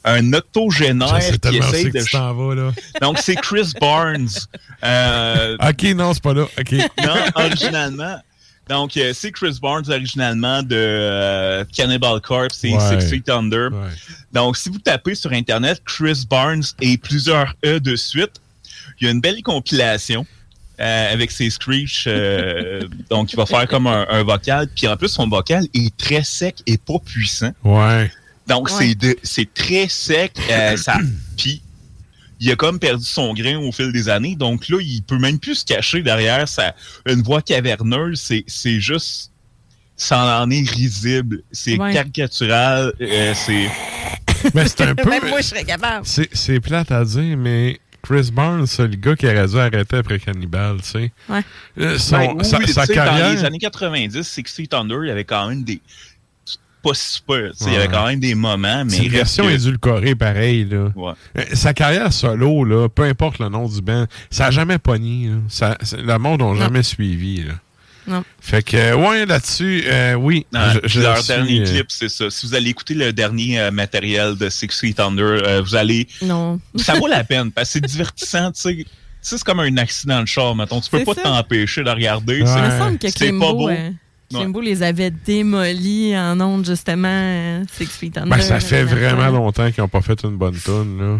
un 0.05 0.31
octogénaire 0.33 1.19
qui 1.19 1.39
que 1.39 1.97
de... 1.97 2.03
tu 2.03 2.11
t'en 2.11 2.33
vas, 2.33 2.55
là. 2.55 2.71
Donc, 3.01 3.19
c'est 3.19 3.35
Chris 3.35 3.71
Barnes. 3.81 4.29
Euh, 4.83 5.57
Ok, 5.61 5.83
non, 5.95 6.13
c'est 6.13 6.23
pas 6.23 6.33
là. 6.33 6.45
Ok. 6.57 6.71
non, 6.71 7.15
originalement. 7.35 8.15
Donc, 8.69 8.95
euh, 8.95 9.11
c'est 9.13 9.31
Chris 9.31 9.57
Barnes 9.61 9.83
originalement 9.89 10.63
de 10.63 10.75
euh, 10.75 11.65
Cannibal 11.75 12.21
Corpse 12.21 12.63
et 12.63 12.73
Ouais. 12.73 13.01
Six 13.01 13.09
Feet 13.09 13.29
Under. 13.29 13.69
Donc, 14.31 14.55
si 14.57 14.69
vous 14.69 14.79
tapez 14.79 15.15
sur 15.15 15.31
Internet 15.33 15.81
Chris 15.85 16.25
Barnes 16.29 16.63
et 16.81 16.97
plusieurs 16.97 17.55
E 17.65 17.79
de 17.79 17.95
suite, 17.95 18.39
il 19.01 19.05
y 19.05 19.07
a 19.07 19.11
une 19.11 19.19
belle 19.21 19.41
compilation 19.43 20.25
euh, 20.79 21.13
avec 21.13 21.31
ses 21.31 21.49
screeches. 21.49 22.05
euh, 22.07 22.87
donc, 23.09 23.33
il 23.33 23.35
va 23.35 23.45
faire 23.45 23.67
comme 23.67 23.87
un, 23.87 24.05
un 24.09 24.23
vocal. 24.23 24.67
Puis 24.73 24.87
en 24.87 24.95
plus, 24.95 25.09
son 25.09 25.27
vocal 25.27 25.65
est 25.73 25.95
très 25.97 26.23
sec 26.23 26.55
et 26.65 26.77
pas 26.77 26.99
puissant. 27.03 27.51
Ouais. 27.65 28.09
Donc, 28.47 28.69
Ouais. 28.69 28.75
c'est 28.87 28.95
de- 28.95 29.17
c'est 29.23 29.53
très 29.53 29.87
sec. 29.89 30.31
euh, 30.49 30.77
ça, 30.77 30.97
puis, 31.37 31.61
il 32.45 32.51
a 32.51 32.55
comme 32.55 32.77
perdu 32.79 33.05
son 33.05 33.33
grain 33.33 33.57
au 33.57 33.71
fil 33.71 33.91
des 33.91 34.09
années. 34.09 34.35
Donc 34.35 34.67
là, 34.69 34.79
il 34.81 35.01
peut 35.03 35.17
même 35.17 35.39
plus 35.39 35.55
se 35.55 35.65
cacher 35.65 36.01
derrière 36.01 36.47
sa, 36.47 36.75
une 37.07 37.21
voix 37.23 37.41
caverneuse. 37.41 38.19
C'est 38.19 38.43
c'est 38.47 38.79
juste... 38.79 39.31
Ça 39.95 40.41
en 40.41 40.49
est 40.49 40.67
risible. 40.69 41.43
C'est 41.51 41.77
Ouais. 41.79 41.93
caricatural. 41.93 42.93
euh, 42.99 43.33
c'est... 43.35 43.69
Mais 44.53 44.67
c'est 44.67 44.81
un 44.81 44.95
peu. 44.95 45.07
Même 45.09 45.27
moi, 45.29 45.39
je 45.41 45.45
serais 45.47 45.63
capable. 45.63 46.05
C'est 46.05 46.27
c'est 46.35 46.59
plate 46.59 46.91
à 46.91 47.05
dire, 47.05 47.37
mais 47.37 47.79
Chris 48.01 48.29
Barnes, 48.33 48.65
c'est 48.67 48.87
le 48.87 48.95
gars 48.95 49.15
qui 49.15 49.25
aurait 49.27 49.47
dû 49.47 49.57
arrêter 49.57 49.95
après 49.97 50.19
Cannibal, 50.19 50.77
tu 50.81 50.89
sais. 50.89 51.11
Ouais. 51.29 51.41
Euh, 51.79 51.97
son- 51.97 52.17
Ben, 52.17 52.35
oui, 52.39 52.67
sa, 52.67 52.81
oui, 52.83 52.87
carrière. 52.93 53.27
Dans 53.29 53.33
les 53.35 53.45
années 53.45 53.59
90, 53.59 54.21
Six 54.23 54.43
Feet 54.53 54.73
Under, 54.73 55.05
il 55.05 55.07
y 55.07 55.11
avait 55.11 55.23
quand 55.23 55.47
même 55.47 55.63
des... 55.63 55.79
pas 56.83 56.93
super. 56.93 57.51
tu 57.57 57.63
sais, 57.63 57.65
Il 57.67 57.73
y 57.73 57.75
avait 57.77 57.87
Ouais. 57.87 57.93
quand 57.93 58.05
même 58.07 58.19
des 58.19 58.35
moments, 58.35 58.83
mais 58.85 58.91
C'est 58.91 59.03
une 59.05 59.11
version 59.11 59.45
que- 59.45 59.51
édulcorée, 59.51 60.15
pareil. 60.15 60.65
Là. 60.69 60.89
Ouais. 60.95 61.13
Euh, 61.37 61.43
Sa 61.53 61.73
carrière 61.73 62.11
solo, 62.13 62.63
là, 62.65 62.89
peu 62.89 63.03
importe 63.03 63.39
le 63.39 63.49
nom 63.49 63.67
du 63.67 63.81
band, 63.81 64.05
ça 64.29 64.45
n'a 64.45 64.51
jamais 64.51 64.77
pogné. 64.77 65.29
là. 65.29 65.35
Ça, 65.49 65.77
le 65.97 66.17
monde 66.17 66.41
n'a 66.41 66.55
jamais 66.55 66.83
suivi. 66.83 67.43
Là. 67.43 67.53
Non. 68.05 68.23
Fait 68.41 68.61
que, 68.61 68.75
euh, 68.75 68.95
ouais, 68.97 69.25
là-dessus, 69.25 69.85
euh, 69.87 70.15
oui. 70.15 70.45
Ah, 70.53 70.73
je- 70.73 70.79
puis 70.79 70.89
je 70.89 70.99
leur 70.99 71.17
suis, 71.19 71.27
dernier 71.27 71.61
euh, 71.61 71.65
clip, 71.65 71.85
c'est 71.87 72.09
ça. 72.09 72.29
Si 72.29 72.45
vous 72.45 72.53
allez 72.53 72.69
écouter 72.69 72.95
le 72.95 73.13
dernier 73.13 73.59
euh, 73.61 73.71
matériel 73.71 74.35
de 74.35 74.49
Six 74.49 74.67
Feet 74.77 74.99
Under, 74.99 75.23
euh, 75.25 75.61
vous 75.61 75.73
allez. 75.75 76.07
Non. 76.21 76.59
Ça 76.75 76.95
vaut 76.95 77.07
la 77.07 77.23
peine 77.23 77.49
parce 77.51 77.69
que 77.69 77.73
c'est 77.79 77.85
divertissant, 77.85 78.51
tu 78.51 78.61
sais. 78.61 78.85
C'est 79.21 79.41
comme 79.45 79.61
un 79.61 79.77
accident 79.77 80.21
de 80.21 80.27
char, 80.27 80.53
mettons. 80.53 80.81
Tu 80.81 80.89
peux 80.89 81.05
pas 81.05 81.15
t'empêcher 81.15 81.81
de 81.81 81.89
regarder. 81.89 82.39
Il 82.39 82.47
c'est- 82.47 82.61
me 82.61 82.77
semble 82.77 82.97
que 82.97 83.07
C'est 83.09 83.31
pas 83.31 83.53
beau. 83.53 83.69
Euh, 84.35 84.39
Klimbo 84.39 84.61
les 84.61 84.83
avait 84.83 85.11
démolis 85.11 86.17
en 86.17 86.39
ondes, 86.41 86.65
justement, 86.65 87.07
euh, 87.09 87.63
Six 87.71 87.87
Feet 87.87 88.17
Under. 88.17 88.37
Ben, 88.37 88.41
ça 88.41 88.59
fait 88.59 88.83
vraiment 88.83 89.29
longtemps 89.29 89.71
qu'ils 89.71 89.81
n'ont 89.83 89.87
pas 89.89 90.01
fait 90.01 90.21
une 90.23 90.37
bonne 90.37 90.55
tune, 90.57 90.97
là. 90.99 91.19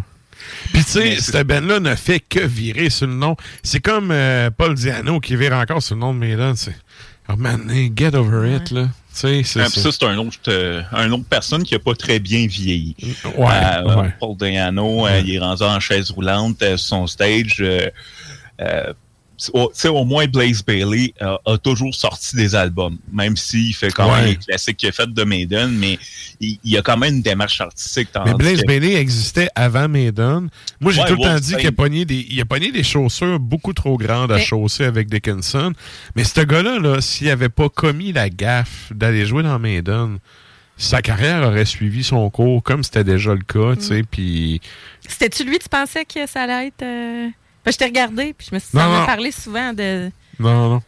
Puis, 0.74 0.84
tu 0.84 0.92
sais, 0.92 1.16
cette 1.22 1.48
band-là 1.48 1.80
ne 1.80 1.96
fait 1.96 2.20
que 2.20 2.40
virer 2.42 2.90
sur 2.90 3.08
le 3.08 3.14
nom. 3.14 3.36
C'est 3.64 3.80
comme 3.80 4.12
euh, 4.12 4.50
Paul 4.50 4.74
Diano 4.76 5.20
qui 5.22 5.36
vire 5.38 5.54
encore 5.54 5.82
sur 5.82 5.96
le 5.96 6.02
nom 6.02 6.14
de 6.14 6.20
Maiden. 6.20 6.56
C'est. 6.58 6.76
Oh 7.30 7.36
man, 7.38 7.72
get 7.96 8.14
over 8.16 8.54
it, 8.54 8.72
là. 8.72 8.84
Tu 9.14 9.20
sais, 9.20 9.42
c'est 9.46 9.62
Ah, 9.62 9.70
ça, 9.70 9.90
c'est 9.92 10.04
un 10.04 10.18
autre, 10.18 10.38
euh, 10.50 10.82
un 10.92 11.10
autre 11.12 11.24
personne 11.30 11.64
qui 11.64 11.76
a 11.76 11.80
pas 11.80 11.94
très 11.94 12.20
bien 12.20 12.46
vieilli. 12.48 12.96
Ouais, 13.38 13.46
Euh, 13.48 14.02
ouais. 14.02 14.14
Paul 14.20 14.36
Diano, 14.36 15.08
euh, 15.08 15.22
il 15.24 15.36
est 15.36 15.40
rendu 15.40 15.64
en 15.64 15.80
chaise 15.80 16.12
roulante 16.12 16.62
euh, 16.62 16.76
sur 16.76 16.88
son 16.88 17.08
stage. 17.08 17.58
euh, 17.62 17.90
euh, 18.60 18.92
au- 19.54 19.68
tu 19.74 19.80
sais, 19.82 19.88
au 19.88 20.06
moins 20.06 20.26
Blaze 20.28 20.64
Bailey 20.64 21.14
euh, 21.22 21.36
a 21.46 21.58
toujours 21.58 21.94
sorti 21.96 22.36
des 22.36 22.56
albums, 22.56 22.98
même 23.12 23.36
s'il 23.38 23.74
fait 23.76 23.92
quand 23.92 24.06
même 24.14 24.24
Ouais. 24.24 24.30
les 24.32 24.36
classiques 24.38 24.78
qu'il 24.78 24.90
a 24.90 24.92
fait 24.92 25.12
de 25.12 25.24
Maiden, 25.24 25.72
mais 25.78 25.98
il, 26.40 26.60
il 26.64 26.78
a 26.78 26.82
quand 26.82 26.98
même 26.98 27.16
une 27.16 27.22
démarche 27.22 27.60
artistique. 27.62 28.10
Mais 28.26 28.34
Blaze 28.34 28.62
que- 28.62 28.68
Bailey 28.68 28.94
existait 28.96 29.50
avant 29.56 29.88
Maiden. 29.90 30.50
Moi, 30.80 30.92
j'ai 30.92 31.02
Ouais, 31.02 31.08
tout 31.08 31.16
le 31.16 31.22
temps 31.24 31.40
dit 31.40 31.56
qu'il 31.58 31.68
a 31.68 31.72
pogné 31.72 32.06
des, 32.06 32.26
il 32.30 32.40
a 32.40 32.46
pogné 32.46 32.72
des 32.72 32.84
chaussures 32.84 33.40
beaucoup 33.40 33.74
trop 33.74 33.98
grandes 33.98 34.32
à 34.32 34.36
Mais- 34.36 34.44
chausser 34.44 34.84
avec 34.86 35.10
Dickinson. 35.10 35.74
Mais 36.16 36.24
ce 36.24 36.42
gars-là, 36.42 36.80
là, 36.80 37.02
s'il 37.02 37.30
avait 37.30 37.50
pas 37.50 37.70
commis 37.70 38.12
la 38.14 38.30
gaffe 38.30 38.92
d'aller 38.94 39.26
jouer 39.26 39.44
dans 39.44 39.60
Maiden, 39.60 40.18
sa 40.78 41.02
carrière 41.02 41.48
aurait 41.48 41.66
suivi 41.66 42.04
son 42.04 42.30
cours 42.30 42.64
comme 42.64 42.84
c'était 42.84 43.04
déjà 43.04 43.34
le 43.36 43.42
cas, 43.44 43.76
tu 43.76 43.80
Mm. 43.80 43.82
sais, 43.82 44.04
puis... 44.10 44.60
C'était-tu 45.08 45.44
lui, 45.44 45.60
tu 45.60 45.70
pensais 45.70 46.04
que 46.06 46.26
ça 46.28 46.42
allait 46.44 46.68
être. 46.68 46.82
euh, 46.82 47.28
Je 47.66 47.72
t'ai 47.78 47.86
regardé, 47.86 48.34
puis 48.38 48.48
je 48.50 48.56
me 48.56 48.60
suis 48.60 48.70
Non, 48.78 48.90
non. 49.00 49.06
parlé 49.06 49.32
souvent 49.32 49.74
de, 49.74 50.10
Non, 50.40 50.70
non. 50.70 50.82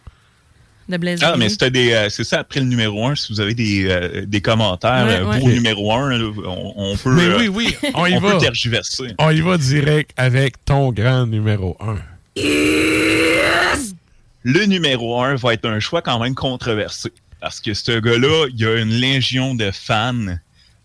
de 0.90 0.98
Blaze 0.98 1.20
Ah, 1.24 1.36
mais 1.38 1.48
c'était 1.50 1.72
des, 1.72 1.94
euh, 1.94 2.10
c'est 2.10 2.24
ça, 2.26 2.40
après 2.40 2.60
le 2.60 2.66
numéro 2.66 3.08
1, 3.08 3.16
si 3.16 3.32
vous 3.34 3.40
avez 3.40 3.54
des, 3.54 3.86
euh, 3.90 4.26
des 4.26 4.42
commentaires, 4.42 5.06
Ouais, 5.08 5.20
euh, 5.20 5.26
ouais. 5.46 5.54
numéro 5.54 5.92
1, 5.94 6.20
on, 6.46 6.74
on 6.76 6.98
peut, 6.98 7.14
Mais 7.16 7.34
oui, 7.36 7.48
oui, 7.48 7.76
on 7.94 8.06
y 8.06 8.14
on 8.16 8.20
va. 8.20 8.34
peut 8.34 8.38
tergiverser. 8.40 9.14
On 9.20 9.30
y 9.32 9.40
va 9.42 9.58
direct 9.58 10.12
avec 10.18 10.64
ton 10.66 10.92
grand 10.92 11.26
numéro 11.26 11.78
1. 11.80 11.96
Le 14.44 14.66
numéro 14.66 15.22
1 15.24 15.36
va 15.36 15.54
être 15.54 15.66
un 15.68 15.80
choix 15.80 16.02
quand 16.02 16.20
même 16.20 16.36
controversé. 16.36 17.12
Parce 17.42 17.60
que 17.60 17.74
ce 17.74 18.00
gars-là, 18.00 18.48
il 18.56 18.66
a 18.66 18.76
une 18.82 18.90
légion 18.90 19.56
de 19.56 19.72
fans. 19.72 20.14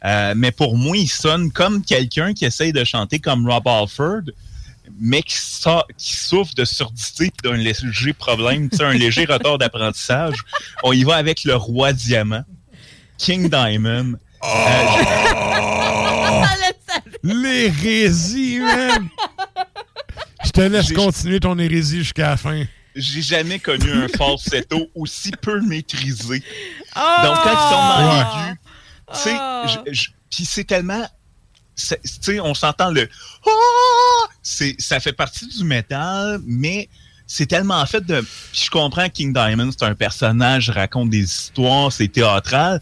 Euh, 0.05 0.35
mais 0.37 0.51
pour 0.51 0.77
moi, 0.79 0.97
il 0.97 1.09
sonne 1.09 1.51
comme 1.53 1.83
quelqu'un 1.83 2.33
qui 2.33 2.47
essaye 2.47 2.73
de 2.73 2.85
chanter 2.85 3.19
comme 3.19 3.47
Rob 3.49 3.67
Alford, 3.69 4.23
mais 4.99 5.23
qui, 5.23 5.37
souffre 5.97 6.55
de 6.55 6.65
surdité 6.65 7.27
et 7.27 7.33
d'un 7.43 7.57
léger 7.57 8.13
problème, 8.13 8.69
un 8.81 8.93
léger 8.93 9.25
retard 9.29 9.59
d'apprentissage. 9.59 10.37
On 10.83 10.93
y 10.93 11.05
va 11.05 11.17
avec 11.17 11.45
le 11.45 11.55
roi 11.57 11.93
diamant, 11.93 12.45
King 13.19 13.49
Diamond. 13.49 14.15
Oh! 14.43 14.47
L'hérésie, 17.23 18.61
man! 18.61 19.09
Je 20.45 20.51
te 20.51 20.61
laisse 20.63 20.93
continuer 20.93 21.39
ton 21.39 21.59
hérésie 21.59 21.99
jusqu'à 21.99 22.31
la 22.31 22.37
fin. 22.37 22.65
J'ai 22.97 23.23
jamais 23.23 23.59
connu 23.59 23.91
un 23.93 24.09
falsetto 24.09 24.89
aussi 24.95 25.31
peu 25.31 25.61
maîtrisé. 25.61 26.43
Oh! 26.97 27.23
Donc, 27.23 27.37
quand 27.43 27.53
ils 27.53 27.71
tombent 27.71 27.89
dans 27.97 28.13
l'aigu, 28.17 28.59
tu 29.13 29.19
sais, 29.19 29.37
puis 30.31 30.45
c'est 30.45 30.65
tellement. 30.65 31.07
On 32.43 32.55
s'entend 32.55 32.91
le. 32.91 33.09
Ah! 33.47 33.51
C'est, 34.43 34.77
ça 34.79 35.01
fait 35.01 35.13
partie 35.13 35.47
du 35.47 35.65
métal, 35.65 36.41
mais 36.47 36.89
c'est 37.27 37.47
tellement 37.47 37.85
fait 37.87 38.05
de. 38.05 38.21
Puis 38.53 38.65
je 38.65 38.71
comprends 38.71 39.07
que 39.09 39.13
King 39.13 39.33
Diamond, 39.33 39.71
c'est 39.71 39.85
un 39.85 39.95
personnage, 39.95 40.71
raconte 40.71 41.11
des 41.11 41.23
histoires, 41.23 41.93
c'est 41.93 42.09
théâtral, 42.09 42.81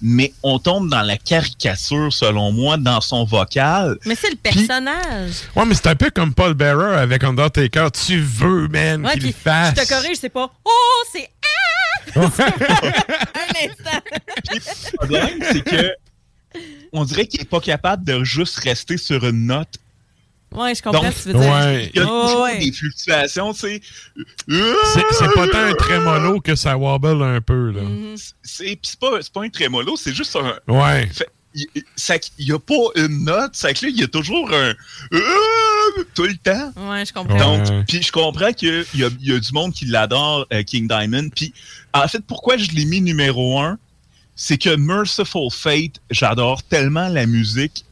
mais 0.00 0.32
on 0.42 0.58
tombe 0.58 0.88
dans 0.88 1.02
la 1.02 1.16
caricature, 1.18 2.12
selon 2.12 2.52
moi, 2.52 2.76
dans 2.78 3.00
son 3.00 3.24
vocal. 3.24 3.98
Mais 4.06 4.14
c'est 4.14 4.30
le 4.30 4.36
personnage. 4.36 5.32
Ouais, 5.54 5.66
mais 5.66 5.74
c'est 5.74 5.88
un 5.88 5.96
peu 5.96 6.10
comme 6.10 6.32
Paul 6.32 6.54
Bearer 6.54 6.96
avec 6.98 7.22
Undertaker. 7.24 7.88
Tu 7.92 8.20
veux, 8.20 8.68
man, 8.68 9.04
Ouais, 9.04 9.12
qu'il 9.14 9.26
le 9.26 9.32
fasse. 9.32 9.74
Je 9.76 9.82
te 9.82 9.88
corrige, 9.88 10.16
c'est 10.20 10.30
pas 10.30 10.50
Oh, 10.64 11.04
c'est 11.12 11.28
Ah! 11.42 11.46
Un 12.16 12.22
instant. 13.68 14.00
Le 14.52 14.96
problème, 14.96 15.38
c'est 15.52 15.62
que. 15.62 15.92
On 16.92 17.04
dirait 17.04 17.26
qu'il 17.26 17.40
est 17.40 17.44
pas 17.48 17.60
capable 17.60 18.04
de 18.04 18.24
juste 18.24 18.58
rester 18.58 18.96
sur 18.96 19.24
une 19.26 19.46
note 19.46 19.76
Ouais, 20.52 20.74
je 20.74 20.82
comprends 20.82 21.02
Donc, 21.04 21.12
ce 21.12 21.26
que 21.26 21.30
tu 21.30 21.36
veux 21.36 21.42
dire. 21.44 21.52
ouais. 21.52 21.90
Il 21.94 22.00
y 22.00 22.02
a 22.02 22.08
Oh, 22.10 22.22
toujours 22.26 22.42
ouais. 22.42 22.58
des 22.58 22.72
fluctuations, 22.72 23.52
tu 23.52 23.60
sais. 23.60 23.80
C'est 24.48 25.04
c'est 25.12 25.32
pas 25.32 25.46
tant 25.46 25.58
un 25.60 25.74
trémolo 25.74 26.40
que 26.40 26.56
ça 26.56 26.76
wobble 26.76 27.22
un 27.22 27.40
peu, 27.40 27.70
là. 27.70 27.82
Mm-hmm. 27.82 28.32
C'est 28.42 28.76
pas, 28.98 29.18
c'est 29.22 29.32
pas 29.32 29.44
un 29.44 29.48
trémolo, 29.48 29.96
c'est 29.96 30.12
juste 30.12 30.34
un. 30.34 30.58
Ouais. 30.66 31.06
Fait- 31.12 31.28
il 31.54 31.66
il 32.38 32.46
y 32.48 32.52
a 32.52 32.58
pas 32.58 32.74
une 32.96 33.24
note, 33.24 33.50
c'est 33.54 33.74
que 33.74 33.86
là, 33.86 33.92
il 33.92 34.00
y 34.00 34.02
a 34.04 34.08
toujours 34.08 34.50
un. 34.52 34.72
tout 36.14 36.24
le 36.24 36.36
temps. 36.36 36.72
Ouais, 36.76 37.04
je 37.06 37.12
comprends. 37.12 37.36
Donc, 37.58 37.86
puis 37.86 38.02
je 38.02 38.10
comprends 38.12 38.52
qu'il 38.52 38.84
y 38.94 39.04
a, 39.04 39.08
il 39.22 39.28
y 39.28 39.32
a 39.32 39.38
du 39.38 39.52
monde 39.52 39.72
qui 39.72 39.84
l'adore, 39.86 40.46
euh, 40.52 40.62
King 40.62 40.88
Diamond. 40.88 41.28
Puis, 41.34 41.52
en 41.92 42.06
fait, 42.08 42.24
pourquoi 42.26 42.56
je 42.56 42.70
l'ai 42.72 42.84
mis 42.84 43.00
numéro 43.00 43.60
un, 43.60 43.78
c'est 44.42 44.56
que 44.56 44.74
Merciful 44.74 45.50
Fate, 45.52 46.00
j'adore 46.10 46.62
tellement 46.62 47.08
la 47.08 47.26
musique 47.26 47.84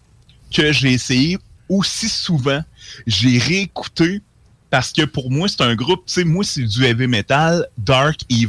que 0.50 0.72
j'ai 0.72 0.92
essayé 0.94 1.36
aussi 1.68 2.08
souvent. 2.08 2.64
J'ai 3.06 3.36
réécouté 3.36 4.22
parce 4.70 4.90
que 4.90 5.02
pour 5.04 5.30
moi, 5.30 5.46
c'est 5.48 5.60
un 5.60 5.74
groupe, 5.74 6.04
tu 6.06 6.14
sais, 6.14 6.24
moi, 6.24 6.42
c'est 6.44 6.62
du 6.62 6.84
heavy 6.86 7.06
metal, 7.06 7.66
dark, 7.76 8.20
evil. 8.30 8.48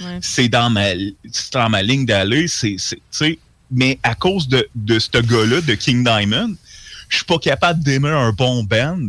Ouais. 0.00 0.18
C'est 0.20 0.48
dans 0.48 0.68
ma, 0.68 0.86
c'est 1.30 1.52
dans 1.52 1.68
ma 1.68 1.80
ligne 1.80 2.04
d'aller. 2.06 2.48
C'est, 2.48 2.74
c'est- 2.76 2.96
tu 2.96 3.02
sais, 3.12 3.38
mais 3.70 4.00
à 4.02 4.16
cause 4.16 4.48
de, 4.48 4.68
de 4.74 4.98
ce 4.98 5.18
gars-là, 5.18 5.60
de 5.60 5.74
King 5.74 6.02
Diamond, 6.02 6.56
je 7.08 7.18
suis 7.18 7.24
pas 7.24 7.38
capable 7.38 7.84
d'aimer 7.84 8.10
un 8.10 8.32
bon 8.32 8.64
band. 8.64 9.06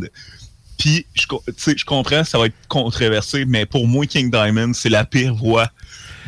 Puis, 0.78 1.04
je, 1.14 1.26
co- 1.26 1.42
tu 1.48 1.52
sais, 1.56 1.74
je 1.76 1.84
comprends, 1.84 2.22
ça 2.22 2.38
va 2.38 2.46
être 2.46 2.54
controversé, 2.68 3.44
mais 3.44 3.66
pour 3.66 3.88
moi, 3.88 4.06
King 4.06 4.30
Diamond, 4.30 4.72
c'est 4.72 4.88
la 4.88 5.04
pire 5.04 5.34
voix 5.34 5.68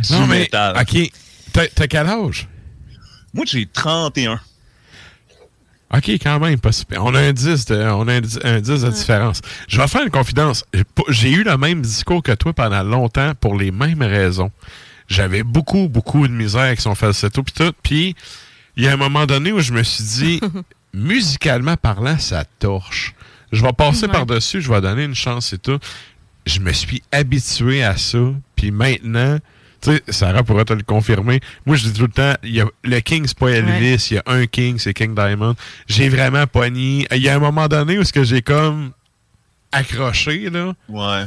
du 0.00 0.12
Non, 0.14 0.26
mais, 0.26 0.40
métal. 0.40 0.76
OK. 0.80 1.10
T'as 1.52 1.86
quel 1.86 2.06
âge? 2.06 2.48
Moi, 3.34 3.44
j'ai 3.46 3.66
31. 3.66 4.40
OK, 5.94 6.08
quand 6.08 6.40
même. 6.40 6.58
On 6.98 7.14
a 7.14 7.20
un 7.20 7.32
10 7.32 7.66
de, 7.66 7.76
on 7.76 8.08
a 8.08 8.14
un, 8.14 8.20
dix- 8.22 8.38
un 8.44 8.60
10 8.60 8.82
de 8.82 8.90
différence. 8.90 9.40
Je 9.68 9.78
vais 9.78 9.86
faire 9.88 10.02
une 10.02 10.10
confidence. 10.10 10.64
J'ai 11.08 11.30
eu 11.30 11.42
le 11.44 11.56
même 11.58 11.82
discours 11.82 12.22
que 12.22 12.32
toi 12.32 12.54
pendant 12.54 12.82
longtemps 12.82 13.34
pour 13.38 13.58
les 13.58 13.70
mêmes 13.70 14.02
raisons. 14.02 14.50
J'avais 15.08 15.42
beaucoup, 15.42 15.88
beaucoup 15.88 16.26
de 16.26 16.32
misère 16.32 16.62
avec 16.62 16.80
son 16.80 16.94
falsetto 16.94 17.42
puis 17.42 17.52
tout. 17.52 17.72
Puis, 17.82 18.16
il 18.76 18.84
y 18.84 18.88
a 18.88 18.92
un 18.94 18.96
moment 18.96 19.26
donné 19.26 19.52
où 19.52 19.60
je 19.60 19.72
me 19.72 19.82
suis 19.82 20.04
dit, 20.04 20.40
musicalement 20.94 21.76
parlant, 21.76 22.18
ça 22.18 22.44
torche. 22.58 23.14
Je 23.52 23.60
vais 23.60 23.72
passer 23.74 24.06
Ouais. 24.06 24.12
par-dessus, 24.12 24.62
je 24.62 24.72
vais 24.72 24.80
donner 24.80 25.04
une 25.04 25.14
chance 25.14 25.52
et 25.52 25.58
tout. 25.58 25.78
Je 26.46 26.60
me 26.60 26.72
suis 26.72 27.02
habitué 27.12 27.84
à 27.84 27.98
ça. 27.98 28.18
Puis 28.56 28.70
maintenant, 28.70 29.36
tu 29.82 29.90
sais, 29.90 30.02
Sarah 30.08 30.42
pourrait 30.44 30.64
te 30.64 30.72
le 30.72 30.82
confirmer. 30.82 31.40
Moi, 31.66 31.76
je 31.76 31.84
dis 31.88 31.92
tout 31.92 32.06
le 32.06 32.12
temps, 32.12 32.34
il 32.42 32.54
y 32.54 32.60
a, 32.60 32.66
le 32.84 33.00
King, 33.00 33.24
c'est 33.26 33.36
pas 33.38 33.48
Elvis. 33.50 34.08
Il 34.10 34.14
y 34.14 34.18
a 34.18 34.22
un 34.26 34.46
King, 34.46 34.78
c'est 34.78 34.94
King 34.94 35.14
Diamond. 35.14 35.56
J'ai 35.88 36.08
vraiment 36.08 36.46
pogné. 36.46 37.06
Il 37.10 37.22
y 37.22 37.28
a 37.28 37.34
un 37.34 37.40
moment 37.40 37.68
donné 37.68 37.98
où 37.98 38.04
ce 38.04 38.12
que 38.12 38.22
j'ai 38.24 38.42
comme 38.42 38.92
accroché, 39.72 40.50
là. 40.50 40.72
Ouais. 40.88 41.24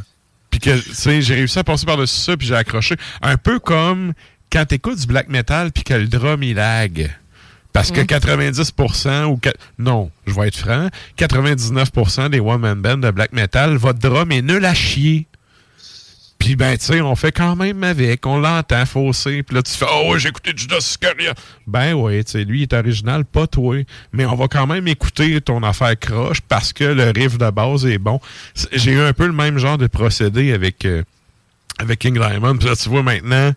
Puis 0.50 0.60
que, 0.60 0.78
tu 0.80 0.94
sais, 0.94 1.22
j'ai 1.22 1.36
réussi 1.36 1.60
à 1.60 1.64
passer 1.64 1.86
par-dessus 1.86 2.16
ça, 2.16 2.38
puis 2.38 2.48
j'ai 2.48 2.56
accroché. 2.56 2.96
Un 3.22 3.38
peu 3.38 3.60
comme 3.60 4.14
quand 4.52 4.66
t'écoutes 4.66 5.00
du 5.00 5.08
black 5.08 5.28
metal, 5.28 5.72
puis 5.72 5.84
que 5.84 5.94
le 5.94 6.08
drum, 6.08 6.42
il 6.44 6.56
lag. 6.56 7.14
Parce 7.74 7.92
que 7.92 8.00
Mm. 8.00 8.06
90% 8.06 9.26
ou... 9.26 9.40
Non, 9.78 10.10
je 10.26 10.34
vais 10.34 10.48
être 10.48 10.56
franc. 10.58 10.88
99% 11.18 12.30
des 12.30 12.40
one-man 12.40 12.82
bands 12.82 12.98
de 12.98 13.12
black 13.12 13.34
metal, 13.34 13.76
votre 13.76 14.00
drum 14.00 14.32
est 14.32 14.42
nul 14.42 14.64
à 14.64 14.74
chier. 14.74 15.28
Puis 16.46 16.56
ben, 16.56 16.78
tu 16.78 16.86
sais, 16.86 17.02
on 17.02 17.16
fait 17.16 17.32
quand 17.32 17.56
même 17.56 17.84
avec. 17.84 18.24
On 18.28 18.38
l'entend 18.38 18.86
fausser. 18.86 19.42
Puis 19.42 19.56
là, 19.56 19.64
tu 19.64 19.72
fais 19.72 19.88
«Oh, 19.92 20.16
j'ai 20.16 20.30
écouté 20.30 20.52
Judas 20.56 20.78
Iscariot.» 20.78 21.34
Ben 21.66 21.96
ouais, 21.96 22.24
tu 22.24 22.34
sais, 22.34 22.44
lui, 22.44 22.60
il 22.60 22.62
est 22.62 22.74
original, 22.74 23.26
pas 23.26 23.48
toi. 23.48 23.84
Mais 24.14 24.28
on 24.28 24.36
va 24.36 24.48
quand 24.48 24.68
même 24.68 24.88
écouter 24.88 25.42
ton 25.42 25.64
affaire 25.64 25.98
croche 26.00 26.42
parce 26.42 26.72
que 26.72 26.84
le 26.84 27.06
riff 27.06 27.40
de 27.40 27.50
base 27.50 27.88
est 27.88 27.98
bon. 27.98 28.20
J'ai 28.72 28.92
eu 28.92 29.00
un 29.00 29.12
peu 29.12 29.26
le 29.26 29.34
même 29.34 29.58
genre 29.58 29.80
de 29.80 29.88
procédé 29.88 30.54
avec, 30.54 30.86
euh, 30.86 31.02
avec 31.80 31.98
King 31.98 32.14
Diamond. 32.14 32.58
Puis 32.58 32.68
là, 32.68 32.76
tu 32.76 32.90
vois, 32.90 33.02
maintenant, 33.02 33.52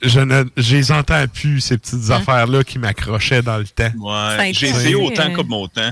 je 0.00 0.20
ne 0.20 0.44
je 0.56 0.76
les 0.76 0.92
entends 0.92 1.26
plus, 1.26 1.58
ces 1.58 1.78
petites 1.78 2.10
affaires-là 2.10 2.62
qui 2.62 2.78
m'accrochaient 2.78 3.42
dans 3.42 3.58
le 3.58 3.66
temps. 3.66 3.90
Ouais, 3.98 4.52
j'ai 4.54 4.68
essayé 4.68 4.94
autant 4.94 5.32
comme 5.32 5.52
autant. 5.52 5.90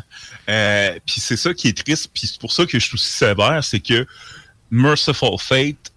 Euh, 0.48 0.92
puis 1.04 1.16
c'est 1.18 1.36
ça 1.36 1.52
qui 1.52 1.66
est 1.66 1.76
triste, 1.76 2.10
puis 2.14 2.28
c'est 2.28 2.40
pour 2.40 2.52
ça 2.52 2.64
que 2.64 2.78
je 2.78 2.86
suis 2.86 2.94
aussi 2.94 3.10
sévère, 3.10 3.64
c'est 3.64 3.80
que 3.80 4.06
Merciful 4.70 5.36
Fate, 5.40 5.92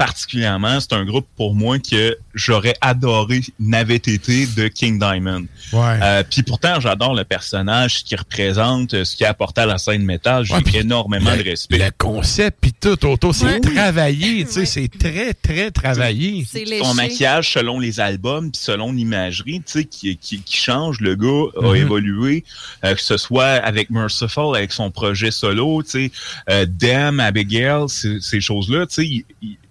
particulièrement, 0.00 0.80
c'est 0.80 0.94
un 0.94 1.04
groupe 1.04 1.26
pour 1.36 1.54
moi 1.54 1.78
que 1.78 2.16
j'aurais 2.32 2.72
adoré 2.80 3.42
n'avait 3.58 3.96
été 3.96 4.46
de 4.46 4.68
King 4.68 4.98
Diamond. 4.98 5.44
Ouais. 5.74 5.98
Euh, 6.02 6.22
puis 6.28 6.42
pourtant, 6.42 6.80
j'adore 6.80 7.14
le 7.14 7.24
personnage, 7.24 7.98
ce 7.98 8.04
qu'il 8.04 8.18
représente, 8.18 9.04
ce 9.04 9.14
qu'il 9.14 9.26
a 9.26 9.28
apporté 9.28 9.60
à 9.60 9.66
la 9.66 9.76
scène 9.76 10.02
métal. 10.02 10.44
J'ai 10.46 10.54
Ouais, 10.54 10.62
énormément 10.72 11.32
le- 11.32 11.42
de 11.44 11.50
respect. 11.50 11.76
Le 11.76 11.90
concept, 11.98 12.56
puis 12.62 12.72
tout 12.72 13.04
autour, 13.06 13.34
c'est 13.34 13.44
Ouais. 13.44 13.60
travaillé, 13.60 14.44
tu 14.46 14.52
sais, 14.52 14.64
c'est 14.64 14.88
très, 14.88 15.34
très 15.34 15.70
travaillé. 15.70 16.46
Son 16.82 16.94
maquillage 16.94 17.52
selon 17.52 17.78
les 17.78 18.00
albums, 18.00 18.50
puis 18.50 18.60
selon 18.62 18.92
l'imagerie, 18.92 19.58
tu 19.60 19.72
sais, 19.72 19.84
qui, 19.84 20.16
qui, 20.16 20.40
qui 20.40 20.56
change. 20.56 21.00
Le 21.00 21.14
gars 21.14 21.50
a 21.62 21.68
Mhm. 21.72 21.76
évolué, 21.76 22.44
euh, 22.86 22.94
que 22.94 23.02
ce 23.02 23.18
soit 23.18 23.44
avec 23.44 23.90
Merciful, 23.90 24.56
avec 24.56 24.72
son 24.72 24.90
projet 24.90 25.30
solo, 25.30 25.82
tu 25.82 25.90
sais, 25.90 26.12
euh, 26.48 26.64
Dem, 26.66 27.20
Abigail, 27.20 27.84
ces, 27.88 28.18
ces 28.22 28.40
choses-là, 28.40 28.86
tu 28.86 28.94
sais, 28.94 29.24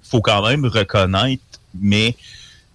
faut 0.09 0.21
quand 0.21 0.47
même 0.47 0.65
reconnaître, 0.65 1.43
mais 1.79 2.15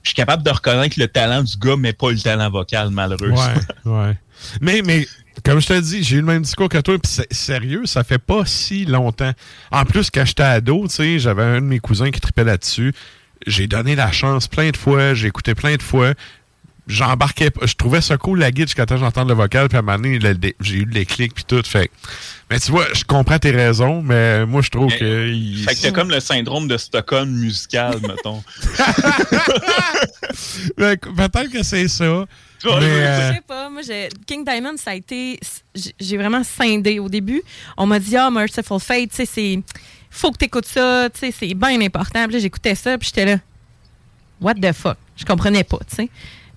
je 0.03 0.11
suis 0.11 0.15
capable 0.15 0.43
de 0.43 0.51
reconnaître 0.51 0.99
le 0.99 1.09
talent 1.09 1.43
du 1.43 1.57
gars, 1.57 1.77
mais 1.77 1.93
pas 1.93 2.11
le 2.11 2.19
talent 2.19 2.51
vocal, 2.51 2.91
malheureusement. 2.91 3.37
Ouais, 3.85 3.91
ouais. 3.91 4.19
Mais, 4.61 4.83
mais, 4.83 5.07
comme 5.45 5.61
je 5.61 5.67
te 5.67 5.81
dis, 5.81 6.03
j'ai 6.03 6.17
eu 6.17 6.21
le 6.21 6.27
même 6.27 6.43
discours 6.43 6.69
que 6.69 6.79
toi, 6.79 6.99
puis 6.99 7.11
c'est 7.11 7.33
sérieux, 7.33 7.87
ça 7.87 8.05
fait 8.05 8.19
pas 8.19 8.45
si 8.45 8.85
longtemps. 8.85 9.33
En 9.73 9.85
plus, 9.85 10.11
quand 10.11 10.25
j'étais 10.25 10.43
ado, 10.43 10.87
tu 10.87 10.95
sais, 10.95 11.19
j'avais 11.19 11.43
un 11.43 11.61
de 11.61 11.67
mes 11.67 11.81
cousins 11.81 12.11
qui 12.11 12.21
tripait 12.21 12.45
là-dessus. 12.45 12.93
J'ai 13.47 13.67
donné 13.67 13.97
la 13.97 14.13
chance 14.13 14.47
plein 14.47 14.71
de 14.71 14.77
fois, 14.77 15.15
j'ai 15.15 15.29
écouté 15.29 15.55
plein 15.55 15.77
de 15.77 15.83
fois. 15.83 16.13
J'embarquais 16.87 17.51
pas. 17.51 17.65
Je 17.67 17.75
trouvais 17.75 18.03
ça 18.03 18.19
cool 18.19 18.39
la 18.41 18.51
guide 18.51 18.67
jusqu'à 18.69 18.85
temps 18.85 18.97
que 18.97 19.01
j'entende 19.01 19.29
le 19.29 19.35
vocal, 19.35 19.69
puis 19.69 19.77
à 19.77 19.81
un 19.81 19.83
moment 19.83 19.97
donné, 19.99 20.19
j'ai 20.61 20.75
eu 20.77 20.85
les 20.85 21.07
clics 21.07 21.33
puis 21.35 21.45
tout. 21.45 21.63
Fait. 21.65 21.91
Mais 22.51 22.61
tu 22.61 22.71
vois, 22.73 22.85
je 22.93 23.05
comprends 23.05 23.39
tes 23.39 23.53
raisons, 23.53 24.03
mais 24.03 24.45
moi 24.45 24.61
je 24.61 24.69
trouve 24.69 24.91
Mais- 24.91 24.99
que. 24.99 25.29
il- 25.29 25.65
Fait 25.65 25.75
que 25.75 25.81
t'as 25.81 25.91
comme 25.93 26.11
le 26.11 26.21
syndrome 26.21 26.69
de 26.69 26.77
Stockholm 26.77 27.31
musical, 27.31 27.99
mettons. 28.03 28.43
Fait 30.79 31.01
que 31.01 31.09
Peut-être 31.09 31.51
que 31.51 31.63
c'est 31.63 31.89
ça. 31.89 32.05
Mais, 32.65 32.71
je 32.71 32.77
euh, 32.77 33.29
Je 33.31 33.35
sais 33.37 33.41
pas, 33.47 33.69
moi, 33.71 33.83
j'ai- 33.83 34.09
King 34.27 34.45
Diamond, 34.45 34.77
ça 34.77 34.93
a 34.93 34.95
été. 34.95 35.39
j'ai- 35.99 36.17
vraiment 36.17 36.43
scindé 36.45 36.99
au 36.99 37.09
début. 37.09 37.43
On 37.77 37.87
m'a 37.87 37.99
dit, 37.99 38.17
ah, 38.17 38.31
Merciful 38.31 38.81
Fate, 38.81 39.11
tu 39.11 39.17
sais, 39.17 39.27
c'est. 39.27 39.61
Faut 40.11 40.31
que 40.31 40.39
t'écoutes 40.39 40.67
ça, 40.67 41.09
tu 41.13 41.21
sais, 41.21 41.35
c'est 41.39 41.55
bien 41.55 41.81
important. 41.81 42.25
Puis 42.25 42.35
là, 42.35 42.39
j'écoutais 42.39 42.75
ça, 42.75 42.97
puis 42.99 43.07
j'étais 43.09 43.25
là. 43.27 43.39
What 44.41 44.55
the 44.55 44.73
fuck? 44.73 44.97
Je 45.17 45.25
comprenais 45.25 45.65
pas, 45.65 45.79
tu 45.89 45.97
sais. 45.97 46.09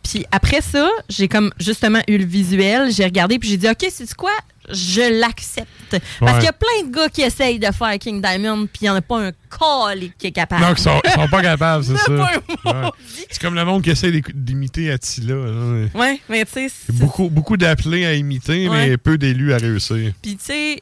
Puis 0.10 0.26
après 0.32 0.62
ça, 0.62 0.88
j'ai 1.10 1.28
comme 1.28 1.52
justement 1.60 2.00
eu 2.08 2.18
le 2.18 2.26
visuel, 2.26 2.92
j'ai 2.92 3.04
regardé, 3.06 3.40
puis 3.40 3.50
j'ai 3.50 3.58
dit, 3.58 3.70
OK, 3.70 3.86
c'est 3.92 4.14
quoi? 4.16 4.32
Je 4.70 5.20
l'accepte. 5.22 5.68
Parce 5.90 6.02
Ouais. 6.22 6.34
qu'il 6.40 6.44
y 6.44 6.48
a 6.48 6.54
plein 6.54 6.88
de 6.90 6.94
gars 6.94 7.08
qui 7.08 7.22
essayent 7.22 7.58
de 7.60 7.72
faire 7.72 7.98
King 8.00 8.22
Diamond, 8.22 8.66
puis 8.68 8.80
il 8.82 8.84
n'y 8.86 8.90
en 8.90 8.96
a 8.96 9.02
pas 9.02 9.28
un 9.28 9.32
call 9.32 10.10
qui 10.18 10.28
est 10.28 10.32
capable. 10.32 10.62
Non, 10.62 10.74
ils 10.76 10.78
sont, 10.82 11.00
ils 11.06 11.12
sont 11.12 11.28
pas 11.30 11.42
capables, 11.42 11.84
c'est 11.86 11.96
ça. 11.98 12.12
Ouais. 12.12 12.90
C'est 13.32 13.40
comme 13.42 13.56
le 13.56 13.64
monde 13.64 13.82
qui 13.82 13.92
essaie 13.92 14.12
d'imiter 14.34 14.92
Attila. 14.92 15.36
là. 15.36 15.86
Ouais, 15.96 16.20
mais 16.28 16.44
tu 16.46 16.52
sais, 16.68 16.72
Beaucoup, 16.92 17.30
beaucoup 17.30 17.56
d'appelés 17.56 18.06
à 18.06 18.14
imiter, 18.16 18.68
Ouais. 18.68 18.90
mais 18.90 18.98
peu 18.98 19.18
d'élus 19.18 19.54
à 19.54 19.58
réussir. 19.58 20.12
Puis, 20.22 20.36
tu 20.38 20.44
sais, 20.44 20.82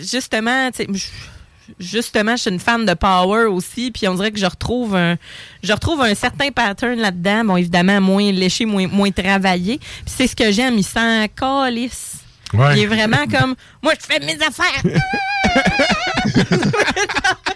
justement, 0.00 0.70
tu 0.72 0.84
sais, 0.84 0.86
justement, 1.78 2.36
je 2.36 2.42
suis 2.42 2.50
une 2.50 2.60
fan 2.60 2.84
de 2.84 2.94
Power 2.94 3.46
aussi, 3.46 3.90
puis 3.90 4.08
on 4.08 4.14
dirait 4.14 4.30
que 4.30 4.38
je 4.38 4.46
retrouve 4.46 4.96
un, 4.96 5.16
je 5.62 5.72
retrouve 5.72 6.00
un 6.00 6.14
certain 6.14 6.50
pattern 6.50 6.98
là-dedans. 6.98 7.44
Bon, 7.44 7.56
évidemment, 7.56 8.00
moins 8.00 8.30
léché, 8.32 8.64
moins, 8.64 8.86
moins 8.86 9.10
travaillé. 9.10 9.78
Puis 9.78 9.88
c'est 10.06 10.26
ce 10.26 10.36
que 10.36 10.50
j'aime, 10.50 10.78
il 10.78 10.84
sent 10.84 11.28
calice. 11.36 12.18
Ouais. 12.52 12.76
Il 12.76 12.82
est 12.82 12.86
vraiment 12.86 13.26
comme, 13.26 13.54
moi, 13.82 13.94
je 13.98 14.06
fais 14.06 14.20
mes 14.20 14.38
affaires. 14.42 14.82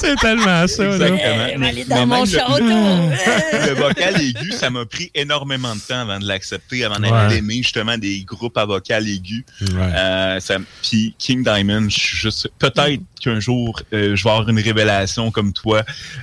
C'est 0.00 0.14
tellement 0.16 0.66
ça, 0.66 0.84
là. 0.84 0.92
Exactement. 0.94 1.46
Eh, 1.52 1.58
Mais- 1.58 1.68
aller 1.68 1.84
dans 1.84 2.06
mon 2.06 2.24
château. 2.24 2.58
Le, 2.58 3.66
le 3.68 3.74
vocal 3.74 4.20
aigu, 4.20 4.52
ça 4.52 4.70
m'a 4.70 4.84
pris 4.86 5.10
énormément 5.14 5.74
de 5.74 5.80
temps 5.80 6.00
avant 6.00 6.18
de 6.18 6.26
l'accepter, 6.26 6.84
avant 6.84 6.98
Ouais. 7.02 7.28
d'aimer 7.28 7.56
justement 7.62 7.98
des 7.98 8.22
groupes 8.24 8.56
à 8.58 8.64
vocal 8.64 9.08
aigu. 9.08 9.44
Ouais. 9.60 9.68
Euh, 9.94 10.40
Puis 10.82 11.14
King 11.18 11.42
Diamond, 11.44 11.88
je 11.88 11.98
suis 11.98 12.16
juste 12.16 12.50
peut-être 12.58 13.02
qu'un 13.20 13.40
jour 13.40 13.80
euh, 13.92 14.14
je 14.14 14.24
vais 14.24 14.30
avoir 14.30 14.48
une 14.48 14.60
révélation 14.60 15.30
comme 15.30 15.52
toi, 15.52 15.82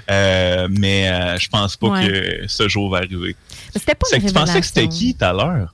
euh, 0.09 0.67
mais 0.71 1.09
euh, 1.09 1.37
je 1.37 1.49
pense 1.49 1.75
pas 1.75 1.87
Ouais. 1.87 2.07
que 2.07 2.47
ce 2.47 2.67
jour 2.67 2.89
va 2.89 2.97
arriver. 2.99 3.35
C'était 3.75 3.95
pas 3.95 4.05
C'est 4.09 4.17
une 4.17 4.23
que 4.23 4.27
tu 4.27 4.33
pensais 4.33 4.59
que 4.61 4.65
c'était 4.65 4.87
qui 4.87 5.13
tout 5.15 5.25
à 5.25 5.33
l'heure, 5.33 5.73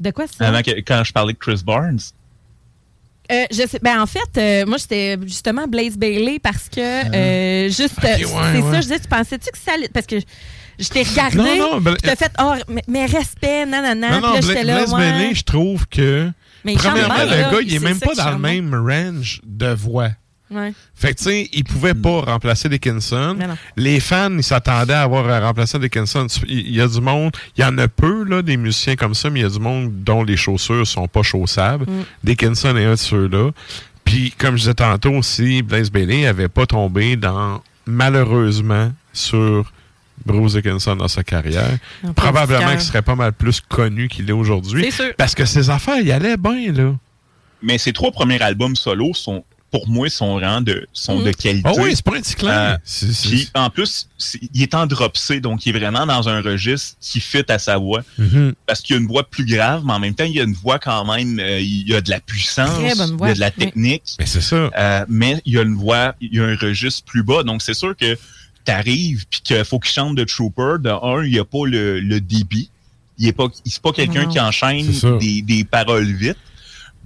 De 0.00 0.10
quoi 0.10 0.26
ça? 0.26 0.48
avant 0.48 0.62
que- 0.62 0.80
quand 0.80 1.02
je 1.04 1.12
parlais 1.12 1.32
de 1.34 1.38
Chris 1.38 1.60
Barnes? 1.64 1.98
Euh, 3.32 3.44
je 3.50 3.66
sais, 3.66 3.78
ben 3.82 4.00
en 4.02 4.06
fait, 4.06 4.20
euh, 4.36 4.66
moi 4.66 4.76
j'étais 4.76 5.16
justement 5.22 5.66
Blaze 5.66 5.96
Bailey 5.96 6.38
parce 6.38 6.68
que 6.68 6.80
euh, 6.80 7.68
juste, 7.70 7.94
Ah. 8.02 8.06
Euh, 8.06 8.16
ouais, 8.18 8.24
c'est 8.26 8.60
ouais. 8.62 8.70
ça, 8.70 8.76
je 8.76 8.80
disais, 8.82 9.00
tu 9.00 9.08
pensais-tu 9.08 9.50
que 9.50 9.58
ça 9.58 9.72
allait, 9.74 9.88
parce 9.88 10.06
que 10.06 10.16
je, 10.78 10.88
t'ai 10.90 11.02
regardé, 11.04 11.36
Non, 11.38 11.56
non, 11.56 11.80
ben- 11.80 11.96
t'as 12.02 12.16
fait, 12.16 12.30
oh, 12.38 12.52
mais, 12.86 13.06
respect, 13.06 13.64
nanana, 13.64 14.20
Non, 14.20 14.34
non, 14.34 14.38
Bla- 14.40 14.54
là, 14.62 14.62
Blaise 14.76 14.92
ouais. 14.92 14.98
Bailey, 14.98 15.34
je 15.34 15.42
trouve 15.42 15.86
que. 15.88 16.30
Mais 16.66 16.74
premièrement, 16.74 17.14
bien, 17.14 17.24
le 17.24 17.30
là. 17.30 17.50
gars, 17.50 17.58
il 17.62 17.74
est 17.74 17.78
même 17.78 17.98
pas 17.98 18.14
dans 18.14 18.30
le 18.30 18.38
même 18.38 18.74
range 18.74 19.40
de 19.44 19.68
voix. 19.68 20.10
Ouais. 20.54 20.72
Fait 20.94 21.12
que, 21.12 21.18
tu 21.18 21.24
sais, 21.24 21.48
il 21.52 21.64
pouvait 21.64 21.94
pas 21.94 22.20
remplacer 22.20 22.68
Dickinson. 22.68 23.36
Les 23.76 24.00
fans, 24.00 24.30
ils 24.36 24.42
s'attendaient 24.42 24.94
à 24.94 25.02
avoir 25.02 25.28
à 25.28 25.40
remplacer 25.40 25.78
Dickinson. 25.78 26.26
Il 26.46 26.74
y 26.74 26.80
a 26.80 26.86
du 26.86 27.00
monde, 27.00 27.32
il 27.56 27.62
y 27.62 27.64
en 27.64 27.76
a 27.78 27.88
peu, 27.88 28.24
là, 28.24 28.42
des 28.42 28.56
musiciens 28.56 28.96
comme 28.96 29.14
ça, 29.14 29.30
mais 29.30 29.40
il 29.40 29.42
y 29.42 29.46
a 29.46 29.50
du 29.50 29.58
monde 29.58 29.90
dont 30.04 30.22
les 30.22 30.36
chaussures 30.36 30.86
sont 30.86 31.08
pas 31.08 31.22
chaussables. 31.22 31.86
Mm. 31.86 32.04
Dickinson 32.22 32.76
est 32.76 32.84
un 32.84 32.92
de 32.92 32.96
ceux-là. 32.96 33.50
Puis, 34.04 34.32
comme 34.38 34.56
je 34.56 34.62
disais 34.62 34.74
tantôt 34.74 35.12
aussi, 35.12 35.62
Blaze 35.62 35.90
Bailey 35.90 36.26
avait 36.26 36.48
pas 36.48 36.66
tombé 36.66 37.16
dans, 37.16 37.62
malheureusement, 37.86 38.92
sur 39.12 39.72
Bruce 40.24 40.54
Dickinson 40.54 40.96
dans 40.96 41.08
sa 41.08 41.24
carrière. 41.24 41.78
Probablement 42.14 42.72
qu'il 42.72 42.80
serait 42.80 43.02
pas 43.02 43.16
mal 43.16 43.32
plus 43.32 43.60
connu 43.60 44.08
qu'il 44.08 44.28
est 44.28 44.32
aujourd'hui. 44.32 44.84
C'est 44.84 45.04
sûr. 45.04 45.14
Parce 45.16 45.34
que 45.34 45.44
ses 45.44 45.70
affaires, 45.70 45.98
il 46.00 46.12
allait 46.12 46.36
bien, 46.36 46.72
là. 46.72 46.94
Mais 47.62 47.78
ses 47.78 47.92
trois 47.92 48.12
premiers 48.12 48.40
albums 48.42 48.76
solo 48.76 49.14
sont, 49.14 49.42
pour 49.74 49.88
moi, 49.88 50.08
sont 50.08 50.34
vraiment 50.34 50.60
de, 50.60 50.86
sont 50.92 51.20
de 51.20 51.32
qualité. 51.32 51.68
Ah 51.68 51.72
oui, 51.76 51.96
c'est 51.96 52.04
pas 52.04 52.16
un 52.16 52.20
petit 52.20 52.36
clair. 52.36 52.78
Euh, 53.02 53.44
en 53.56 53.70
plus, 53.70 54.08
il 54.52 54.62
est 54.62 54.72
en 54.72 54.86
drop 54.86 55.16
C, 55.16 55.40
donc 55.40 55.66
il 55.66 55.74
est 55.74 55.78
vraiment 55.80 56.06
dans 56.06 56.28
un 56.28 56.40
registre 56.42 56.96
qui 57.00 57.18
fit 57.18 57.42
à 57.48 57.58
sa 57.58 57.76
voix. 57.76 58.02
Mhm. 58.16 58.54
Parce 58.66 58.80
qu'il 58.80 58.94
y 58.94 58.98
a 59.00 59.02
une 59.02 59.08
voix 59.08 59.28
plus 59.28 59.44
grave, 59.44 59.82
mais 59.84 59.94
en 59.94 59.98
même 59.98 60.14
temps, 60.14 60.22
il 60.22 60.36
y 60.36 60.40
a 60.40 60.44
une 60.44 60.54
voix 60.54 60.78
quand 60.78 61.04
même, 61.12 61.40
euh, 61.40 61.58
il 61.58 61.88
y 61.88 61.92
a 61.96 62.00
de 62.00 62.08
la 62.08 62.20
puissance, 62.20 62.70
Très 62.70 62.94
bonne 62.94 63.16
voix, 63.16 63.26
il 63.26 63.30
y 63.30 63.32
a 63.32 63.34
de 63.34 63.40
la 63.40 63.50
oui. 63.58 63.64
technique. 63.64 64.02
Mais 64.20 64.26
c'est 64.26 64.40
ça. 64.40 64.70
Euh, 64.78 65.04
mais 65.08 65.42
il 65.44 65.54
y 65.54 65.58
a 65.58 65.62
une 65.62 65.74
voix, 65.74 66.14
il 66.20 66.32
y 66.32 66.38
a 66.38 66.44
un 66.44 66.54
registre 66.54 67.02
plus 67.02 67.24
bas. 67.24 67.42
Donc 67.42 67.60
c'est 67.60 67.74
sûr 67.74 67.96
que 67.96 68.16
t'arrives 68.64 69.24
puis 69.28 69.40
qu'il 69.42 69.64
faut 69.64 69.80
qu'il 69.80 69.90
chante 69.92 70.14
de 70.14 70.22
Trooper. 70.22 70.76
De 70.78 70.90
un, 70.90 71.24
il 71.24 71.32
n'y 71.32 71.40
a 71.40 71.44
pas 71.44 71.66
le, 71.66 71.98
le 71.98 72.20
débit. 72.20 72.70
Il 73.18 73.26
est 73.26 73.32
pas, 73.32 73.48
c'est 73.64 73.82
pas 73.82 73.92
quelqu'un 73.92 74.26
qui 74.26 74.38
enchaîne 74.38 74.86
des, 75.18 75.42
des 75.42 75.64
paroles 75.64 76.12
vite. 76.12 76.36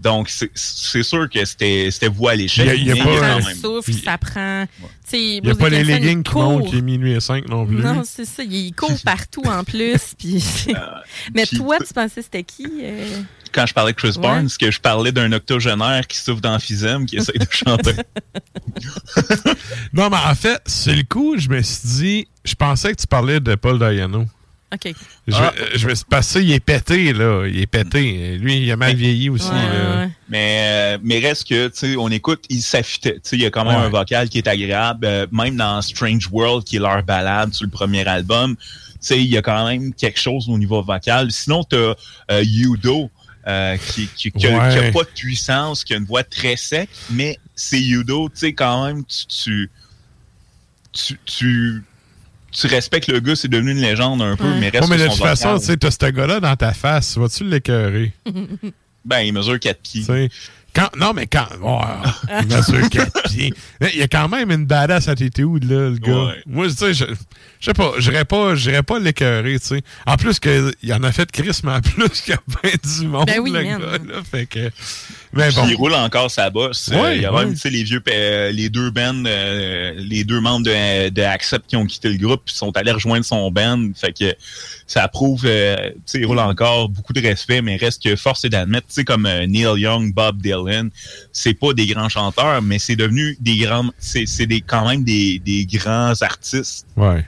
Donc 0.01 0.29
c'est, 0.29 0.51
c'est 0.55 1.03
sûr 1.03 1.29
que 1.29 1.45
c'était, 1.45 1.89
c'était 1.91 2.09
voix 2.09 2.31
à 2.31 2.35
l'échec. 2.37 2.65
Il 2.65 2.69
y 2.69 2.71
a- 2.71 2.75
il 2.75 2.87
y 2.87 2.91
a 2.93 2.95
mais 3.05 3.19
pas 3.19 3.39
même- 3.41 3.43
Souffle, 3.61 3.93
ça 3.93 4.17
prend. 4.17 4.65
Il 5.13 5.43
n'y 5.43 5.51
a 5.51 5.55
pas 5.55 5.69
les 5.71 5.83
leggings 5.83 6.19
il 6.19 6.23
qui 6.23 6.35
montent 6.37 6.61
court. 6.63 6.71
qui 6.71 6.79
est 6.79 6.83
minuit 6.83 7.13
et 7.15 7.21
5 7.21 7.49
non 7.49 7.67
plus. 7.67 7.77
Non, 7.79 8.03
c'est 8.05 8.25
ça. 8.27 8.43
Il 8.45 8.73
court 8.75 8.93
partout 9.05 9.43
en 9.47 9.65
plus. 9.65 10.15
Puis... 10.19 10.45
Mais 11.35 11.43
Euh, 11.43 11.47
puis- 11.49 11.59
toi, 11.59 11.79
tu 11.79 11.93
pensais 11.93 12.17
que 12.17 12.23
c'était 12.23 12.45
qui? 12.45 12.67
euh? 12.83 13.07
quand 13.51 13.65
je 13.65 13.73
parlais 13.73 13.93
de 13.93 13.97
Chris 13.97 14.09
Ouais. 14.17 14.19
Barnes, 14.23 14.49
que 14.61 14.71
je 14.71 14.79
parlais 14.79 15.11
d'un 15.11 15.33
octogénaire 15.33 16.07
qui 16.07 16.19
souffre 16.19 16.43
d'emphysème, 16.43 17.07
qui 17.07 17.17
essaie 17.17 17.33
de 17.39 17.47
chanter. 17.51 17.93
Non, 19.93 20.11
mais 20.11 20.17
en 20.17 20.35
fait, 20.35 20.61
c'est 20.67 20.95
le 20.95 21.03
coup, 21.03 21.37
je 21.39 21.49
me 21.49 21.61
suis 21.63 21.89
dit, 21.89 22.29
je 22.45 22.55
pensais 22.55 22.93
que 22.95 23.01
tu 23.01 23.07
parlais 23.07 23.41
de 23.41 23.55
Paul 23.55 23.79
Dayano. 23.79 24.27
OK. 24.73 24.93
Je, 25.27 25.35
Ah. 25.35 25.55
je 25.75 25.89
me 25.89 25.95
suis 25.95 26.05
passé, 26.05 26.43
il 26.43 26.53
est 26.53 26.61
pété, 26.61 27.13
là. 27.15 27.47
Il 27.47 27.59
est 27.59 27.67
pété. 27.67 28.37
Lui, 28.37 28.59
il 28.59 28.71
a 28.71 28.77
mal 28.77 28.95
vieilli 28.95 29.31
aussi. 29.31 29.49
là. 29.51 30.09
Mais, 30.29 30.59
euh, 30.97 30.99
mais 31.03 31.19
reste 31.21 31.49
que, 31.49 31.69
tu 31.69 31.77
sais, 31.77 31.97
on 31.97 32.09
écoute, 32.11 32.45
il 32.51 32.61
s'affitait. 32.61 33.15
Tu 33.15 33.21
sais, 33.23 33.37
il 33.37 33.43
y 33.43 33.47
a 33.47 33.51
quand 33.51 33.65
même 33.65 33.79
Ouais. 33.81 33.87
un 33.87 33.89
vocal 33.89 34.29
qui 34.29 34.37
est 34.39 34.47
agréable. 34.47 35.07
Euh, 35.07 35.27
même 35.33 35.57
dans 35.57 35.81
Strange 35.81 36.29
World, 36.31 36.65
qui 36.65 36.77
est 36.77 36.81
leur 36.81 37.03
balade 37.03 37.55
sur 37.55 37.65
le 37.65 37.71
premier 37.71 38.07
album, 38.07 38.57
tu 38.57 38.63
sais, 39.01 39.19
il 39.19 39.29
y 39.29 39.39
a 39.39 39.43
quand 39.43 39.67
même 39.67 39.95
quelque 39.95 40.21
chose 40.21 40.49
au 40.51 40.59
niveau 40.59 40.83
vocal. 40.83 41.31
Sinon, 41.33 41.65
tu 41.65 41.77
as 42.29 42.43
Yudo, 42.43 43.11
euh, 43.47 43.77
qui, 43.79 44.07
qui, 44.15 44.31
qui, 44.33 44.47
a- 44.49 44.51
Ouais. 44.69 44.73
qui 44.75 44.79
a 44.87 44.93
pas 44.93 45.05
de 45.05 45.09
puissance, 45.15 45.83
qui 45.83 45.95
a 45.95 45.97
une 45.97 46.05
voix 46.05 46.25
très 46.25 46.57
sec, 46.57 46.91
mais 47.09 47.39
c'est 47.55 47.81
Yudo, 47.81 48.29
tu 48.29 48.37
sais, 48.37 48.53
quand 48.53 48.85
même, 48.87 49.03
tu, 49.07 49.25
tu, 49.27 49.71
tu, 50.93 51.19
tu, 51.25 51.83
tu 52.53 52.67
respectes 52.67 53.09
le 53.09 53.21
gars, 53.21 53.37
c'est 53.37 53.49
devenu 53.49 53.73
une 53.73 53.81
légende 53.81 54.23
un 54.23 54.37
peu, 54.37 54.45
Ouais. 54.45 54.59
mais 54.61 54.69
reste 54.71 54.85
Ouais, 54.89 54.97
mais 54.97 55.03
de 55.05 55.09
toute 55.09 55.19
façon, 55.19 55.59
tu 55.59 55.67
sais, 55.67 55.77
t'as 55.77 55.91
ce 55.91 56.11
gars-là 56.11 56.41
dans 56.41 56.57
ta 56.57 56.73
face. 56.73 57.17
Vas-tu 57.19 57.45
l'écœurer? 57.45 58.13
ben, 59.05 59.21
il 59.21 59.33
mesure 59.33 59.59
4 59.61 59.81
pieds. 59.81 60.05
Quand, 60.75 60.91
non, 60.97 61.13
mais 61.15 61.27
quand. 61.27 61.47
Oh, 61.63 61.81
mesure 62.49 62.89
4 62.91 63.23
pieds. 63.25 63.53
Mais 63.81 63.91
Il 63.95 63.99
y 63.99 64.03
a 64.03 64.07
quand 64.09 64.29
même 64.29 64.51
une 64.53 64.67
badass 64.67 65.09
attitude, 65.09 65.65
là, 65.65 65.89
le 65.91 65.97
gars. 65.99 66.35
Moi, 66.47 66.69
tu 66.69 66.75
sais, 66.77 66.95
je. 66.95 67.05
Je 67.61 67.65
sais 67.65 67.73
pas, 67.75 67.93
j'irais 67.99 68.25
pas, 68.25 68.55
j'irais 68.55 68.85
pas 68.85 69.01
l'écœurer, 69.01 69.59
tu 69.59 69.67
sais. 69.67 69.83
En 70.07 70.17
plus 70.17 70.39
que 70.39 70.73
il 70.81 70.93
en 70.95 71.03
a 71.03 71.11
fait 71.11 71.29
Chris, 71.33 71.59
mais 71.65 71.73
en 71.73 71.81
plus 71.81 72.21
qu'il 72.21 72.35
y 72.35 72.37
a 72.37 72.41
bien 72.63 72.71
du 73.01 73.09
monde, 73.09 73.27
Ben 73.27 73.41
oui, 73.41 73.51
le 73.51 73.63
gars, 73.65 73.79
là. 73.79 74.23
Fait 74.31 74.47
que. 74.47 74.71
Mais 75.33 75.51
bon. 75.53 75.67
il 75.69 75.75
roule 75.77 75.95
encore 75.95 76.31
sa 76.31 76.51
bosse. 76.51 76.91
Euh, 76.93 77.03
Ouais, 77.03 77.17
il 77.17 77.23
y 77.23 77.27
a 77.27 77.33
ouais. 77.33 77.45
même, 77.45 77.55
tu 77.55 77.61
sais, 77.61 77.71
les 77.71 77.83
vieux, 77.83 78.03
euh, 78.09 78.51
les 78.51 78.71
deux 78.71 78.91
bands, 78.91 79.25
euh, 79.27 79.93
les 79.97 80.25
deux 80.25 80.41
membres 80.41 80.65
de, 80.65 81.09
de 81.11 81.23
Accept 81.23 81.67
qui 81.67 81.77
ont 81.77 81.87
quitté 81.87 82.09
le 82.09 82.17
groupe, 82.17 82.43
puis 82.47 82.55
sont 82.55 82.77
allés 82.77 82.93
rejoindre 82.93 83.25
son 83.25 83.51
band. 83.51 83.91
Fait 83.95 84.13
que 84.13 84.35
ça 84.87 85.07
prouve, 85.09 85.43
euh, 85.45 85.77
tu 85.91 85.95
sais, 86.07 86.19
il 86.21 86.27
roule 86.27 86.39
encore 86.39 86.89
beaucoup 86.89 87.13
de 87.13 87.21
respect, 87.21 87.61
mais 87.63 87.77
reste 87.77 88.03
que 88.03 88.17
force 88.17 88.45
est 88.45 88.49
d'admettre, 88.49 88.87
tu 88.89 88.95
sais, 88.95 89.05
comme 89.05 89.27
euh, 89.27 89.47
Neil 89.47 89.69
Young, 89.81 90.15
Bob 90.15 90.41
Dylan, 90.41 90.91
c'est 91.33 91.55
pas 91.55 91.73
des 91.75 91.87
grands 91.87 92.09
chanteurs, 92.09 92.63
mais 92.63 92.79
c'est 92.79 92.97
devenu 92.97 93.37
des 93.41 93.59
grands, 93.59 93.91
c'est 93.99 94.27
c'est 94.27 94.47
des, 94.47 94.61
quand 94.63 94.89
même 94.89 95.05
des, 95.05 95.39
des 95.39 95.67
grands 95.67 96.15
artistes. 96.23 96.87
Ouais. 96.97 97.25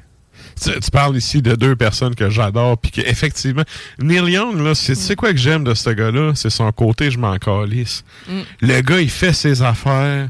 Tu, 0.60 0.78
tu 0.78 0.90
parles 0.90 1.16
ici 1.16 1.42
de 1.42 1.54
deux 1.54 1.76
personnes 1.76 2.14
que 2.14 2.28
j'adore, 2.28 2.78
puis 2.78 2.90
que 2.90 3.00
effectivement, 3.00 3.64
Neil 3.98 4.32
Young, 4.32 4.60
là, 4.60 4.74
c'est 4.74 4.94
tu 4.94 5.00
sais 5.00 5.16
quoi 5.16 5.32
que 5.32 5.38
j'aime 5.38 5.64
de 5.64 5.74
ce 5.74 5.90
gars-là, 5.90 6.32
c'est 6.34 6.50
son 6.50 6.70
côté 6.72 7.10
je 7.10 7.18
m'en 7.18 7.36
calisse. 7.38 8.04
Mm. 8.28 8.40
Le 8.60 8.80
gars, 8.80 9.00
il 9.00 9.10
fait 9.10 9.32
ses 9.32 9.62
affaires, 9.62 10.28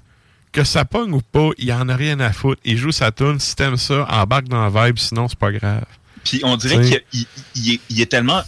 que 0.52 0.65
ça 0.65 0.85
pogne 0.85 1.12
ou 1.12 1.20
pas, 1.20 1.51
il 1.59 1.73
en 1.73 1.89
a 1.89 1.97
rien 1.97 2.19
à 2.20 2.32
foutre. 2.32 2.61
Il 2.65 2.77
joue 2.77 2.93
sa 2.93 3.12
tune, 3.12 3.39
si 3.39 3.55
t'aimes 3.55 3.77
ça, 3.77 4.07
embarque 4.11 4.48
dans 4.48 4.69
la 4.69 4.86
vibe, 4.86 4.98
sinon 4.98 5.28
c'est 5.28 5.39
pas 5.39 5.52
grave. 5.52 5.85
Puis 6.24 6.40
on 6.44 6.57
dirait 6.57 6.81
T'sais. 6.82 7.05
qu'il 7.11 7.27
il 7.55 7.74
est, 7.74 7.81
il 7.89 8.01
est 8.01 8.07
tellement 8.07 8.43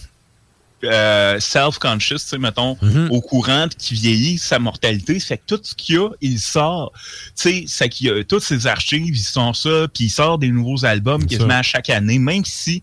euh, 0.84 1.38
self-conscious, 1.40 2.22
tu 2.22 2.28
sais, 2.30 2.38
mettons, 2.38 2.76
au 3.10 3.20
courant 3.20 3.68
qu'il 3.78 3.98
vieillit 3.98 4.38
sa 4.38 4.58
mortalité. 4.58 5.18
Fait 5.20 5.38
que 5.38 5.42
tout 5.46 5.60
ce 5.62 5.74
qu'il 5.74 5.98
a, 5.98 6.10
il 6.20 6.38
sort. 6.38 6.92
Tu 6.94 7.32
sais, 7.34 7.64
c'est 7.66 7.88
qu'il 7.88 8.10
a 8.10 8.24
toutes 8.24 8.42
ses 8.42 8.66
archives, 8.66 9.14
ils 9.14 9.18
sont 9.18 9.52
ça, 9.54 9.86
puis 9.92 10.04
il 10.04 10.10
sort 10.10 10.38
des 10.38 10.48
nouveaux 10.48 10.84
albums 10.84 11.26
quasiment 11.26 11.54
à 11.54 11.62
chaque 11.62 11.90
année, 11.90 12.18
même 12.18 12.44
si 12.44 12.82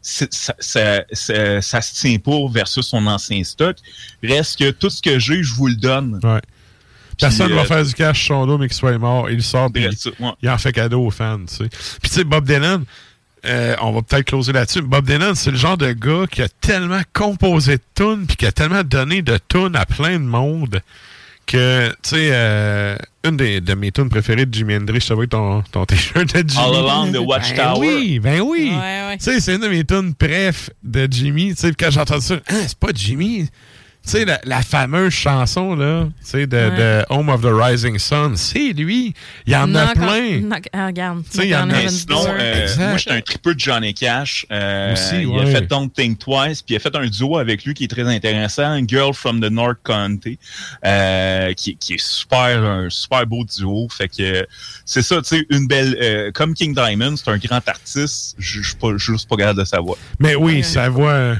ça, 0.00 0.26
ça, 0.30 1.04
ça, 1.12 1.60
ça 1.60 1.80
se 1.80 1.94
tient 1.94 2.18
pas 2.18 2.38
versus 2.50 2.86
son 2.86 3.06
ancien 3.06 3.44
stock. 3.44 3.76
Reste 4.22 4.58
que 4.58 4.70
tout 4.70 4.90
ce 4.90 5.02
que 5.02 5.18
j'ai, 5.18 5.42
je 5.42 5.54
vous 5.54 5.66
le 5.66 5.76
donne. 5.76 6.20
Ouais. 6.22 6.40
Personne 7.18 7.46
Puis, 7.46 7.56
va 7.56 7.62
euh, 7.62 7.64
faire 7.64 7.84
du 7.84 7.94
cash 7.94 8.24
sur 8.24 8.36
son 8.36 8.46
dos, 8.46 8.58
mais 8.58 8.68
qu'il 8.68 8.76
soit 8.76 8.96
mort. 8.96 9.28
Il 9.28 9.42
sort, 9.42 9.70
Reste 9.74 9.98
ça, 9.98 10.10
ouais. 10.20 10.32
il 10.40 10.48
en 10.48 10.58
fait 10.58 10.72
cadeau 10.72 11.04
aux 11.04 11.10
fans, 11.10 11.40
tu 11.46 11.56
sais. 11.56 11.68
Puis 12.00 12.10
tu 12.10 12.16
sais, 12.16 12.24
Bob 12.24 12.46
Dylan, 12.46 12.84
euh, 13.46 13.74
on 13.80 13.92
va 13.92 14.02
peut-être 14.02 14.26
closer 14.26 14.52
là-dessus. 14.52 14.82
Bob 14.82 15.04
Dylan, 15.06 15.34
c'est 15.34 15.50
le 15.50 15.56
genre 15.56 15.76
de 15.76 15.92
gars 15.92 16.24
qui 16.30 16.42
a 16.42 16.48
tellement 16.48 17.00
composé 17.12 17.76
de 17.76 17.82
tunes, 17.94 18.26
puis 18.26 18.36
qui 18.36 18.46
a 18.46 18.52
tellement 18.52 18.82
donné 18.84 19.22
de 19.22 19.38
tunes 19.48 19.76
à 19.76 19.86
plein 19.86 20.14
de 20.18 20.24
monde, 20.24 20.80
que, 21.46 21.88
tu 22.02 22.10
sais, 22.10 22.28
euh, 22.32 22.96
une 23.24 23.36
des, 23.38 23.60
de 23.62 23.72
mes 23.74 23.90
tunes 23.90 24.10
préférées 24.10 24.44
de 24.44 24.52
Jimi 24.52 24.76
Hendrix, 24.76 25.00
je 25.00 25.08
te 25.08 25.12
vois 25.14 25.26
ton, 25.26 25.62
ton 25.72 25.86
t-shirt 25.86 26.26
de 26.34 26.48
Jimi. 26.48 26.62
All 26.62 26.74
Along 26.76 27.08
the 27.08 27.12
Ben 27.12 27.20
Watchtower. 27.26 27.78
oui, 27.78 28.18
ben 28.18 28.40
oui. 28.42 28.70
Ouais, 28.70 28.76
ouais. 29.08 29.16
Tu 29.18 29.24
sais, 29.24 29.40
c'est 29.40 29.54
une 29.54 29.62
de 29.62 29.68
mes 29.68 29.82
tunes 29.84 30.14
préf 30.14 30.68
de 30.82 31.08
Jimmy. 31.10 31.54
Tu 31.54 31.60
sais, 31.62 31.72
quand 31.72 31.90
j'entends 31.90 32.20
ça, 32.20 32.34
Hein, 32.48 32.60
c'est 32.66 32.78
pas 32.78 32.90
Jimmy. 32.94 33.48
Tu 34.10 34.12
sais, 34.16 34.24
la, 34.24 34.40
la 34.44 34.62
fameuse 34.62 35.12
chanson, 35.12 35.74
là, 35.76 36.04
tu 36.20 36.30
sais, 36.30 36.46
de, 36.46 36.56
Ouais. 36.56 36.70
de 36.70 37.04
Home 37.10 37.28
of 37.28 37.42
the 37.42 37.50
Rising 37.52 37.98
Sun, 37.98 38.38
c'est 38.38 38.72
lui. 38.72 39.12
Il 39.46 39.52
y 39.52 39.56
en 39.56 39.74
a 39.74 39.88
plein. 39.88 40.40
knock- 40.40 40.68
regarde. 40.72 41.22
Tu 41.30 41.36
sais, 41.36 41.44
il 41.46 41.50
y 41.50 41.54
en 41.54 41.68
a- 41.68 41.72
Mais 41.74 41.88
sinon, 41.90 42.24
euh, 42.26 42.62
Exact. 42.62 42.88
moi, 42.88 42.96
j'étais 42.96 43.10
un 43.12 43.20
tripeux 43.20 43.54
de 43.54 43.60
Johnny 43.60 43.92
Cash. 43.92 44.46
Euh, 44.50 44.94
Aussi, 44.94 45.20
Il 45.20 45.26
ouais. 45.26 45.42
a 45.42 45.46
fait 45.46 45.66
Don't 45.66 45.90
Think 45.94 46.18
Twice, 46.20 46.62
puis 46.62 46.74
il 46.74 46.76
a 46.78 46.80
fait 46.80 46.96
un 46.96 47.06
duo 47.06 47.36
avec 47.36 47.66
lui 47.66 47.74
qui 47.74 47.84
est 47.84 47.88
très 47.88 48.04
intéressant, 48.08 48.80
Girl 48.88 49.12
from 49.12 49.40
the 49.42 49.50
North 49.50 49.76
County, 49.84 50.38
euh, 50.86 51.52
qui, 51.52 51.76
qui 51.76 51.92
est 51.94 52.00
super, 52.02 52.64
un 52.64 52.88
super 52.88 53.26
beau 53.26 53.44
duo. 53.44 53.88
Fait 53.90 54.08
que 54.08 54.46
c'est 54.86 55.02
ça, 55.02 55.16
tu 55.20 55.36
sais, 55.36 55.46
une 55.50 55.66
belle, 55.66 55.94
euh, 56.00 56.30
comme 56.32 56.54
King 56.54 56.74
Diamond, 56.74 57.14
c'est 57.16 57.30
un 57.30 57.36
grand 57.36 57.68
artiste. 57.68 58.36
Je 58.38 58.62
suis 58.62 58.76
pas, 58.76 58.96
juste 58.96 59.28
pas 59.28 59.36
capable 59.36 59.58
de 59.60 59.64
savoir. 59.66 59.98
Mais 60.18 60.34
oui, 60.34 60.64
sa 60.64 60.88
voix. 60.88 61.34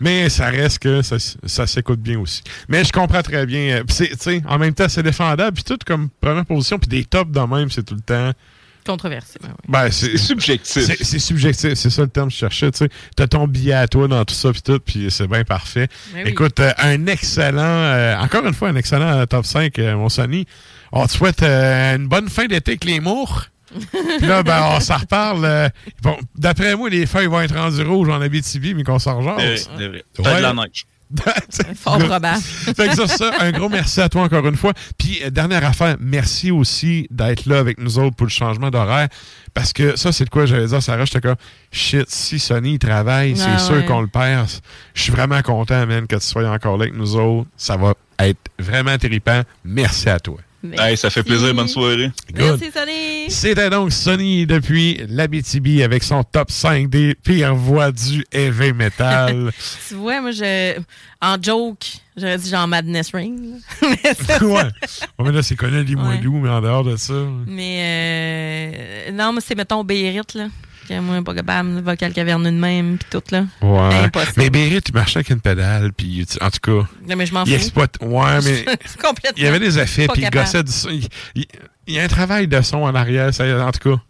Mais 0.00 0.28
ça 0.28 0.46
reste 0.48 0.78
que 0.80 1.02
ça, 1.02 1.16
ça 1.18 1.66
s'écoute 1.66 2.00
bien 2.00 2.18
aussi. 2.18 2.42
Mais 2.68 2.84
je 2.84 2.92
comprends 2.92 3.22
très 3.22 3.46
bien. 3.46 3.76
euh, 3.78 3.84
pis 3.84 3.94
c'est- 3.94 4.08
tu 4.08 4.16
sais, 4.18 4.42
en 4.48 4.58
même 4.58 4.74
temps, 4.74 4.88
c'est 4.88 5.02
défendable. 5.02 5.52
Puis 5.54 5.64
tout 5.64 5.78
comme 5.86 6.08
première 6.20 6.44
position, 6.44 6.78
puis 6.78 6.88
des 6.88 7.04
tops 7.04 7.30
de 7.32 7.40
même, 7.40 7.70
c'est 7.70 7.82
tout 7.82 7.94
le 7.94 8.00
temps. 8.00 8.32
Controversé. 8.86 9.40
ben 9.42 9.48
oui. 9.48 9.64
Ben, 9.68 9.90
c'est 9.90 10.16
subjectif. 10.16 10.84
C'est 11.02 11.18
subjectif, 11.18 11.74
c'est 11.74 11.90
ça 11.90 12.02
le 12.02 12.08
terme 12.08 12.28
que 12.28 12.34
je 12.34 12.38
cherchais. 12.38 12.70
Tu 12.70 12.78
sais, 12.78 12.88
t'as 13.16 13.26
ton 13.26 13.48
billet 13.48 13.72
à 13.72 13.88
toi 13.88 14.06
dans 14.06 14.24
tout 14.24 14.34
ça, 14.34 14.52
puis 14.52 14.62
tout, 14.62 14.78
puis 14.78 15.06
c'est 15.10 15.26
bien 15.26 15.42
parfait. 15.42 15.88
Ben 16.14 16.22
oui. 16.24 16.30
Écoute, 16.30 16.60
euh, 16.60 16.70
un 16.78 17.04
excellent, 17.06 17.62
euh, 17.64 18.16
encore 18.18 18.46
une 18.46 18.54
fois, 18.54 18.68
un 18.68 18.76
excellent 18.76 19.26
top 19.26 19.44
5, 19.44 19.76
euh, 19.80 19.96
mon 19.96 20.08
Sonny. 20.08 20.46
On 20.92 21.04
te 21.04 21.10
souhaite 21.12 21.42
euh, 21.42 21.96
une 21.96 22.06
bonne 22.06 22.28
fin 22.28 22.46
d'été 22.46 22.72
avec 22.72 22.84
les 22.84 23.00
mours. 23.00 23.46
Puis 24.18 24.26
là, 24.26 24.42
ben, 24.42 24.62
on 24.76 24.80
s'en 24.80 24.96
reparle. 24.96 25.44
euh, 25.44 25.68
bon, 26.02 26.16
D'après 26.36 26.74
moi, 26.76 26.88
les 26.90 27.06
feuilles 27.06 27.26
vont 27.26 27.40
être 27.40 27.54
rendues 27.56 27.82
rouges 27.82 28.08
en 28.08 28.20
Abitibi, 28.20 28.74
mais 28.74 28.84
qu'on 28.84 28.98
s'en 28.98 29.20
C'est 29.20 29.24
vrai, 29.30 29.34
rejase. 29.46 29.70
c'est 29.78 29.88
vrai. 29.88 30.04
Peut-être 30.14 30.28
Ouais. 30.30 30.36
de 30.38 30.42
la 30.42 30.52
neige. 30.54 30.86
Fort 31.76 31.98
probable. 31.98 32.40
fait 32.42 32.88
que 32.88 32.94
ça, 32.96 33.06
ça, 33.06 33.30
un 33.38 33.52
gros 33.52 33.68
merci 33.68 34.00
à 34.00 34.08
toi 34.08 34.22
encore 34.22 34.44
une 34.46 34.56
fois. 34.56 34.72
Puis, 34.98 35.20
euh, 35.24 35.30
dernière 35.30 35.64
affaire, 35.64 35.96
merci 36.00 36.50
aussi 36.50 37.06
d'être 37.12 37.46
là 37.46 37.58
avec 37.60 37.78
nous 37.78 37.98
autres 38.00 38.16
pour 38.16 38.26
le 38.26 38.30
changement 38.32 38.70
d'horaire. 38.70 39.06
Parce 39.54 39.72
que 39.72 39.94
ça, 39.96 40.10
c'est 40.10 40.24
de 40.24 40.30
quoi 40.30 40.46
j'allais 40.46 40.66
dire, 40.66 40.82
Sarah, 40.82 41.04
j'étais 41.04 41.20
comme, 41.20 41.36
shit, 41.70 42.06
si 42.10 42.40
Sony 42.40 42.72
il 42.74 42.78
travaille, 42.80 43.36
c'est 43.36 43.44
Ah 43.54 43.58
sûr 43.58 43.76
ouais. 43.76 43.84
qu'on 43.84 44.00
le 44.00 44.08
perd. 44.08 44.48
Je 44.94 45.02
suis 45.02 45.12
vraiment 45.12 45.40
content, 45.42 45.86
man, 45.86 46.06
que 46.08 46.16
tu 46.16 46.26
sois 46.26 46.44
encore 46.50 46.76
là 46.76 46.84
avec 46.84 46.96
nous 46.96 47.14
autres. 47.16 47.48
Ça 47.56 47.76
va 47.76 47.94
être 48.18 48.40
vraiment 48.58 48.98
terripant. 48.98 49.42
Merci 49.64 50.08
à 50.08 50.18
toi. 50.18 50.38
Hey, 50.78 50.96
ça 50.96 51.10
fait 51.10 51.22
plaisir, 51.22 51.54
bonne 51.54 51.68
soirée. 51.68 52.10
Good. 52.32 52.58
Merci, 52.60 52.70
Sonny. 52.72 53.30
C'était 53.30 53.70
donc 53.70 53.92
Sony 53.92 54.46
depuis 54.46 55.00
l'Abitibi 55.08 55.82
avec 55.82 56.02
son 56.02 56.22
top 56.24 56.50
5 56.50 56.88
des 56.88 57.14
pires 57.14 57.54
voix 57.54 57.92
du 57.92 58.24
heavy 58.32 58.72
metal. 58.72 59.50
Tu 59.88 59.94
vois, 59.94 60.20
moi, 60.20 60.30
je, 60.32 60.78
en 61.20 61.36
joke, 61.40 61.86
j'aurais 62.16 62.38
dit 62.38 62.48
genre 62.50 62.66
Madness 62.68 63.10
Ring. 63.14 63.54
là. 63.82 63.88
mais, 64.04 64.14
ça, 64.14 64.44
ouais. 64.44 64.52
Ouais, 64.62 64.70
mais 65.24 65.32
là, 65.32 65.42
c'est 65.42 65.56
connu 65.56 65.82
les 65.82 65.94
Ouais. 65.94 66.20
mais 66.22 66.48
en 66.50 66.60
dehors 66.60 66.84
de 66.84 66.96
ça. 66.96 67.14
mais 67.46 67.80
euh, 69.08 69.12
non, 69.12 69.32
mais 69.32 69.40
c'est, 69.44 69.54
mettons, 69.54 69.84
Bérite, 69.84 70.34
là. 70.34 70.48
Que 70.88 71.00
moi, 71.00 71.20
pas 71.22 71.34
capable, 71.34 71.74
le 71.74 71.80
vocal 71.80 72.12
caverneux 72.12 72.50
de 72.52 72.56
même, 72.56 72.96
puis 72.98 73.08
tout, 73.10 73.22
là. 73.32 73.44
Ouais. 73.60 73.94
Impossible. 74.04 74.34
Mais 74.36 74.50
Bérit, 74.50 74.80
il 74.88 74.94
marchait 74.94 75.18
avec 75.18 75.30
une 75.30 75.40
pédale, 75.40 75.92
puis 75.92 76.24
tu- 76.30 76.42
en 76.42 76.50
tout 76.50 76.60
cas. 76.62 76.88
Non, 77.08 77.16
mais 77.16 77.26
je 77.26 77.34
m'en 77.34 77.44
Il 77.44 77.50
fous. 77.50 77.54
exploite. 77.56 77.96
Ouais, 78.00 78.40
mais. 78.44 78.64
Complètement. 79.02 79.32
il 79.36 79.42
y 79.42 79.46
avait 79.46 79.58
des 79.58 79.78
effets, 79.78 80.06
puis 80.12 80.22
il 80.22 80.30
gossait 80.30 80.62
du 80.62 80.70
son. 80.72 80.88
Il, 80.90 81.06
il- 81.34 81.46
il 81.88 81.94
y 81.94 81.98
a 81.98 82.04
un 82.04 82.08
travail 82.08 82.46
de 82.48 82.60
son 82.62 82.78
en 82.78 82.94
arrière, 82.94 83.32
ça, 83.34 83.44
en 83.66 83.72
tout 83.72 83.90
cas. 83.90 84.00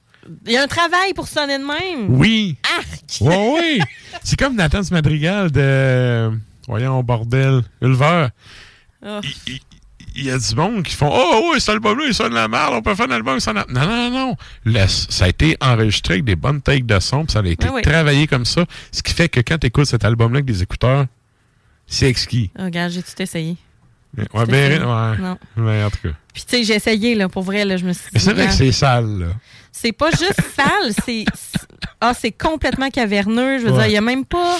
Il 0.47 0.53
y 0.53 0.57
a 0.57 0.63
un 0.63 0.67
travail 0.67 1.15
pour 1.15 1.29
sonner 1.29 1.59
de 1.59 1.65
même. 1.65 2.07
Oui. 2.11 2.57
Arc! 2.77 3.21
Ouais, 3.21 3.55
oui. 3.59 3.81
C'est 4.25 4.37
comme 4.39 4.57
Nathan 4.57 4.81
Madrigal 4.91 5.51
de. 5.53 6.31
Voyons, 6.69 7.03
bordel. 7.03 7.63
Ulver. 7.81 8.29
Oh. 9.07 9.21
Il 9.47 9.61
y 10.25 10.31
a 10.31 10.39
du 10.39 10.55
monde 10.55 10.83
qui 10.83 10.95
font 10.95 11.11
Oh, 11.13 11.51
oui, 11.53 11.61
cet 11.61 11.71
album-là, 11.71 12.05
il 12.09 12.15
sonne 12.15 12.33
la 12.35 12.49
merde, 12.49 12.73
on 12.75 12.83
peut 12.83 12.95
faire 12.95 13.07
un 13.09 13.13
album 13.15 13.39
sans. 13.41 13.53
la- 13.53 13.67
Non, 13.69 13.87
non, 13.87 14.11
non, 14.11 14.37
non. 14.73 14.87
Ça 14.89 15.27
a 15.27 15.29
été 15.29 15.57
enregistré 15.61 16.15
avec 16.15 16.25
des 16.25 16.37
bonnes 16.37 16.61
takes 16.63 16.87
de 16.87 16.99
son, 17.01 17.25
puis 17.25 17.33
ça 17.33 17.41
a 17.41 17.47
été 17.47 17.69
ouais. 17.69 17.83
travaillé 17.83 18.27
comme 18.27 18.45
ça. 18.45 18.65
Ce 18.93 19.03
qui 19.03 19.13
fait 19.13 19.29
que 19.29 19.41
quand 19.41 19.59
tu 19.59 19.67
écoutes 19.67 19.87
cet 19.87 20.05
album-là 20.05 20.39
avec 20.39 20.47
des 20.47 20.63
écouteurs, 20.63 21.07
c'est 21.87 22.09
exquis. 22.09 22.51
Oh, 22.59 22.65
regarde, 22.65 22.93
j'ai 22.93 23.03
tout 23.03 23.21
essayé. 23.21 23.57
Ouais, 24.33 24.47
ben, 24.47 24.83
ouais. 24.83 25.19
Non. 25.19 25.39
Mais 25.57 25.85
en 25.85 25.91
tout 25.91 25.99
cas. 26.03 26.15
Puis, 26.33 26.45
tu 26.49 26.57
sais, 26.57 26.65
j'ai 26.65 26.75
essayé, 26.77 27.15
là, 27.15 27.29
pour 27.29 27.43
vrai, 27.43 27.65
là, 27.67 27.77
je 27.77 27.85
me 27.85 27.93
suis 27.93 28.05
dit. 28.05 28.11
Mais 28.15 28.21
c'est 28.21 28.33
vrai 28.33 28.47
que 28.47 28.53
c'est 28.53 28.73
sale, 28.73 29.19
là. 29.19 29.27
C'est 29.73 29.93
pas 29.93 30.11
juste 30.11 30.41
sale, 30.57 30.93
c'est. 31.05 31.25
c'est- 31.35 31.67
Ah, 32.01 32.13
c'est 32.19 32.33
complètement 32.33 32.89
caverneux. 32.91 33.59
Je 33.59 33.65
veux 33.65 33.73
Ouais. 33.73 33.79
dire, 33.79 33.87
il 33.89 33.93
y 33.93 33.97
a 33.97 34.01
même 34.01 34.25
pas. 34.25 34.57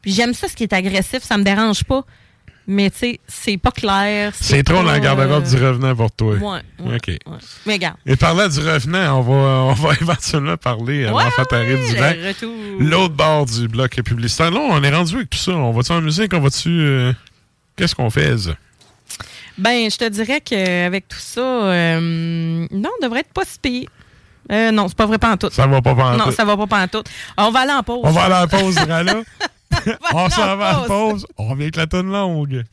Puis 0.00 0.12
j'aime 0.12 0.34
ça, 0.34 0.48
ce 0.48 0.54
qui 0.56 0.62
est 0.64 0.72
agressif, 0.72 1.22
ça 1.22 1.36
me 1.38 1.44
dérange 1.44 1.84
pas. 1.84 2.04
Mais, 2.66 2.90
tu 2.90 2.98
sais, 2.98 3.20
c'est 3.26 3.56
pas 3.56 3.72
clair. 3.72 4.32
C'est 4.40 4.62
trop 4.62 4.76
dans 4.76 4.82
la 4.84 5.00
garde-robe 5.00 5.44
euh, 5.44 5.48
du 5.56 5.56
revenant 5.64 5.96
pour 5.96 6.12
toi. 6.12 6.34
Ouais, 6.36 6.60
ouais, 6.80 6.96
OK. 6.96 7.06
ouais. 7.08 7.18
Mais 7.66 7.72
regarde. 7.74 7.96
Et 8.06 8.14
parlant 8.16 8.46
du 8.48 8.60
revenant, 8.60 9.18
on 9.18 9.22
va, 9.22 9.32
on 9.34 9.72
va 9.72 9.94
éventuellement 10.00 10.56
parler 10.56 11.06
à 11.06 11.12
Ouais, 11.12 11.24
l'enfant 11.24 11.42
du. 11.50 12.84
L'autre 12.88 13.14
bord 13.14 13.46
du 13.46 13.66
bloc 13.68 13.90
publicitaire. 14.02 14.50
Là, 14.52 14.60
on 14.60 14.82
est 14.82 14.94
rendu 14.94 15.16
avec 15.16 15.30
tout 15.30 15.38
ça. 15.38 15.52
On 15.52 15.72
va-tu 15.72 15.92
en 15.92 16.00
musique? 16.00 16.32
On 16.34 16.40
va-tu. 16.40 16.68
euh, 16.68 17.12
Qu'est-ce 17.76 17.94
qu'on 17.94 18.10
fait? 18.10 18.38
ça? 18.38 18.50
Ben, 19.58 19.90
je 19.90 19.96
te 19.96 20.08
dirais 20.08 20.40
qu'avec 20.40 21.08
tout 21.08 21.18
ça, 21.18 21.40
euh, 21.40 22.66
non, 22.70 22.90
on 23.00 23.04
devrait 23.04 23.20
être 23.20 23.32
pas 23.32 23.42
si. 23.44 23.88
Euh, 24.50 24.70
non, 24.72 24.88
c'est 24.88 24.96
pas 24.96 25.06
vrai 25.06 25.18
pas 25.18 25.32
en 25.32 25.36
tout. 25.36 25.50
Ça 25.52 25.66
va 25.66 25.80
pas 25.82 25.94
pantoute. 25.94 26.26
Non, 26.26 26.32
ça 26.32 26.44
va 26.44 26.56
pas 26.66 26.82
en 26.82 26.88
tout. 26.88 27.02
On 27.36 27.50
va 27.50 27.60
aller 27.60 27.72
en 27.72 27.82
pause. 27.82 28.00
On 28.02 28.10
va 28.10 28.22
aller 28.24 28.34
la 28.34 28.46
pause, 28.46 28.76
Rala. 28.78 29.14
on 30.14 30.30
s'en 30.30 30.42
en 30.42 30.56
va 30.56 30.68
à 30.68 30.72
la 30.72 30.86
pause. 30.86 30.88
pause. 30.88 31.26
On 31.38 31.48
revient 31.48 31.64
avec 31.64 31.76
la 31.76 31.86
tonne 31.86 32.10
longue. 32.10 32.64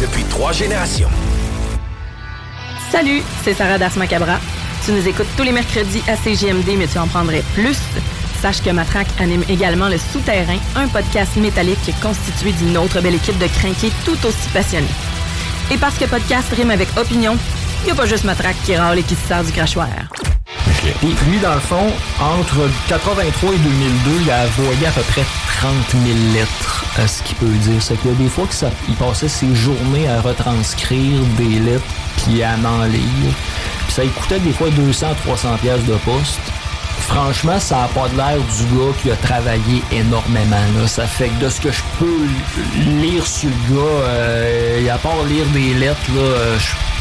Depuis 0.00 0.24
trois 0.24 0.52
générations. 0.52 1.10
Salut, 2.90 3.22
c'est 3.42 3.54
Sarah 3.54 3.78
Das 3.78 3.96
Macabra. 3.96 4.38
Tu 4.84 4.92
nous 4.92 5.08
écoutes 5.08 5.26
tous 5.36 5.42
les 5.44 5.52
mercredis 5.52 6.02
à 6.06 6.16
CGMD, 6.16 6.76
mais 6.76 6.86
tu 6.86 6.98
en 6.98 7.06
prendrais 7.06 7.42
plus 7.54 7.78
sache 8.44 8.62
que 8.62 8.68
Matraque 8.68 9.08
anime 9.20 9.42
également 9.48 9.88
Le 9.88 9.96
Souterrain, 9.96 10.58
un 10.76 10.86
podcast 10.88 11.34
métallique 11.36 11.90
constitué 12.02 12.52
d'une 12.52 12.76
autre 12.76 13.00
belle 13.00 13.14
équipe 13.14 13.38
de 13.38 13.46
crinqués 13.46 13.90
tout 14.04 14.18
aussi 14.26 14.50
passionnés. 14.52 14.86
Et 15.72 15.78
parce 15.78 15.96
que 15.96 16.04
podcast 16.04 16.52
rime 16.52 16.70
avec 16.70 16.88
opinion, 16.98 17.38
il 17.84 17.88
n'y 17.88 17.92
a 17.92 17.94
pas 17.96 18.06
juste 18.06 18.24
Matraque 18.24 18.56
qui 18.64 18.74
râle 18.74 18.98
et 18.98 19.02
qui 19.02 19.14
se 19.14 19.26
sert 19.28 19.44
du 19.44 19.52
crachoir. 19.52 19.88
Puis 21.00 21.14
lui, 21.28 21.38
dans 21.38 21.54
le 21.54 21.60
fond, 21.60 21.86
entre 22.18 22.68
83 22.88 23.52
et 23.52 23.58
2002, 23.58 24.10
il 24.22 24.30
a 24.30 24.44
envoyé 24.44 24.86
à 24.86 24.90
peu 24.90 25.02
près 25.02 25.24
30 25.58 25.72
000 25.90 26.04
lettres, 26.32 26.84
à 26.98 27.06
ce 27.06 27.22
qu'il 27.22 27.36
peut 27.36 27.46
dire. 27.46 27.82
C'est 27.82 27.96
qu'il 28.00 28.10
y 28.10 28.14
a 28.14 28.16
des 28.16 28.28
fois 28.28 28.46
qu'il 28.46 28.94
passait 28.96 29.28
ses 29.28 29.54
journées 29.54 30.08
à 30.08 30.22
retranscrire 30.22 31.20
des 31.36 31.58
lettres 31.58 31.84
puis 32.16 32.42
à 32.42 32.54
en 32.54 32.84
lire. 32.84 33.32
Puis 33.86 33.92
ça 33.92 34.02
lui 34.02 34.10
coûtait 34.10 34.40
des 34.40 34.52
fois 34.52 34.68
200-300 34.68 35.58
pièces 35.60 35.84
de 35.84 35.94
poste. 35.96 36.40
Franchement, 37.00 37.60
ça 37.60 37.82
n'a 37.82 37.88
pas 37.88 38.08
de 38.08 38.16
l'air 38.16 38.36
du 38.36 38.64
gars 38.76 38.92
qui 39.02 39.10
a 39.10 39.16
travaillé 39.16 39.82
énormément. 39.92 40.56
Ça 40.86 41.06
fait 41.06 41.28
que 41.28 41.44
de 41.44 41.48
ce 41.48 41.60
que 41.60 41.70
je 41.70 41.82
peux 41.98 42.26
lire 43.00 43.26
sur 43.26 43.48
le 43.48 43.74
gars, 43.74 44.06
euh, 44.08 44.94
à 44.94 44.98
part 44.98 45.22
lire 45.24 45.46
des 45.52 45.74
lettres, 45.74 45.98
euh, 46.16 46.56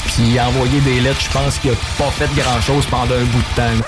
puis 0.06 0.40
envoyer 0.40 0.80
des 0.82 1.00
lettres, 1.00 1.22
je 1.22 1.30
pense 1.30 1.58
qu'il 1.58 1.72
a 1.72 1.76
pas 1.98 2.12
fait 2.12 2.30
grand-chose 2.36 2.86
pendant 2.88 3.16
un 3.16 3.24
bout 3.24 3.40
de 3.40 3.56
temps. 3.56 3.86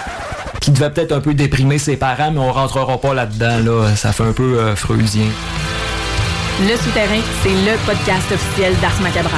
Qui 0.62 0.72
devait 0.72 0.90
peut-être 0.90 1.12
un 1.12 1.20
peu 1.20 1.34
déprimer 1.34 1.78
ses 1.78 1.96
parents, 1.98 2.32
mais 2.32 2.40
on 2.40 2.52
rentrera 2.52 2.98
pas 2.98 3.14
là-dedans. 3.14 3.60
Là. 3.60 3.96
Ça 3.96 4.12
fait 4.12 4.24
un 4.24 4.34
peu 4.34 4.58
euh. 4.60 4.74
Le 6.62 6.76
Souterrain, 6.78 7.22
c'est 7.44 7.50
le 7.50 7.78
podcast 7.86 8.32
officiel 8.32 8.74
d'Ars 8.82 9.00
Macabra. 9.02 9.38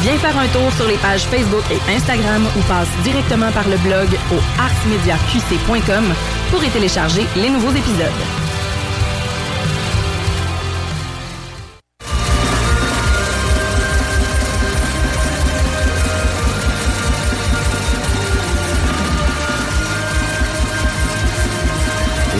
Viens 0.00 0.18
faire 0.18 0.36
un 0.36 0.48
tour 0.48 0.72
sur 0.72 0.88
les 0.88 0.96
pages 0.96 1.22
Facebook 1.22 1.64
et 1.70 1.94
Instagram 1.94 2.44
ou 2.56 2.60
passe 2.62 2.88
directement 3.04 3.52
par 3.52 3.68
le 3.68 3.76
blog 3.78 4.08
au 4.32 4.38
arsmediaqc.com 4.60 6.04
pour 6.50 6.64
y 6.64 6.68
télécharger 6.70 7.26
les 7.36 7.50
nouveaux 7.50 7.70
épisodes. 7.70 8.08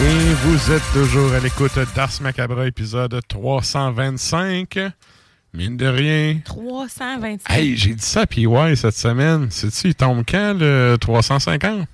Et 0.05 0.33
vous 0.45 0.71
êtes 0.71 0.83
toujours 0.91 1.31
à 1.33 1.39
l'écoute 1.39 1.79
d'Ars 1.95 2.09
Macabra, 2.21 2.67
épisode 2.67 3.21
325. 3.27 4.77
Mine 5.53 5.77
de 5.77 5.85
rien. 5.85 6.39
325. 6.43 7.41
Hey, 7.47 7.77
j'ai 7.77 7.93
dit 7.93 8.03
ça 8.03 8.21
à 8.21 8.25
PY 8.25 8.47
cette 8.75 8.97
semaine. 8.97 9.51
Sais-tu, 9.51 9.89
il 9.89 9.95
tombe 9.95 10.23
quand, 10.27 10.55
le 10.59 10.97
350? 10.99 11.87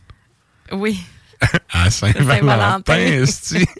Oui. 0.71 0.99
À 1.71 1.89
Saint-Valentin, 1.89 2.97
esti. 2.97 3.65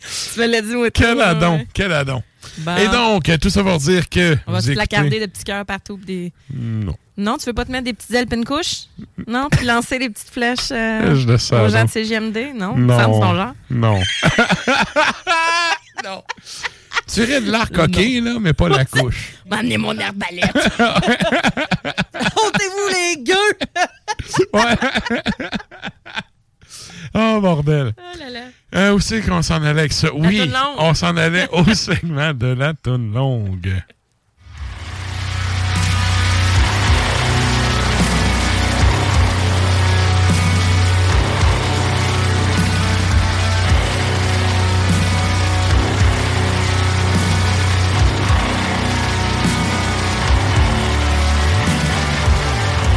Tu 0.34 0.40
me 0.40 0.46
l'as 0.46 0.60
dit, 0.60 0.74
moi, 0.74 0.90
Quel 0.90 1.20
adon, 1.20 1.56
ouais. 1.56 1.66
quel 1.72 1.92
adon. 1.92 2.22
Bon. 2.58 2.76
Et 2.76 2.88
donc, 2.88 3.30
tout 3.40 3.50
ça 3.50 3.62
pour 3.62 3.78
dire 3.78 4.08
que... 4.08 4.36
On 4.46 4.52
va 4.52 4.60
se 4.60 4.72
placarder 4.72 5.20
de 5.20 5.26
petits 5.26 5.44
cœurs 5.44 5.64
partout. 5.64 5.98
Des... 5.98 6.32
Non. 6.52 6.94
Non, 7.16 7.38
tu 7.38 7.46
veux 7.46 7.52
pas 7.52 7.64
te 7.64 7.72
mettre 7.72 7.84
des 7.84 7.92
petites 7.92 8.10
ailes 8.12 8.44
couche? 8.44 8.84
Non? 9.26 9.48
Puis 9.50 9.64
lancer 9.64 9.98
des 9.98 10.10
petites 10.10 10.30
flèches 10.30 10.70
euh, 10.72 11.14
Je 11.14 11.26
le 11.26 11.38
sais, 11.38 11.58
aux 11.58 11.68
gens 11.68 11.78
non. 11.78 11.84
de 11.84 11.90
CGMD? 11.90 12.38
Non? 12.54 12.76
Non. 12.76 12.98
Genre? 12.98 13.54
Non. 13.70 14.00
non. 16.04 16.22
Tu 17.12 17.20
irais 17.20 17.40
de 17.40 17.50
l'arc 17.50 17.76
hockey, 17.76 18.20
là, 18.20 18.36
mais 18.40 18.52
pas 18.52 18.68
la 18.68 18.84
couche. 18.84 19.34
M'amener 19.48 19.76
mon 19.78 19.96
arbalète. 19.98 20.54
Montez-vous 22.14 22.88
les 22.92 23.22
gueux! 23.22 23.34
Ouais. 24.52 24.76
Oh, 27.14 27.38
bordel. 27.40 27.92
Oh 27.98 28.18
là 28.18 28.30
là. 28.30 28.40
Euh, 28.74 28.92
où 28.94 29.00
c'est 29.00 29.20
qu'on 29.20 29.42
s'en 29.42 29.56
allait 29.62 29.80
avec 29.80 29.92
ça? 29.92 30.08
Oui, 30.14 30.50
on 30.78 30.94
s'en 30.94 31.16
allait 31.16 31.48
au 31.52 31.72
segment 31.74 32.32
de 32.34 32.46
la 32.48 32.74
toune 32.74 33.12
longue. 33.12 33.72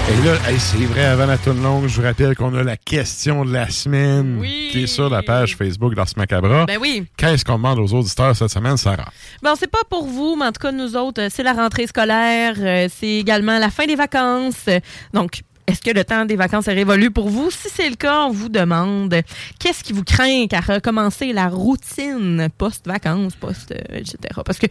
Et 0.10 0.26
là, 0.26 0.36
hey, 0.48 0.58
c'est 0.58 0.78
vrai, 0.86 1.04
avant 1.04 1.26
la 1.26 1.38
toune 1.38 1.62
longue, 1.62 1.88
je 1.88 2.00
vous 2.00 2.08
rappelle 2.08 2.34
qu'on 2.34 2.56
a 2.56 2.64
la 2.64 2.78
question 2.78 3.44
de 3.44 3.52
la 3.52 3.70
semaine 3.70 4.42
qui 4.72 4.84
est 4.84 4.88
sur 4.88 5.10
la 5.10 5.22
page 5.22 5.58
Facebook 5.58 5.96
d'Ars 5.96 6.08
Macabra. 6.16 6.66
Ben 6.66 6.78
oui. 6.80 7.06
Qu'est-ce 7.18 7.44
qu'on 7.44 7.58
demande 7.58 7.80
aux 7.80 7.94
auditeurs 7.94 8.34
cette 8.34 8.50
semaine, 8.50 8.78
Sarah? 8.78 9.12
Bon, 9.44 9.54
c'est 9.60 9.70
pas 9.70 9.84
pour 9.90 10.08
vous, 10.08 10.38
mais 10.38 10.46
en 10.46 10.52
tout 10.54 10.62
cas, 10.62 10.72
nous 10.72 10.96
autres, 10.96 11.24
euh, 11.24 11.28
c'est 11.30 11.44
la 11.44 11.52
rentrée 11.52 11.88
scolaire, 11.88 12.56
euh, 12.58 12.88
c'est 12.90 13.16
également 13.16 13.60
la 13.60 13.70
fin 13.70 13.86
des 13.86 13.96
vacances. 13.96 14.70
Donc, 15.14 15.42
est-ce 15.68 15.82
que 15.82 15.92
le 15.92 16.06
temps 16.06 16.24
des 16.24 16.38
vacances 16.38 16.70
est 16.70 16.74
révolu 16.74 17.12
pour 17.12 17.28
vous? 17.28 17.52
Si 17.52 17.68
c'est 17.70 17.90
le 17.90 17.98
cas, 17.98 18.28
on 18.28 18.32
vous 18.32 18.48
demande 18.48 19.14
qu'est-ce 19.60 19.84
qui 19.84 19.92
vous 19.92 20.06
craint 20.06 20.46
à 20.54 20.62
recommencer 20.62 21.34
la 21.34 21.50
routine 21.50 22.48
post-vacances, 22.58 23.36
post, 23.36 23.74
euh, 23.74 23.98
etc. 23.98 24.16
Parce 24.46 24.58
que 24.58 24.68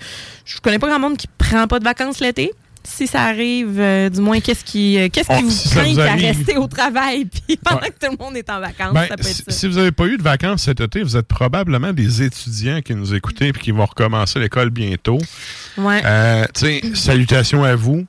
je 0.47 0.59
connais 0.61 0.79
pas 0.79 0.89
grand 0.89 0.99
monde 0.99 1.19
qui 1.19 1.29
prend 1.37 1.67
pas 1.67 1.79
de 1.79 1.85
vacances 1.85 2.21
l'été. 2.21 2.53
Si 2.89 3.07
ça 3.07 3.23
arrive, 3.25 3.79
euh, 3.81 4.09
du 4.09 4.21
moins, 4.21 4.41
qu'est-ce 4.41 4.65
qui, 4.65 4.99
euh, 4.99 5.09
qu'est-ce 5.13 5.29
qui 5.29 5.35
Oh, 5.39 5.43
vous 5.45 5.51
si 5.51 5.69
craint 5.71 5.99
à 5.99 6.15
rester 6.15 6.57
au 6.57 6.67
travail 6.67 7.25
puis 7.47 7.57
pendant 7.57 7.81
Ouais. 7.83 7.91
que 7.91 8.07
tout 8.07 8.13
le 8.19 8.25
monde 8.25 8.37
est 8.37 8.49
en 8.49 8.61
vacances? 8.61 8.95
Ben, 8.95 9.07
ça 9.09 9.17
peut 9.17 9.27
être 9.27 9.35
si, 9.37 9.43
ça. 9.45 9.51
si 9.51 9.67
vous 9.67 9.75
n'avez 9.75 9.93
pas 9.93 10.07
eu 10.07 10.17
de 10.17 10.23
vacances 10.23 10.63
cet 10.63 10.81
été, 10.81 11.03
vous 11.03 11.17
êtes 11.17 11.27
probablement 11.27 11.93
des 11.93 12.23
étudiants 12.23 12.81
qui 12.81 12.95
nous 12.95 13.15
écoutent 13.15 13.43
et 13.43 13.53
qui 13.53 13.73
vont 13.73 13.85
recommencer 13.87 14.39
l'école 14.39 14.71
bientôt. 14.71 15.19
Ouais. 15.77 16.01
Euh, 16.05 16.45
salutations 16.95 17.65
à 17.65 17.75
vous. 17.77 18.07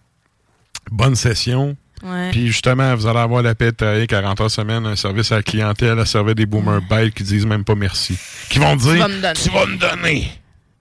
Bonne 0.91 1.15
session. 1.15 1.75
Ouais. 2.03 2.29
Puis 2.31 2.47
justement, 2.47 2.95
vous 2.95 3.07
allez 3.07 3.19
avoir 3.19 3.41
la 3.41 3.55
paix 3.55 3.71
de 3.71 3.75
travailler 3.75 4.07
40 4.07 4.39
heures 4.41 4.51
semaine, 4.51 4.85
un 4.85 4.95
service 4.95 5.31
à 5.31 5.37
la 5.37 5.43
clientèle, 5.43 5.97
à 5.99 6.05
servir 6.05 6.35
des 6.35 6.45
boomers 6.45 6.81
bêtes 6.87 7.13
qui 7.13 7.23
disent 7.23 7.45
même 7.45 7.63
pas 7.63 7.75
merci. 7.75 8.17
Qui 8.49 8.59
vont 8.59 8.75
dire 8.75 8.99
vas 8.99 9.07
me 9.07 9.19
donner. 9.21 9.33
Tu 9.33 9.49
vas 9.49 9.65
me 9.65 9.77
donner. 9.77 10.31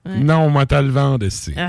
Ouais. 0.04 0.18
Non, 0.18 0.48
moi, 0.50 0.66
t'as 0.66 0.82
le 0.82 1.18
Desti. 1.18 1.54
Ah, 1.56 1.68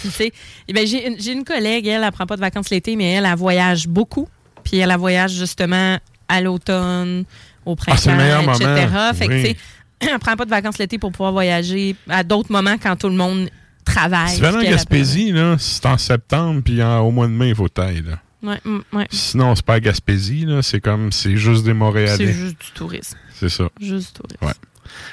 puis, 0.00 0.08
tu 0.08 0.14
sais, 0.14 0.32
eh 0.68 0.72
ben, 0.72 0.86
j'ai 0.86 1.32
une, 1.32 1.44
collègue, 1.44 1.86
elle, 1.86 2.02
elle 2.04 2.12
prend 2.12 2.26
pas 2.26 2.36
de 2.36 2.40
vacances 2.40 2.70
l'été, 2.70 2.96
mais 2.96 3.12
elle, 3.12 3.26
elle 3.26 3.36
voyage 3.36 3.88
beaucoup. 3.88 4.28
Puis 4.64 4.78
elle, 4.78 4.90
elle 4.90 4.96
voyage 4.98 5.32
justement 5.32 5.98
à 6.28 6.40
l'automne, 6.40 7.24
au 7.64 7.76
printemps, 7.76 8.00
Ah, 8.12 8.16
meilleur 8.16 8.42
etc. 8.42 8.64
moment. 8.64 9.14
Fait 9.14 9.26
que, 9.28 9.32
tu 9.34 9.42
sais, 9.46 9.56
elle 10.00 10.18
prend 10.18 10.36
pas 10.36 10.44
de 10.44 10.50
vacances 10.50 10.78
l'été 10.78 10.98
pour 10.98 11.12
pouvoir 11.12 11.32
voyager 11.32 11.96
à 12.08 12.22
d'autres 12.24 12.50
moments 12.52 12.76
quand 12.82 12.96
tout 12.96 13.08
le 13.08 13.14
monde 13.16 13.48
travaille. 13.84 14.30
Si 14.30 14.36
tu 14.36 14.42
vas 14.42 14.56
en 14.56 14.62
Gaspésie, 14.62 15.32
là, 15.32 15.56
c'est 15.58 15.86
en 15.86 15.96
septembre, 15.98 16.62
puis 16.64 16.82
en- 16.82 17.00
au 17.00 17.10
mois 17.10 17.26
de 17.26 17.32
mai, 17.32 17.50
il 17.50 17.54
faut 17.54 17.68
tailler. 17.68 18.02
Là. 18.02 18.18
Ouais, 18.42 18.60
mm, 18.64 18.80
ouais. 18.92 19.06
Sinon, 19.10 19.54
c'est 19.54 19.64
pas 19.64 19.74
à 19.74 19.80
Gaspésie, 19.80 20.44
là, 20.44 20.62
c'est 20.62 20.80
comme, 20.80 21.10
c'est 21.12 21.36
juste 21.36 21.64
des 21.64 21.72
Montréalais. 21.72 22.16
C'est 22.16 22.32
juste 22.32 22.60
du 22.60 22.70
tourisme. 22.74 23.16
C'est 23.34 23.48
ça. 23.48 23.68
Juste 23.80 24.08
du 24.16 24.22
tourisme. 24.22 24.44
Ouais. 24.44 24.52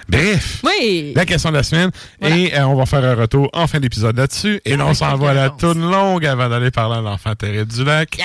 Bref. 0.09 0.61
Oui! 0.63 1.13
La 1.15 1.25
question 1.25 1.49
de 1.51 1.55
la 1.57 1.63
semaine. 1.63 1.91
Et 2.21 2.55
euh, 2.57 2.65
on 2.67 2.75
va 2.75 2.85
faire 2.85 3.03
un 3.03 3.15
retour 3.15 3.49
en 3.53 3.67
fin 3.67 3.79
d'épisode 3.79 4.17
là-dessus. 4.17 4.61
Et 4.65 4.75
là, 4.77 4.85
on 4.85 4.93
s'en 4.93 5.15
va 5.17 5.31
à 5.31 5.33
la 5.33 5.49
toune 5.49 5.81
longue 5.89 6.25
avant 6.25 6.49
d'aller 6.49 6.71
parler 6.71 6.97
à 6.97 7.01
l'enfant 7.01 7.35
terrible 7.35 7.71
du 7.71 7.83
lac. 7.83 8.17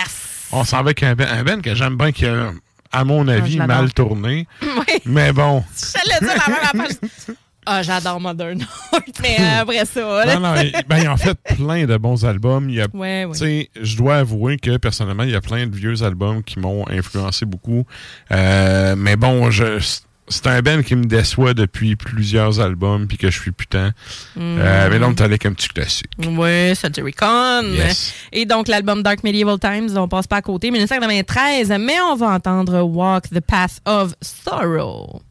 On 0.52 0.64
s'en 0.64 0.78
va 0.78 0.80
avec 0.82 1.02
un 1.02 1.14
ben, 1.14 1.28
un 1.30 1.42
ben 1.44 1.60
que 1.62 1.74
j'aime 1.74 1.96
bien 1.96 2.10
qui 2.12 2.24
a, 2.26 2.52
à 2.92 3.04
mon 3.04 3.28
avis, 3.28 3.58
Ah, 3.60 3.64
je 3.64 3.68
l'adore. 3.68 3.76
mal 3.76 3.92
tourné. 3.92 4.46
Oui. 4.62 4.94
Mais 5.04 5.32
bon. 5.32 5.62
J'allais 5.94 6.18
dire 6.32 6.42
la 6.72 6.78
même. 6.78 6.88
Ah, 7.70 7.82
j'adore 7.82 8.18
Modern 8.18 8.62
Art, 8.92 9.00
mais 9.20 9.36
euh, 9.38 9.58
après 9.60 9.84
ça. 9.84 10.24
là. 10.24 10.38
Non, 10.38 10.40
non, 10.54 10.54
il- 10.62 10.72
ben, 10.88 11.00
il 11.02 11.06
a 11.06 11.12
en 11.12 11.18
fait 11.18 11.36
plein 11.54 11.84
de 11.84 11.98
bons 11.98 12.24
albums. 12.24 12.70
Il 12.70 12.76
y 12.76 12.80
a, 12.80 12.86
Ouais, 12.94 13.26
ouais. 13.26 13.32
tu 13.32 13.38
sais, 13.40 13.70
Je 13.82 13.94
dois 13.98 14.16
avouer 14.16 14.56
que 14.56 14.78
personnellement, 14.78 15.24
il 15.24 15.30
y 15.30 15.34
a 15.36 15.42
plein 15.42 15.66
de 15.66 15.76
vieux 15.76 16.02
albums 16.02 16.42
qui 16.42 16.58
m'ont 16.60 16.88
influencé 16.88 17.44
beaucoup. 17.44 17.84
Euh, 18.32 18.94
mais 18.96 19.16
bon, 19.16 19.50
je, 19.50 19.78
c'est 20.28 20.46
un 20.46 20.60
band 20.62 20.82
qui 20.82 20.96
me 20.96 21.04
déçoit 21.04 21.54
depuis 21.54 21.96
plusieurs 21.96 22.60
albums 22.60 23.06
puis 23.06 23.16
que 23.16 23.30
je 23.30 23.40
suis 23.40 23.52
putain. 23.52 23.92
Euh, 24.36 24.88
mais 24.90 24.98
là, 24.98 25.08
on 25.08 25.22
avec 25.22 25.46
un 25.46 25.52
petit 25.52 25.68
classique. 25.68 26.10
Oui, 26.18 26.74
Century 26.76 27.12
Con. 27.12 27.62
Yes. 27.72 28.14
Et 28.32 28.46
donc, 28.46 28.68
l'album 28.68 29.02
Dark 29.02 29.24
Medieval 29.24 29.58
Times, 29.58 29.96
on 29.96 30.08
passe 30.08 30.26
pas 30.26 30.36
à 30.36 30.42
côté, 30.42 30.70
1993, 30.70 31.70
mais 31.80 32.00
on 32.00 32.16
va 32.16 32.30
entendre 32.30 32.80
Walk 32.82 33.30
the 33.30 33.40
Path 33.40 33.80
of 33.86 34.14
Sorrow. 34.22 35.22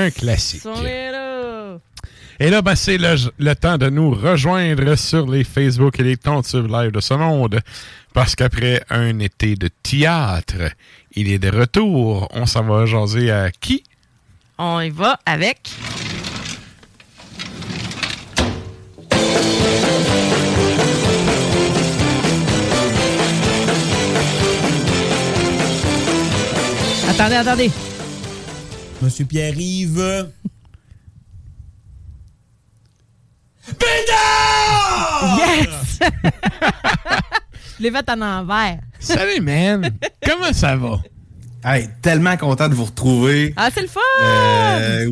Un 0.00 0.10
classique. 0.10 0.64
Là. 0.64 1.76
Et 2.38 2.48
là, 2.48 2.62
ben, 2.62 2.74
c'est 2.74 2.96
le, 2.96 3.16
le 3.38 3.54
temps 3.54 3.76
de 3.76 3.90
nous 3.90 4.12
rejoindre 4.12 4.94
sur 4.94 5.30
les 5.30 5.44
Facebook 5.44 6.00
et 6.00 6.02
les 6.02 6.16
comptes 6.16 6.46
sur 6.46 6.66
live 6.66 6.90
de 6.90 7.00
ce 7.00 7.12
monde. 7.12 7.60
Parce 8.14 8.34
qu'après 8.34 8.82
un 8.88 9.18
été 9.18 9.56
de 9.56 9.68
théâtre, 9.82 10.72
il 11.12 11.30
est 11.30 11.38
de 11.38 11.54
retour. 11.54 12.28
On 12.32 12.46
s'en 12.46 12.62
va 12.62 12.86
jaser 12.86 13.30
à 13.30 13.50
qui? 13.50 13.84
On 14.56 14.80
y 14.80 14.88
va 14.88 15.18
avec. 15.26 15.68
Attendez, 27.06 27.34
attendez. 27.34 27.70
Monsieur 29.02 29.24
Pierre-Yves. 29.24 30.28
Yes! 35.38 35.98
Je 37.78 37.82
l'ai 37.82 37.90
fait 37.90 38.08
en 38.10 38.20
envers. 38.20 38.78
Salut, 38.98 39.40
man! 39.40 39.90
Comment 40.24 40.52
ça 40.52 40.76
va? 40.76 41.00
Hey, 41.64 41.88
tellement 42.02 42.36
content 42.36 42.68
de 42.68 42.74
vous 42.74 42.84
retrouver. 42.86 43.52
Ah, 43.56 43.68
c'est 43.72 43.82
le 43.82 43.88
fun! 43.88 44.00
Euh, 44.22 45.10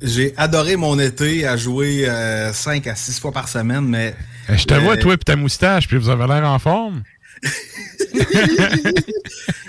J'ai 0.00 0.32
adoré 0.36 0.76
mon 0.76 0.98
été 0.98 1.46
à 1.46 1.56
jouer 1.56 2.08
5 2.52 2.86
à 2.86 2.94
6 2.94 3.20
fois 3.20 3.32
par 3.32 3.48
semaine, 3.48 3.84
mais. 3.84 4.14
Euh, 4.48 4.56
Je 4.56 4.64
te 4.64 4.74
euh, 4.74 4.78
vois, 4.78 4.96
toi, 4.96 5.14
et 5.14 5.18
ta 5.18 5.36
moustache, 5.36 5.88
puis 5.88 5.96
vous 5.96 6.08
avez 6.08 6.26
l'air 6.26 6.44
en 6.48 6.58
forme. 6.58 7.02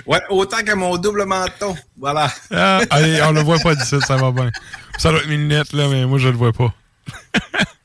Ouais, 0.06 0.22
autant 0.30 0.64
que 0.66 0.74
mon 0.74 0.98
double 0.98 1.26
menton. 1.26 1.76
Voilà. 1.96 2.34
Ah, 2.52 2.82
allez, 2.90 3.22
on 3.22 3.32
le 3.32 3.42
voit 3.42 3.60
pas 3.60 3.76
d'ici, 3.76 3.96
ça 4.08 4.16
va 4.16 4.32
bien. 4.32 4.50
Ça 4.98 5.12
doit 5.12 5.20
être 5.20 5.28
mes 5.28 5.38
lunettes, 5.38 5.72
là, 5.72 5.88
mais 5.88 6.06
moi, 6.08 6.18
je 6.18 6.30
le 6.30 6.36
vois 6.36 6.52
pas. 6.52 6.74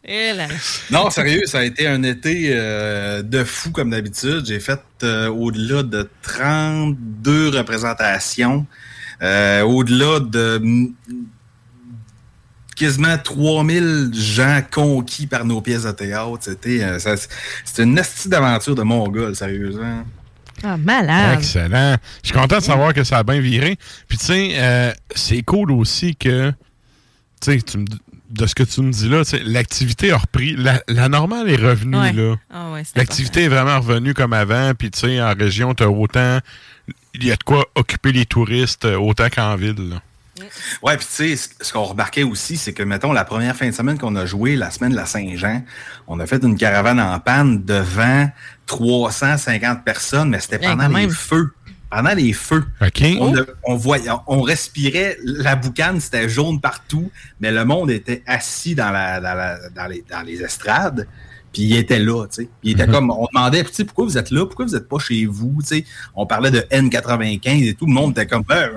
Là. 0.06 0.48
Non, 0.90 1.10
sérieux, 1.10 1.46
ça 1.46 1.58
a 1.58 1.64
été 1.64 1.86
un 1.86 2.02
été 2.02 2.50
euh, 2.50 3.22
de 3.22 3.42
fou 3.44 3.70
comme 3.70 3.90
d'habitude. 3.90 4.44
J'ai 4.46 4.60
fait 4.60 4.80
euh, 5.02 5.28
au-delà 5.28 5.82
de 5.82 6.08
32 6.22 7.50
représentations, 7.50 8.66
euh, 9.22 9.62
au-delà 9.62 10.20
de 10.20 10.62
quasiment 12.74 13.16
3000 13.16 14.10
gens 14.12 14.62
conquis 14.70 15.26
par 15.26 15.44
nos 15.44 15.60
pièces 15.60 15.84
de 15.84 15.92
théâtre. 15.92 16.38
C'était 16.40 16.82
euh, 16.82 17.16
une 17.78 17.94
nasty 17.94 18.28
d'aventure 18.28 18.74
de 18.74 18.82
Mongol, 18.82 19.34
sérieusement. 19.36 20.04
Ah, 20.64 20.76
malade. 20.76 21.38
Excellent. 21.38 21.96
Je 22.22 22.28
suis 22.28 22.36
content 22.38 22.58
de 22.58 22.62
savoir 22.62 22.94
que 22.94 23.04
ça 23.04 23.18
a 23.18 23.22
bien 23.22 23.40
viré. 23.40 23.76
Puis, 24.08 24.18
tu 24.18 24.24
sais, 24.24 24.50
euh, 24.54 24.92
c'est 25.14 25.42
cool 25.42 25.70
aussi 25.72 26.16
que, 26.16 26.50
tu 27.40 27.58
sais, 27.60 27.76
de 28.30 28.46
ce 28.46 28.54
que 28.54 28.62
tu 28.64 28.80
me 28.80 28.90
dis 28.90 29.08
là, 29.08 29.22
l'activité 29.44 30.10
a 30.10 30.16
repris. 30.16 30.56
La, 30.56 30.82
la 30.88 31.08
normale 31.08 31.48
est 31.50 31.56
revenue, 31.56 31.96
Ouais. 31.96 32.12
là. 32.12 32.34
Ah 32.52 32.72
ouais, 32.72 32.82
c'est 32.84 32.96
L'activité 32.96 33.44
est 33.44 33.48
vraiment 33.48 33.78
revenue 33.78 34.14
comme 34.14 34.32
avant. 34.32 34.72
Puis, 34.74 34.90
tu 34.90 35.00
sais, 35.00 35.22
en 35.22 35.34
région, 35.34 35.74
tu 35.74 35.82
as 35.84 35.90
autant. 35.90 36.38
Il 37.14 37.24
y 37.24 37.30
a 37.30 37.36
de 37.36 37.42
quoi 37.44 37.64
occuper 37.76 38.10
les 38.12 38.26
touristes 38.26 38.86
euh, 38.86 38.96
autant 38.98 39.28
qu'en 39.28 39.54
ville, 39.56 39.88
là. 39.90 40.00
Ouais, 40.82 40.96
puis 40.96 41.06
tu 41.06 41.12
sais, 41.12 41.36
ce- 41.36 41.48
ce 41.60 41.72
qu'on 41.72 41.84
remarquait 41.84 42.24
aussi, 42.24 42.56
c'est 42.56 42.72
que, 42.72 42.82
mettons, 42.82 43.12
la 43.12 43.24
première 43.24 43.54
fin 43.54 43.66
de 43.68 43.72
semaine 43.72 43.98
qu'on 43.98 44.16
a 44.16 44.26
joué, 44.26 44.56
la 44.56 44.72
semaine 44.72 44.90
de 44.90 44.96
la 44.96 45.06
Saint-Jean, 45.06 45.62
on 46.08 46.18
a 46.18 46.26
fait 46.26 46.42
une 46.42 46.56
caravane 46.56 46.98
en 46.98 47.20
panne 47.20 47.64
devant 47.64 48.28
350 48.66 49.84
personnes, 49.84 50.30
mais 50.30 50.40
c'était 50.40 50.58
pendant 50.58 50.88
les 50.88 50.94
même. 50.94 51.10
feux. 51.10 51.50
Pendant 51.90 52.14
les 52.14 52.32
feux. 52.32 52.64
OK. 52.82 53.02
On, 53.20 53.36
a- 53.36 53.42
on 53.64 53.76
voyait, 53.76 54.10
on 54.26 54.40
respirait, 54.42 55.16
la 55.22 55.54
boucane, 55.54 56.00
c'était 56.00 56.28
jaune 56.28 56.60
partout, 56.60 57.10
mais 57.40 57.52
le 57.52 57.64
monde 57.64 57.90
était 57.90 58.22
assis 58.26 58.74
dans, 58.74 58.90
la, 58.90 59.20
dans, 59.20 59.34
la- 59.34 59.68
dans 59.70 59.86
les, 59.86 60.04
dans 60.10 60.22
les 60.22 60.42
estrades. 60.42 61.06
Puis 61.52 61.62
il 61.62 61.76
était 61.76 62.00
là, 62.00 62.26
tu 62.26 62.42
sais. 62.42 62.42
Puis 62.60 62.70
il 62.70 62.72
était 62.72 62.86
Mhm. 62.88 62.92
comme, 62.92 63.10
on 63.12 63.28
demandait, 63.32 63.62
tu 63.62 63.72
sais, 63.72 63.84
pourquoi 63.84 64.06
vous 64.06 64.18
êtes 64.18 64.32
là? 64.32 64.44
Pourquoi 64.44 64.64
vous 64.66 64.72
n'êtes 64.72 64.88
pas 64.88 64.98
chez 64.98 65.24
vous? 65.26 65.58
Tu 65.60 65.66
sais, 65.68 65.84
on 66.16 66.26
parlait 66.26 66.50
de 66.50 66.60
N95 66.72 67.68
et 67.68 67.74
tout. 67.74 67.86
Le 67.86 67.92
monde 67.92 68.10
était 68.10 68.26
comme, 68.26 68.42
ben, 68.42 68.70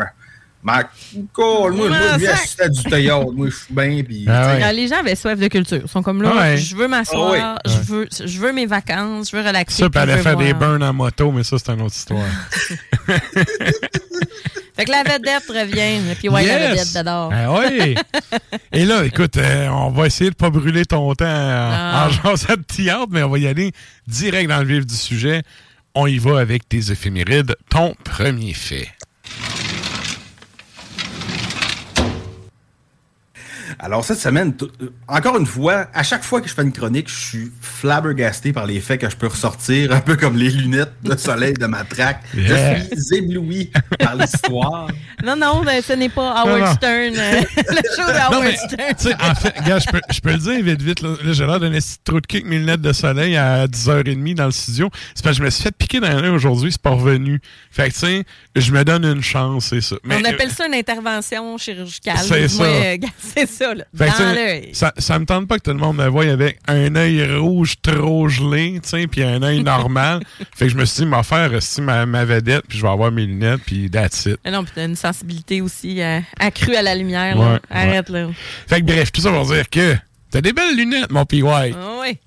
Mac, 0.63 0.89
cool, 1.33 1.73
moi, 1.73 1.87
je 1.87 2.17
viens 2.19 2.31
assister 2.31 2.63
à 2.63 2.67
du 2.69 2.83
théâtre. 2.83 3.31
Moi, 3.31 3.47
je 3.49 3.55
suis 3.55 3.73
bien. 3.73 4.03
Puis. 4.03 4.25
Ah, 4.27 4.73
Les 4.73 4.87
gens 4.87 4.97
avaient 4.99 5.15
soif 5.15 5.39
de 5.39 5.47
culture. 5.47 5.81
Ils 5.83 5.89
sont 5.89 6.01
comme 6.03 6.21
là, 6.21 6.35
Ouais. 6.35 6.57
je 6.57 6.75
veux 6.75 6.87
m'asseoir, 6.87 7.35
Ah 7.39 7.57
je, 7.65 7.79
veux, 7.93 8.07
je 8.11 8.39
veux 8.39 8.51
mes 8.51 8.65
vacances, 8.65 9.29
je 9.31 9.37
veux 9.37 9.45
relaxer. 9.47 9.83
Ça, 9.83 9.89
puis 9.89 9.99
aller 9.99 10.17
faire 10.17 10.35
des 10.35 10.53
burns 10.53 10.83
en 10.83 10.93
moto, 10.93 11.31
mais 11.31 11.43
ça, 11.43 11.57
c'est 11.57 11.71
une 11.71 11.81
autre 11.81 11.95
histoire. 11.95 12.25
Fait 14.75 14.85
que 14.85 14.91
la 14.91 15.01
vedette 15.03 15.47
revient, 15.49 16.11
et 16.11 16.15
puis 16.15 16.29
ouais, 16.29 16.45
la 16.45 16.59
Yes! 16.59 16.71
vedette 16.71 16.93
d'adore. 16.93 17.31
Ah 17.33 17.59
oui! 17.59 17.95
Et 18.71 18.85
là, 18.85 19.03
écoute, 19.05 19.35
euh, 19.37 19.67
on 19.69 19.89
va 19.89 20.05
essayer 20.05 20.29
de 20.29 20.35
pas 20.35 20.51
brûler 20.51 20.85
ton 20.85 21.13
temps 21.15 21.25
en, 21.25 21.29
Ah. 21.73 22.07
en 22.07 22.09
jasant 22.35 22.53
de 22.55 22.61
théâtre, 22.61 23.07
mais 23.09 23.23
on 23.23 23.29
va 23.29 23.39
y 23.39 23.47
aller 23.47 23.71
direct 24.07 24.49
dans 24.49 24.59
le 24.59 24.65
vif 24.65 24.85
du 24.85 24.93
sujet. 24.95 25.41
On 25.95 26.05
y 26.05 26.19
va 26.19 26.37
avec 26.39 26.69
tes 26.69 26.91
éphémérides. 26.91 27.55
Ton 27.71 27.95
premier 28.03 28.53
fait. 28.53 28.87
Alors, 33.79 34.03
cette 34.03 34.19
semaine, 34.19 34.53
euh, 34.81 34.89
encore 35.07 35.37
une 35.37 35.45
fois, 35.45 35.87
à 35.93 36.01
chaque 36.01 36.23
fois 36.23 36.41
que 36.41 36.49
je 36.49 36.53
fais 36.53 36.63
une 36.63 36.71
chronique, 36.71 37.07
je 37.09 37.15
suis 37.15 37.51
flabbergasté 37.61 38.51
par 38.51 38.65
les 38.65 38.79
faits 38.79 38.99
que 39.01 39.09
je 39.09 39.15
peux 39.15 39.27
ressortir, 39.27 39.91
un 39.93 40.01
peu 40.01 40.15
comme 40.15 40.35
les 40.35 40.49
lunettes 40.49 40.93
de 41.03 41.15
soleil 41.15 41.53
de 41.53 41.65
ma 41.67 41.83
traque. 41.83 42.21
Yeah. 42.35 42.79
Je 42.95 42.99
suis 42.99 43.17
ébloui 43.17 43.71
par 43.99 44.15
l'histoire. 44.15 44.87
Non, 45.25 45.35
non, 45.35 45.63
ben, 45.63 45.81
ce 45.81 45.93
n'est 45.93 46.09
pas 46.09 46.21
Non, 46.45 46.51
Howard 46.51 46.61
non. 46.61 46.73
Stern. 46.75 47.15
euh, 47.17 47.41
le 47.55 47.63
show 47.95 48.07
de 48.07 48.13
Non, 48.13 48.37
Howard 48.37 48.43
mais, 48.43 48.93
Stern. 48.95 49.15
en 49.19 49.33
fait, 49.35 49.53
gars, 49.65 49.79
je 49.79 49.87
peux, 49.87 49.99
je 50.11 50.19
peux 50.19 50.31
le 50.31 50.37
dire 50.37 50.63
vite, 50.63 50.81
vite. 50.81 51.01
Là, 51.01 51.09
Là, 51.23 51.33
j'ai 51.33 51.45
l'air 51.47 51.59
d'un 51.59 51.73
esti 51.73 51.97
de 51.97 52.03
trou 52.03 52.21
de 52.21 52.27
cul 52.27 52.37
avec 52.37 52.47
mes 52.47 52.59
lunettes 52.59 52.81
de 52.81 52.93
soleil 52.93 53.35
à 53.35 53.65
10h30 53.67 54.35
dans 54.35 54.45
le 54.45 54.51
studio. 54.51 54.89
C'est 55.15 55.23
parce 55.23 55.37
que 55.37 55.39
je 55.39 55.45
me 55.45 55.49
suis 55.49 55.63
fait 55.63 55.71
piquer 55.75 55.99
dans 55.99 56.21
l'œil 56.21 56.29
aujourd'hui, 56.29 56.71
c'est 56.71 56.81
pas 56.81 56.91
revenu. 56.91 57.41
Fait 57.71 57.89
que, 57.89 57.93
tu 57.93 57.99
sais, 58.01 58.23
je 58.55 58.71
me 58.71 58.83
donne 58.83 59.05
une 59.05 59.23
chance, 59.23 59.65
c'est 59.69 59.81
ça. 59.81 59.95
Mais, 60.03 60.17
On 60.21 60.25
appelle 60.25 60.51
ça 60.51 60.67
une 60.67 60.75
intervention 60.75 61.57
chirurgicale. 61.57 62.17
C'est 62.19 62.47
ça. 62.47 62.63
Ouais, 62.63 62.99
euh, 63.03 63.07
c'est 63.35 63.49
ça, 63.49 63.66
là. 63.73 63.83
Fait 63.95 64.05
que, 64.05 64.15
tu 64.15 64.21
dans 64.21 64.29
sais, 64.29 64.35
l'œil. 64.35 64.69
ça, 64.73 64.93
ça 64.97 65.19
me 65.19 65.25
tente 65.25 65.47
pas 65.47 65.57
que 65.57 65.63
tout 65.63 65.71
le 65.71 65.77
monde 65.77 65.97
me 65.97 66.07
voie 66.07 66.25
avec 66.25 66.59
un 66.67 66.95
œil 66.95 67.35
rouge 67.37 67.75
trop 67.81 68.27
gelé, 68.27 68.79
tu 68.83 68.89
sais, 68.89 69.07
puis 69.07 69.23
un 69.23 69.41
œil 69.43 69.63
normal. 69.63 70.21
fait 70.55 70.65
que 70.65 70.71
je 70.71 70.77
me 70.77 70.85
suis 70.85 71.03
dit, 71.03 71.09
m'a 71.09 71.23
faire 71.23 71.53
esti, 71.53 71.81
ma, 71.81 72.05
ma 72.05 72.25
vedette, 72.25 72.63
puis 72.67 72.77
je 72.77 72.83
vais 72.83 72.91
avoir 72.91 73.11
mes 73.11 73.25
lunettes, 73.25 73.61
puis 73.65 73.89
that's 73.89 74.25
it. 74.25 74.37
Ah 74.45 74.51
non, 74.51 74.63
puis 74.63 74.73
t'as 74.75 74.85
une 74.85 74.95
sensibilité 74.95 75.61
aussi 75.61 76.01
euh, 76.01 76.19
accrue 76.39 76.75
à 76.75 76.81
la 76.81 76.95
lumière. 76.95 77.37
là. 77.37 77.53
Ouais, 77.53 77.59
Arrête, 77.69 78.09
là. 78.09 78.27
Fait 78.67 78.81
que 78.81 78.85
bref, 78.85 79.11
tout 79.11 79.21
ça 79.21 79.31
pour 79.31 79.45
dire 79.45 79.69
que 79.69 79.95
t'as 80.31 80.41
des 80.41 80.53
belles 80.53 80.75
lunettes, 80.75 81.11
mon 81.11 81.25
PY. 81.25 81.43
Ah 81.45 81.71
oui. 82.01 82.17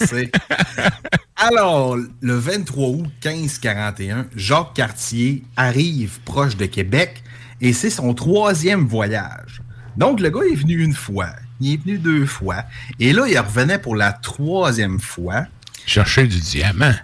Merci. 0.00 0.30
Alors, 1.36 1.96
le 1.96 2.34
23 2.34 2.88
août 2.88 3.06
1541, 3.24 4.26
Jacques 4.36 4.74
Cartier 4.74 5.42
arrive 5.56 6.20
proche 6.24 6.56
de 6.56 6.66
Québec 6.66 7.22
et 7.60 7.72
c'est 7.72 7.90
son 7.90 8.14
troisième 8.14 8.86
voyage. 8.86 9.60
Donc, 9.96 10.20
le 10.20 10.30
gars 10.30 10.40
est 10.50 10.54
venu 10.54 10.82
une 10.82 10.94
fois, 10.94 11.30
il 11.60 11.74
est 11.74 11.76
venu 11.84 11.98
deux 11.98 12.26
fois, 12.26 12.64
et 12.98 13.12
là, 13.12 13.26
il 13.28 13.38
revenait 13.38 13.78
pour 13.78 13.96
la 13.96 14.12
troisième 14.12 15.00
fois. 15.00 15.44
Chercher 15.86 16.26
du 16.26 16.38
diamant. 16.40 16.94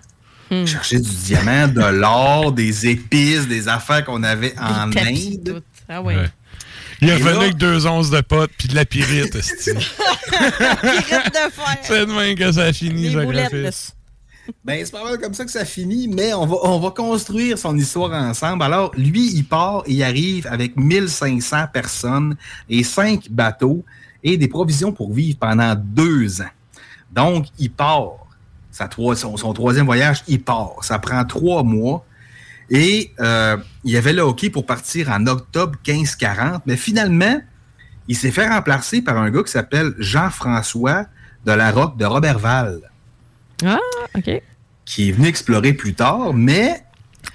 Chercher 0.65 0.99
du 1.01 1.11
diamant, 1.11 1.69
de 1.69 1.85
l'or, 1.85 2.53
des 2.53 2.87
épices, 2.89 3.47
des 3.49 3.69
affaires 3.69 4.05
qu'on 4.05 4.23
avait 4.23 4.55
en 4.59 4.89
tapis, 4.91 5.39
Inde. 5.47 5.63
Ah. 5.89 6.01
Ouais. 6.01 6.31
Il 7.03 7.13
revenu 7.13 7.31
là- 7.35 7.41
avec 7.43 7.57
deux 7.57 7.87
onces 7.87 8.11
de 8.11 8.21
potes, 8.23 8.51
puis 8.57 8.67
de 8.69 8.75
la 8.75 8.85
pyrite, 8.85 9.35
esti. 9.37 9.73
Pirate 9.73 11.35
de 11.35 11.53
fer. 11.53 11.79
C'est 11.83 12.07
demain 12.07 12.35
que 12.35 12.51
ça 12.51 12.73
finit, 12.73 13.13
graphiste. 13.13 13.95
Ben, 14.65 14.85
c'est 14.85 14.93
pas 14.93 15.05
mal 15.05 15.19
comme 15.19 15.35
ça 15.35 15.45
que 15.45 15.51
ça 15.51 15.65
finit, 15.65 16.09
mais 16.09 16.33
on 16.35 16.47
va, 16.47 16.57
on 16.65 16.79
va 16.81 16.91
construire 16.91 17.59
son 17.59 17.77
histoire 17.77 18.13
ensemble. 18.13 18.63
Alors, 18.63 18.93
lui, 18.97 19.31
il 19.35 19.45
part 19.45 19.83
et 19.87 19.93
il 19.95 20.03
arrive 20.03 20.47
avec 20.47 20.77
1500 20.77 21.67
personnes 21.73 22.37
et 22.69 22.83
5 22.83 23.31
bateaux 23.31 23.85
et 24.23 24.37
des 24.37 24.49
provisions 24.49 24.93
pour 24.93 25.13
vivre 25.13 25.39
pendant 25.39 25.75
deux 25.75 26.41
ans. 26.43 26.51
Donc, 27.13 27.47
il 27.59 27.71
part. 27.71 28.13
Trois- 28.91 29.17
son, 29.17 29.37
son 29.37 29.53
troisième 29.55 29.87
voyage, 29.87 30.23
il 30.29 30.41
part. 30.41 30.77
Ça 30.83 30.99
prend 31.01 31.25
trois 31.25 31.63
mois. 31.65 32.05
Et 32.71 33.11
euh, 33.19 33.57
il 33.83 33.97
avait 33.97 34.13
le 34.13 34.23
hockey 34.23 34.51
pour 34.51 34.67
partir 34.67 35.11
en 35.11 35.27
octobre 35.27 35.77
1540, 35.87 36.63
mais 36.67 36.77
finalement, 36.77 37.41
il 38.07 38.15
s'est 38.17 38.31
fait 38.31 38.47
remplacer 38.47 39.03
par 39.03 39.17
un 39.19 39.31
gars 39.31 39.43
qui 39.43 39.51
s'appelle 39.51 39.95
Jean-François 39.99 41.07
de 41.45 41.53
la 41.53 41.71
Roque 41.73 41.97
de 41.97 42.05
Robertval 42.05 42.81
Ah, 43.65 43.79
OK. 44.17 44.31
qui 44.85 45.09
est 45.09 45.13
venu 45.13 45.27
explorer 45.29 45.73
plus 45.73 45.95
tard, 45.95 46.33
mais 46.35 46.83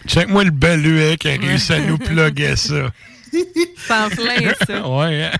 Check-moi 0.07 0.43
le 0.45 0.51
beluet 0.51 1.17
qui 1.17 1.29
a 1.29 1.35
réussi 1.37 1.73
à 1.73 1.79
nous 1.79 1.97
plugger 1.97 2.55
ça. 2.55 2.91
Sans 3.87 4.09
plein, 4.09 4.53
ça. 4.67 4.87
Ouais, 4.97 5.23
hein? 5.25 5.31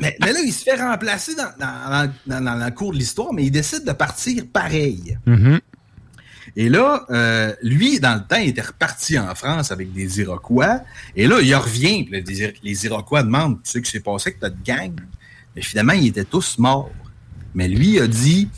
mais, 0.00 0.16
mais 0.20 0.32
là, 0.32 0.40
il 0.44 0.52
se 0.52 0.64
fait 0.64 0.76
remplacer 0.76 1.34
dans, 1.34 1.50
dans, 1.58 2.12
dans- 2.26 2.44
dans 2.44 2.54
la 2.54 2.70
cour 2.70 2.92
de 2.92 2.98
l'histoire, 2.98 3.32
mais 3.32 3.44
il 3.44 3.50
décide 3.50 3.84
de 3.84 3.92
partir 3.92 4.44
pareil. 4.52 5.18
Mhm. 5.26 5.60
Et 6.56 6.68
là, 6.68 7.04
euh, 7.10 7.54
lui, 7.62 8.00
dans 8.00 8.14
le 8.14 8.20
temps, 8.26 8.40
il 8.40 8.48
était 8.48 8.60
reparti 8.62 9.18
en 9.18 9.34
France 9.34 9.70
avec 9.72 9.92
des 9.92 10.20
Iroquois. 10.20 10.80
Et 11.16 11.26
là, 11.26 11.40
il 11.40 11.54
revient. 11.54 12.06
là, 12.10 12.18
les, 12.26 12.40
Ir- 12.42 12.52
les 12.62 12.86
Iroquois 12.86 13.22
demandent 13.22 13.62
Tu 13.62 13.70
sais 13.70 13.78
ce 13.78 13.82
qui 13.84 13.90
s'est 13.90 14.00
passé 14.00 14.30
avec 14.30 14.42
notre 14.42 14.62
gang? 14.62 14.92
Mais 15.54 15.62
finalement, 15.62 15.92
ils 15.94 16.08
étaient 16.08 16.24
tous 16.24 16.58
morts. 16.58 16.90
Mais 17.54 17.68
lui 17.68 18.00
a 18.00 18.06
dit 18.06 18.48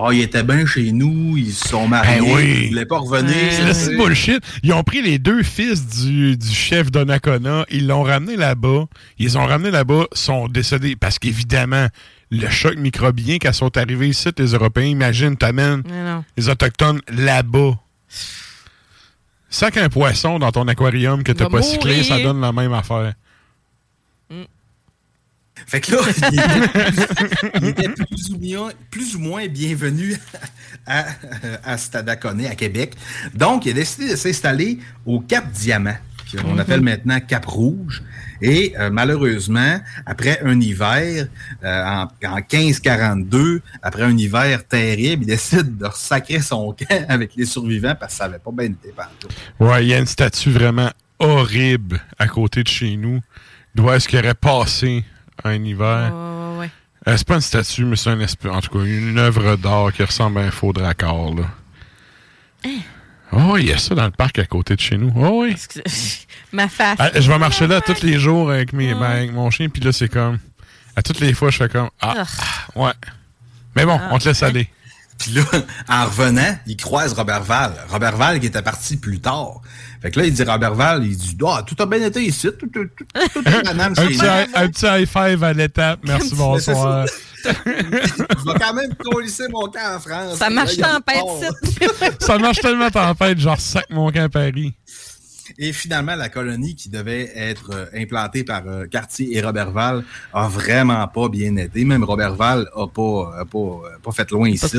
Ah, 0.00 0.10
il 0.12 0.20
était 0.20 0.44
bien 0.44 0.64
chez 0.64 0.92
nous, 0.92 1.36
ils 1.36 1.52
se 1.52 1.70
sont 1.70 1.88
mariés, 1.88 2.20
Ben 2.20 2.32
oui. 2.32 2.58
ils 2.62 2.68
voulaient 2.68 2.86
pas 2.86 2.98
revenir. 2.98 3.34
C'est 3.72 3.96
bullshit. 3.96 4.38
Ils 4.62 4.72
ont 4.72 4.84
pris 4.84 5.02
les 5.02 5.18
deux 5.18 5.42
fils 5.42 5.84
du, 6.04 6.36
du 6.36 6.48
chef 6.54 6.92
d'Onacona, 6.92 7.66
ils 7.68 7.86
l'ont 7.88 8.04
ramené 8.04 8.36
là-bas. 8.36 8.84
Ils 9.18 9.36
ont 9.38 9.44
ramenés 9.46 9.72
là-bas, 9.72 10.04
sont 10.12 10.46
décédés. 10.46 10.94
Parce 10.94 11.18
qu'évidemment, 11.18 11.88
le 12.30 12.48
choc 12.48 12.76
microbien, 12.76 13.38
quand 13.40 13.50
ils 13.50 13.54
sont 13.54 13.76
arrivés 13.76 14.08
ici, 14.10 14.28
les 14.38 14.52
Européens, 14.52 14.86
imagine, 14.86 15.36
t'amènes 15.36 15.82
les 16.36 16.48
Autochtones 16.48 17.00
là-bas. 17.08 17.72
Sac 19.50 19.78
un 19.78 19.88
poisson 19.88 20.38
dans 20.38 20.52
ton 20.52 20.68
aquarium 20.68 21.22
que 21.24 21.32
t'as 21.32 21.48
pas 21.48 21.62
cyclé, 21.62 22.02
ça 22.04 22.20
donne 22.20 22.40
la 22.40 22.52
même 22.52 22.72
affaire. 22.72 23.14
Fait 25.66 25.80
que 25.80 25.92
là, 25.92 26.00
il 26.32 26.38
était, 26.38 27.50
il 27.60 27.66
était 27.68 27.88
plus, 27.88 28.30
ou 28.30 28.38
moins, 28.38 28.70
plus 28.90 29.16
ou 29.16 29.18
moins 29.18 29.46
bienvenu 29.48 30.16
à, 30.86 31.06
à 31.64 31.76
Stadaconé, 31.78 32.48
à 32.48 32.54
Québec. 32.54 32.94
Donc, 33.34 33.66
il 33.66 33.70
a 33.70 33.74
décidé 33.74 34.10
de 34.10 34.16
s'installer 34.16 34.78
au 35.04 35.20
Cap 35.20 35.50
Diamant. 35.50 35.96
qu'on 36.30 36.52
Mhm. 36.54 36.60
appelle 36.60 36.80
maintenant 36.82 37.20
Cap 37.20 37.46
Rouge. 37.46 38.02
Et 38.42 38.74
euh, 38.78 38.90
malheureusement, 38.90 39.80
après 40.06 40.40
un 40.44 40.60
hiver, 40.60 41.26
euh, 41.64 41.84
en, 41.84 42.08
en 42.26 42.36
1542, 42.36 43.62
après 43.82 44.02
un 44.02 44.16
hiver 44.16 44.64
terrible, 44.66 45.24
il 45.24 45.26
décide 45.28 45.76
de 45.78 45.88
sacrer 45.94 46.40
son 46.40 46.72
camp 46.72 47.04
avec 47.08 47.34
les 47.34 47.46
survivants 47.46 47.94
parce 47.98 48.12
que 48.12 48.18
ça 48.18 48.24
n'avait 48.26 48.38
pas 48.38 48.50
bien 48.52 48.66
été 48.66 48.90
partout. 48.94 49.28
Ouais, 49.58 49.84
il 49.84 49.88
y 49.88 49.94
a 49.94 49.98
une 49.98 50.06
statue 50.06 50.50
vraiment 50.50 50.90
horrible 51.18 52.00
à 52.18 52.28
côté 52.28 52.62
de 52.62 52.68
chez 52.68 52.96
nous. 52.96 53.20
D'où 53.74 53.90
est-ce 53.90 54.06
qu'il 54.06 54.18
aurait 54.18 54.34
passé 54.34 55.04
un 55.44 55.54
hiver? 55.64 56.12
Ouais, 56.12 56.58
ouais. 56.60 56.70
Euh, 57.06 57.16
c'est 57.16 57.26
pas 57.26 57.34
une 57.36 57.40
statue, 57.40 57.84
mais 57.84 57.96
c'est 57.96 58.10
un 58.10 58.20
en 58.50 58.60
tout 58.60 58.78
cas, 58.78 58.84
une 58.84 59.18
œuvre 59.18 59.56
d'art 59.56 59.92
qui 59.92 60.02
ressemble 60.02 60.38
à 60.38 60.42
un 60.42 60.50
faux 60.50 60.72
dracard, 60.72 61.34
là. 61.34 61.44
Oh, 63.32 63.56
il 63.58 63.66
y 63.66 63.72
a 63.72 63.78
ça 63.78 63.94
dans 63.94 64.04
le 64.06 64.10
parc 64.10 64.38
à 64.38 64.46
côté 64.46 64.74
de 64.74 64.80
chez 64.80 64.96
nous. 64.96 65.12
Oh 65.14 65.42
oui. 65.42 65.54
Ma 66.52 66.66
face. 66.68 66.96
Ah, 66.98 67.10
je 67.14 67.30
vais 67.30 67.38
marcher 67.38 67.66
là 67.66 67.80
tous 67.80 68.02
les 68.02 68.18
jours 68.18 68.50
avec, 68.50 68.72
mes, 68.72 68.94
ben, 68.94 69.02
avec 69.02 69.32
mon 69.32 69.50
chien, 69.50 69.68
puis 69.68 69.82
là, 69.82 69.92
c'est 69.92 70.08
comme. 70.08 70.38
À 70.96 71.02
toutes 71.02 71.20
les 71.20 71.34
fois, 71.34 71.50
je 71.50 71.58
fais 71.58 71.68
comme. 71.68 71.90
Ah, 72.00 72.24
ouais. 72.74 72.92
Mais 73.76 73.84
bon, 73.84 73.98
Ah. 74.00 74.08
on 74.12 74.18
te 74.18 74.28
laisse 74.28 74.42
aller. 74.42 74.68
Puis 75.18 75.32
là, 75.32 75.42
en 75.88 76.04
revenant, 76.06 76.56
il 76.66 76.76
croise 76.76 77.12
Robert 77.12 77.42
Val. 77.42 77.72
Robert 77.88 78.16
Val 78.16 78.38
qui 78.40 78.46
était 78.46 78.62
parti 78.62 78.96
plus 78.96 79.20
tard. 79.20 79.60
Fait 80.00 80.10
que 80.12 80.20
là, 80.20 80.26
il 80.26 80.32
dit 80.32 80.44
Robert 80.44 80.74
Val, 80.74 81.04
il 81.04 81.16
dit 81.16 81.36
Ah, 81.46 81.64
tout 81.66 81.74
a 81.82 81.86
bien 81.86 82.00
été 82.02 82.22
ici. 82.22 82.48
Tout, 82.58 82.66
tout, 82.72 82.84
tout, 82.96 83.04
tout, 83.12 83.28
tout, 83.34 83.42
madame, 83.64 83.80
un, 83.80 84.06
petit, 84.06 84.14
high- 84.18 84.48
un 84.54 84.68
petit 84.68 84.86
high 84.86 85.08
five 85.08 85.42
à 85.42 85.52
l'étape. 85.52 86.00
Merci, 86.04 86.34
bonsoir. 86.36 87.06
ça. 87.08 87.14
Je 87.44 87.70
vais 88.52 88.58
quand 88.60 88.74
même 88.74 88.94
colisser 88.94 89.48
mon 89.48 89.66
camp 89.68 89.96
en 89.96 90.00
France. 90.00 90.38
Ça 90.38 90.50
marche 90.50 90.76
tempête, 90.76 91.22
pas- 92.00 92.10
Ça 92.26 92.38
marche 92.38 92.58
tellement 92.60 92.90
tempête, 92.90 93.38
genre 93.38 93.60
sac 93.60 93.86
mon 93.90 94.10
camp 94.12 94.24
à 94.24 94.28
Paris. 94.28 94.74
Et 95.56 95.72
finalement, 95.72 96.14
la 96.16 96.28
colonie 96.28 96.74
qui 96.74 96.88
devait 96.88 97.30
être 97.34 97.70
euh, 97.72 97.86
implantée 97.94 98.44
par 98.44 98.62
euh, 98.66 98.86
Cartier 98.86 99.36
et 99.36 99.40
Robertval 99.40 100.04
a 100.32 100.48
vraiment 100.48 101.06
pas 101.08 101.28
bien 101.28 101.56
été. 101.56 101.84
Même 101.84 102.04
Robertval 102.04 102.68
a 102.74 102.86
pas, 102.86 103.32
a 103.40 103.44
pas, 103.44 103.58
euh, 103.58 103.98
pas 104.02 104.12
fait 104.12 104.30
loin 104.30 104.48
ici. 104.48 104.76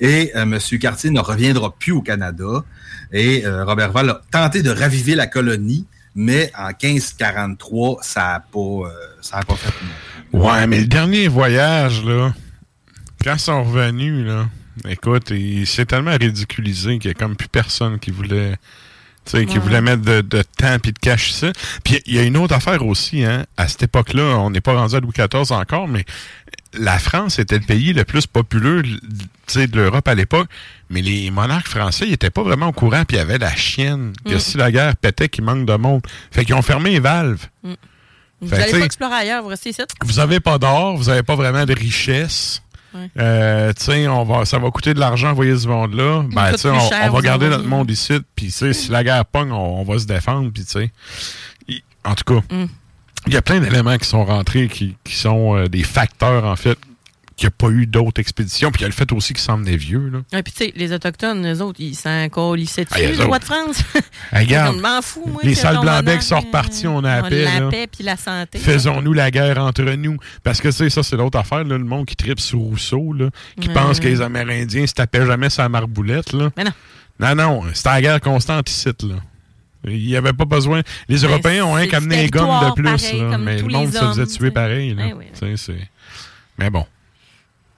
Et 0.00 0.32
euh, 0.34 0.42
M. 0.42 0.58
Cartier 0.80 1.10
ne 1.10 1.20
reviendra 1.20 1.72
plus 1.74 1.92
au 1.92 2.02
Canada. 2.02 2.64
Et 3.12 3.46
euh, 3.46 3.64
Robertval 3.64 4.10
a 4.10 4.20
tenté 4.30 4.62
de 4.62 4.70
raviver 4.70 5.14
la 5.14 5.26
colonie, 5.26 5.86
mais 6.14 6.50
en 6.58 6.68
1543, 6.68 7.98
ça 8.02 8.20
n'a 8.20 8.40
pas, 8.40 8.58
euh, 8.58 8.88
ça 9.20 9.38
a 9.38 9.42
pas 9.42 9.54
fait. 9.54 9.72
Ouais, 10.32 10.66
mais 10.66 10.80
le 10.80 10.86
dernier 10.86 11.28
voyage, 11.28 12.04
là, 12.04 12.34
quand 13.22 13.34
ils 13.34 13.40
sont 13.40 13.62
revenus, 13.62 14.26
là, 14.26 14.48
écoute, 14.88 15.30
il 15.30 15.66
s'est 15.66 15.86
tellement 15.86 16.16
ridiculisé 16.16 16.98
qu'il 16.98 17.10
n'y 17.10 17.16
a 17.16 17.18
comme 17.18 17.36
plus 17.36 17.48
personne 17.48 17.98
qui 17.98 18.10
voulait. 18.10 18.56
Tu 19.24 19.30
sais, 19.38 19.46
qui 19.46 19.56
voulait 19.58 19.80
mettre 19.80 20.02
de, 20.02 20.20
de 20.20 20.42
temps 20.42 20.78
puis 20.78 20.92
de 20.92 20.98
cash 20.98 21.32
ça. 21.32 21.50
Puis 21.82 22.00
il 22.04 22.14
y 22.14 22.18
a 22.18 22.22
une 22.24 22.36
autre 22.36 22.54
affaire 22.54 22.84
aussi, 22.84 23.24
hein. 23.24 23.46
À 23.56 23.68
cette 23.68 23.84
époque-là, 23.84 24.36
on 24.38 24.50
n'est 24.50 24.60
pas 24.60 24.74
rendu 24.74 24.94
à 24.96 25.00
Louis 25.00 25.12
XIV 25.16 25.50
encore, 25.52 25.88
mais 25.88 26.04
la 26.74 26.98
France 26.98 27.38
était 27.38 27.58
le 27.58 27.64
pays 27.64 27.92
le 27.94 28.04
plus 28.04 28.26
populeux 28.26 28.82
de 28.82 29.76
l'Europe 29.76 30.06
à 30.08 30.14
l'époque. 30.14 30.48
Mais 30.90 31.00
les 31.00 31.30
monarques 31.30 31.68
français, 31.68 32.06
ils 32.06 32.12
étaient 32.12 32.30
pas 32.30 32.42
vraiment 32.42 32.68
au 32.68 32.72
courant, 32.72 33.04
puis 33.06 33.16
il 33.16 33.20
y 33.20 33.22
avait 33.22 33.38
la 33.38 33.54
chienne, 33.56 34.12
que 34.26 34.34
Mm. 34.34 34.40
si 34.40 34.56
la 34.58 34.70
guerre 34.70 34.96
pétait, 34.96 35.28
qu'il 35.30 35.44
manque 35.44 35.64
de 35.64 35.74
monde. 35.76 36.02
Fait 36.30 36.44
qu'ils 36.44 36.54
ont 36.54 36.62
fermé 36.62 36.90
les 36.90 37.00
valves. 37.00 37.46
Mm. 37.62 37.72
Vous 38.42 38.50
n'allez 38.56 38.72
pas 38.72 38.84
explorer 38.84 39.14
ailleurs, 39.14 39.42
vous 39.42 39.48
restez 39.48 39.70
ici? 39.70 39.80
vous 40.04 40.18
avez 40.18 40.38
pas 40.40 40.58
d'or, 40.58 40.96
vous 40.98 41.08
avez 41.08 41.22
pas 41.22 41.34
vraiment 41.36 41.64
de 41.64 41.72
richesse. 41.72 42.60
Ouais. 42.94 43.10
Euh, 43.18 43.72
on 44.08 44.24
va, 44.24 44.44
ça 44.44 44.58
va 44.58 44.70
coûter 44.70 44.94
de 44.94 45.00
l'argent 45.00 45.30
envoyer 45.30 45.56
ce 45.58 45.66
monde-là. 45.66 46.24
Ben, 46.30 46.52
on, 46.52 46.56
cher 46.56 47.08
on 47.08 47.10
va 47.10 47.20
garder 47.20 47.48
notre 47.48 47.66
monde 47.66 47.90
ici. 47.90 48.18
Puis, 48.36 48.50
si 48.50 48.90
la 48.90 49.02
guerre 49.02 49.24
pogne, 49.26 49.50
on, 49.52 49.80
on 49.80 49.82
va 49.84 49.98
se 49.98 50.06
défendre. 50.06 50.50
Puis, 50.52 50.64
tu 50.64 50.70
sais, 50.72 50.92
il- 51.68 51.82
en 52.04 52.14
tout 52.14 52.24
cas, 52.34 52.40
Mm. 52.54 52.66
il 53.26 53.32
y 53.34 53.36
a 53.36 53.42
plein 53.42 53.58
d'éléments 53.60 53.96
qui 53.98 54.08
sont 54.08 54.24
rentrés, 54.24 54.68
qui, 54.68 54.96
qui 55.04 55.14
sont 55.16 55.56
euh, 55.56 55.66
des 55.68 55.82
facteurs, 55.82 56.44
en 56.44 56.56
fait, 56.56 56.78
qu'il 57.36 57.46
n'y 57.46 57.48
a 57.48 57.50
pas 57.56 57.68
eu 57.70 57.86
d'autres 57.86 58.20
expéditions. 58.20 58.70
Puis, 58.70 58.80
il 58.80 58.82
y 58.82 58.84
a 58.84 58.88
le 58.88 58.94
fait 58.94 59.10
aussi 59.12 59.32
qu'ils 59.32 59.42
s'emmenaient 59.42 59.76
vieux. 59.76 60.08
Là. 60.08 60.38
Et 60.38 60.42
puis, 60.42 60.52
tu 60.52 60.64
sais, 60.66 60.72
les 60.76 60.92
Autochtones, 60.92 61.44
eux 61.52 61.60
autres, 61.62 61.80
ils 61.80 61.94
s'en 61.96 62.28
colissaient 62.28 62.86
Ah, 62.90 62.94
dessus, 63.00 63.12
eux 63.12 63.16
le 63.18 63.24
roi 63.24 63.36
autres. 63.36 63.40
de 63.40 63.44
France. 63.44 63.82
Regarde, 64.32 64.76
fous, 65.02 65.24
moi. 65.26 65.40
les 65.42 65.56
ton 65.56 65.80
blancs-becs 65.80 66.22
sont 66.22 66.40
repartis, 66.40 66.86
on 66.86 67.02
a 67.04 67.22
la 67.22 67.28
paix, 67.28 67.44
La 67.44 67.68
paix 67.68 67.86
puis 67.90 68.04
la 68.04 68.16
santé. 68.16 68.58
Faisons-nous 68.58 69.12
la 69.12 69.30
guerre 69.30 69.58
entre 69.58 69.82
nous. 69.82 70.16
Parce 70.42 70.60
que, 70.60 70.68
tu 70.68 70.74
sais, 70.74 70.90
ça, 70.90 71.02
c'est 71.02 71.16
l'autre 71.16 71.38
affaire, 71.38 71.64
là, 71.64 71.76
le 71.76 71.84
monde 71.84 72.06
qui 72.06 72.16
tripe 72.16 72.38
sur 72.40 72.58
Rousseau, 72.60 73.12
là, 73.12 73.30
qui 73.60 73.68
Ouais. 73.68 73.74
pense 73.74 73.98
que 74.00 74.06
les 74.08 74.20
Amérindiens 74.20 74.86
se 74.86 74.94
tapaient 74.94 75.26
jamais 75.26 75.50
sa 75.50 75.68
marboulette. 75.68 76.32
Là. 76.32 76.50
Mais 76.56 76.64
non. 76.64 76.72
Non, 77.20 77.34
non, 77.34 77.62
c'était 77.72 77.90
la 77.90 78.00
guerre 78.02 78.20
constante 78.20 78.68
ici, 78.70 78.88
là. 79.02 79.14
Il 79.86 80.06
n'y 80.06 80.16
avait 80.16 80.32
pas 80.32 80.46
besoin. 80.46 80.80
Les 81.08 81.18
Ben, 81.20 81.28
Européens 81.28 81.64
ont 81.66 81.78
du 81.78 81.86
qu'amené 81.88 82.22
les 82.22 82.30
gommes 82.30 82.48
de 82.68 82.72
plus, 82.72 82.84
pareil, 82.84 83.20
là, 83.20 83.38
mais 83.38 83.56
le 83.60 83.68
monde 83.68 83.92
les 83.92 83.98
se 83.98 84.04
faisait 84.04 84.26
tuer 84.26 84.50
pareil. 84.50 84.94
Là. 84.94 85.04
Sais, 85.34 85.56
c'est- 85.56 85.88
Mais 86.58 86.70
bon. 86.70 86.86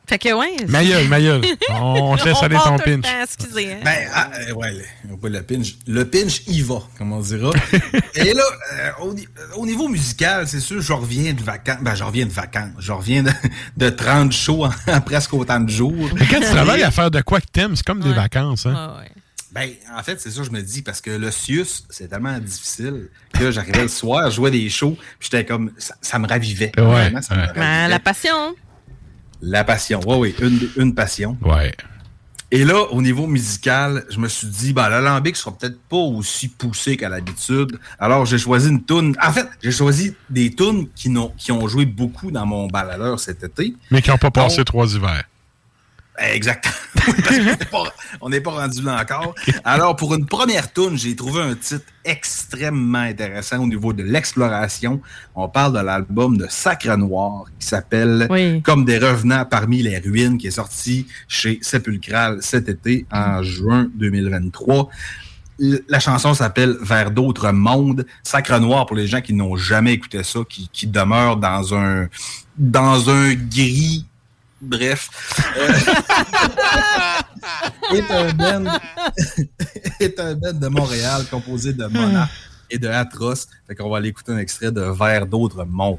Fait 0.08 0.18
que, 0.18 0.32
ouais. 0.32 0.56
Ma 0.68 0.84
gueule, 0.84 1.08
ma 1.08 1.20
gueule. 1.20 1.42
On 1.70 2.14
laisse 2.14 2.42
aller 2.42 2.56
ton 2.62 2.78
pinch. 2.78 3.02
temps, 3.02 3.22
excusez. 3.24 3.72
hein. 3.72 3.78
Ben, 3.84 4.08
ah, 4.14 4.30
euh, 4.48 4.52
ouais, 4.52 4.72
le, 5.08 5.16
pas 5.16 5.28
le 5.28 5.42
pinch. 5.42 5.74
Le 5.86 6.04
pinch, 6.08 6.42
il 6.46 6.64
va, 6.64 6.80
comme 6.96 7.12
on 7.12 7.20
dira. 7.20 7.50
Et 8.14 8.32
là, 8.32 8.42
euh, 8.74 8.90
au, 9.02 9.14
ni- 9.14 9.26
au 9.56 9.66
niveau 9.66 9.88
musical, 9.88 10.46
c'est 10.46 10.60
sûr, 10.60 10.80
je 10.80 10.92
reviens 10.92 11.32
de 11.32 11.42
vacances. 11.42 11.78
Ben, 11.82 11.94
je 11.96 12.04
reviens 12.04 12.26
de 12.26 12.30
vacances. 12.32 12.70
Je 12.78 12.92
reviens 12.92 13.24
de, 13.24 13.32
de 13.76 13.90
30 13.90 14.30
shows 14.32 14.64
en, 14.66 14.70
en 14.92 15.00
presque 15.00 15.34
autant 15.34 15.58
de 15.60 15.70
jours. 15.70 16.08
Mais 16.14 16.26
quand 16.26 16.38
tu 16.40 16.46
travailles 16.46 16.84
à 16.84 16.90
faire 16.92 17.10
de 17.10 17.20
quoi 17.22 17.40
que 17.40 17.46
t'aimes, 17.52 17.74
c'est 17.74 17.84
comme 17.86 18.00
des 18.00 18.12
vacances. 18.12 18.66
Hein? 18.66 18.94
Ben, 19.52 19.70
en 19.96 20.02
fait, 20.02 20.20
c'est 20.20 20.30
ça, 20.30 20.42
je 20.42 20.50
me 20.50 20.60
dis, 20.60 20.82
parce 20.82 21.00
que 21.00 21.10
le 21.10 21.30
Sius, 21.30 21.84
c'est 21.88 22.08
tellement 22.08 22.38
difficile 22.38 23.08
que 23.32 23.50
j'arrivais 23.50 23.82
le 23.82 23.88
soir, 23.88 24.30
je 24.30 24.36
jouais 24.36 24.50
des 24.50 24.68
shows, 24.68 24.96
puis 25.18 25.30
j'étais 25.30 25.46
comme, 25.46 25.70
ça, 25.78 25.94
ça 26.02 26.18
me 26.18 26.28
ravivait. 26.28 26.72
Ouais, 26.76 26.82
Vraiment, 26.84 27.22
ça 27.22 27.34
me 27.34 27.40
ouais. 27.40 27.46
ravivait. 27.46 27.60
Ben, 27.60 27.88
la 27.88 27.98
passion. 27.98 28.54
La 29.48 29.62
passion, 29.62 30.00
oui, 30.06 30.16
oui, 30.18 30.34
une, 30.76 30.82
une 30.82 30.94
passion. 30.94 31.36
Ouais. 31.40 31.72
Et 32.50 32.64
là, 32.64 32.80
au 32.92 33.00
niveau 33.00 33.26
musical, 33.28 34.04
je 34.10 34.18
me 34.18 34.28
suis 34.28 34.46
dit, 34.48 34.72
ben, 34.72 34.88
l'alambic 34.88 35.36
sera 35.36 35.56
peut-être 35.56 35.80
pas 35.88 35.96
aussi 35.96 36.48
poussé 36.48 36.96
qu'à 36.96 37.08
l'habitude. 37.08 37.78
Alors, 37.98 38.24
j'ai 38.26 38.38
choisi 38.38 38.68
une 38.68 38.82
toune. 38.84 39.16
En 39.22 39.32
fait, 39.32 39.46
j'ai 39.62 39.70
choisi 39.72 40.14
des 40.30 40.52
tunes 40.54 40.88
qui, 40.94 41.08
n'ont- 41.10 41.32
qui 41.36 41.52
ont 41.52 41.66
joué 41.68 41.86
beaucoup 41.86 42.30
dans 42.30 42.46
mon 42.46 42.66
baladeur 42.66 43.18
cet 43.20 43.42
été. 43.44 43.74
Mais 43.90 44.02
qui 44.02 44.10
n'ont 44.10 44.18
pas 44.18 44.30
passé 44.30 44.58
Donc, 44.58 44.66
trois 44.66 44.92
hivers. 44.94 45.24
Exactement. 46.18 46.74
Oui, 47.08 47.14
parce 47.22 47.36
qu'on 47.36 47.44
n'est 47.44 47.56
pas- 47.56 47.92
On 48.22 48.28
n'est 48.30 48.40
pas 48.40 48.50
rendu 48.52 48.82
là 48.82 49.00
encore. 49.02 49.34
Alors, 49.64 49.94
pour 49.96 50.14
une 50.14 50.26
première 50.26 50.72
toune, 50.72 50.96
j'ai 50.96 51.14
trouvé 51.14 51.42
un 51.42 51.54
titre 51.54 51.84
extrêmement 52.04 52.98
intéressant 53.00 53.62
au 53.62 53.66
niveau 53.66 53.92
de 53.92 54.02
l'exploration. 54.02 55.00
On 55.34 55.48
parle 55.48 55.74
de 55.74 55.80
l'album 55.80 56.36
de 56.36 56.46
Sacre 56.48 56.96
Noir 56.96 57.44
qui 57.58 57.66
s'appelle 57.66 58.26
Oui. 58.30 58.62
Comme 58.62 58.84
des 58.84 58.98
revenants 58.98 59.44
parmi 59.44 59.82
les 59.82 59.98
ruines, 59.98 60.38
qui 60.38 60.46
est 60.48 60.50
sorti 60.52 61.06
chez 61.28 61.58
Sepulchral 61.62 62.38
cet 62.40 62.68
été, 62.68 63.06
en 63.12 63.42
juin 63.42 63.88
2023. 63.94 64.88
L- 65.60 65.82
La 65.88 66.00
chanson 66.00 66.34
s'appelle 66.34 66.76
Vers 66.80 67.10
d'autres 67.10 67.50
mondes. 67.52 68.06
Sacre 68.22 68.58
Noir, 68.58 68.86
pour 68.86 68.96
les 68.96 69.06
gens 69.06 69.20
qui 69.20 69.32
n'ont 69.34 69.56
jamais 69.56 69.92
écouté 69.94 70.22
ça, 70.22 70.40
qui, 70.48 70.68
qui 70.72 70.86
demeurent 70.86 71.36
dans 71.36 71.74
un, 71.74 72.08
dans 72.58 73.08
un 73.10 73.34
gris 73.34 74.06
Bref. 74.60 75.10
Euh, 75.58 75.72
est 77.96 78.10
un 78.10 78.32
band 78.32 78.78
est 80.00 80.18
un 80.18 80.34
band 80.34 80.52
de 80.52 80.68
Montréal 80.68 81.24
composé 81.30 81.72
de 81.72 81.86
Mona 81.86 82.28
et 82.70 82.78
de 82.78 82.88
Atros. 82.88 83.34
Fait 83.66 83.74
qu'on 83.74 83.90
va 83.90 83.98
aller 83.98 84.08
écouter 84.08 84.32
un 84.32 84.38
extrait 84.38 84.72
de 84.72 84.80
Vers 84.80 85.26
d'autres 85.26 85.64
mondes. 85.64 85.98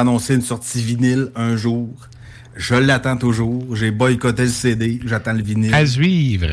Annoncé 0.00 0.34
une 0.34 0.42
sortie 0.42 0.82
vinyle 0.82 1.30
un 1.34 1.56
jour. 1.56 1.88
Je 2.56 2.74
l'attends 2.74 3.16
toujours. 3.16 3.76
J'ai 3.76 3.90
boycotté 3.90 4.42
le 4.42 4.48
CD. 4.48 5.00
J'attends 5.04 5.32
le 5.32 5.42
vinyle. 5.42 5.72
À 5.74 5.86
suivre. 5.86 6.50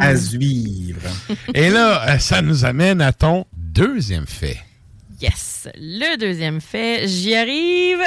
À 0.00 0.16
suivre. 0.16 1.00
Et 1.54 1.70
là, 1.70 2.10
euh, 2.10 2.18
ça 2.18 2.42
nous 2.42 2.64
amène 2.64 3.00
à 3.00 3.12
ton 3.12 3.46
deuxième 3.56 4.26
fait. 4.26 4.58
Yes. 5.20 5.68
Le 5.76 6.18
deuxième 6.18 6.60
fait, 6.60 7.08
j'y 7.08 7.34
arrive. 7.34 8.00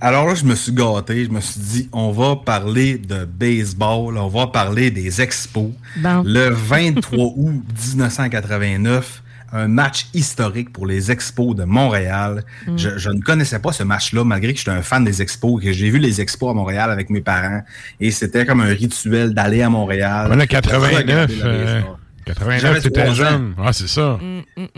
Alors 0.00 0.26
là, 0.26 0.34
je 0.34 0.44
me 0.44 0.54
suis 0.54 0.72
gâté. 0.72 1.24
Je 1.24 1.30
me 1.30 1.40
suis 1.40 1.60
dit, 1.60 1.88
on 1.92 2.10
va 2.10 2.36
parler 2.36 2.98
de 2.98 3.24
baseball. 3.24 4.18
On 4.18 4.28
va 4.28 4.48
parler 4.48 4.90
des 4.90 5.22
expos. 5.22 5.70
Bon. 5.96 6.22
Le 6.24 6.50
23 6.50 7.24
août 7.36 7.62
1989, 7.96 9.22
un 9.52 9.68
match 9.68 10.06
historique 10.14 10.72
pour 10.72 10.86
les 10.86 11.10
expos 11.10 11.54
de 11.54 11.64
Montréal. 11.64 12.44
Mm. 12.66 12.76
Je, 12.76 12.98
je 12.98 13.10
ne 13.10 13.20
connaissais 13.20 13.58
pas 13.58 13.72
ce 13.72 13.82
match-là, 13.82 14.24
malgré 14.24 14.52
que 14.52 14.58
j'étais 14.58 14.70
un 14.70 14.82
fan 14.82 15.04
des 15.04 15.22
expos, 15.22 15.62
que 15.62 15.72
j'ai 15.72 15.90
vu 15.90 15.98
les 15.98 16.20
expos 16.20 16.50
à 16.50 16.54
Montréal 16.54 16.90
avec 16.90 17.10
mes 17.10 17.20
parents. 17.20 17.62
Et 18.00 18.10
c'était 18.10 18.44
comme 18.46 18.60
un 18.60 18.64
rituel 18.66 19.34
d'aller 19.34 19.62
à 19.62 19.70
Montréal. 19.70 20.26
Voilà, 20.26 20.44
pour 20.46 20.50
89. 20.50 20.96
regarder 20.98 21.34
le 21.36 21.42
euh, 21.44 21.74
baseball. 21.74 21.96
89, 22.26 22.60
J'avais 22.60 22.80
t'étais 22.80 23.00
trois 23.02 23.12
ans. 23.12 23.14
jeune. 23.14 23.54
Ah, 23.56 23.72
c'est 23.72 23.86
ça. 23.86 24.18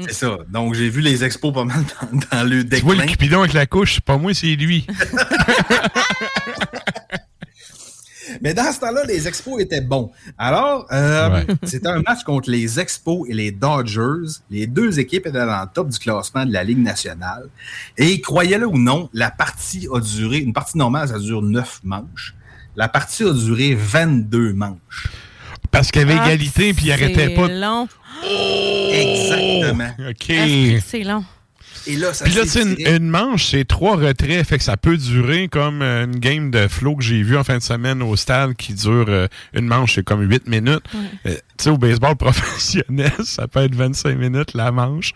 C'est 0.00 0.12
ça. 0.12 0.36
Donc, 0.52 0.74
j'ai 0.74 0.90
vu 0.90 1.00
les 1.00 1.24
expos 1.24 1.52
pas 1.54 1.64
mal 1.64 1.78
dans, 2.02 2.18
dans 2.30 2.44
le 2.46 2.62
Tu 2.68 2.80
vois 2.82 2.92
déclin. 2.94 3.06
le 3.06 3.10
Cupidon 3.10 3.40
avec 3.40 3.54
la 3.54 3.64
couche, 3.66 4.00
pas 4.00 4.18
moi, 4.18 4.34
c'est 4.34 4.54
lui. 4.54 4.86
Mais 8.40 8.54
dans 8.54 8.72
ce 8.72 8.80
temps-là, 8.80 9.04
les 9.04 9.26
Expos 9.28 9.60
étaient 9.60 9.80
bons. 9.80 10.10
Alors, 10.36 10.86
euh, 10.92 11.30
Ouais. 11.30 11.46
c'était 11.64 11.88
un 11.88 12.00
match 12.00 12.22
contre 12.24 12.50
les 12.50 12.78
Expos 12.80 13.28
et 13.28 13.34
les 13.34 13.50
Dodgers. 13.50 14.40
Les 14.50 14.66
deux 14.66 14.98
équipes 14.98 15.26
étaient 15.26 15.38
dans 15.46 15.46
le 15.62 15.72
top 15.72 15.88
du 15.88 15.98
classement 15.98 16.44
de 16.46 16.52
la 16.52 16.64
Ligue 16.64 16.78
nationale. 16.82 17.48
Et 17.96 18.20
croyez-le 18.20 18.66
ou 18.66 18.78
non, 18.78 19.08
la 19.12 19.30
partie 19.30 19.88
a 19.92 20.00
duré, 20.00 20.38
une 20.38 20.52
partie 20.52 20.78
normale, 20.78 21.08
ça 21.08 21.18
dure 21.18 21.42
neuf 21.42 21.80
manches. 21.84 22.34
La 22.76 22.88
partie 22.88 23.24
a 23.24 23.32
duré 23.32 23.74
22 23.74 24.52
manches. 24.52 25.08
Parce 25.70 25.90
qu'il 25.90 26.02
y 26.02 26.04
avait 26.04 26.16
Ah, 26.18 26.26
égalité, 26.26 26.72
puis 26.72 26.86
il 26.86 26.92
arrêtait 26.92 27.34
pas. 27.34 27.46
C'est 27.48 27.58
long. 27.60 27.88
Exactement. 28.90 29.90
OK. 30.08 30.30
Ah, 30.30 30.80
C'est 30.86 31.04
long. 31.04 31.24
Et 31.86 31.96
là, 31.96 32.12
ça 32.12 32.24
Puis 32.24 32.34
là, 32.34 32.42
tu 32.42 32.48
s'est 32.48 32.62
sais, 32.62 32.96
une, 32.96 33.08
manche, 33.08 33.50
c'est 33.50 33.64
trois 33.64 33.96
retraits, 33.96 34.46
fait 34.46 34.58
que 34.58 34.64
ça 34.64 34.76
peut 34.76 34.96
durer 34.96 35.48
comme 35.48 35.82
euh, 35.82 36.04
une 36.04 36.18
game 36.18 36.50
de 36.50 36.68
flow 36.68 36.96
que 36.96 37.04
j'ai 37.04 37.22
vu 37.22 37.36
en 37.36 37.44
fin 37.44 37.58
de 37.58 37.62
semaine 37.62 38.02
au 38.02 38.16
stade 38.16 38.54
qui 38.54 38.74
dure 38.74 39.06
euh, 39.08 39.28
une 39.52 39.66
manche, 39.66 39.94
c'est 39.94 40.04
comme 40.04 40.22
8 40.22 40.46
minutes. 40.48 40.84
Euh, 41.26 41.34
tu 41.34 41.40
sais, 41.58 41.70
au 41.70 41.78
baseball 41.78 42.16
professionnel, 42.16 43.12
ça 43.24 43.48
peut 43.48 43.60
être 43.60 43.74
25 43.74 44.16
minutes 44.16 44.54
la 44.54 44.72
manche. 44.72 45.12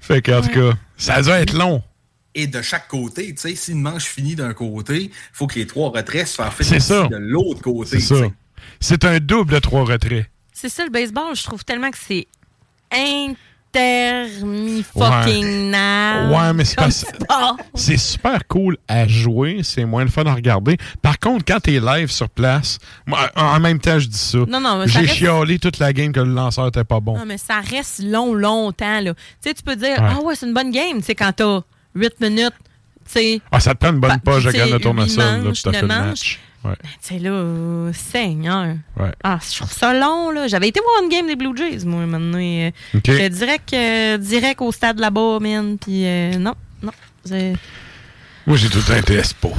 Fait 0.00 0.22
que, 0.22 0.32
en 0.32 0.42
tout 0.42 0.50
cas, 0.50 0.76
ça 0.96 1.22
doit 1.22 1.40
être 1.40 1.52
long. 1.52 1.82
Et 2.34 2.46
de 2.46 2.62
chaque 2.62 2.88
côté, 2.88 3.34
tu 3.34 3.40
sais, 3.40 3.54
si 3.54 3.72
une 3.72 3.82
manche 3.82 4.04
finit 4.04 4.36
d'un 4.36 4.54
côté, 4.54 5.04
il 5.04 5.10
faut 5.32 5.46
que 5.46 5.58
les 5.58 5.66
trois 5.66 5.90
retraits 5.90 6.26
se 6.26 6.36
fassent 6.36 6.78
ça. 6.78 7.08
de 7.08 7.16
l'autre 7.16 7.62
côté. 7.62 8.00
C'est 8.00 8.14
ça. 8.14 8.24
C'est 8.80 9.04
un 9.04 9.18
double 9.18 9.54
de 9.54 9.58
trois 9.58 9.84
retraits. 9.84 10.26
C'est 10.52 10.68
ça, 10.68 10.84
le 10.84 10.90
baseball, 10.90 11.34
je 11.34 11.42
trouve 11.42 11.64
tellement 11.64 11.90
que 11.90 11.98
c'est 11.98 12.26
intermi-fucking-nal. 13.74 16.30
Ouais, 16.30 16.52
mais 16.54 16.64
c'est 16.64 16.90
sport. 16.90 17.56
C'est 17.74 17.96
super 17.96 18.46
cool 18.48 18.76
à 18.88 19.06
jouer, 19.06 19.60
c'est 19.62 19.84
moins 19.84 20.04
le 20.04 20.10
fun 20.10 20.24
à 20.26 20.34
regarder. 20.34 20.76
Par 21.02 21.18
contre, 21.18 21.44
quand 21.46 21.60
t'es 21.60 21.80
live 21.80 22.10
sur 22.10 22.28
place, 22.28 22.78
moi, 23.06 23.30
en 23.36 23.60
même 23.60 23.78
temps, 23.80 23.98
je 23.98 24.08
dis 24.08 24.18
ça. 24.18 24.38
Non, 24.48 24.60
non, 24.60 24.82
J'ai 24.86 25.00
reste- 25.00 25.14
chialé 25.14 25.58
toute 25.58 25.78
la 25.78 25.92
game 25.92 26.12
que 26.12 26.20
le 26.20 26.32
lanceur 26.32 26.68
était 26.68 26.84
pas 26.84 27.00
bon. 27.00 27.18
Non, 27.18 27.26
mais 27.26 27.38
ça 27.38 27.60
reste 27.60 28.02
long, 28.02 28.34
longtemps. 28.34 29.00
Là. 29.00 29.14
Tu 29.14 29.20
sais, 29.48 29.54
tu 29.54 29.62
peux 29.62 29.76
dire, 29.76 29.98
Ouais. 29.98 30.10
ah 30.16 30.20
ouais, 30.22 30.34
c'est 30.34 30.46
une 30.46 30.54
bonne 30.54 30.70
game, 30.70 30.98
tu 30.98 31.04
sais, 31.04 31.14
quand 31.14 31.32
t'as 31.34 31.60
8 31.94 32.20
minutes, 32.20 32.52
tu 33.04 33.12
sais. 33.12 33.40
Ah, 33.50 33.60
ça 33.60 33.74
te 33.74 33.78
prend 33.84 33.92
une 33.92 34.00
bonne 34.00 34.18
graines 34.24 34.70
de 34.72 34.78
tournesol, 34.78 35.46
huit 35.46 35.66
là, 35.66 35.72
fait 35.72 35.80
le 35.82 35.86
match. 35.88 36.40
Ouais. 36.64 36.74
Tu 36.82 36.88
sais, 37.14 37.18
là, 37.20 37.30
euh, 37.30 37.92
Seigneur. 37.92 38.74
Ouais. 38.98 39.12
Ah, 39.22 39.38
je 39.48 39.56
trouve 39.58 39.72
ça 39.72 39.94
long, 39.94 40.30
là. 40.30 40.48
J'avais 40.48 40.68
été 40.68 40.80
voir 40.80 41.02
une 41.02 41.08
game 41.08 41.26
des 41.26 41.36
Blue 41.36 41.56
Jays, 41.56 41.84
moi, 41.84 42.04
maintenant. 42.06 42.38
euh, 42.40 42.70
OK. 42.94 43.02
J'étais 43.06 43.30
direct, 43.30 43.72
euh, 43.74 44.18
direct 44.18 44.60
au 44.60 44.72
stade 44.72 44.98
là-bas, 44.98 45.38
man. 45.40 45.78
Puis, 45.78 46.04
euh, 46.04 46.36
non, 46.36 46.54
non. 46.82 46.92
Moi, 48.46 48.56
j'ai 48.56 48.68
tout 48.68 48.78
le 48.78 48.84
temps 48.84 48.96
été 48.96 49.14
espo. 49.14 49.52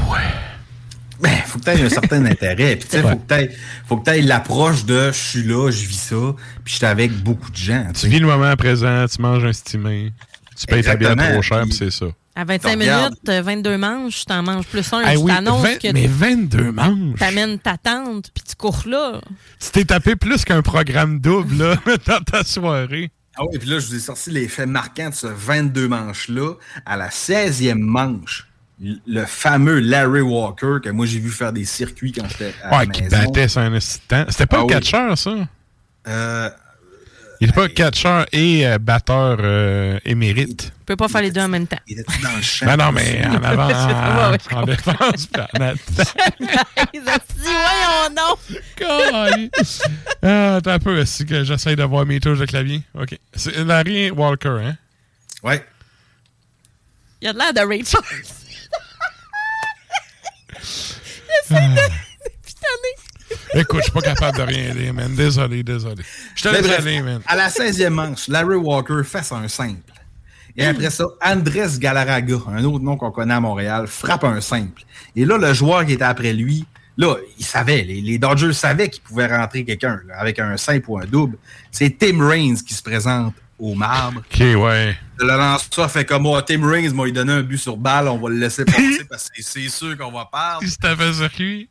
Ben, 1.22 1.36
faut 1.46 1.60
que 1.60 1.66
tu 1.66 1.70
aies 1.72 1.84
un 1.84 1.90
certain 1.90 2.26
intérêt. 2.26 2.76
Puis, 2.78 2.88
tu 2.90 2.98
sais, 2.98 3.04
Ouais. 3.04 3.12
faut 3.12 3.18
que 3.18 3.28
t'aies- 3.28 3.52
faut 3.88 3.98
que 3.98 4.10
tu 4.10 4.18
aies 4.18 4.22
l'approche 4.22 4.86
de 4.86 5.08
je 5.12 5.18
suis 5.18 5.44
là, 5.44 5.70
je 5.70 5.86
vis 5.86 6.00
ça, 6.00 6.16
puis 6.64 6.74
je 6.74 6.78
suis 6.78 6.86
avec 6.86 7.12
beaucoup 7.12 7.52
de 7.52 7.58
gens. 7.58 7.88
tu 7.94 8.08
vis 8.08 8.20
le 8.20 8.28
moment 8.28 8.56
présent, 8.56 9.06
tu 9.14 9.22
manges 9.22 9.44
un 9.44 9.52
stimé, 9.54 10.14
tu 10.58 10.66
payes 10.66 10.82
ta 10.84 10.96
bière 10.96 11.16
trop 11.18 11.42
cher, 11.42 11.64
puis 11.64 11.74
c'est 11.74 11.92
ça. 11.92 12.06
À 12.40 12.46
25 12.46 12.70
Tu 12.72 12.78
regardes. 12.80 13.14
minutes, 13.16 13.30
euh, 13.30 13.42
22 13.42 13.78
manches, 13.78 14.26
t'en 14.26 14.42
manges 14.44 14.66
plus 14.68 14.94
un. 14.94 15.02
Ah 15.04 15.14
je 15.14 15.18
oui, 15.20 15.30
t'annonce 15.32 15.62
vingt- 15.62 15.78
que 15.78 15.92
mais 15.92 16.08
22 16.08 16.72
manches? 16.72 17.20
t'amènes 17.20 17.60
ta 17.60 17.78
tante, 17.78 18.32
puis 18.34 18.44
tu 18.48 18.56
cours 18.56 18.84
là. 18.86 19.20
Tu 19.60 19.72
t'es 19.72 19.84
tapé 19.84 20.16
plus 20.16 20.46
qu'un 20.46 20.62
programme 20.62 21.20
double 21.20 21.58
là, 21.58 21.76
dans 22.08 22.22
ta 22.22 22.44
soirée. 22.46 23.12
Ah 23.36 23.42
oui, 23.52 23.58
puis 23.60 23.68
là, 23.70 23.80
je 23.80 23.88
vous 23.88 23.96
ai 23.96 24.00
sorti 24.00 24.32
les 24.32 24.48
faits 24.48 24.70
marquants 24.70 25.10
de 25.10 25.16
ce 25.16 25.28
22 25.28 25.88
manches-là. 25.90 26.54
À 26.86 26.96
la 26.96 27.10
16e 27.10 27.74
manche, 27.80 28.48
le 28.82 29.26
fameux 29.26 29.80
Larry 29.80 30.22
Walker, 30.22 30.78
que 30.82 30.90
moi 30.92 31.06
j'ai 31.06 31.20
vu 31.20 31.32
faire 31.32 31.52
des 31.52 31.66
circuits 31.66 32.14
quand 32.14 32.26
j'étais 32.30 32.54
à 32.64 32.72
la 32.72 32.78
Ouais, 32.78 32.88
qui 32.88 33.04
maison. 33.04 33.18
battait 33.18 33.48
sur 33.50 33.62
un 33.62 33.74
assistant. 33.74 34.24
C'était 34.30 34.46
pas 34.46 34.58
Ah 34.58 34.60
le 34.60 34.66
oui. 34.68 34.74
catcheur, 34.74 35.18
ça? 35.18 35.36
Euh, 36.08 36.50
Il 37.42 37.48
était 37.48 37.56
pas 37.56 37.70
catcheur 37.70 38.26
et 38.34 38.68
euh, 38.68 38.78
batteur 38.80 39.38
euh, 39.40 39.98
émérite. 40.04 40.66
Tu 40.66 40.72
peux 40.86 40.98
pas 40.98 41.08
faire 41.08 41.22
les 41.22 41.32
deux 41.32 41.40
en 41.40 41.48
même 41.48 41.68
temps. 41.68 41.80
Il 41.88 42.00
était 42.00 42.22
dans 42.22 42.36
le 42.36 42.42
champ? 42.42 42.66
Ben 42.66 42.76
non, 42.76 42.92
mais 42.92 43.26
en 43.26 43.36
avant, 43.44 44.36
en 44.58 44.64
défense, 44.66 45.28
puis 45.28 45.42
en 45.42 45.62
attaque. 45.62 45.80
Ils 46.94 47.00
ont 47.00 47.04
dit, 47.04 47.44
voyons 47.44 48.10
donc. 48.16 48.40
Caliste. 48.76 49.90
ah, 50.22 50.56
attends 50.56 50.72
un 50.72 50.80
peu, 50.80 51.00
est-ce 51.00 51.24
que 51.24 51.44
j'essaie 51.46 51.78
d'avoir 51.78 52.06
mes 52.06 52.20
touches 52.20 52.40
de 52.40 52.46
clavier? 52.46 52.82
OK. 52.94 53.18
C'est 53.34 53.56
Larry 53.64 54.12
Walker, 54.12 54.58
hein? 54.62 54.76
Ouais. 55.42 55.66
Il 57.22 57.30
a 57.30 57.34
de 57.34 57.38
l'air 57.38 57.54
de 57.54 57.62
Ray 57.62 57.86
Charles. 57.86 58.04
Il 60.52 61.56
essaie 61.56 61.56
de 61.56 61.76
pitonner. 61.76 62.09
Écoute, 63.54 63.80
je 63.80 63.84
suis 63.84 63.92
pas 63.92 64.02
capable 64.02 64.38
de 64.38 64.44
rien 64.44 64.74
dire, 64.74 64.94
man. 64.94 65.14
Désolé, 65.16 65.64
désolé. 65.64 66.04
Je 66.36 66.44
te 66.44 66.50
laisse 66.50 66.70
aller, 66.80 67.02
man. 67.02 67.22
À 67.28 67.36
la 67.36 67.50
16e 67.50 67.90
manche, 67.90 68.28
Larry 68.28 68.56
Walker 68.56 69.02
fait 69.04 69.32
un 69.32 69.48
simple. 69.48 69.94
Et 70.56 70.66
après 70.66 70.90
ça, 70.90 71.06
Andrés 71.24 71.78
Galarraga, 71.78 72.36
un 72.48 72.64
autre 72.66 72.84
nom 72.84 72.98
qu'on 72.98 73.12
connaît 73.12 73.34
à 73.34 73.40
Montréal, 73.40 73.88
frappe 73.88 74.24
un 74.24 74.42
simple. 74.42 74.84
Et 75.16 75.26
là, 75.26 75.38
le 75.38 75.54
joueur 75.54 75.86
qui 75.86 75.94
était 75.94 76.04
après 76.04 76.34
lui, 76.34 76.66
là, 76.98 77.16
il 77.38 77.46
savait, 77.46 77.84
les, 77.84 78.02
les 78.02 78.18
Dodgers 78.18 78.54
savaient 78.54 78.90
qu'il 78.90 79.02
pouvait 79.04 79.28
rentrer 79.28 79.64
quelqu'un 79.64 80.02
avec 80.18 80.38
un 80.40 80.58
simple 80.58 80.86
ou 80.90 80.98
un 80.98 81.06
double. 81.06 81.38
C'est 81.72 81.98
Tim 81.98 82.28
Raines 82.28 82.62
qui 82.62 82.74
se 82.74 82.84
présente 82.84 83.34
au 83.58 83.74
marbre. 83.76 84.20
OK, 84.20 84.40
ouais. 84.40 84.98
Le 85.18 85.28
lanceur 85.28 85.92
fait 85.92 86.06
comme 86.06 86.24
moi, 86.24 86.42
Tim 86.42 86.66
Raines 86.68 86.94
m'a 86.94 87.10
donné 87.10 87.34
un 87.34 87.42
but 87.42 87.58
sur 87.58 87.78
balle, 87.78 88.08
on 88.08 88.18
va 88.18 88.30
le 88.30 88.38
laisser 88.38 88.66
passer 88.66 89.06
parce 89.10 89.30
que 89.30 89.42
c'est 89.42 89.70
sûr 89.70 89.98
qu'on 89.98 90.12
va 90.12 90.30
perdre. 90.32 90.60
Il 90.62 90.70
s'était 90.70 90.96
fait 90.96 91.14
circuit. 91.14 91.70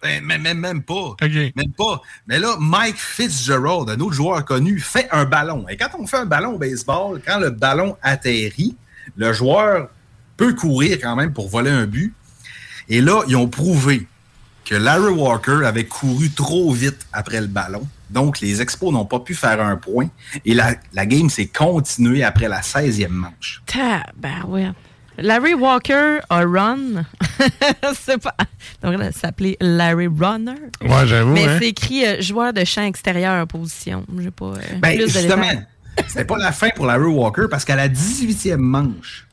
Ben, 0.00 0.24
même, 0.24 0.42
même, 0.42 0.58
même 0.58 0.82
pas. 0.82 1.16
Même 1.56 1.72
pas. 1.76 2.00
Mais 2.26 2.38
là, 2.38 2.56
Mike 2.60 2.98
Fitzgerald, 2.98 3.90
un 3.90 3.98
autre 4.00 4.14
joueur 4.14 4.44
connu, 4.44 4.78
fait 4.78 5.08
un 5.10 5.24
ballon. 5.24 5.66
Et 5.68 5.76
quand 5.76 5.88
on 5.98 6.06
fait 6.06 6.18
un 6.18 6.26
ballon 6.26 6.54
au 6.54 6.58
baseball, 6.58 7.20
quand 7.26 7.38
le 7.38 7.50
ballon 7.50 7.96
atterrit, 8.02 8.76
le 9.16 9.32
joueur 9.32 9.88
peut 10.36 10.54
courir 10.54 10.98
quand 11.00 11.16
même 11.16 11.32
pour 11.32 11.48
voler 11.48 11.70
un 11.70 11.86
but. 11.86 12.14
Et 12.88 13.00
là, 13.00 13.22
ils 13.26 13.36
ont 13.36 13.48
prouvé 13.48 14.06
que 14.64 14.74
Larry 14.74 15.12
Walker 15.12 15.60
avait 15.64 15.86
couru 15.86 16.30
trop 16.30 16.72
vite 16.72 17.06
après 17.12 17.40
le 17.40 17.46
ballon. 17.46 17.86
Donc, 18.10 18.40
les 18.40 18.62
Expos 18.62 18.92
n'ont 18.92 19.04
pas 19.04 19.20
pu 19.20 19.34
faire 19.34 19.60
un 19.60 19.76
point. 19.76 20.08
Et 20.44 20.54
la, 20.54 20.74
la 20.92 21.06
game 21.06 21.28
s'est 21.28 21.46
continuée 21.46 22.22
après 22.22 22.48
la 22.48 22.60
16e 22.60 23.08
manche. 23.08 23.62
Tabarouette. 23.66 24.74
Larry 25.18 25.54
Walker 25.54 26.18
a 26.30 26.44
run. 26.44 27.04
c'est 27.94 28.22
pas. 28.22 28.34
Donc, 28.82 28.98
là, 28.98 29.10
ça 29.12 29.20
s'appelait 29.20 29.56
Larry 29.60 30.06
Runner. 30.06 30.54
Ouais, 30.80 31.06
j'avoue, 31.06 31.32
Mais 31.32 31.46
hein. 31.46 31.56
c'est 31.60 31.68
écrit 31.68 32.06
euh, 32.06 32.20
joueur 32.20 32.52
de 32.52 32.64
champ 32.64 32.84
extérieur 32.84 33.46
position. 33.46 34.04
J'ai 34.18 34.30
pas 34.30 34.46
euh, 34.46 34.58
Ben, 34.80 34.96
plus 34.96 35.12
justement, 35.12 35.50
c'était 36.06 36.24
pas 36.24 36.38
la 36.38 36.52
fin 36.52 36.68
pour 36.74 36.86
Larry 36.86 37.06
Walker 37.06 37.46
parce 37.50 37.64
qu'à 37.64 37.76
la 37.76 37.88
18e 37.88 38.56
manche, 38.56 39.26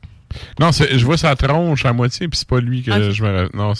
Non, 0.58 0.72
c'est- 0.72 0.98
je 0.98 1.04
vois 1.04 1.16
sa 1.18 1.34
tronche 1.36 1.84
à 1.84 1.92
moitié, 1.92 2.26
puis 2.28 2.38
c'est 2.38 2.48
pas 2.48 2.60
lui 2.60 2.82
que 2.82 3.12
je 3.12 3.22
me... 3.22 3.48
Non, 3.56 3.72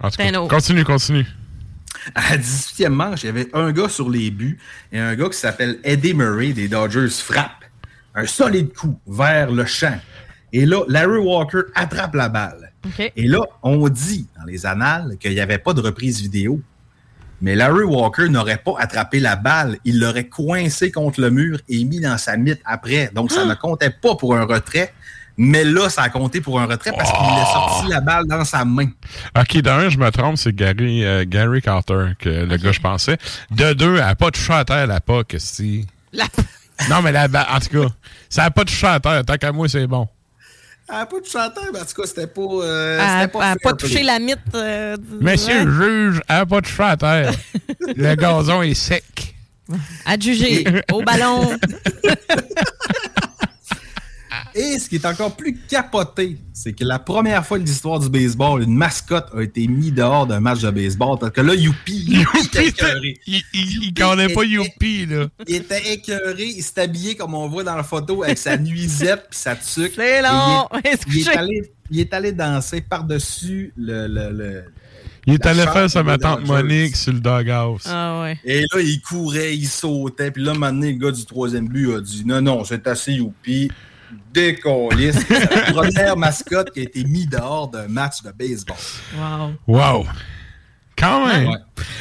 En 0.00 0.10
tout 0.10 0.16
cas, 0.16 0.32
continue, 0.48 0.84
continue. 0.84 1.26
à 2.14 2.30
la 2.30 2.36
18e 2.38 2.88
manche, 2.90 3.22
il 3.22 3.26
y 3.26 3.30
avait 3.30 3.48
un 3.54 3.72
gars 3.72 3.88
sur 3.88 4.08
les 4.10 4.30
buts 4.30 4.58
et 4.92 4.98
un 4.98 5.14
gars 5.16 5.28
qui 5.28 5.38
s'appelle 5.38 5.78
Eddie 5.84 6.14
Murray 6.14 6.52
des 6.52 6.68
Dodgers 6.68 7.08
frappe 7.08 7.64
un 8.14 8.26
solide 8.26 8.72
coup 8.74 8.98
vers 9.06 9.50
le 9.50 9.64
champ. 9.64 9.98
Et 10.52 10.64
là, 10.66 10.82
Larry 10.88 11.18
Walker 11.18 11.60
attrape 11.74 12.14
la 12.14 12.28
balle. 12.28 12.72
Et 13.16 13.26
là, 13.28 13.40
on 13.62 13.88
dit 13.88 14.26
dans 14.38 14.44
les 14.44 14.64
annales 14.64 15.16
qu'il 15.20 15.32
n'y 15.32 15.40
avait 15.40 15.58
pas 15.58 15.74
de 15.74 15.80
reprise 15.80 16.20
vidéo. 16.22 16.60
Mais 17.40 17.54
Larry 17.54 17.84
Walker 17.84 18.28
n'aurait 18.28 18.56
pas 18.56 18.72
attrapé 18.78 19.20
la 19.20 19.36
balle. 19.36 19.76
Il 19.84 20.00
l'aurait 20.00 20.26
coincé 20.26 20.90
contre 20.90 21.20
le 21.20 21.30
mur 21.30 21.58
et 21.68 21.84
mis 21.84 22.00
dans 22.00 22.18
sa 22.18 22.36
mythe 22.36 22.60
après. 22.64 23.10
Donc, 23.14 23.30
ça 23.30 23.44
ne 23.44 23.54
comptait 23.54 23.90
pas 23.90 24.16
pour 24.16 24.34
un 24.36 24.44
retrait. 24.44 24.92
Mais 25.36 25.62
là, 25.62 25.88
ça 25.88 26.02
a 26.02 26.08
compté 26.08 26.40
pour 26.40 26.58
un 26.58 26.66
retrait 26.66 26.90
parce 26.90 27.12
qu'il 27.12 27.20
a 27.20 27.44
sorti 27.44 27.88
la 27.90 28.00
balle 28.00 28.26
dans 28.26 28.44
sa 28.44 28.64
main. 28.64 28.88
OK, 29.38 29.58
d'un, 29.58 29.88
je 29.88 29.96
me 29.98 30.10
trompe, 30.10 30.36
c'est 30.36 30.52
Gary, 30.52 31.04
euh, 31.04 31.24
Gary 31.28 31.62
Carter, 31.62 32.14
que 32.18 32.28
le 32.28 32.56
gars, 32.56 32.72
je 32.72 32.80
pensais. 32.80 33.18
De 33.52 33.72
deux, 33.72 33.94
elle 33.94 34.00
n'a 34.00 34.16
pas 34.16 34.32
touché 34.32 34.52
à 34.52 34.64
terre, 34.64 34.88
la 34.88 35.00
POC, 35.00 35.36
si. 35.38 35.86
La- 36.12 36.24
Non, 36.88 37.02
mais 37.02 37.12
ba- 37.28 37.46
en 37.50 37.58
tout 37.60 37.68
cas, 37.82 37.88
ça 38.28 38.42
n'a 38.42 38.50
pas 38.50 38.64
touché 38.64 38.86
à 38.86 39.00
terre. 39.00 39.24
Tant 39.24 39.36
qu'à 39.36 39.52
moi, 39.52 39.68
c'est 39.68 39.86
bon. 39.86 40.06
Elle 40.90 40.96
n'a 40.96 41.06
pas 41.06 41.20
de 41.20 41.26
chanteur, 41.26 41.64
mais 41.72 41.80
en 41.80 41.84
tout 41.84 42.00
cas, 42.00 42.06
c'était 42.08 42.26
pas. 42.26 42.40
euh, 42.40 42.98
Elle 42.98 43.20
n'a 43.20 43.28
pas, 43.28 43.72
touché 43.74 44.02
la 44.02 44.18
mythe. 44.18 44.38
euh, 44.54 44.96
du- 44.96 45.22
Monsieur 45.24 45.64
le 45.64 45.72
juge, 46.12 46.20
elle 46.28 46.36
n'a 46.36 46.46
pas 46.46 46.60
de 46.62 46.66
terre. 46.96 47.32
Le 47.96 48.14
gazon 48.14 48.62
est 48.62 48.72
sec. 48.74 49.34
À 50.06 50.18
juger. 50.18 50.64
Au 50.92 51.02
ballon. 51.02 51.50
Et 54.60 54.78
ce 54.80 54.88
qui 54.88 54.96
est 54.96 55.06
encore 55.06 55.36
plus 55.36 55.56
capoté, 55.68 56.36
c'est 56.52 56.72
que 56.72 56.84
la 56.84 56.98
première 56.98 57.46
fois 57.46 57.58
de 57.60 57.64
l'histoire 57.64 58.00
du 58.00 58.08
baseball, 58.08 58.60
une 58.62 58.74
mascotte 58.74 59.28
a 59.36 59.40
été 59.42 59.68
mise 59.68 59.92
dehors 59.92 60.26
d'un 60.26 60.40
match 60.40 60.60
de 60.62 60.70
baseball. 60.70 61.16
Parce 61.20 61.32
que 61.32 61.40
là, 61.42 61.54
Youpi, 61.54 62.04
Youpi 62.08 62.38
était 62.46 62.66
écœuré. 62.66 63.20
Il, 63.26 63.42
il, 63.54 63.84
il 63.84 63.94
connaît 63.94 64.28
pas 64.34 64.42
Youpi, 64.42 65.06
là. 65.06 65.28
Il 65.46 65.54
était 65.54 65.92
écœuré, 65.94 66.44
il 66.44 66.62
s'est 66.62 66.80
habillé 66.80 67.14
comme 67.14 67.34
on 67.34 67.46
voit 67.48 67.62
dans 67.62 67.76
la 67.76 67.84
photo 67.84 68.24
avec 68.24 68.36
sa 68.38 68.56
nuisette 68.56 69.26
puis 69.30 69.38
sa 69.38 69.54
tuque. 69.54 69.92
C'est 69.94 70.22
long. 70.22 70.66
Il 70.84 70.90
est, 70.90 71.00
il 71.08 71.18
est 71.28 71.36
allé, 71.36 71.72
il 71.90 72.00
est 72.00 72.12
allé 72.14 72.32
danser 72.32 72.80
par-dessus 72.80 73.72
le, 73.76 74.08
le, 74.08 74.32
le- 74.32 74.64
Il 75.26 75.34
est 75.34 75.46
allé 75.46 75.62
faire 75.62 75.88
ça, 75.88 76.02
ma 76.02 76.18
tante. 76.18 76.44
Monique, 76.46 76.96
sur 76.96 77.12
le 77.12 77.20
doghouse. 77.20 77.82
Ah 77.86 78.22
ouais. 78.22 78.38
Et 78.44 78.62
là, 78.62 78.80
il 78.80 79.00
courait, 79.02 79.54
il 79.56 79.66
sautait. 79.68 80.30
Puis 80.32 80.42
là, 80.42 80.54
maintenant, 80.54 80.86
le 80.86 80.92
gars 80.92 81.12
du 81.12 81.24
troisième 81.24 81.68
but 81.68 81.94
a 81.94 82.00
dit 82.00 82.24
Non, 82.26 82.40
non, 82.40 82.64
c'est 82.64 82.86
assez 82.88 83.12
youpi. 83.12 83.70
Décolliste. 84.32 85.24
C'est 85.28 85.54
la 85.54 85.72
première 85.72 86.16
mascotte 86.16 86.72
qui 86.72 86.80
a 86.80 86.82
été 86.84 87.04
mise 87.04 87.28
dehors 87.28 87.68
d'un 87.68 87.88
match 87.88 88.22
de 88.22 88.30
baseball. 88.30 88.76
Wow. 89.16 89.52
Wow. 89.66 90.06
Quand 90.96 91.26
même. 91.26 91.48
Ouais. 91.48 91.58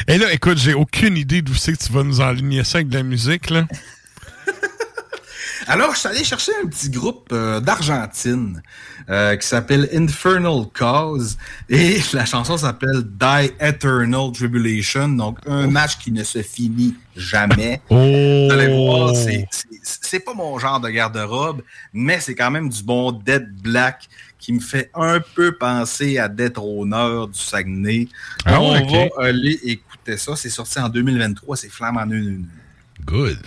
Et 0.07 0.17
là, 0.17 0.31
écoute, 0.33 0.57
j'ai 0.57 0.73
aucune 0.73 1.17
idée 1.17 1.41
d'où 1.41 1.53
c'est 1.53 1.73
que 1.73 1.83
tu 1.83 1.91
vas 1.91 2.03
nous 2.03 2.21
enligner 2.21 2.63
ça 2.63 2.79
avec 2.79 2.89
de 2.89 2.95
la 2.95 3.03
musique, 3.03 3.49
là. 3.49 3.65
Alors, 5.69 5.93
je 5.93 5.99
suis 5.99 6.07
allé 6.07 6.23
chercher 6.23 6.53
un 6.63 6.67
petit 6.67 6.89
groupe 6.89 7.27
euh, 7.33 7.59
d'Argentine 7.59 8.61
euh, 9.09 9.35
qui 9.35 9.45
s'appelle 9.45 9.89
Infernal 9.93 10.65
Cause 10.73 11.37
et 11.69 11.97
la 12.13 12.25
chanson 12.25 12.57
s'appelle 12.57 13.03
Die 13.03 13.51
Eternal 13.59 14.31
Tribulation, 14.31 15.09
donc 15.09 15.39
un 15.45 15.67
match 15.67 15.97
qui 15.97 16.11
ne 16.13 16.23
se 16.23 16.41
finit 16.41 16.95
jamais. 17.17 17.81
Oh! 17.89 17.95
Vous 17.95 18.53
allez 18.53 18.73
voir, 18.73 19.13
c'est- 19.13 20.19
pas 20.19 20.33
mon 20.33 20.57
genre 20.57 20.79
de 20.79 20.89
garde-robe, 20.89 21.61
mais 21.93 22.19
c'est 22.21 22.33
quand 22.33 22.49
même 22.49 22.69
du 22.69 22.81
bon 22.81 23.11
Dead 23.11 23.47
Black 23.61 24.07
qui 24.39 24.53
me 24.53 24.59
fait 24.61 24.89
un 24.95 25.19
peu 25.35 25.51
penser 25.57 26.17
à 26.17 26.29
Détrôneur 26.29 27.27
du 27.27 27.37
Saguenay. 27.39 28.07
Ah 28.45 28.61
On 28.61 28.71
va 28.71 29.25
aller 29.25 29.59
écouter 29.63 30.17
ça. 30.17 30.35
C'est 30.37 30.49
sorti 30.49 30.79
en 30.79 30.87
2023, 30.89 31.57
c'est 31.57 31.69
Flamme 31.69 31.97
en 31.97 32.09
une. 32.09 32.45
Good. 33.05 33.37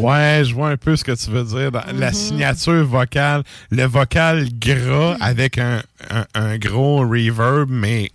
Ouais, 0.00 0.42
je 0.44 0.54
vois 0.54 0.70
un 0.70 0.76
peu 0.76 0.96
ce 0.96 1.04
que 1.04 1.12
tu 1.12 1.30
veux 1.30 1.44
dire. 1.44 1.70
Dans 1.72 1.82
La 1.94 2.12
signature 2.12 2.84
vocale, 2.84 3.42
le 3.70 3.84
vocal 3.84 4.48
gras 4.58 5.16
avec 5.20 5.58
un, 5.58 5.82
un, 6.10 6.24
un 6.34 6.58
gros 6.58 7.00
reverb, 7.00 7.68
mais 7.70 8.10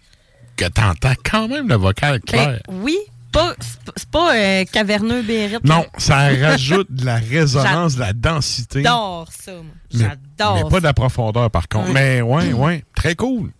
que 0.57 0.65
t'entends 0.65 1.14
quand 1.23 1.47
même 1.47 1.67
le 1.67 1.75
vocal 1.75 2.22
clair. 2.22 2.59
Ben, 2.67 2.75
oui, 2.81 2.97
pas, 3.31 3.53
c'est 3.97 4.09
pas- 4.09 4.33
euh, 4.35 4.64
caverneux 4.72 5.22
Bérite. 5.22 5.64
Non, 5.65 5.85
ça 5.97 6.30
rajoute 6.30 6.88
de 6.89 7.05
la 7.05 7.15
résonance, 7.30 7.95
de 7.95 7.99
la 7.99 8.14
densité. 8.14 8.81
J'adore 8.83 9.27
ça. 9.38 9.51
Mais- 9.93 9.99
J'adore 10.38 10.55
Mais 10.55 10.61
ça. 10.64 10.69
pas 10.69 10.80
de 10.80 10.83
la 10.85 10.93
profondeur, 10.93 11.51
par 11.51 11.67
contre. 11.67 11.91
Mais 11.91 12.22
ouais, 12.22 12.53
ouais, 12.53 12.83
très 12.95 13.15
cool. 13.15 13.51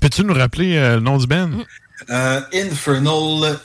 Peux-tu 0.00 0.24
nous 0.24 0.34
rappeler 0.34 0.76
euh, 0.76 0.94
le 0.96 1.00
nom 1.00 1.16
du 1.18 1.26
band? 1.28 1.50
Euh, 2.10 2.40
Infernal 2.52 3.58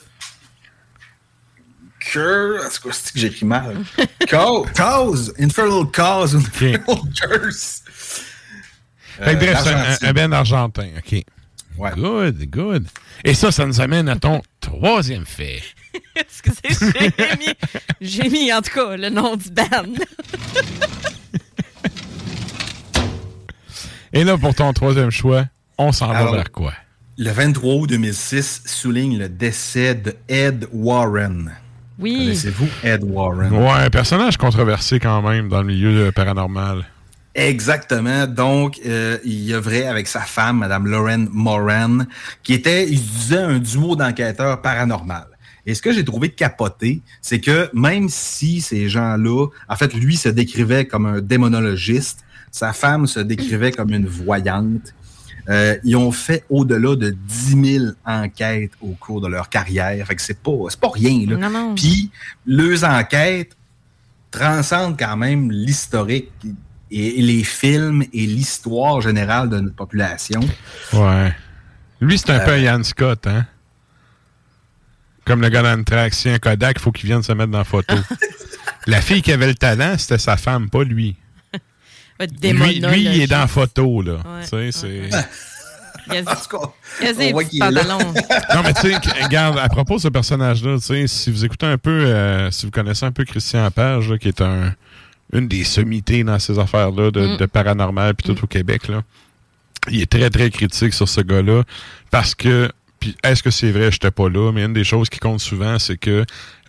Cure. 2.10 2.60
C'est 2.70 2.80
quoi 2.82 2.92
c'est 2.92 3.12
que 3.12 3.18
j'écris 3.18 3.46
mal? 3.46 3.76
Cause. 4.30 4.66
Cause. 4.76 5.34
Infernal 5.38 5.84
Cause. 5.92 6.36
Infernal 6.36 6.80
Curse. 7.14 7.82
Fait 9.18 9.24
que 9.24 9.30
Euh, 9.30 9.34
bref, 9.34 9.58
c'est 9.64 9.70
un, 9.70 9.74
d'Argentine. 9.74 10.08
un 10.08 10.12
band 10.12 10.32
argentin. 10.32 10.88
OK. 10.98 11.24
Good, 11.96 12.50
good. 12.50 12.86
Et 13.24 13.34
ça, 13.34 13.50
ça 13.52 13.64
nous 13.66 13.80
amène 13.80 14.08
à 14.08 14.16
ton 14.16 14.42
troisième 14.60 15.26
fait. 15.26 15.62
Excusez, 16.16 16.56
j'ai 16.70 17.36
mis, 17.36 17.54
j'ai 18.00 18.28
mis, 18.28 18.52
en 18.52 18.60
tout 18.62 18.72
cas, 18.74 18.96
le 18.96 19.10
nom 19.10 19.36
du 19.36 19.50
band. 19.50 19.66
Et 24.12 24.24
là, 24.24 24.38
pour 24.38 24.54
ton 24.54 24.72
troisième 24.72 25.10
choix, 25.10 25.44
on 25.76 25.92
s'en 25.92 26.08
va 26.12 26.30
vers 26.32 26.50
quoi? 26.50 26.72
Le 27.16 27.30
23 27.30 27.74
août 27.74 27.86
2006 27.88 28.62
souligne 28.64 29.18
le 29.18 29.28
décès 29.28 29.94
de 29.94 30.16
Ed 30.28 30.66
Warren. 30.72 31.52
Oui. 31.98 32.16
Connaissez-vous 32.18 32.68
Ed 32.82 33.02
Warren? 33.04 33.52
Ouais, 33.52 33.84
un 33.86 33.90
personnage 33.90 34.36
controversé 34.36 35.00
quand 35.00 35.22
même 35.22 35.48
dans 35.48 35.60
le 35.60 35.66
milieu 35.66 36.06
euh, 36.06 36.12
paranormal. 36.12 36.84
Exactement. 37.34 38.26
Donc, 38.26 38.80
euh, 38.86 39.18
il 39.24 39.52
œuvrait 39.52 39.86
avec 39.86 40.08
sa 40.08 40.20
femme, 40.20 40.58
Madame 40.58 40.86
Lauren 40.86 41.26
Moran, 41.30 41.98
qui 42.42 42.54
était, 42.54 42.88
il 42.88 42.98
se 42.98 43.18
disait, 43.18 43.38
un 43.38 43.58
duo 43.58 43.96
d'enquêteurs 43.96 44.60
paranormal. 44.60 45.26
Et 45.66 45.74
ce 45.74 45.82
que 45.82 45.92
j'ai 45.92 46.04
trouvé 46.04 46.30
capoté, 46.30 47.02
c'est 47.20 47.40
que 47.40 47.68
même 47.74 48.08
si 48.08 48.60
ces 48.60 48.88
gens-là, 48.88 49.46
en 49.68 49.76
fait, 49.76 49.92
lui 49.94 50.16
se 50.16 50.28
décrivait 50.28 50.86
comme 50.86 51.06
un 51.06 51.20
démonologiste, 51.20 52.24
sa 52.50 52.72
femme 52.72 53.06
se 53.06 53.20
décrivait 53.20 53.72
comme 53.72 53.92
une 53.92 54.06
voyante, 54.06 54.94
euh, 55.48 55.76
ils 55.84 55.96
ont 55.96 56.12
fait 56.12 56.44
au-delà 56.50 56.94
de 56.96 57.10
10 57.10 57.78
000 57.78 57.84
enquêtes 58.04 58.72
au 58.82 58.90
cours 58.92 59.20
de 59.20 59.28
leur 59.28 59.48
carrière. 59.48 60.06
Fait 60.06 60.14
que 60.16 60.22
c'est 60.22 60.38
pas, 60.42 60.52
c'est 60.68 60.80
pas 60.80 60.90
rien, 60.92 61.26
là. 61.26 61.36
Non, 61.36 61.50
non. 61.50 61.74
Puis, 61.74 62.10
leurs 62.46 62.84
enquêtes 62.84 63.56
transcendent 64.30 64.98
quand 64.98 65.16
même 65.16 65.50
l'historique 65.50 66.30
et 66.90 67.22
les 67.22 67.44
films 67.44 68.02
et 68.12 68.26
l'histoire 68.26 69.00
générale 69.00 69.48
de 69.48 69.58
notre 69.60 69.76
population. 69.76 70.40
Ouais. 70.92 71.34
Lui, 72.00 72.18
c'est 72.18 72.30
un 72.30 72.40
Euh, 72.40 72.44
peu 72.44 72.52
un 72.52 72.56
Yann 72.58 72.84
Scott, 72.84 73.26
hein? 73.26 73.46
Comme 75.24 75.40
le 75.42 75.48
gars 75.50 75.62
d'Anthrax. 75.62 76.18
Si 76.18 76.28
un 76.30 76.38
Kodak, 76.38 76.76
il 76.78 76.82
faut 76.82 76.92
qu'il 76.92 77.06
vienne 77.08 77.22
se 77.22 77.32
mettre 77.32 77.50
dans 77.50 77.58
la 77.58 77.64
photo. 77.64 77.94
la 78.86 79.00
fille 79.00 79.20
qui 79.22 79.32
avait 79.32 79.46
le 79.48 79.54
talent, 79.54 79.94
c'était 79.98 80.18
sa 80.18 80.36
femme, 80.36 80.70
pas 80.70 80.84
lui. 80.84 81.16
Lui, 82.52 82.80
lui, 82.92 83.02
il 83.04 83.22
est 83.22 83.26
dans 83.26 83.38
la 83.38 83.46
photo, 83.46 84.02
là. 84.02 84.14
Ouais, 84.14 84.42
Tu 84.42 84.48
sais, 84.48 84.70
c'est... 84.72 85.10
Pantalon. 87.60 87.98
non, 88.54 88.62
mais 88.64 88.72
tu 88.72 88.80
sais, 88.90 88.96
regarde, 89.22 89.58
à 89.58 89.68
propos 89.68 89.96
de 89.96 90.00
ce 90.00 90.08
personnage-là, 90.08 90.76
tu 90.78 90.84
sais, 90.84 91.06
si 91.06 91.30
vous 91.30 91.44
écoutez 91.44 91.66
un 91.66 91.76
peu, 91.78 91.90
euh, 92.06 92.50
si 92.50 92.64
vous 92.64 92.72
connaissez 92.72 93.04
un 93.04 93.12
peu 93.12 93.24
Christian 93.24 93.70
Page, 93.70 94.08
là, 94.10 94.16
qui 94.18 94.28
est 94.28 94.40
un, 94.40 94.72
une 95.34 95.48
des 95.48 95.64
sommités 95.64 96.24
dans 96.24 96.38
ces 96.38 96.58
affaires-là 96.58 97.10
de, 97.10 97.20
Mm. 97.34 97.36
de 97.36 97.46
paranormal, 97.46 98.14
puis 98.14 98.34
tout 98.34 98.42
au 98.44 98.46
Québec, 98.46 98.88
là, 98.88 99.02
il 99.90 100.00
est 100.00 100.10
très, 100.10 100.30
très 100.30 100.50
critique 100.50 100.94
sur 100.94 101.08
ce 101.08 101.20
gars-là, 101.20 101.62
parce 102.10 102.34
que, 102.34 102.70
puis 103.00 103.16
est-ce 103.22 103.42
que 103.42 103.50
c'est 103.50 103.70
vrai, 103.70 103.90
j'étais 103.92 104.10
pas 104.10 104.28
là, 104.28 104.52
mais 104.52 104.64
une 104.64 104.72
des 104.72 104.84
choses 104.84 105.08
qui 105.08 105.18
compte 105.18 105.40
souvent, 105.40 105.78
c'est 105.78 105.96
que 105.96 106.24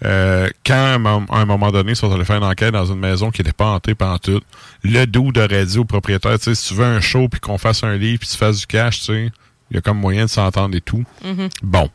euh, 0.05 0.49
quand, 0.65 1.25
à 1.29 1.37
un 1.39 1.45
moment 1.45 1.71
donné, 1.71 1.91
ils 1.91 1.95
sont 1.95 2.11
allés 2.11 2.25
faire 2.25 2.37
une 2.37 2.43
enquête 2.43 2.71
dans 2.71 2.85
une 2.85 2.99
maison 2.99 3.31
qui 3.31 3.41
n'était 3.41 3.53
pas 3.53 3.67
hantée 3.67 3.95
pendant 3.95 4.17
tout, 4.19 4.41
le 4.83 5.05
dude 5.05 5.37
aurait 5.37 5.65
dit 5.65 5.77
au 5.77 5.85
propriétaire, 5.85 6.37
tu 6.37 6.45
sais, 6.45 6.55
si 6.55 6.69
tu 6.69 6.73
veux 6.75 6.85
un 6.85 7.01
show, 7.01 7.27
puis 7.29 7.39
qu'on 7.39 7.57
fasse 7.57 7.83
un 7.83 7.95
livre, 7.95 8.19
puis 8.19 8.29
tu 8.29 8.37
fasses 8.37 8.59
du 8.59 8.67
cash, 8.67 8.99
tu 8.99 9.05
sais, 9.05 9.31
il 9.71 9.75
y 9.75 9.77
a 9.77 9.81
comme 9.81 9.99
moyen 9.99 10.25
de 10.25 10.29
s'entendre 10.29 10.75
et 10.75 10.81
tout. 10.81 11.03
Mhm. 11.23 11.49
Bon. 11.63 11.89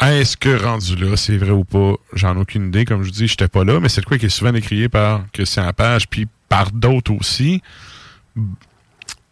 Est-ce 0.00 0.36
que 0.36 0.60
rendu 0.60 0.96
là, 0.96 1.16
c'est 1.16 1.36
vrai 1.36 1.50
ou 1.50 1.64
pas? 1.64 1.94
J'en 2.12 2.36
ai 2.36 2.40
aucune 2.40 2.68
idée. 2.68 2.84
Comme 2.84 3.04
je 3.04 3.10
dis, 3.10 3.28
j'étais 3.28 3.46
pas 3.46 3.62
là, 3.62 3.78
mais 3.78 3.88
c'est 3.88 4.04
quoi 4.04 4.18
qui 4.18 4.26
est 4.26 4.30
souvent 4.30 4.50
décrié 4.50 4.88
par 4.88 5.24
Christian 5.32 5.72
Page, 5.72 6.08
puis 6.08 6.26
par 6.48 6.72
d'autres 6.72 7.12
aussi. 7.12 7.62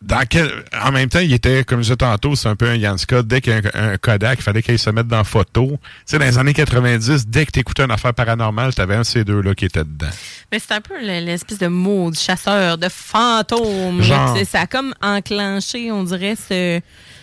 Dans 0.02 0.24
quel, 0.26 0.50
en 0.82 0.92
même 0.92 1.10
temps, 1.10 1.18
il 1.18 1.30
était, 1.32 1.62
comme 1.62 1.80
je 1.80 1.82
disais 1.84 1.96
tantôt, 1.96 2.34
c'est 2.34 2.48
un 2.48 2.56
peu 2.56 2.70
un 2.70 2.96
Scott. 2.96 3.26
Dès 3.26 3.42
qu'il 3.42 3.52
y 3.52 3.56
a 3.56 3.60
un, 3.74 3.92
un 3.92 3.96
Kodak, 3.98 4.38
il 4.38 4.42
fallait 4.42 4.62
qu'il 4.62 4.78
se 4.78 4.88
mette 4.88 5.06
dans 5.06 5.18
la 5.18 5.24
photo. 5.24 5.66
Tu 5.72 5.78
sais, 6.06 6.18
dans 6.18 6.24
les 6.24 6.38
années 6.38 6.54
90, 6.54 7.26
dès 7.28 7.44
que 7.44 7.50
tu 7.52 7.60
écoutais 7.60 7.84
une 7.84 7.90
affaire 7.90 8.14
paranormale, 8.14 8.74
tu 8.74 8.80
avais 8.80 8.94
un 8.94 9.00
de 9.00 9.04
ces 9.04 9.24
deux-là 9.24 9.54
qui 9.54 9.66
était 9.66 9.84
dedans. 9.84 10.08
Mais 10.50 10.58
c'est 10.58 10.72
un 10.72 10.80
peu 10.80 10.94
le- 10.98 11.24
l'espèce 11.24 11.58
de 11.58 11.66
mot 11.66 12.10
du 12.10 12.18
chasseur, 12.18 12.78
de 12.78 12.88
fantôme. 12.88 14.00
Genre. 14.02 14.38
Ça 14.46 14.62
a 14.62 14.66
comme 14.66 14.94
enclenché, 15.02 15.92
on 15.92 16.02
dirait, 16.04 16.34
ce, 16.34 16.80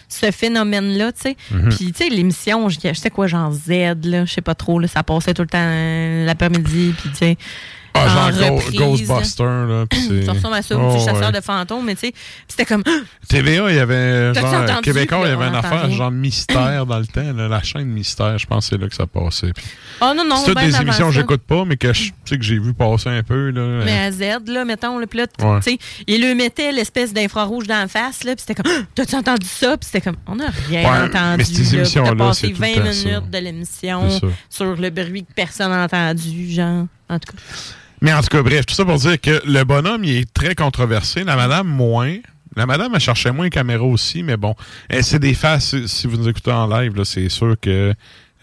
ce 0.08 0.30
phénomène-là. 0.32 1.12
tu 1.14 1.22
sais. 1.22 1.38
Mhm. 1.50 1.70
Puis, 1.76 1.92
tu 1.92 2.04
sais, 2.04 2.10
l'émission, 2.10 2.70
je 2.70 2.78
je 2.84 2.94
sais 2.94 3.10
quoi, 3.10 3.26
genre 3.26 3.52
Z, 3.52 3.70
là, 4.04 4.26
je 4.26 4.32
sais 4.34 4.42
pas 4.42 4.54
trop, 4.56 4.80
là, 4.80 4.88
ça 4.88 5.02
passait 5.02 5.34
tout 5.34 5.42
le 5.42 5.48
temps 5.48 5.58
euh, 5.60 6.26
l'après-midi. 6.26 6.94
Puis, 7.02 7.10
tu 7.10 7.16
sais. 7.18 7.38
Ah, 8.06 8.28
en 8.28 8.32
genre 8.32 8.56
reprise. 8.56 8.80
Ghostbuster, 8.80 9.44
là. 9.44 9.86
Ça 10.26 10.32
ressemble 10.34 10.54
à 10.56 10.62
ça, 10.62 10.76
Oh, 10.78 10.94
petit 10.96 11.06
chasseur 11.06 11.22
ouais. 11.28 11.32
de 11.32 11.42
fantômes, 11.42 11.86
mais 11.86 11.96
tu 11.96 12.08
sais, 12.08 12.14
c'était 12.48 12.66
comme. 12.66 12.84
TVA, 13.30 13.70
il 13.70 13.76
y 13.76 13.80
avait 13.80 14.34
genre? 14.34 14.82
Québécois, 14.82 15.22
il 15.26 15.30
y 15.30 15.34
avait 15.34 15.48
une 15.48 15.56
affaire 15.56 15.90
genre 15.92 16.12
mystère 16.12 16.86
dans 16.86 17.00
le 17.00 17.08
temps, 17.08 17.34
là, 17.34 17.48
la 17.48 17.62
chaîne 17.64 17.88
mystère, 17.88 18.38
je 18.38 18.46
pense 18.46 18.70
que 18.70 18.76
c'est 18.76 18.82
là 18.82 18.88
que 18.88 18.96
ça 18.96 19.08
passait. 19.08 19.52
Puis 19.54 19.66
Oh 20.02 20.14
non, 20.16 20.24
non, 20.28 20.38
c'est 20.38 20.46
toutes 20.48 20.56
ben 20.56 20.70
des 20.70 20.82
émissions 20.82 21.08
que 21.10 21.16
j'écoute 21.16 21.42
pas, 21.42 21.66
mais 21.66 21.78
que 21.78 21.92
je 21.94 22.12
sais 22.26 22.38
que 22.38 22.44
j'ai 22.44 22.60
vu 22.60 22.74
passer 22.74 23.10
un 23.10 23.24
peu 23.24 23.50
là. 23.50 23.84
Mais 23.86 23.98
à 24.00 24.12
Z, 24.12 24.48
là, 24.48 24.64
mettons, 24.66 25.00
là, 25.00 25.08
puis 25.08 25.20
là, 25.20 25.28
tu 25.28 25.44
sais, 25.62 25.78
il 26.08 26.22
lui 26.26 26.36
mettait 26.36 26.72
l'espèce 26.72 27.14
d'infrarouge 27.14 27.68
dans 27.68 27.80
la 27.80 27.88
face, 27.88 28.24
là, 28.24 28.36
puis 28.36 28.44
c'était 28.48 28.62
comme, 28.62 28.72
t'as-tu 28.96 29.16
entendu 29.16 29.48
ça? 29.48 29.78
Puis 29.78 29.90
c'était 29.92 30.02
comme, 30.02 30.18
on 30.28 30.36
n'a 30.36 30.50
rien 30.70 30.84
Ouais, 30.84 31.08
entendu. 31.08 31.38
mais 31.38 31.44
ces 31.44 31.76
émissions-là, 31.76 32.16
passé 32.16 32.48
c'est 32.48 32.54
tout 32.54 32.62
le 32.62 32.68
20 32.68 32.74
temps 32.76 32.82
minutes 33.08 33.30
de 33.32 33.38
l'émission 33.40 34.10
sur 34.50 34.76
le 34.76 34.90
bruit 34.90 35.24
que 35.24 35.34
personne 35.34 35.70
n'a 35.72 35.84
entendu, 35.84 36.52
genre, 36.52 36.86
en 37.10 37.20
tout 37.20 37.32
cas. 37.34 37.42
Mais 38.02 38.14
en 38.14 38.22
tout 38.22 38.28
cas, 38.28 38.42
bref, 38.44 38.66
tout 38.66 38.76
ça 38.76 38.86
pour 38.86 38.98
dire 38.98 39.20
que 39.20 39.42
le 39.46 39.64
bonhomme, 39.64 40.04
il 40.04 40.18
est 40.18 40.34
très 40.34 40.54
controversé. 40.56 41.24
La 41.24 41.36
madame, 41.36 41.68
moins. 41.68 42.16
La 42.56 42.66
madame, 42.66 42.92
elle 42.96 43.00
cherchait 43.02 43.32
moins 43.32 43.46
les 43.46 43.50
caméras 43.52 43.84
aussi, 43.86 44.24
mais 44.24 44.38
bon. 44.38 44.56
Eh, 44.90 45.02
C'est 45.04 45.20
des 45.20 45.34
faces, 45.34 45.76
si- 45.86 46.08
vous 46.08 46.18
nous 46.18 46.28
écoutez 46.30 46.52
en 46.52 46.68
live, 46.68 46.94
c'est 47.04 47.30
sûr 47.30 47.56
que 47.60 47.94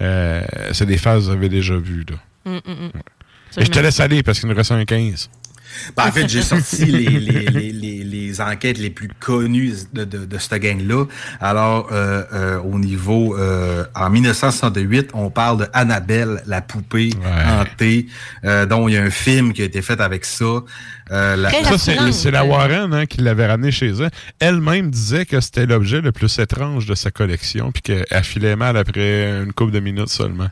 euh, 0.01 0.45
c'est 0.73 0.87
des 0.87 0.99
faces 0.99 1.21
que 1.21 1.25
vous 1.27 1.31
avez 1.31 1.49
déjà 1.49 1.77
vues. 1.77 2.05
Là. 2.09 2.17
Hum, 2.47 2.61
hum, 2.67 2.75
hum. 2.95 3.01
Et 3.57 3.65
je 3.65 3.71
te 3.71 3.79
laisse 3.79 4.01
aller 4.01 4.23
parce 4.25 4.41
qu'il 4.41 4.49
nous 4.49 4.55
reste 4.57 4.73
un 4.73 4.85
15. 4.85 5.31
Ben, 5.97 6.09
en 6.09 6.13
fait, 6.13 6.29
j'ai 6.29 6.43
sorti 6.43 6.87
les, 6.87 7.07
les, 7.21 7.47
les, 7.47 7.73
les, 7.73 8.05
les 8.05 8.41
enquêtes 8.41 8.79
les 8.79 8.91
plus 8.91 9.09
connues 9.21 9.73
de, 9.93 10.05
de, 10.05 10.25
de 10.25 10.39
cette 10.39 10.61
gang-là. 10.63 11.05
Alors, 11.41 11.89
euh, 11.93 12.23
euh, 12.33 12.59
au 12.61 12.79
niveau... 12.79 13.37
euh, 13.39 13.85
en 13.95 14.11
1968, 14.11 15.11
on 15.15 15.31
parle 15.31 15.59
de 15.61 15.67
Annabelle, 15.73 16.43
la 16.47 16.61
poupée 16.61 17.11
hantée, 17.61 18.07
euh, 18.45 18.67
dont 18.67 18.89
il 18.89 18.95
y 18.95 18.97
a 18.97 19.03
un 19.03 19.11
film 19.11 19.53
qui 19.53 19.63
a 19.63 19.65
été 19.65 19.83
fait 19.83 20.01
avec 20.01 20.25
ça. 20.25 20.45
Euh, 21.11 21.37
la- 21.37 21.51
Ça, 21.51 21.79
c'est 21.79 22.13
c'est 22.13 22.31
la 22.31 22.45
Warren 22.45 22.93
hein, 22.95 23.07
qui 23.07 23.21
l'avait 23.21 23.47
ramené 23.47 23.71
chez 23.71 23.89
elle. 23.91 24.11
Elle-même 24.41 24.91
disait 24.91 25.27
que 25.27 25.41
c'était 25.41 25.67
l'objet 25.67 26.01
le 26.01 26.13
plus 26.13 26.39
étrange 26.39 26.87
de 26.87 26.95
sa 26.95 27.11
collection, 27.11 27.73
puis 27.73 27.83
qu'elle 27.83 28.25
filait 28.25 28.57
mal 28.57 28.77
après 28.77 29.43
une 29.45 29.53
couple 29.53 29.73
de 29.73 29.81
minutes 29.81 30.09
seulement. 30.09 30.49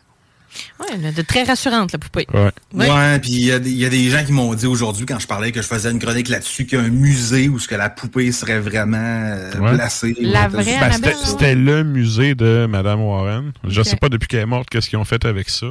Ouais, 0.81 0.97
là, 0.99 1.13
de 1.13 1.23
très 1.23 1.45
rassurante, 1.45 1.93
la 1.93 1.99
poupée. 1.99 2.27
Ouais. 2.33 2.51
Ouais, 2.75 3.19
puis 3.21 3.31
il 3.31 3.45
y, 3.45 3.53
a 3.53 3.59
des- 3.59 3.71
il 3.71 3.79
y 3.79 3.85
a 3.87 3.89
des 3.89 4.11
gens 4.11 4.25
qui 4.25 4.33
m'ont 4.33 4.53
dit 4.55 4.67
aujourd'hui, 4.67 5.07
quand 5.07 5.19
je 5.19 5.27
parlais 5.27 5.51
que 5.53 5.63
je 5.63 5.67
faisais 5.67 5.91
une 5.91 5.99
chronique 5.99 6.29
là-dessus, 6.29 6.67
qu'il 6.67 6.79
y 6.79 6.83
a 6.83 6.85
un 6.85 6.89
musée 6.91 7.49
où 7.49 7.59
ce 7.59 7.67
que 7.69 7.75
la 7.75 7.89
poupée 7.91 8.31
serait 8.33 8.61
vraiment 8.61 8.99
euh, 8.99 9.59
Ouais. 9.59 9.75
placée. 9.75 10.15
La 10.21 10.49
vraie 10.49 10.65
Ben, 10.79 10.93
c'était- 10.93 11.15
C'était 11.25 11.55
le 11.55 11.85
musée 11.85 12.35
de 12.35 12.67
Madame 12.69 13.01
Warren. 13.01 13.53
Je 13.67 13.81
Ok. 13.81 13.87
sais 13.87 13.97
pas 13.97 14.09
depuis 14.09 14.29
qu'elle 14.29 14.41
est 14.41 14.47
morte 14.47 14.69
qu'est-ce 14.71 14.89
qu'ils 14.91 14.99
ont 14.99 15.05
fait 15.05 15.25
avec 15.25 15.49
ça. 15.49 15.67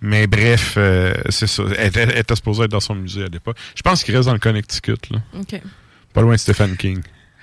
Mais 0.00 0.28
bref, 0.28 0.74
euh, 0.76 1.12
c'est 1.28 1.48
ça. 1.48 1.64
Elle 1.76 1.88
était, 1.88 2.02
elle 2.02 2.18
était 2.18 2.36
supposée 2.36 2.62
être 2.64 2.70
dans 2.70 2.78
son 2.80 2.94
musée 2.94 3.24
à 3.24 3.28
l'époque. 3.28 3.56
Je 3.74 3.82
pense 3.82 4.04
qu'il 4.04 4.14
reste 4.14 4.26
dans 4.28 4.32
le 4.32 4.38
Connecticut. 4.38 4.94
Là. 5.10 5.18
OK. 5.40 5.60
Pas 6.12 6.22
loin 6.22 6.34
de 6.34 6.38
Stephen 6.38 6.76
King. 6.76 7.00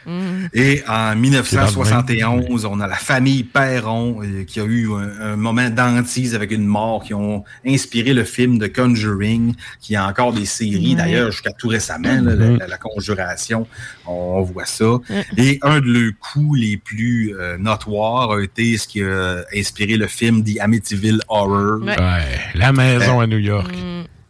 Hum. 0.07 0.47
Et 0.53 0.81
en 0.87 1.11
C'est 1.11 1.15
1971, 1.17 2.65
on 2.65 2.79
a 2.79 2.87
la 2.87 2.95
famille 2.95 3.43
Perron 3.43 4.21
euh, 4.23 4.43
qui 4.43 4.59
a 4.59 4.63
eu 4.65 4.89
un, 4.93 5.33
un 5.33 5.35
moment 5.35 5.69
d'antise 5.69 6.35
avec 6.35 6.51
une 6.51 6.65
mort 6.65 7.03
qui 7.03 7.13
ont 7.13 7.43
inspiré 7.65 8.13
le 8.13 8.23
film 8.23 8.57
de 8.57 8.67
Conjuring, 8.67 9.53
qui 9.79 9.95
a 9.95 10.07
encore 10.07 10.33
des 10.33 10.45
séries 10.45 10.95
d'ailleurs 10.95 11.31
jusqu'à 11.31 11.51
tout 11.51 11.67
récemment, 11.69 12.21
là, 12.21 12.35
la, 12.35 12.57
la- 12.57 12.67
la 12.67 12.77
conjuration, 12.77 13.67
on, 14.05 14.41
voit 14.43 14.65
ça. 14.65 14.99
Et 15.37 15.59
un 15.61 15.79
de 15.79 15.85
leurs 15.87 16.11
coups 16.19 16.59
les 16.59 16.77
plus 16.77 17.33
euh, 17.39 17.57
notoires 17.57 18.31
a 18.31 18.41
été 18.43 18.77
ce 18.77 18.87
qui 18.87 19.01
a 19.01 19.43
inspiré 19.55 19.97
le 19.97 20.07
film 20.07 20.43
The 20.43 20.59
Amityville 20.59 21.21
Horror. 21.27 21.79
Ouais. 21.83 21.95
La 22.55 22.71
maison 22.71 23.19
à 23.19 23.27
New 23.27 23.37
York. 23.39 23.73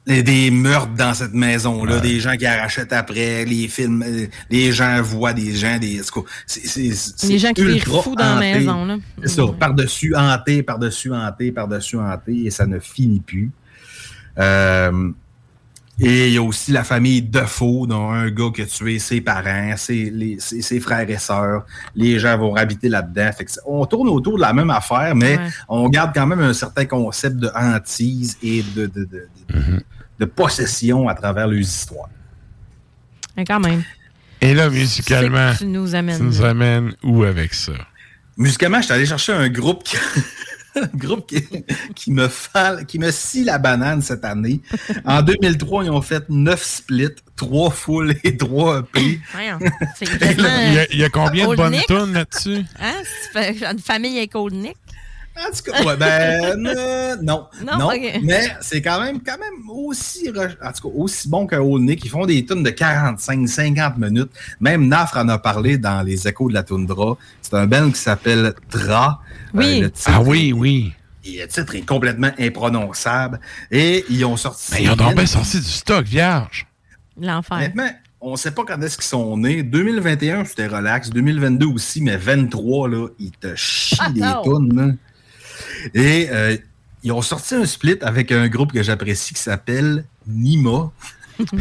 Et 0.08 0.22
des 0.22 0.52
meurtres 0.52 0.94
dans 0.96 1.16
cette 1.16 1.34
maison-là, 1.34 2.00
des 2.00 2.20
gens 2.20 2.36
qui 2.38 2.46
arrachaient 2.46 2.94
après, 2.94 3.44
les 3.44 3.68
films, 3.68 4.04
euh, 4.06 4.28
les 4.52 4.72
gens 4.72 5.02
voient 5.02 5.34
des 5.34 5.56
gens, 5.56 5.80
des. 5.80 6.00
c'est- 6.46 6.68
c'est- 6.68 6.92
c'est 6.94 7.28
Les 7.28 7.40
gens 7.40 7.52
qui 7.54 7.66
virent 7.66 8.04
fous 8.04 8.16
dans 8.16 8.36
la 8.36 8.40
maison, 8.40 8.86
là. 8.86 8.98
C'est 9.24 9.30
ça, 9.30 9.44
par-dessus 9.60 10.16
hanté, 10.16 10.62
par-dessus 10.62 11.12
hanté, 11.12 11.52
par-dessus 11.52 11.98
hanté, 11.98 12.46
et 12.46 12.52
ça 12.52 12.68
ne 12.68 12.78
finit 12.78 13.20
plus. 13.20 13.50
Euh, 14.38 15.10
et 16.00 16.28
il 16.28 16.34
y 16.34 16.38
a 16.38 16.44
aussi 16.44 16.72
la 16.72 16.84
famille 16.84 17.22
Defoe, 17.24 17.88
dont 17.88 18.12
un 18.12 18.30
gars 18.30 18.52
qui 18.54 18.62
a 18.62 18.66
tué 18.66 19.00
ses 19.00 19.22
parents, 19.22 19.74
ses, 19.78 20.12
les- 20.12 20.38
ses, 20.40 20.62
ses 20.62 20.80
frères 20.82 21.10
et 21.10 21.18
sœurs. 21.18 21.66
Les 21.96 22.20
gens 22.20 22.38
vont 22.38 22.54
habiter 22.54 22.90
là-dedans. 22.90 23.32
Fait 23.36 23.46
que 23.46 23.52
c'est- 23.52 23.62
on 23.66 23.86
tourne 23.86 24.10
autour 24.10 24.36
de 24.36 24.42
la 24.42 24.52
même 24.54 24.70
affaire, 24.70 25.16
mais 25.16 25.38
Ouais. 25.38 25.48
on 25.70 25.88
garde 25.90 26.12
quand 26.14 26.28
même 26.28 26.42
un 26.42 26.54
certain 26.54 26.86
concept 26.86 27.38
de 27.38 27.50
hantise 27.56 28.38
et 28.44 28.62
de, 28.76 28.86
de, 28.88 29.06
de, 29.06 29.28
de- 29.50 29.84
de 30.20 30.26
possession 30.26 31.08
à 31.08 31.16
travers 31.16 31.48
les 31.48 31.60
histoires. 31.60 32.10
Mais 33.38 33.44
quand 33.46 33.60
même. 33.60 33.84
Et 34.42 34.54
là, 34.54 34.70
musicalement, 34.70 35.54
tu 35.58 35.66
nous 35.66 35.96
amènes 35.96 36.18
tu 36.18 36.24
nous 36.24 36.44
amènes 36.44 36.94
où 37.04 37.24
avec 37.24 37.54
ça? 37.54 37.74
Musicalement, 38.38 38.80
je 38.80 38.86
suis 38.86 38.94
allé 38.94 39.06
chercher 39.06 39.34
un 39.34 39.50
groupe 39.50 39.84
qui, 39.84 39.98
un 40.76 40.88
groupe 40.98 41.28
qui, 41.28 41.42
qui 41.96 42.12
me 42.12 42.28
fa- 42.28 42.84
qui 42.84 43.00
me 43.00 43.12
scie 43.12 43.44
la 43.46 43.58
banane 43.58 44.02
cette 44.02 44.26
année. 44.26 44.62
En 45.06 45.22
2003, 45.22 45.86
ils 45.86 45.90
ont 45.92 46.02
fait 46.02 46.24
9 46.30 46.62
splits, 46.64 47.16
3 47.38 47.72
full 47.72 48.16
et 48.24 48.36
3 48.38 48.80
EP. 48.80 49.20
Il 50.22 50.42
y 50.42 50.80
a, 50.80 50.92
il 50.92 51.00
y 51.00 51.04
a 51.04 51.10
combien 51.10 51.48
de 51.48 51.56
bonnes 51.56 51.78
tunes 51.88 52.14
là-dessus? 52.14 52.64
Hein? 52.80 53.02
Une 53.72 53.80
famille 53.80 54.18
avec 54.18 54.36
Old 54.36 54.54
Nick? 54.54 54.78
En 55.38 55.52
tout 55.54 55.72
cas, 55.72 55.84
ouais, 55.84 55.98
ben, 55.98 56.66
euh, 56.66 57.16
non. 57.22 57.48
Non, 57.78 57.90
mais 58.24 58.48
c'est 58.62 58.82
quand 58.82 59.02
même, 59.02 59.22
quand 59.22 59.38
même 59.38 59.70
aussi, 59.70 60.30
re- 60.32 60.56
en 60.64 60.72
tout 60.72 60.90
cas, 60.90 60.96
aussi 60.96 61.28
bon 61.28 61.46
que 61.46 61.56
Old 61.58 61.84
Nick. 61.84 62.06
Ils 62.06 62.10
font 62.10 62.26
des 62.26 62.46
tunes 62.46 62.64
de 62.64 62.70
45, 62.70 63.48
50 63.48 63.98
minutes. 63.98 64.32
Même 64.62 64.88
Nafre 64.88 65.18
en 65.18 65.28
a 65.28 65.38
parlé 65.38 65.78
dans 65.78 66.02
les 66.04 66.26
échos 66.28 66.48
de 66.48 66.54
la 66.54 66.64
toundra. 66.64 67.18
C'est 67.42 67.54
un 67.56 67.68
band 67.68 67.92
qui 67.92 68.00
s'appelle 68.00 68.54
Tra. 68.70 69.20
Oui. 69.54 69.82
le 69.82 69.92
titre 69.92 70.10
Ah 70.14 70.22
oui, 70.22 70.54
oui. 70.54 70.94
Et 71.26 71.40
le 71.42 71.48
titre 71.48 71.76
est 71.76 71.82
complètement 71.86 72.32
imprononçable. 72.40 73.40
Et 73.72 74.06
ils 74.10 74.24
ont 74.26 74.38
sorti. 74.38 74.72
Mais 74.74 74.84
ils 74.84 74.90
ont 74.92 74.96
donc 74.96 75.16
bien 75.16 75.26
sorti 75.26 75.58
du 75.60 75.66
stock 75.66 76.06
vierge. 76.06 76.66
L'enfer. 77.20 77.58
Honnêtement, 77.58 77.90
on 78.22 78.32
ne 78.34 78.38
sait 78.38 78.52
pas 78.52 78.64
quand 78.66 78.82
est-ce 78.82 78.96
qu'ils 78.98 79.06
sont 79.06 79.36
nés. 79.38 79.64
2021, 79.64 80.46
c'était 80.46 80.68
relax. 80.68 81.10
2022 81.10 81.66
aussi, 81.68 82.02
mais 82.02 82.18
23, 82.18 82.90
là, 82.90 83.08
ils 83.20 83.32
te 83.32 83.54
chient 83.56 83.98
Ah, 84.00 84.10
des 84.10 84.20
non. 84.22 84.98
Et 85.94 86.28
euh, 86.32 86.58
ils 87.04 87.12
ont 87.12 87.22
sorti 87.22 87.56
un 87.56 87.66
split 87.66 87.98
avec 88.02 88.32
un 88.32 88.48
groupe 88.48 88.72
que 88.74 88.82
j'apprécie 88.84 89.34
qui 89.34 89.42
s'appelle 89.42 90.06
Nima. 90.28 90.92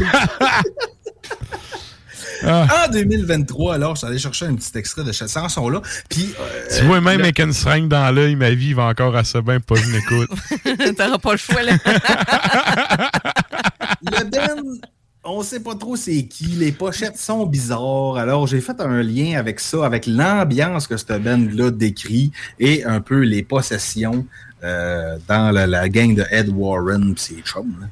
Ah. 2.43 2.85
En 2.85 2.91
2023, 2.91 3.75
alors, 3.75 3.95
je 3.95 3.99
suis 3.99 4.07
allé 4.07 4.19
chercher 4.19 4.45
un 4.45 4.55
petit 4.55 4.77
extrait 4.77 5.03
de 5.05 5.11
cette 5.13 5.31
chanson-là. 5.31 5.81
Puis, 6.09 6.33
euh, 6.39 6.77
Tu 6.77 6.83
vois, 6.85 6.99
même 6.99 7.17
le- 7.19 7.23
avec 7.23 7.39
une 7.39 7.53
seringue 7.53 7.87
dans 7.87 8.13
l'œil, 8.13 8.35
ma 8.35 8.49
vie 8.51 8.73
va 8.73 8.83
encore 8.87 9.15
assez 9.15 9.41
bien, 9.41 9.59
pas 9.61 9.75
une 9.79 9.95
écoute. 9.95 10.29
T'auras 10.97 11.17
pas 11.17 11.31
le 11.31 11.37
choix, 11.37 11.63
là. 11.63 11.77
le 14.01 14.23
band, 14.29 14.63
on 15.25 15.41
sait 15.43 15.59
pas 15.59 15.75
trop 15.75 15.95
c'est 15.95 16.23
qui. 16.25 16.45
Les 16.45 16.71
pochettes 16.71 17.17
sont 17.17 17.45
bizarres. 17.45 18.17
Alors, 18.17 18.47
j'ai 18.47 18.61
fait 18.61 18.79
un 18.79 19.01
lien 19.01 19.37
avec 19.37 19.59
ça, 19.59 19.85
avec 19.85 20.05
l'ambiance 20.07 20.87
que 20.87 20.97
ce 20.97 21.17
band-là 21.17 21.71
décrit 21.71 22.31
et 22.59 22.83
un 22.85 23.01
peu 23.01 23.19
les 23.21 23.43
possessions 23.43 24.25
euh, 24.63 25.17
dans 25.27 25.51
la, 25.51 25.67
la 25.67 25.89
gang 25.89 26.15
de 26.15 26.25
Ed 26.31 26.49
Warren 26.49 27.11
et 27.11 27.19
ses 27.19 27.41
chums. 27.41 27.75
là. 27.81 27.87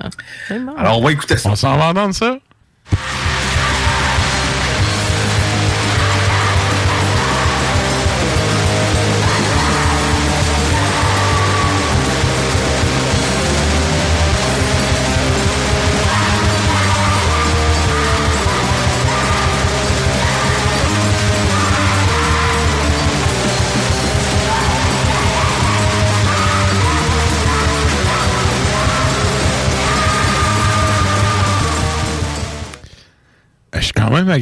Ah, 0.00 0.08
bon. 0.50 0.74
Alors, 0.76 0.98
on 0.98 1.04
va 1.04 1.12
écouter 1.12 1.36
ça. 1.36 1.50
On 1.50 1.56
s'en 1.56 1.76
va 1.76 1.88
entendre 1.90 2.14
ça? 2.14 2.38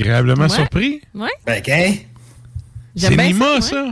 Agréablement 0.01 0.45
Ouais. 0.45 0.49
surpris. 0.49 1.01
Ouais. 1.15 1.31
Ben? 1.45 1.63
J'aime 2.95 3.13
C'est 3.19 3.27
Nima, 3.27 3.55
ouais. 3.57 3.61
ça? 3.61 3.85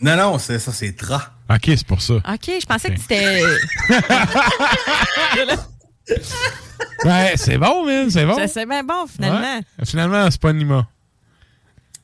Non, 0.00 0.16
non, 0.16 0.38
c'est 0.38 0.58
ça, 0.58 0.72
c'est 0.72 0.92
Tra. 0.96 1.34
Ok, 1.48 1.62
c'est 1.66 1.86
pour 1.86 2.00
ça. 2.00 2.14
OK, 2.14 2.50
je 2.60 2.66
pensais 2.66 2.92
que 2.94 3.00
c'était... 3.00 3.42
Ouais, 7.04 7.32
c'est 7.36 7.56
bon, 7.58 7.86
man, 7.86 8.10
c'est 8.10 8.26
bon. 8.26 8.36
Ça, 8.36 8.48
C'est 8.48 8.66
bien 8.66 8.82
bon, 8.82 9.06
finalement. 9.06 9.40
Ouais. 9.40 9.84
Finalement, 9.86 10.28
c'est 10.30 10.40
pas 10.40 10.52
Nima. 10.52 10.86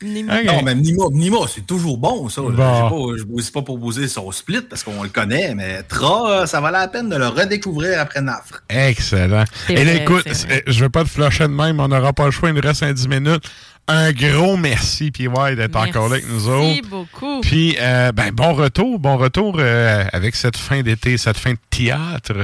Nemo. 0.02 0.32
Non, 0.44 0.62
mais 0.62 0.74
Nima, 0.74 1.04
Nima, 1.10 1.38
c'est 1.52 1.66
toujours 1.66 1.96
bon, 1.98 2.28
ça. 2.28 2.42
Bon. 2.42 2.52
Pas- 2.54 2.90
Je 3.16 3.24
ne 3.24 3.50
pas 3.52 3.62
proposer 3.62 4.08
son 4.08 4.30
split 4.30 4.60
parce 4.68 4.82
qu'on 4.82 5.02
le 5.02 5.08
connaît, 5.08 5.54
mais 5.54 5.82
Tra, 5.84 6.46
ça 6.46 6.60
valait 6.60 6.78
la 6.78 6.88
peine 6.88 7.08
de 7.08 7.16
le 7.16 7.28
redécouvrir 7.28 8.00
après 8.00 8.20
Nafre. 8.20 8.62
Excellent. 8.68 9.44
Et 9.68 9.84
là, 9.84 9.94
écoute, 9.94 10.26
je 10.66 10.80
vais 10.80 10.88
pas 10.90 11.04
te 11.04 11.08
flusher 11.08 11.44
de 11.44 11.48
même, 11.52 11.80
on 11.80 11.88
n'aura 11.88 12.12
pas 12.12 12.26
le 12.26 12.30
choix, 12.30 12.50
il 12.50 12.54
nous 12.54 12.60
reste 12.60 12.82
un 12.82 12.92
10 12.92 13.08
minutes. 13.08 13.44
Un 13.88 14.10
gros 14.12 14.56
merci, 14.56 15.12
PY, 15.12 15.28
d'être 15.56 15.76
encore 15.76 16.08
là 16.08 16.16
avec 16.16 16.28
nous 16.28 16.48
autres. 16.48 16.58
Merci 16.64 16.82
beaucoup. 16.82 17.40
Puis, 17.40 17.76
euh, 17.80 18.10
ben, 18.10 18.32
bon 18.32 18.52
retour, 18.52 18.98
bon 18.98 19.16
retour 19.16 19.56
euh, 19.60 20.04
avec 20.12 20.34
cette 20.34 20.56
fin 20.56 20.82
d'été, 20.82 21.16
cette 21.16 21.38
fin 21.38 21.52
de 21.52 21.58
théâtre. 21.70 22.34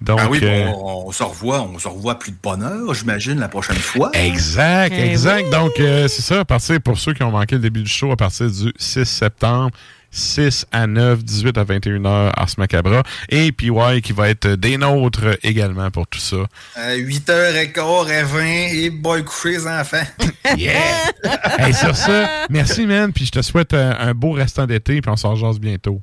Donc, 0.00 0.18
Ah 0.22 0.28
oui, 0.28 0.40
euh, 0.42 0.66
on, 0.76 1.04
on 1.06 1.12
se 1.12 1.22
revoit, 1.22 1.62
on 1.62 1.78
se 1.78 1.88
revoit 1.88 2.18
plus 2.18 2.32
de 2.32 2.36
bonheur, 2.42 2.92
j'imagine, 2.94 3.38
la 3.38 3.48
prochaine 3.48 3.76
fois. 3.76 4.10
Exact, 4.12 4.92
Eh 4.96 5.10
exact. 5.10 5.50
Donc, 5.50 5.72
euh, 5.80 6.08
c'est 6.08 6.22
ça, 6.22 6.40
à 6.40 6.44
partir, 6.44 6.80
pour 6.80 6.98
ceux 6.98 7.14
qui 7.14 7.22
ont 7.22 7.30
manqué 7.30 7.54
le 7.54 7.60
début 7.60 7.82
du 7.82 7.90
show, 7.90 8.10
à 8.12 8.16
partir 8.16 8.50
du 8.50 8.72
6 8.76 9.04
septembre, 9.04 9.70
6 10.10 10.66
à 10.70 10.86
9, 10.86 11.24
18 11.24 11.58
à 11.58 11.64
21 11.64 12.04
heures, 12.04 12.32
Ars 12.38 12.48
Macabra. 12.58 13.02
Et 13.30 13.50
PY 13.52 14.00
qui 14.02 14.12
va 14.12 14.28
être 14.30 14.48
des 14.48 14.76
nôtres 14.76 15.38
également 15.42 15.90
pour 15.90 16.06
tout 16.06 16.20
ça. 16.20 16.36
Euh, 16.78 16.96
8h15 16.96 18.10
et 18.10 18.22
20 18.22 18.44
et 18.44 18.90
boy 18.90 19.24
coucher 19.24 19.50
les 19.58 19.66
enfants. 19.66 20.04
Yeah! 20.58 21.10
Hey, 21.58 21.72
sur 21.72 21.96
ça, 21.96 22.28
merci, 22.50 22.86
man. 22.86 23.12
Puis 23.12 23.24
je 23.26 23.30
te 23.32 23.42
souhaite 23.42 23.72
un, 23.74 23.96
un 23.98 24.12
beau 24.12 24.32
restant 24.32 24.66
d'été, 24.66 25.00
puis 25.00 25.10
on 25.10 25.16
s'en 25.16 25.34
jase 25.34 25.58
bientôt. 25.58 26.00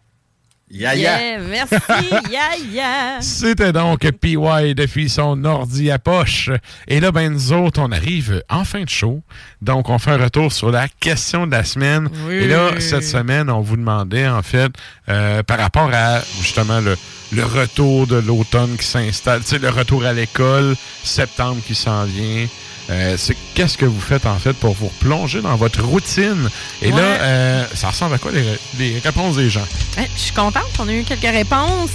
Ya, 0.74 0.96
Yeah, 0.96 1.40
merci, 1.40 1.76
ya, 2.32 2.56
ya. 2.72 3.22
C'était 3.22 3.74
donc 3.74 4.10
PY 4.10 4.74
depuis 4.74 5.10
son 5.10 5.44
ordi 5.44 5.92
à 5.92 6.00
poche. 6.00 6.50
Et 6.88 7.02
là, 7.02 7.12
ben, 7.12 7.34
nous 7.34 7.52
autres, 7.52 7.82
on 7.82 7.92
arrive 7.92 8.42
en 8.50 8.64
fin 8.64 8.84
de 8.84 8.90
show. 8.90 9.22
Donc, 9.62 9.90
on 9.90 10.00
fait 10.00 10.12
un 10.12 10.18
retour 10.18 10.54
sur 10.54 10.72
la 10.72 10.88
question 10.88 11.46
de 11.46 11.52
la 11.52 11.66
semaine. 11.66 12.08
Oui. 12.26 12.36
Et 12.36 12.48
là, 12.48 12.80
cette 12.80 13.04
semaine, 13.04 13.50
on 13.50 13.60
vous 13.60 13.76
demandait, 13.76 14.28
en 14.28 14.42
fait, 14.44 14.72
euh, 15.10 15.44
par 15.44 15.60
rapport 15.60 15.90
à, 15.94 16.22
justement, 16.42 16.80
le, 16.80 16.96
le 17.34 17.44
retour 17.44 18.08
de 18.08 18.16
l'automne 18.16 18.78
qui 18.78 18.86
s'installe, 18.86 19.42
tu 19.42 19.48
sais, 19.48 19.60
le 19.60 19.70
retour 19.70 20.06
à 20.06 20.14
l'école, 20.14 20.76
septembre 21.04 21.62
qui 21.68 21.76
s'en 21.76 22.06
vient. 22.06 22.48
Euh, 22.92 23.16
c'est 23.18 23.38
qu'est-ce 23.54 23.78
que 23.78 23.86
vous 23.86 24.02
faites 24.02 24.26
en 24.26 24.38
fait 24.38 24.54
pour 24.54 24.74
vous 24.74 24.92
plonger 25.00 25.42
dans 25.42 25.56
votre 25.56 25.82
routine? 25.84 26.50
Et 26.82 26.92
là 26.92 26.98
euh, 26.98 27.66
ça 27.74 27.90
ressemble 27.90 28.16
à 28.16 28.18
quoi 28.18 28.32
les, 28.32 28.44
les 28.78 29.00
réponses 29.00 29.38
des 29.38 29.50
gens? 29.50 29.66
Je 29.98 30.20
suis 30.20 30.34
contente 30.34 30.66
qu'on 30.76 30.90
ait 30.90 31.00
eu 31.00 31.04
quelques 31.04 31.22
réponses. 31.22 31.92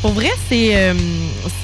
Pour 0.00 0.12
vrai, 0.12 0.30
c'est 0.48 0.76
euh, 0.76 0.94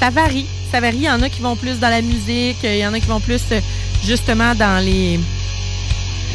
ça 0.01 0.11
varie. 0.11 0.47
Ça 0.73 0.81
varie. 0.81 0.97
Il 0.97 1.03
y 1.05 1.11
en 1.11 1.23
a 1.23 1.29
qui 1.29 1.41
vont 1.41 1.57
plus 1.57 1.79
dans 1.79 1.89
la 1.89 2.03
musique, 2.03 2.59
il 2.65 2.79
y 2.79 2.87
en 2.87 2.93
a 2.93 3.01
qui 3.01 3.07
vont 3.07 3.21
plus 3.21 3.43
euh, 3.53 3.61
justement 4.05 4.55
dans 4.55 4.85
les, 4.85 5.21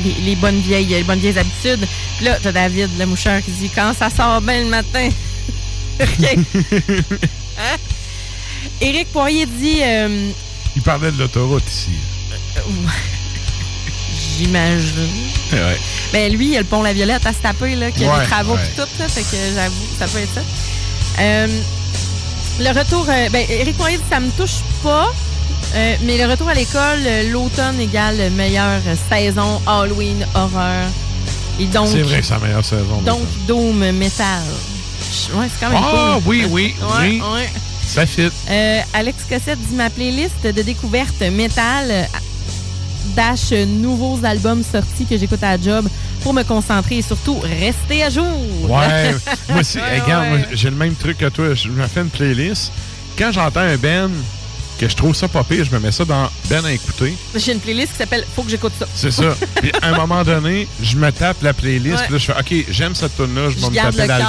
les, 0.03 0.13
les 0.23 0.35
bonnes 0.35 0.59
vieilles 0.59 0.85
les 0.85 1.03
bonnes 1.03 1.19
vieilles 1.19 1.39
habitudes. 1.39 1.85
Puis 2.17 2.25
là, 2.25 2.37
t'as 2.41 2.51
David, 2.51 2.89
le 2.97 3.05
moucheur, 3.05 3.41
qui 3.41 3.51
dit 3.51 3.69
quand 3.69 3.93
ça 3.93 4.09
sort 4.09 4.39
bien 4.41 4.63
le 4.63 4.69
matin. 4.69 5.09
OK. 5.99 6.37
Hein? 7.61 7.75
Éric 8.79 9.09
Poirier 9.11 9.45
dit 9.45 9.79
euh, 9.83 10.29
il 10.77 10.81
parlait 10.81 11.11
de 11.11 11.17
l'autoroute 11.19 11.67
ici 11.67 11.91
J'imagine. 14.37 15.09
ouais. 15.53 15.77
Ben 16.13 16.31
lui, 16.31 16.47
il 16.47 16.51
y 16.53 16.57
a 16.57 16.59
le 16.59 16.65
pont 16.65 16.81
La 16.81 16.93
Violette 16.93 17.25
à 17.25 17.33
se 17.33 17.39
taper, 17.39 17.75
là, 17.75 17.91
qui 17.91 18.05
a 18.05 18.13
Ouais, 18.13 18.19
des 18.21 18.25
travaux 18.29 18.55
pis 18.55 18.69
tout, 18.75 18.87
là, 18.99 19.07
fait 19.07 19.21
que 19.21 19.37
j'avoue, 19.53 19.85
ça 19.97 20.07
peut 20.07 20.19
être 20.19 20.33
ça. 20.33 20.41
Euh, 21.19 21.47
le 22.59 22.69
retour, 22.79 23.05
euh, 23.09 23.29
ben 23.29 23.45
Éric 23.49 23.77
Poirier 23.77 23.97
dit 23.97 24.03
ça 24.09 24.19
me 24.19 24.29
touche 24.31 24.59
pas, 24.83 25.11
euh, 25.75 25.95
mais 26.03 26.17
le 26.17 26.29
retour 26.29 26.49
à 26.49 26.53
l'école, 26.53 26.99
euh, 27.05 27.31
l'automne 27.31 27.79
égale 27.79 28.29
meilleure 28.31 28.81
saison, 29.09 29.61
Halloween, 29.67 30.25
horreur. 30.35 30.85
Et 31.59 31.65
donc, 31.65 31.89
c'est 31.91 32.01
vrai 32.01 32.21
c'est 32.23 32.33
la 32.33 32.39
meilleure 32.39 32.65
saison 32.65 33.01
donc 33.05 33.21
Doom, 33.47 33.91
Metal. 33.91 34.41
Ouais, 35.33 35.47
c'est 35.53 35.59
quand 35.65 35.71
même 35.71 35.81
Ah, 35.83 36.13
cool. 36.15 36.23
oui, 36.25 36.45
oui, 36.49 36.75
Ouais, 36.81 37.21
oui. 37.21 37.43
Ça 37.89 38.05
fit 38.05 38.29
Euh, 38.49 38.79
Alex 38.93 39.17
Cossette 39.29 39.59
dit 39.69 39.75
ma 39.75 39.89
playlist 39.89 40.43
de 40.43 40.61
découverte 40.61 41.21
métal 41.31 42.07
dash 43.15 43.51
nouveaux 43.51 44.19
albums 44.23 44.63
sortis 44.63 45.05
que 45.09 45.17
j'écoute 45.17 45.41
à 45.43 45.57
la 45.57 45.61
job 45.63 45.87
pour 46.21 46.33
me 46.33 46.43
concentrer 46.43 46.97
et 46.97 47.01
surtout 47.01 47.39
rester 47.39 48.03
à 48.03 48.09
jour. 48.09 48.25
Ouais, 48.69 49.15
moi 49.49 49.61
aussi, 49.61 49.77
Ouais, 49.79 49.99
regarde, 50.01 50.31
ouais. 50.33 50.45
j'ai 50.53 50.69
le 50.69 50.75
même 50.75 50.93
truc 50.95 51.17
que 51.17 51.29
toi. 51.29 51.53
Je 51.55 51.69
me 51.69 51.87
fais 51.87 52.01
une 52.01 52.09
playlist. 52.09 52.71
Quand 53.17 53.31
j'entends 53.31 53.61
un 53.61 53.77
Ben 53.77 54.09
que 54.79 54.87
je 54.89 54.95
trouve 54.95 55.13
ça 55.13 55.27
pas 55.27 55.43
pire, 55.43 55.65
je 55.65 55.71
me 55.71 55.79
mets 55.79 55.91
ça 55.91 56.05
dans 56.05 56.29
Ben 56.49 56.63
à 56.65 56.71
écouter. 56.71 57.13
J'ai 57.35 57.51
une 57.51 57.59
playlist 57.59 57.91
qui 57.91 57.97
s'appelle 57.97 58.25
Faut 58.35 58.43
que 58.43 58.49
j'écoute 58.49 58.71
ça. 58.79 58.85
C'est 58.95 59.11
ça. 59.11 59.35
Puis 59.61 59.71
à 59.81 59.87
un 59.89 59.95
moment 59.97 60.23
donné, 60.23 60.67
je 60.81 60.95
me 60.95 61.11
tape 61.11 61.41
la 61.43 61.53
playlist. 61.53 61.97
Ouais. 61.97 62.03
Puis 62.05 62.13
là, 62.13 62.17
je 62.17 62.25
fais 62.25 62.39
OK, 62.39 62.65
j'aime 62.71 62.95
cette 62.95 63.15
tune-là, 63.17 63.49
je 63.49 63.57
vais 63.57 63.69
me 63.69 63.75
taper 63.75 64.07
l'album. 64.07 64.27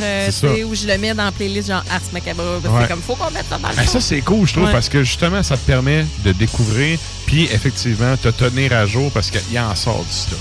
euh, 0.00 0.26
C'est 0.30 0.40
tu 0.40 0.46
ça. 0.46 0.54
sais, 0.54 0.64
ou 0.64 0.74
je 0.74 0.86
le 0.86 0.98
mets 0.98 1.14
dans 1.14 1.24
la 1.24 1.32
playlist 1.32 1.68
genre 1.68 1.82
Ars 1.90 2.00
Macabre. 2.12 2.42
Ouais. 2.62 2.70
C'est 2.82 2.88
comme, 2.88 3.02
faut 3.02 3.14
qu'on 3.14 3.30
mette 3.30 3.46
ça 3.48 3.56
dans 3.58 3.68
le 3.68 3.74
Ben, 3.76 3.86
ça, 3.86 4.00
c'est 4.00 4.20
cool, 4.20 4.46
je 4.46 4.52
trouve, 4.52 4.64
Ouais. 4.66 4.72
parce 4.72 4.88
que 4.90 5.02
justement, 5.02 5.42
ça 5.42 5.56
te 5.56 5.66
permet 5.66 6.04
de 6.24 6.32
découvrir, 6.32 6.98
puis 7.26 7.44
effectivement, 7.44 8.16
te 8.16 8.28
tenir 8.28 8.72
à 8.74 8.84
jour 8.86 9.10
parce 9.12 9.30
qu'il 9.30 9.58
en 9.58 9.74
sort 9.74 10.04
du 10.08 10.14
stock. 10.14 10.38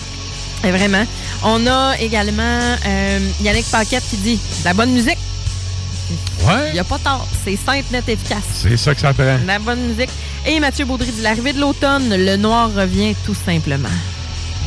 Et 0.64 0.72
vraiment. 0.72 1.06
On 1.43 1.66
a 1.67 1.95
également 2.00 2.76
euh, 2.85 3.19
Yannick 3.42 3.66
Paquette 3.72 4.03
qui 4.09 4.17
dit 4.17 4.35
de 4.59 4.66
la 4.66 4.74
bonne 4.74 4.92
musique. 4.92 5.17
Ouais. 6.43 6.69
Il 6.69 6.73
n'y 6.73 6.79
a 6.79 6.83
pas 6.83 6.97
tort. 6.99 7.27
C'est 7.43 7.55
simple, 7.57 7.85
net, 7.91 8.07
efficace. 8.07 8.43
C'est 8.53 8.77
ça 8.77 8.93
que 8.95 9.01
ça 9.01 9.13
prend. 9.13 9.37
La 9.45 9.59
bonne 9.59 9.79
musique. 9.87 10.09
Et 10.45 10.59
Mathieu 10.59 10.85
Baudry 10.85 11.11
dit 11.11 11.21
l'arrivée 11.21 11.53
de 11.53 11.59
l'automne, 11.59 12.09
le 12.15 12.35
noir 12.37 12.69
revient 12.73 13.15
tout 13.25 13.35
simplement. 13.45 13.89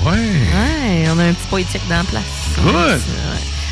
Ouais. 0.04 0.12
Ouais, 0.12 1.08
on 1.14 1.18
a 1.18 1.24
un 1.24 1.32
petit 1.32 1.46
poétique 1.48 1.82
dans 1.88 1.96
la 1.98 2.04
place. 2.04 2.22
Good. 2.62 2.74
Ouais. 2.74 2.98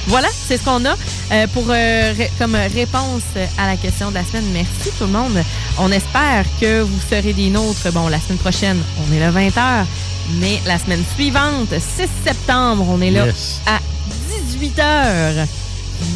Voilà, 0.06 0.28
c'est 0.46 0.56
ce 0.56 0.64
qu'on 0.64 0.82
a 0.86 0.94
euh, 1.32 1.46
pour 1.48 1.64
euh, 1.68 2.14
ré- 2.16 2.30
comme 2.38 2.54
réponse 2.54 3.22
à 3.58 3.66
la 3.66 3.76
question 3.76 4.08
de 4.10 4.14
la 4.14 4.24
semaine. 4.24 4.44
Merci 4.54 4.90
tout 4.98 5.04
le 5.04 5.10
monde. 5.12 5.42
On 5.78 5.90
espère 5.92 6.44
que 6.60 6.80
vous 6.80 6.98
serez 7.10 7.34
des 7.34 7.50
nôtres. 7.50 7.92
Bon, 7.92 8.08
la 8.08 8.18
semaine 8.18 8.38
prochaine, 8.38 8.78
on 9.06 9.12
est 9.14 9.20
le 9.20 9.30
20h. 9.30 9.84
Mais 10.40 10.60
la 10.66 10.78
semaine 10.78 11.02
suivante, 11.14 11.68
6 11.70 12.08
septembre, 12.24 12.86
on 12.88 13.00
est 13.02 13.10
là 13.10 13.26
Yes. 13.26 13.60
à 13.66 13.78
18h. 14.60 15.46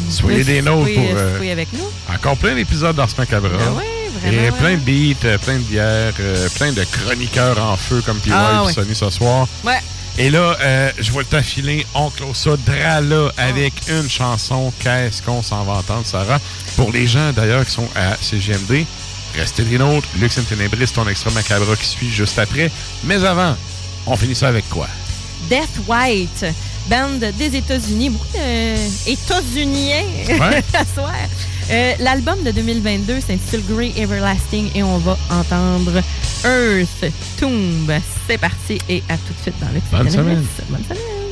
Soyez 0.09 0.43
des 0.43 0.61
nôtres 0.61 0.93
pour 0.93 1.03
euh, 1.15 1.35
soyez 1.37 1.51
avec 1.51 1.67
nous. 1.73 1.85
encore 2.13 2.37
plein 2.37 2.55
d'épisodes 2.55 2.95
d'Ars 2.95 3.09
Macabre. 3.17 3.49
Ah 3.53 3.71
ouais, 3.73 3.83
vraiment, 4.21 4.37
Et 4.41 4.49
ouais. 4.49 4.57
plein 4.57 4.73
de 4.75 4.79
beats, 4.81 5.25
euh, 5.25 5.37
plein 5.37 5.55
de 5.55 5.63
bières, 5.63 6.13
euh, 6.19 6.47
plein 6.55 6.71
de 6.71 6.83
chroniqueurs 6.83 7.57
en 7.63 7.75
feu 7.77 8.01
comme 8.05 8.19
PY 8.19 8.31
Ah 8.33 8.61
et 8.63 8.67
ouais. 8.67 8.73
Sony 8.73 8.95
ce 8.95 9.09
soir. 9.09 9.47
Ouais. 9.63 9.79
Et 10.17 10.29
là, 10.29 10.55
euh, 10.61 10.91
je 10.99 11.11
vois 11.11 11.23
le 11.23 11.27
temps 11.27 11.41
filer. 11.41 11.85
On 11.95 12.09
close 12.11 12.37
ça 12.37 12.51
drala 12.57 13.31
avec 13.37 13.73
une 13.89 14.07
chanson. 14.09 14.71
Qu'est-ce 14.79 15.23
qu'on 15.23 15.41
s'en 15.41 15.63
va 15.63 15.73
entendre, 15.73 16.05
Sarah? 16.05 16.39
Pour 16.75 16.91
les 16.91 17.07
gens, 17.07 17.31
d'ailleurs, 17.31 17.65
qui 17.65 17.71
sont 17.71 17.89
à 17.95 18.15
CGMD, 18.21 18.85
restez 19.35 19.63
des 19.63 19.79
nôtres. 19.79 20.07
Lux 20.19 20.37
in 20.37 20.43
Tenebris, 20.43 20.89
ton 20.93 21.07
extra 21.07 21.31
macabre 21.31 21.75
qui 21.77 21.87
suit 21.87 22.11
juste 22.11 22.37
après. 22.37 22.69
Mais 23.05 23.23
avant, 23.25 23.55
on 24.05 24.15
finit 24.15 24.35
ça 24.35 24.49
avec 24.49 24.69
quoi? 24.69 24.87
Death 25.53 25.87
White, 25.87 26.45
band 26.89 27.19
des 27.37 27.55
États-Unis, 27.57 28.09
beaucoup 28.09 28.25
de 28.33 29.07
États-Uniens 29.07 30.01
Ouais. 30.27 30.63
à 30.73 30.83
soir. 30.83 31.13
Euh, 31.69 31.93
L'album 31.99 32.41
de 32.41 32.49
2022 32.49 33.19
s'intitule 33.21 33.61
Grey 33.69 33.91
Everlasting 33.95 34.71
et 34.73 34.81
on 34.81 34.97
va 34.97 35.15
entendre 35.29 36.01
Earth 36.43 37.13
Tomb. 37.39 37.93
C'est 38.27 38.39
parti 38.39 38.79
et 38.89 39.03
à 39.09 39.15
tout 39.15 39.33
de 39.33 39.41
suite 39.43 39.59
dans 39.61 39.67
le 39.67 39.79
Bonne 39.91 40.09
semaine. 40.11 40.43
Bonne 40.69 40.83
semaine. 40.85 41.22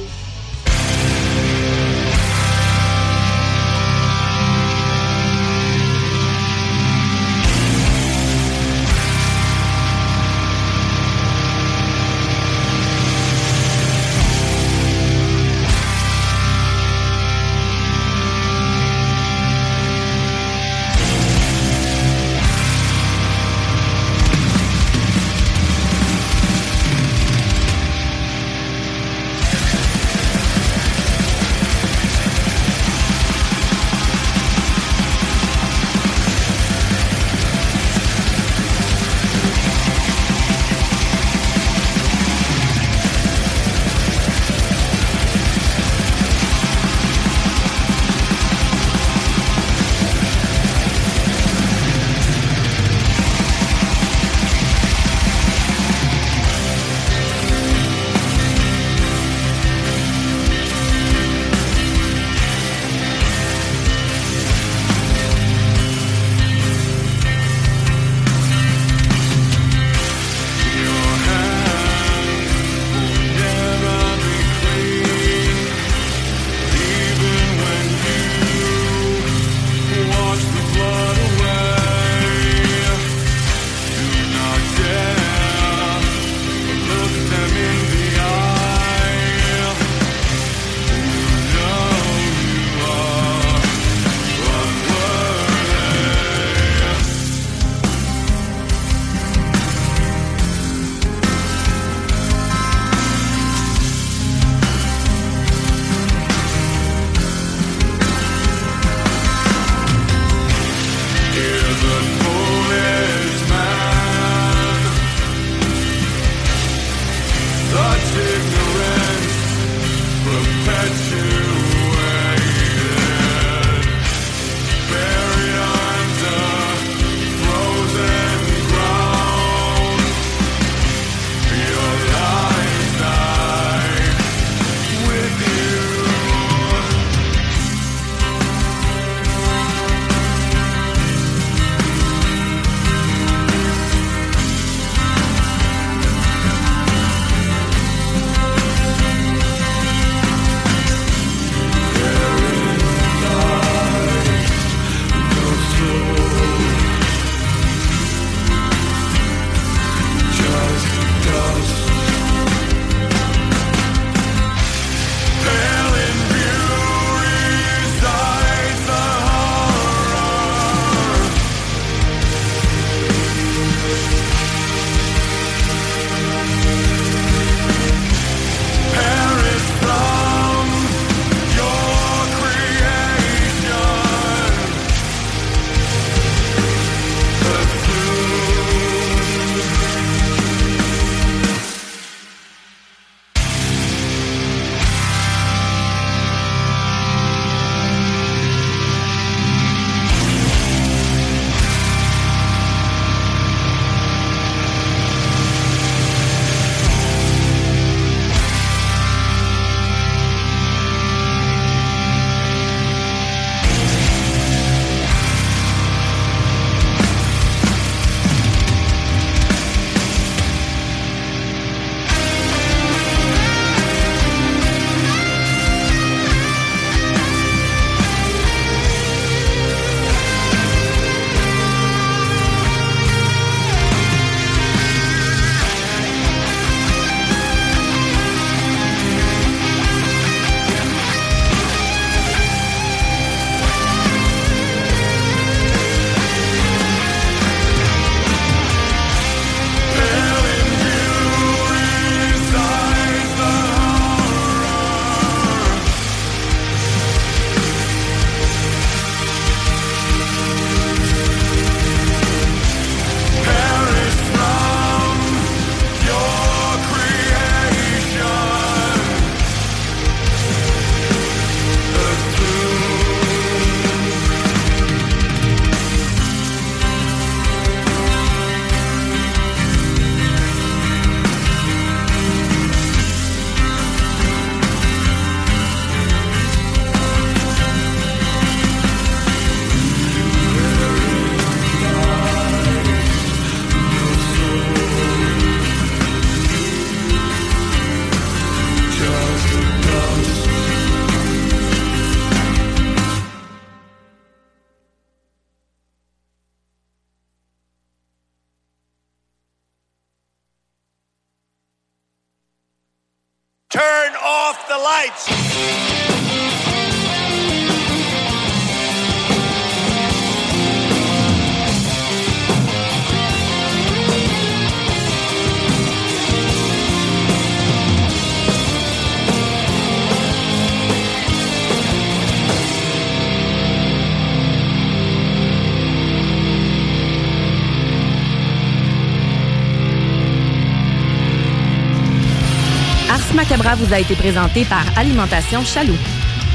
Macabra 343.51 343.75
vous 343.75 343.93
a 343.93 343.99
été 343.99 344.15
présenté 344.15 344.63
par 344.63 344.85
Alimentation 344.97 345.61
Chaloux. 345.61 345.97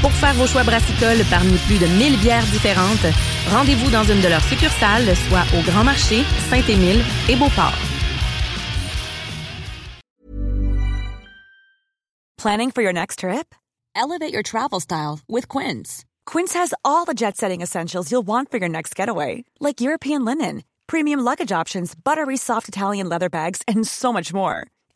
Pour 0.01 0.11
faire 0.13 0.33
vos 0.33 0.47
choix 0.47 0.63
brassicoles 0.63 1.23
parmi 1.29 1.55
plus 1.67 1.77
de 1.77 1.85
1000 1.85 2.19
bières 2.19 2.45
différentes, 2.45 3.05
rendez-vous 3.51 3.91
dans 3.91 4.03
une 4.03 4.19
de 4.19 4.27
leurs 4.27 4.41
succursales, 4.41 5.15
soit 5.29 5.45
au 5.55 5.61
Grand 5.61 5.83
Marché, 5.83 6.23
Saint-Émile 6.49 7.03
et 7.29 7.35
Beauport. 7.35 7.77
Planning 12.41 12.71
for 12.71 12.81
your 12.81 12.93
next 12.93 13.19
trip? 13.19 13.53
Elevate 13.95 14.33
your 14.33 14.41
travel 14.41 14.79
style 14.79 15.19
with 15.29 15.47
Quince. 15.47 16.03
Quince 16.25 16.55
has 16.55 16.73
all 16.83 17.05
the 17.05 17.13
jet 17.13 17.37
setting 17.37 17.61
essentials 17.61 18.11
you'll 18.11 18.25
want 18.25 18.49
for 18.49 18.57
your 18.57 18.69
next 18.69 18.95
getaway, 18.95 19.43
like 19.59 19.79
European 19.79 20.25
linen, 20.25 20.63
premium 20.87 21.19
luggage 21.19 21.51
options, 21.51 21.93
buttery 21.93 22.37
soft 22.37 22.67
Italian 22.67 23.07
leather 23.07 23.29
bags, 23.29 23.61
and 23.67 23.85
so 23.85 24.11
much 24.11 24.33
more. 24.33 24.65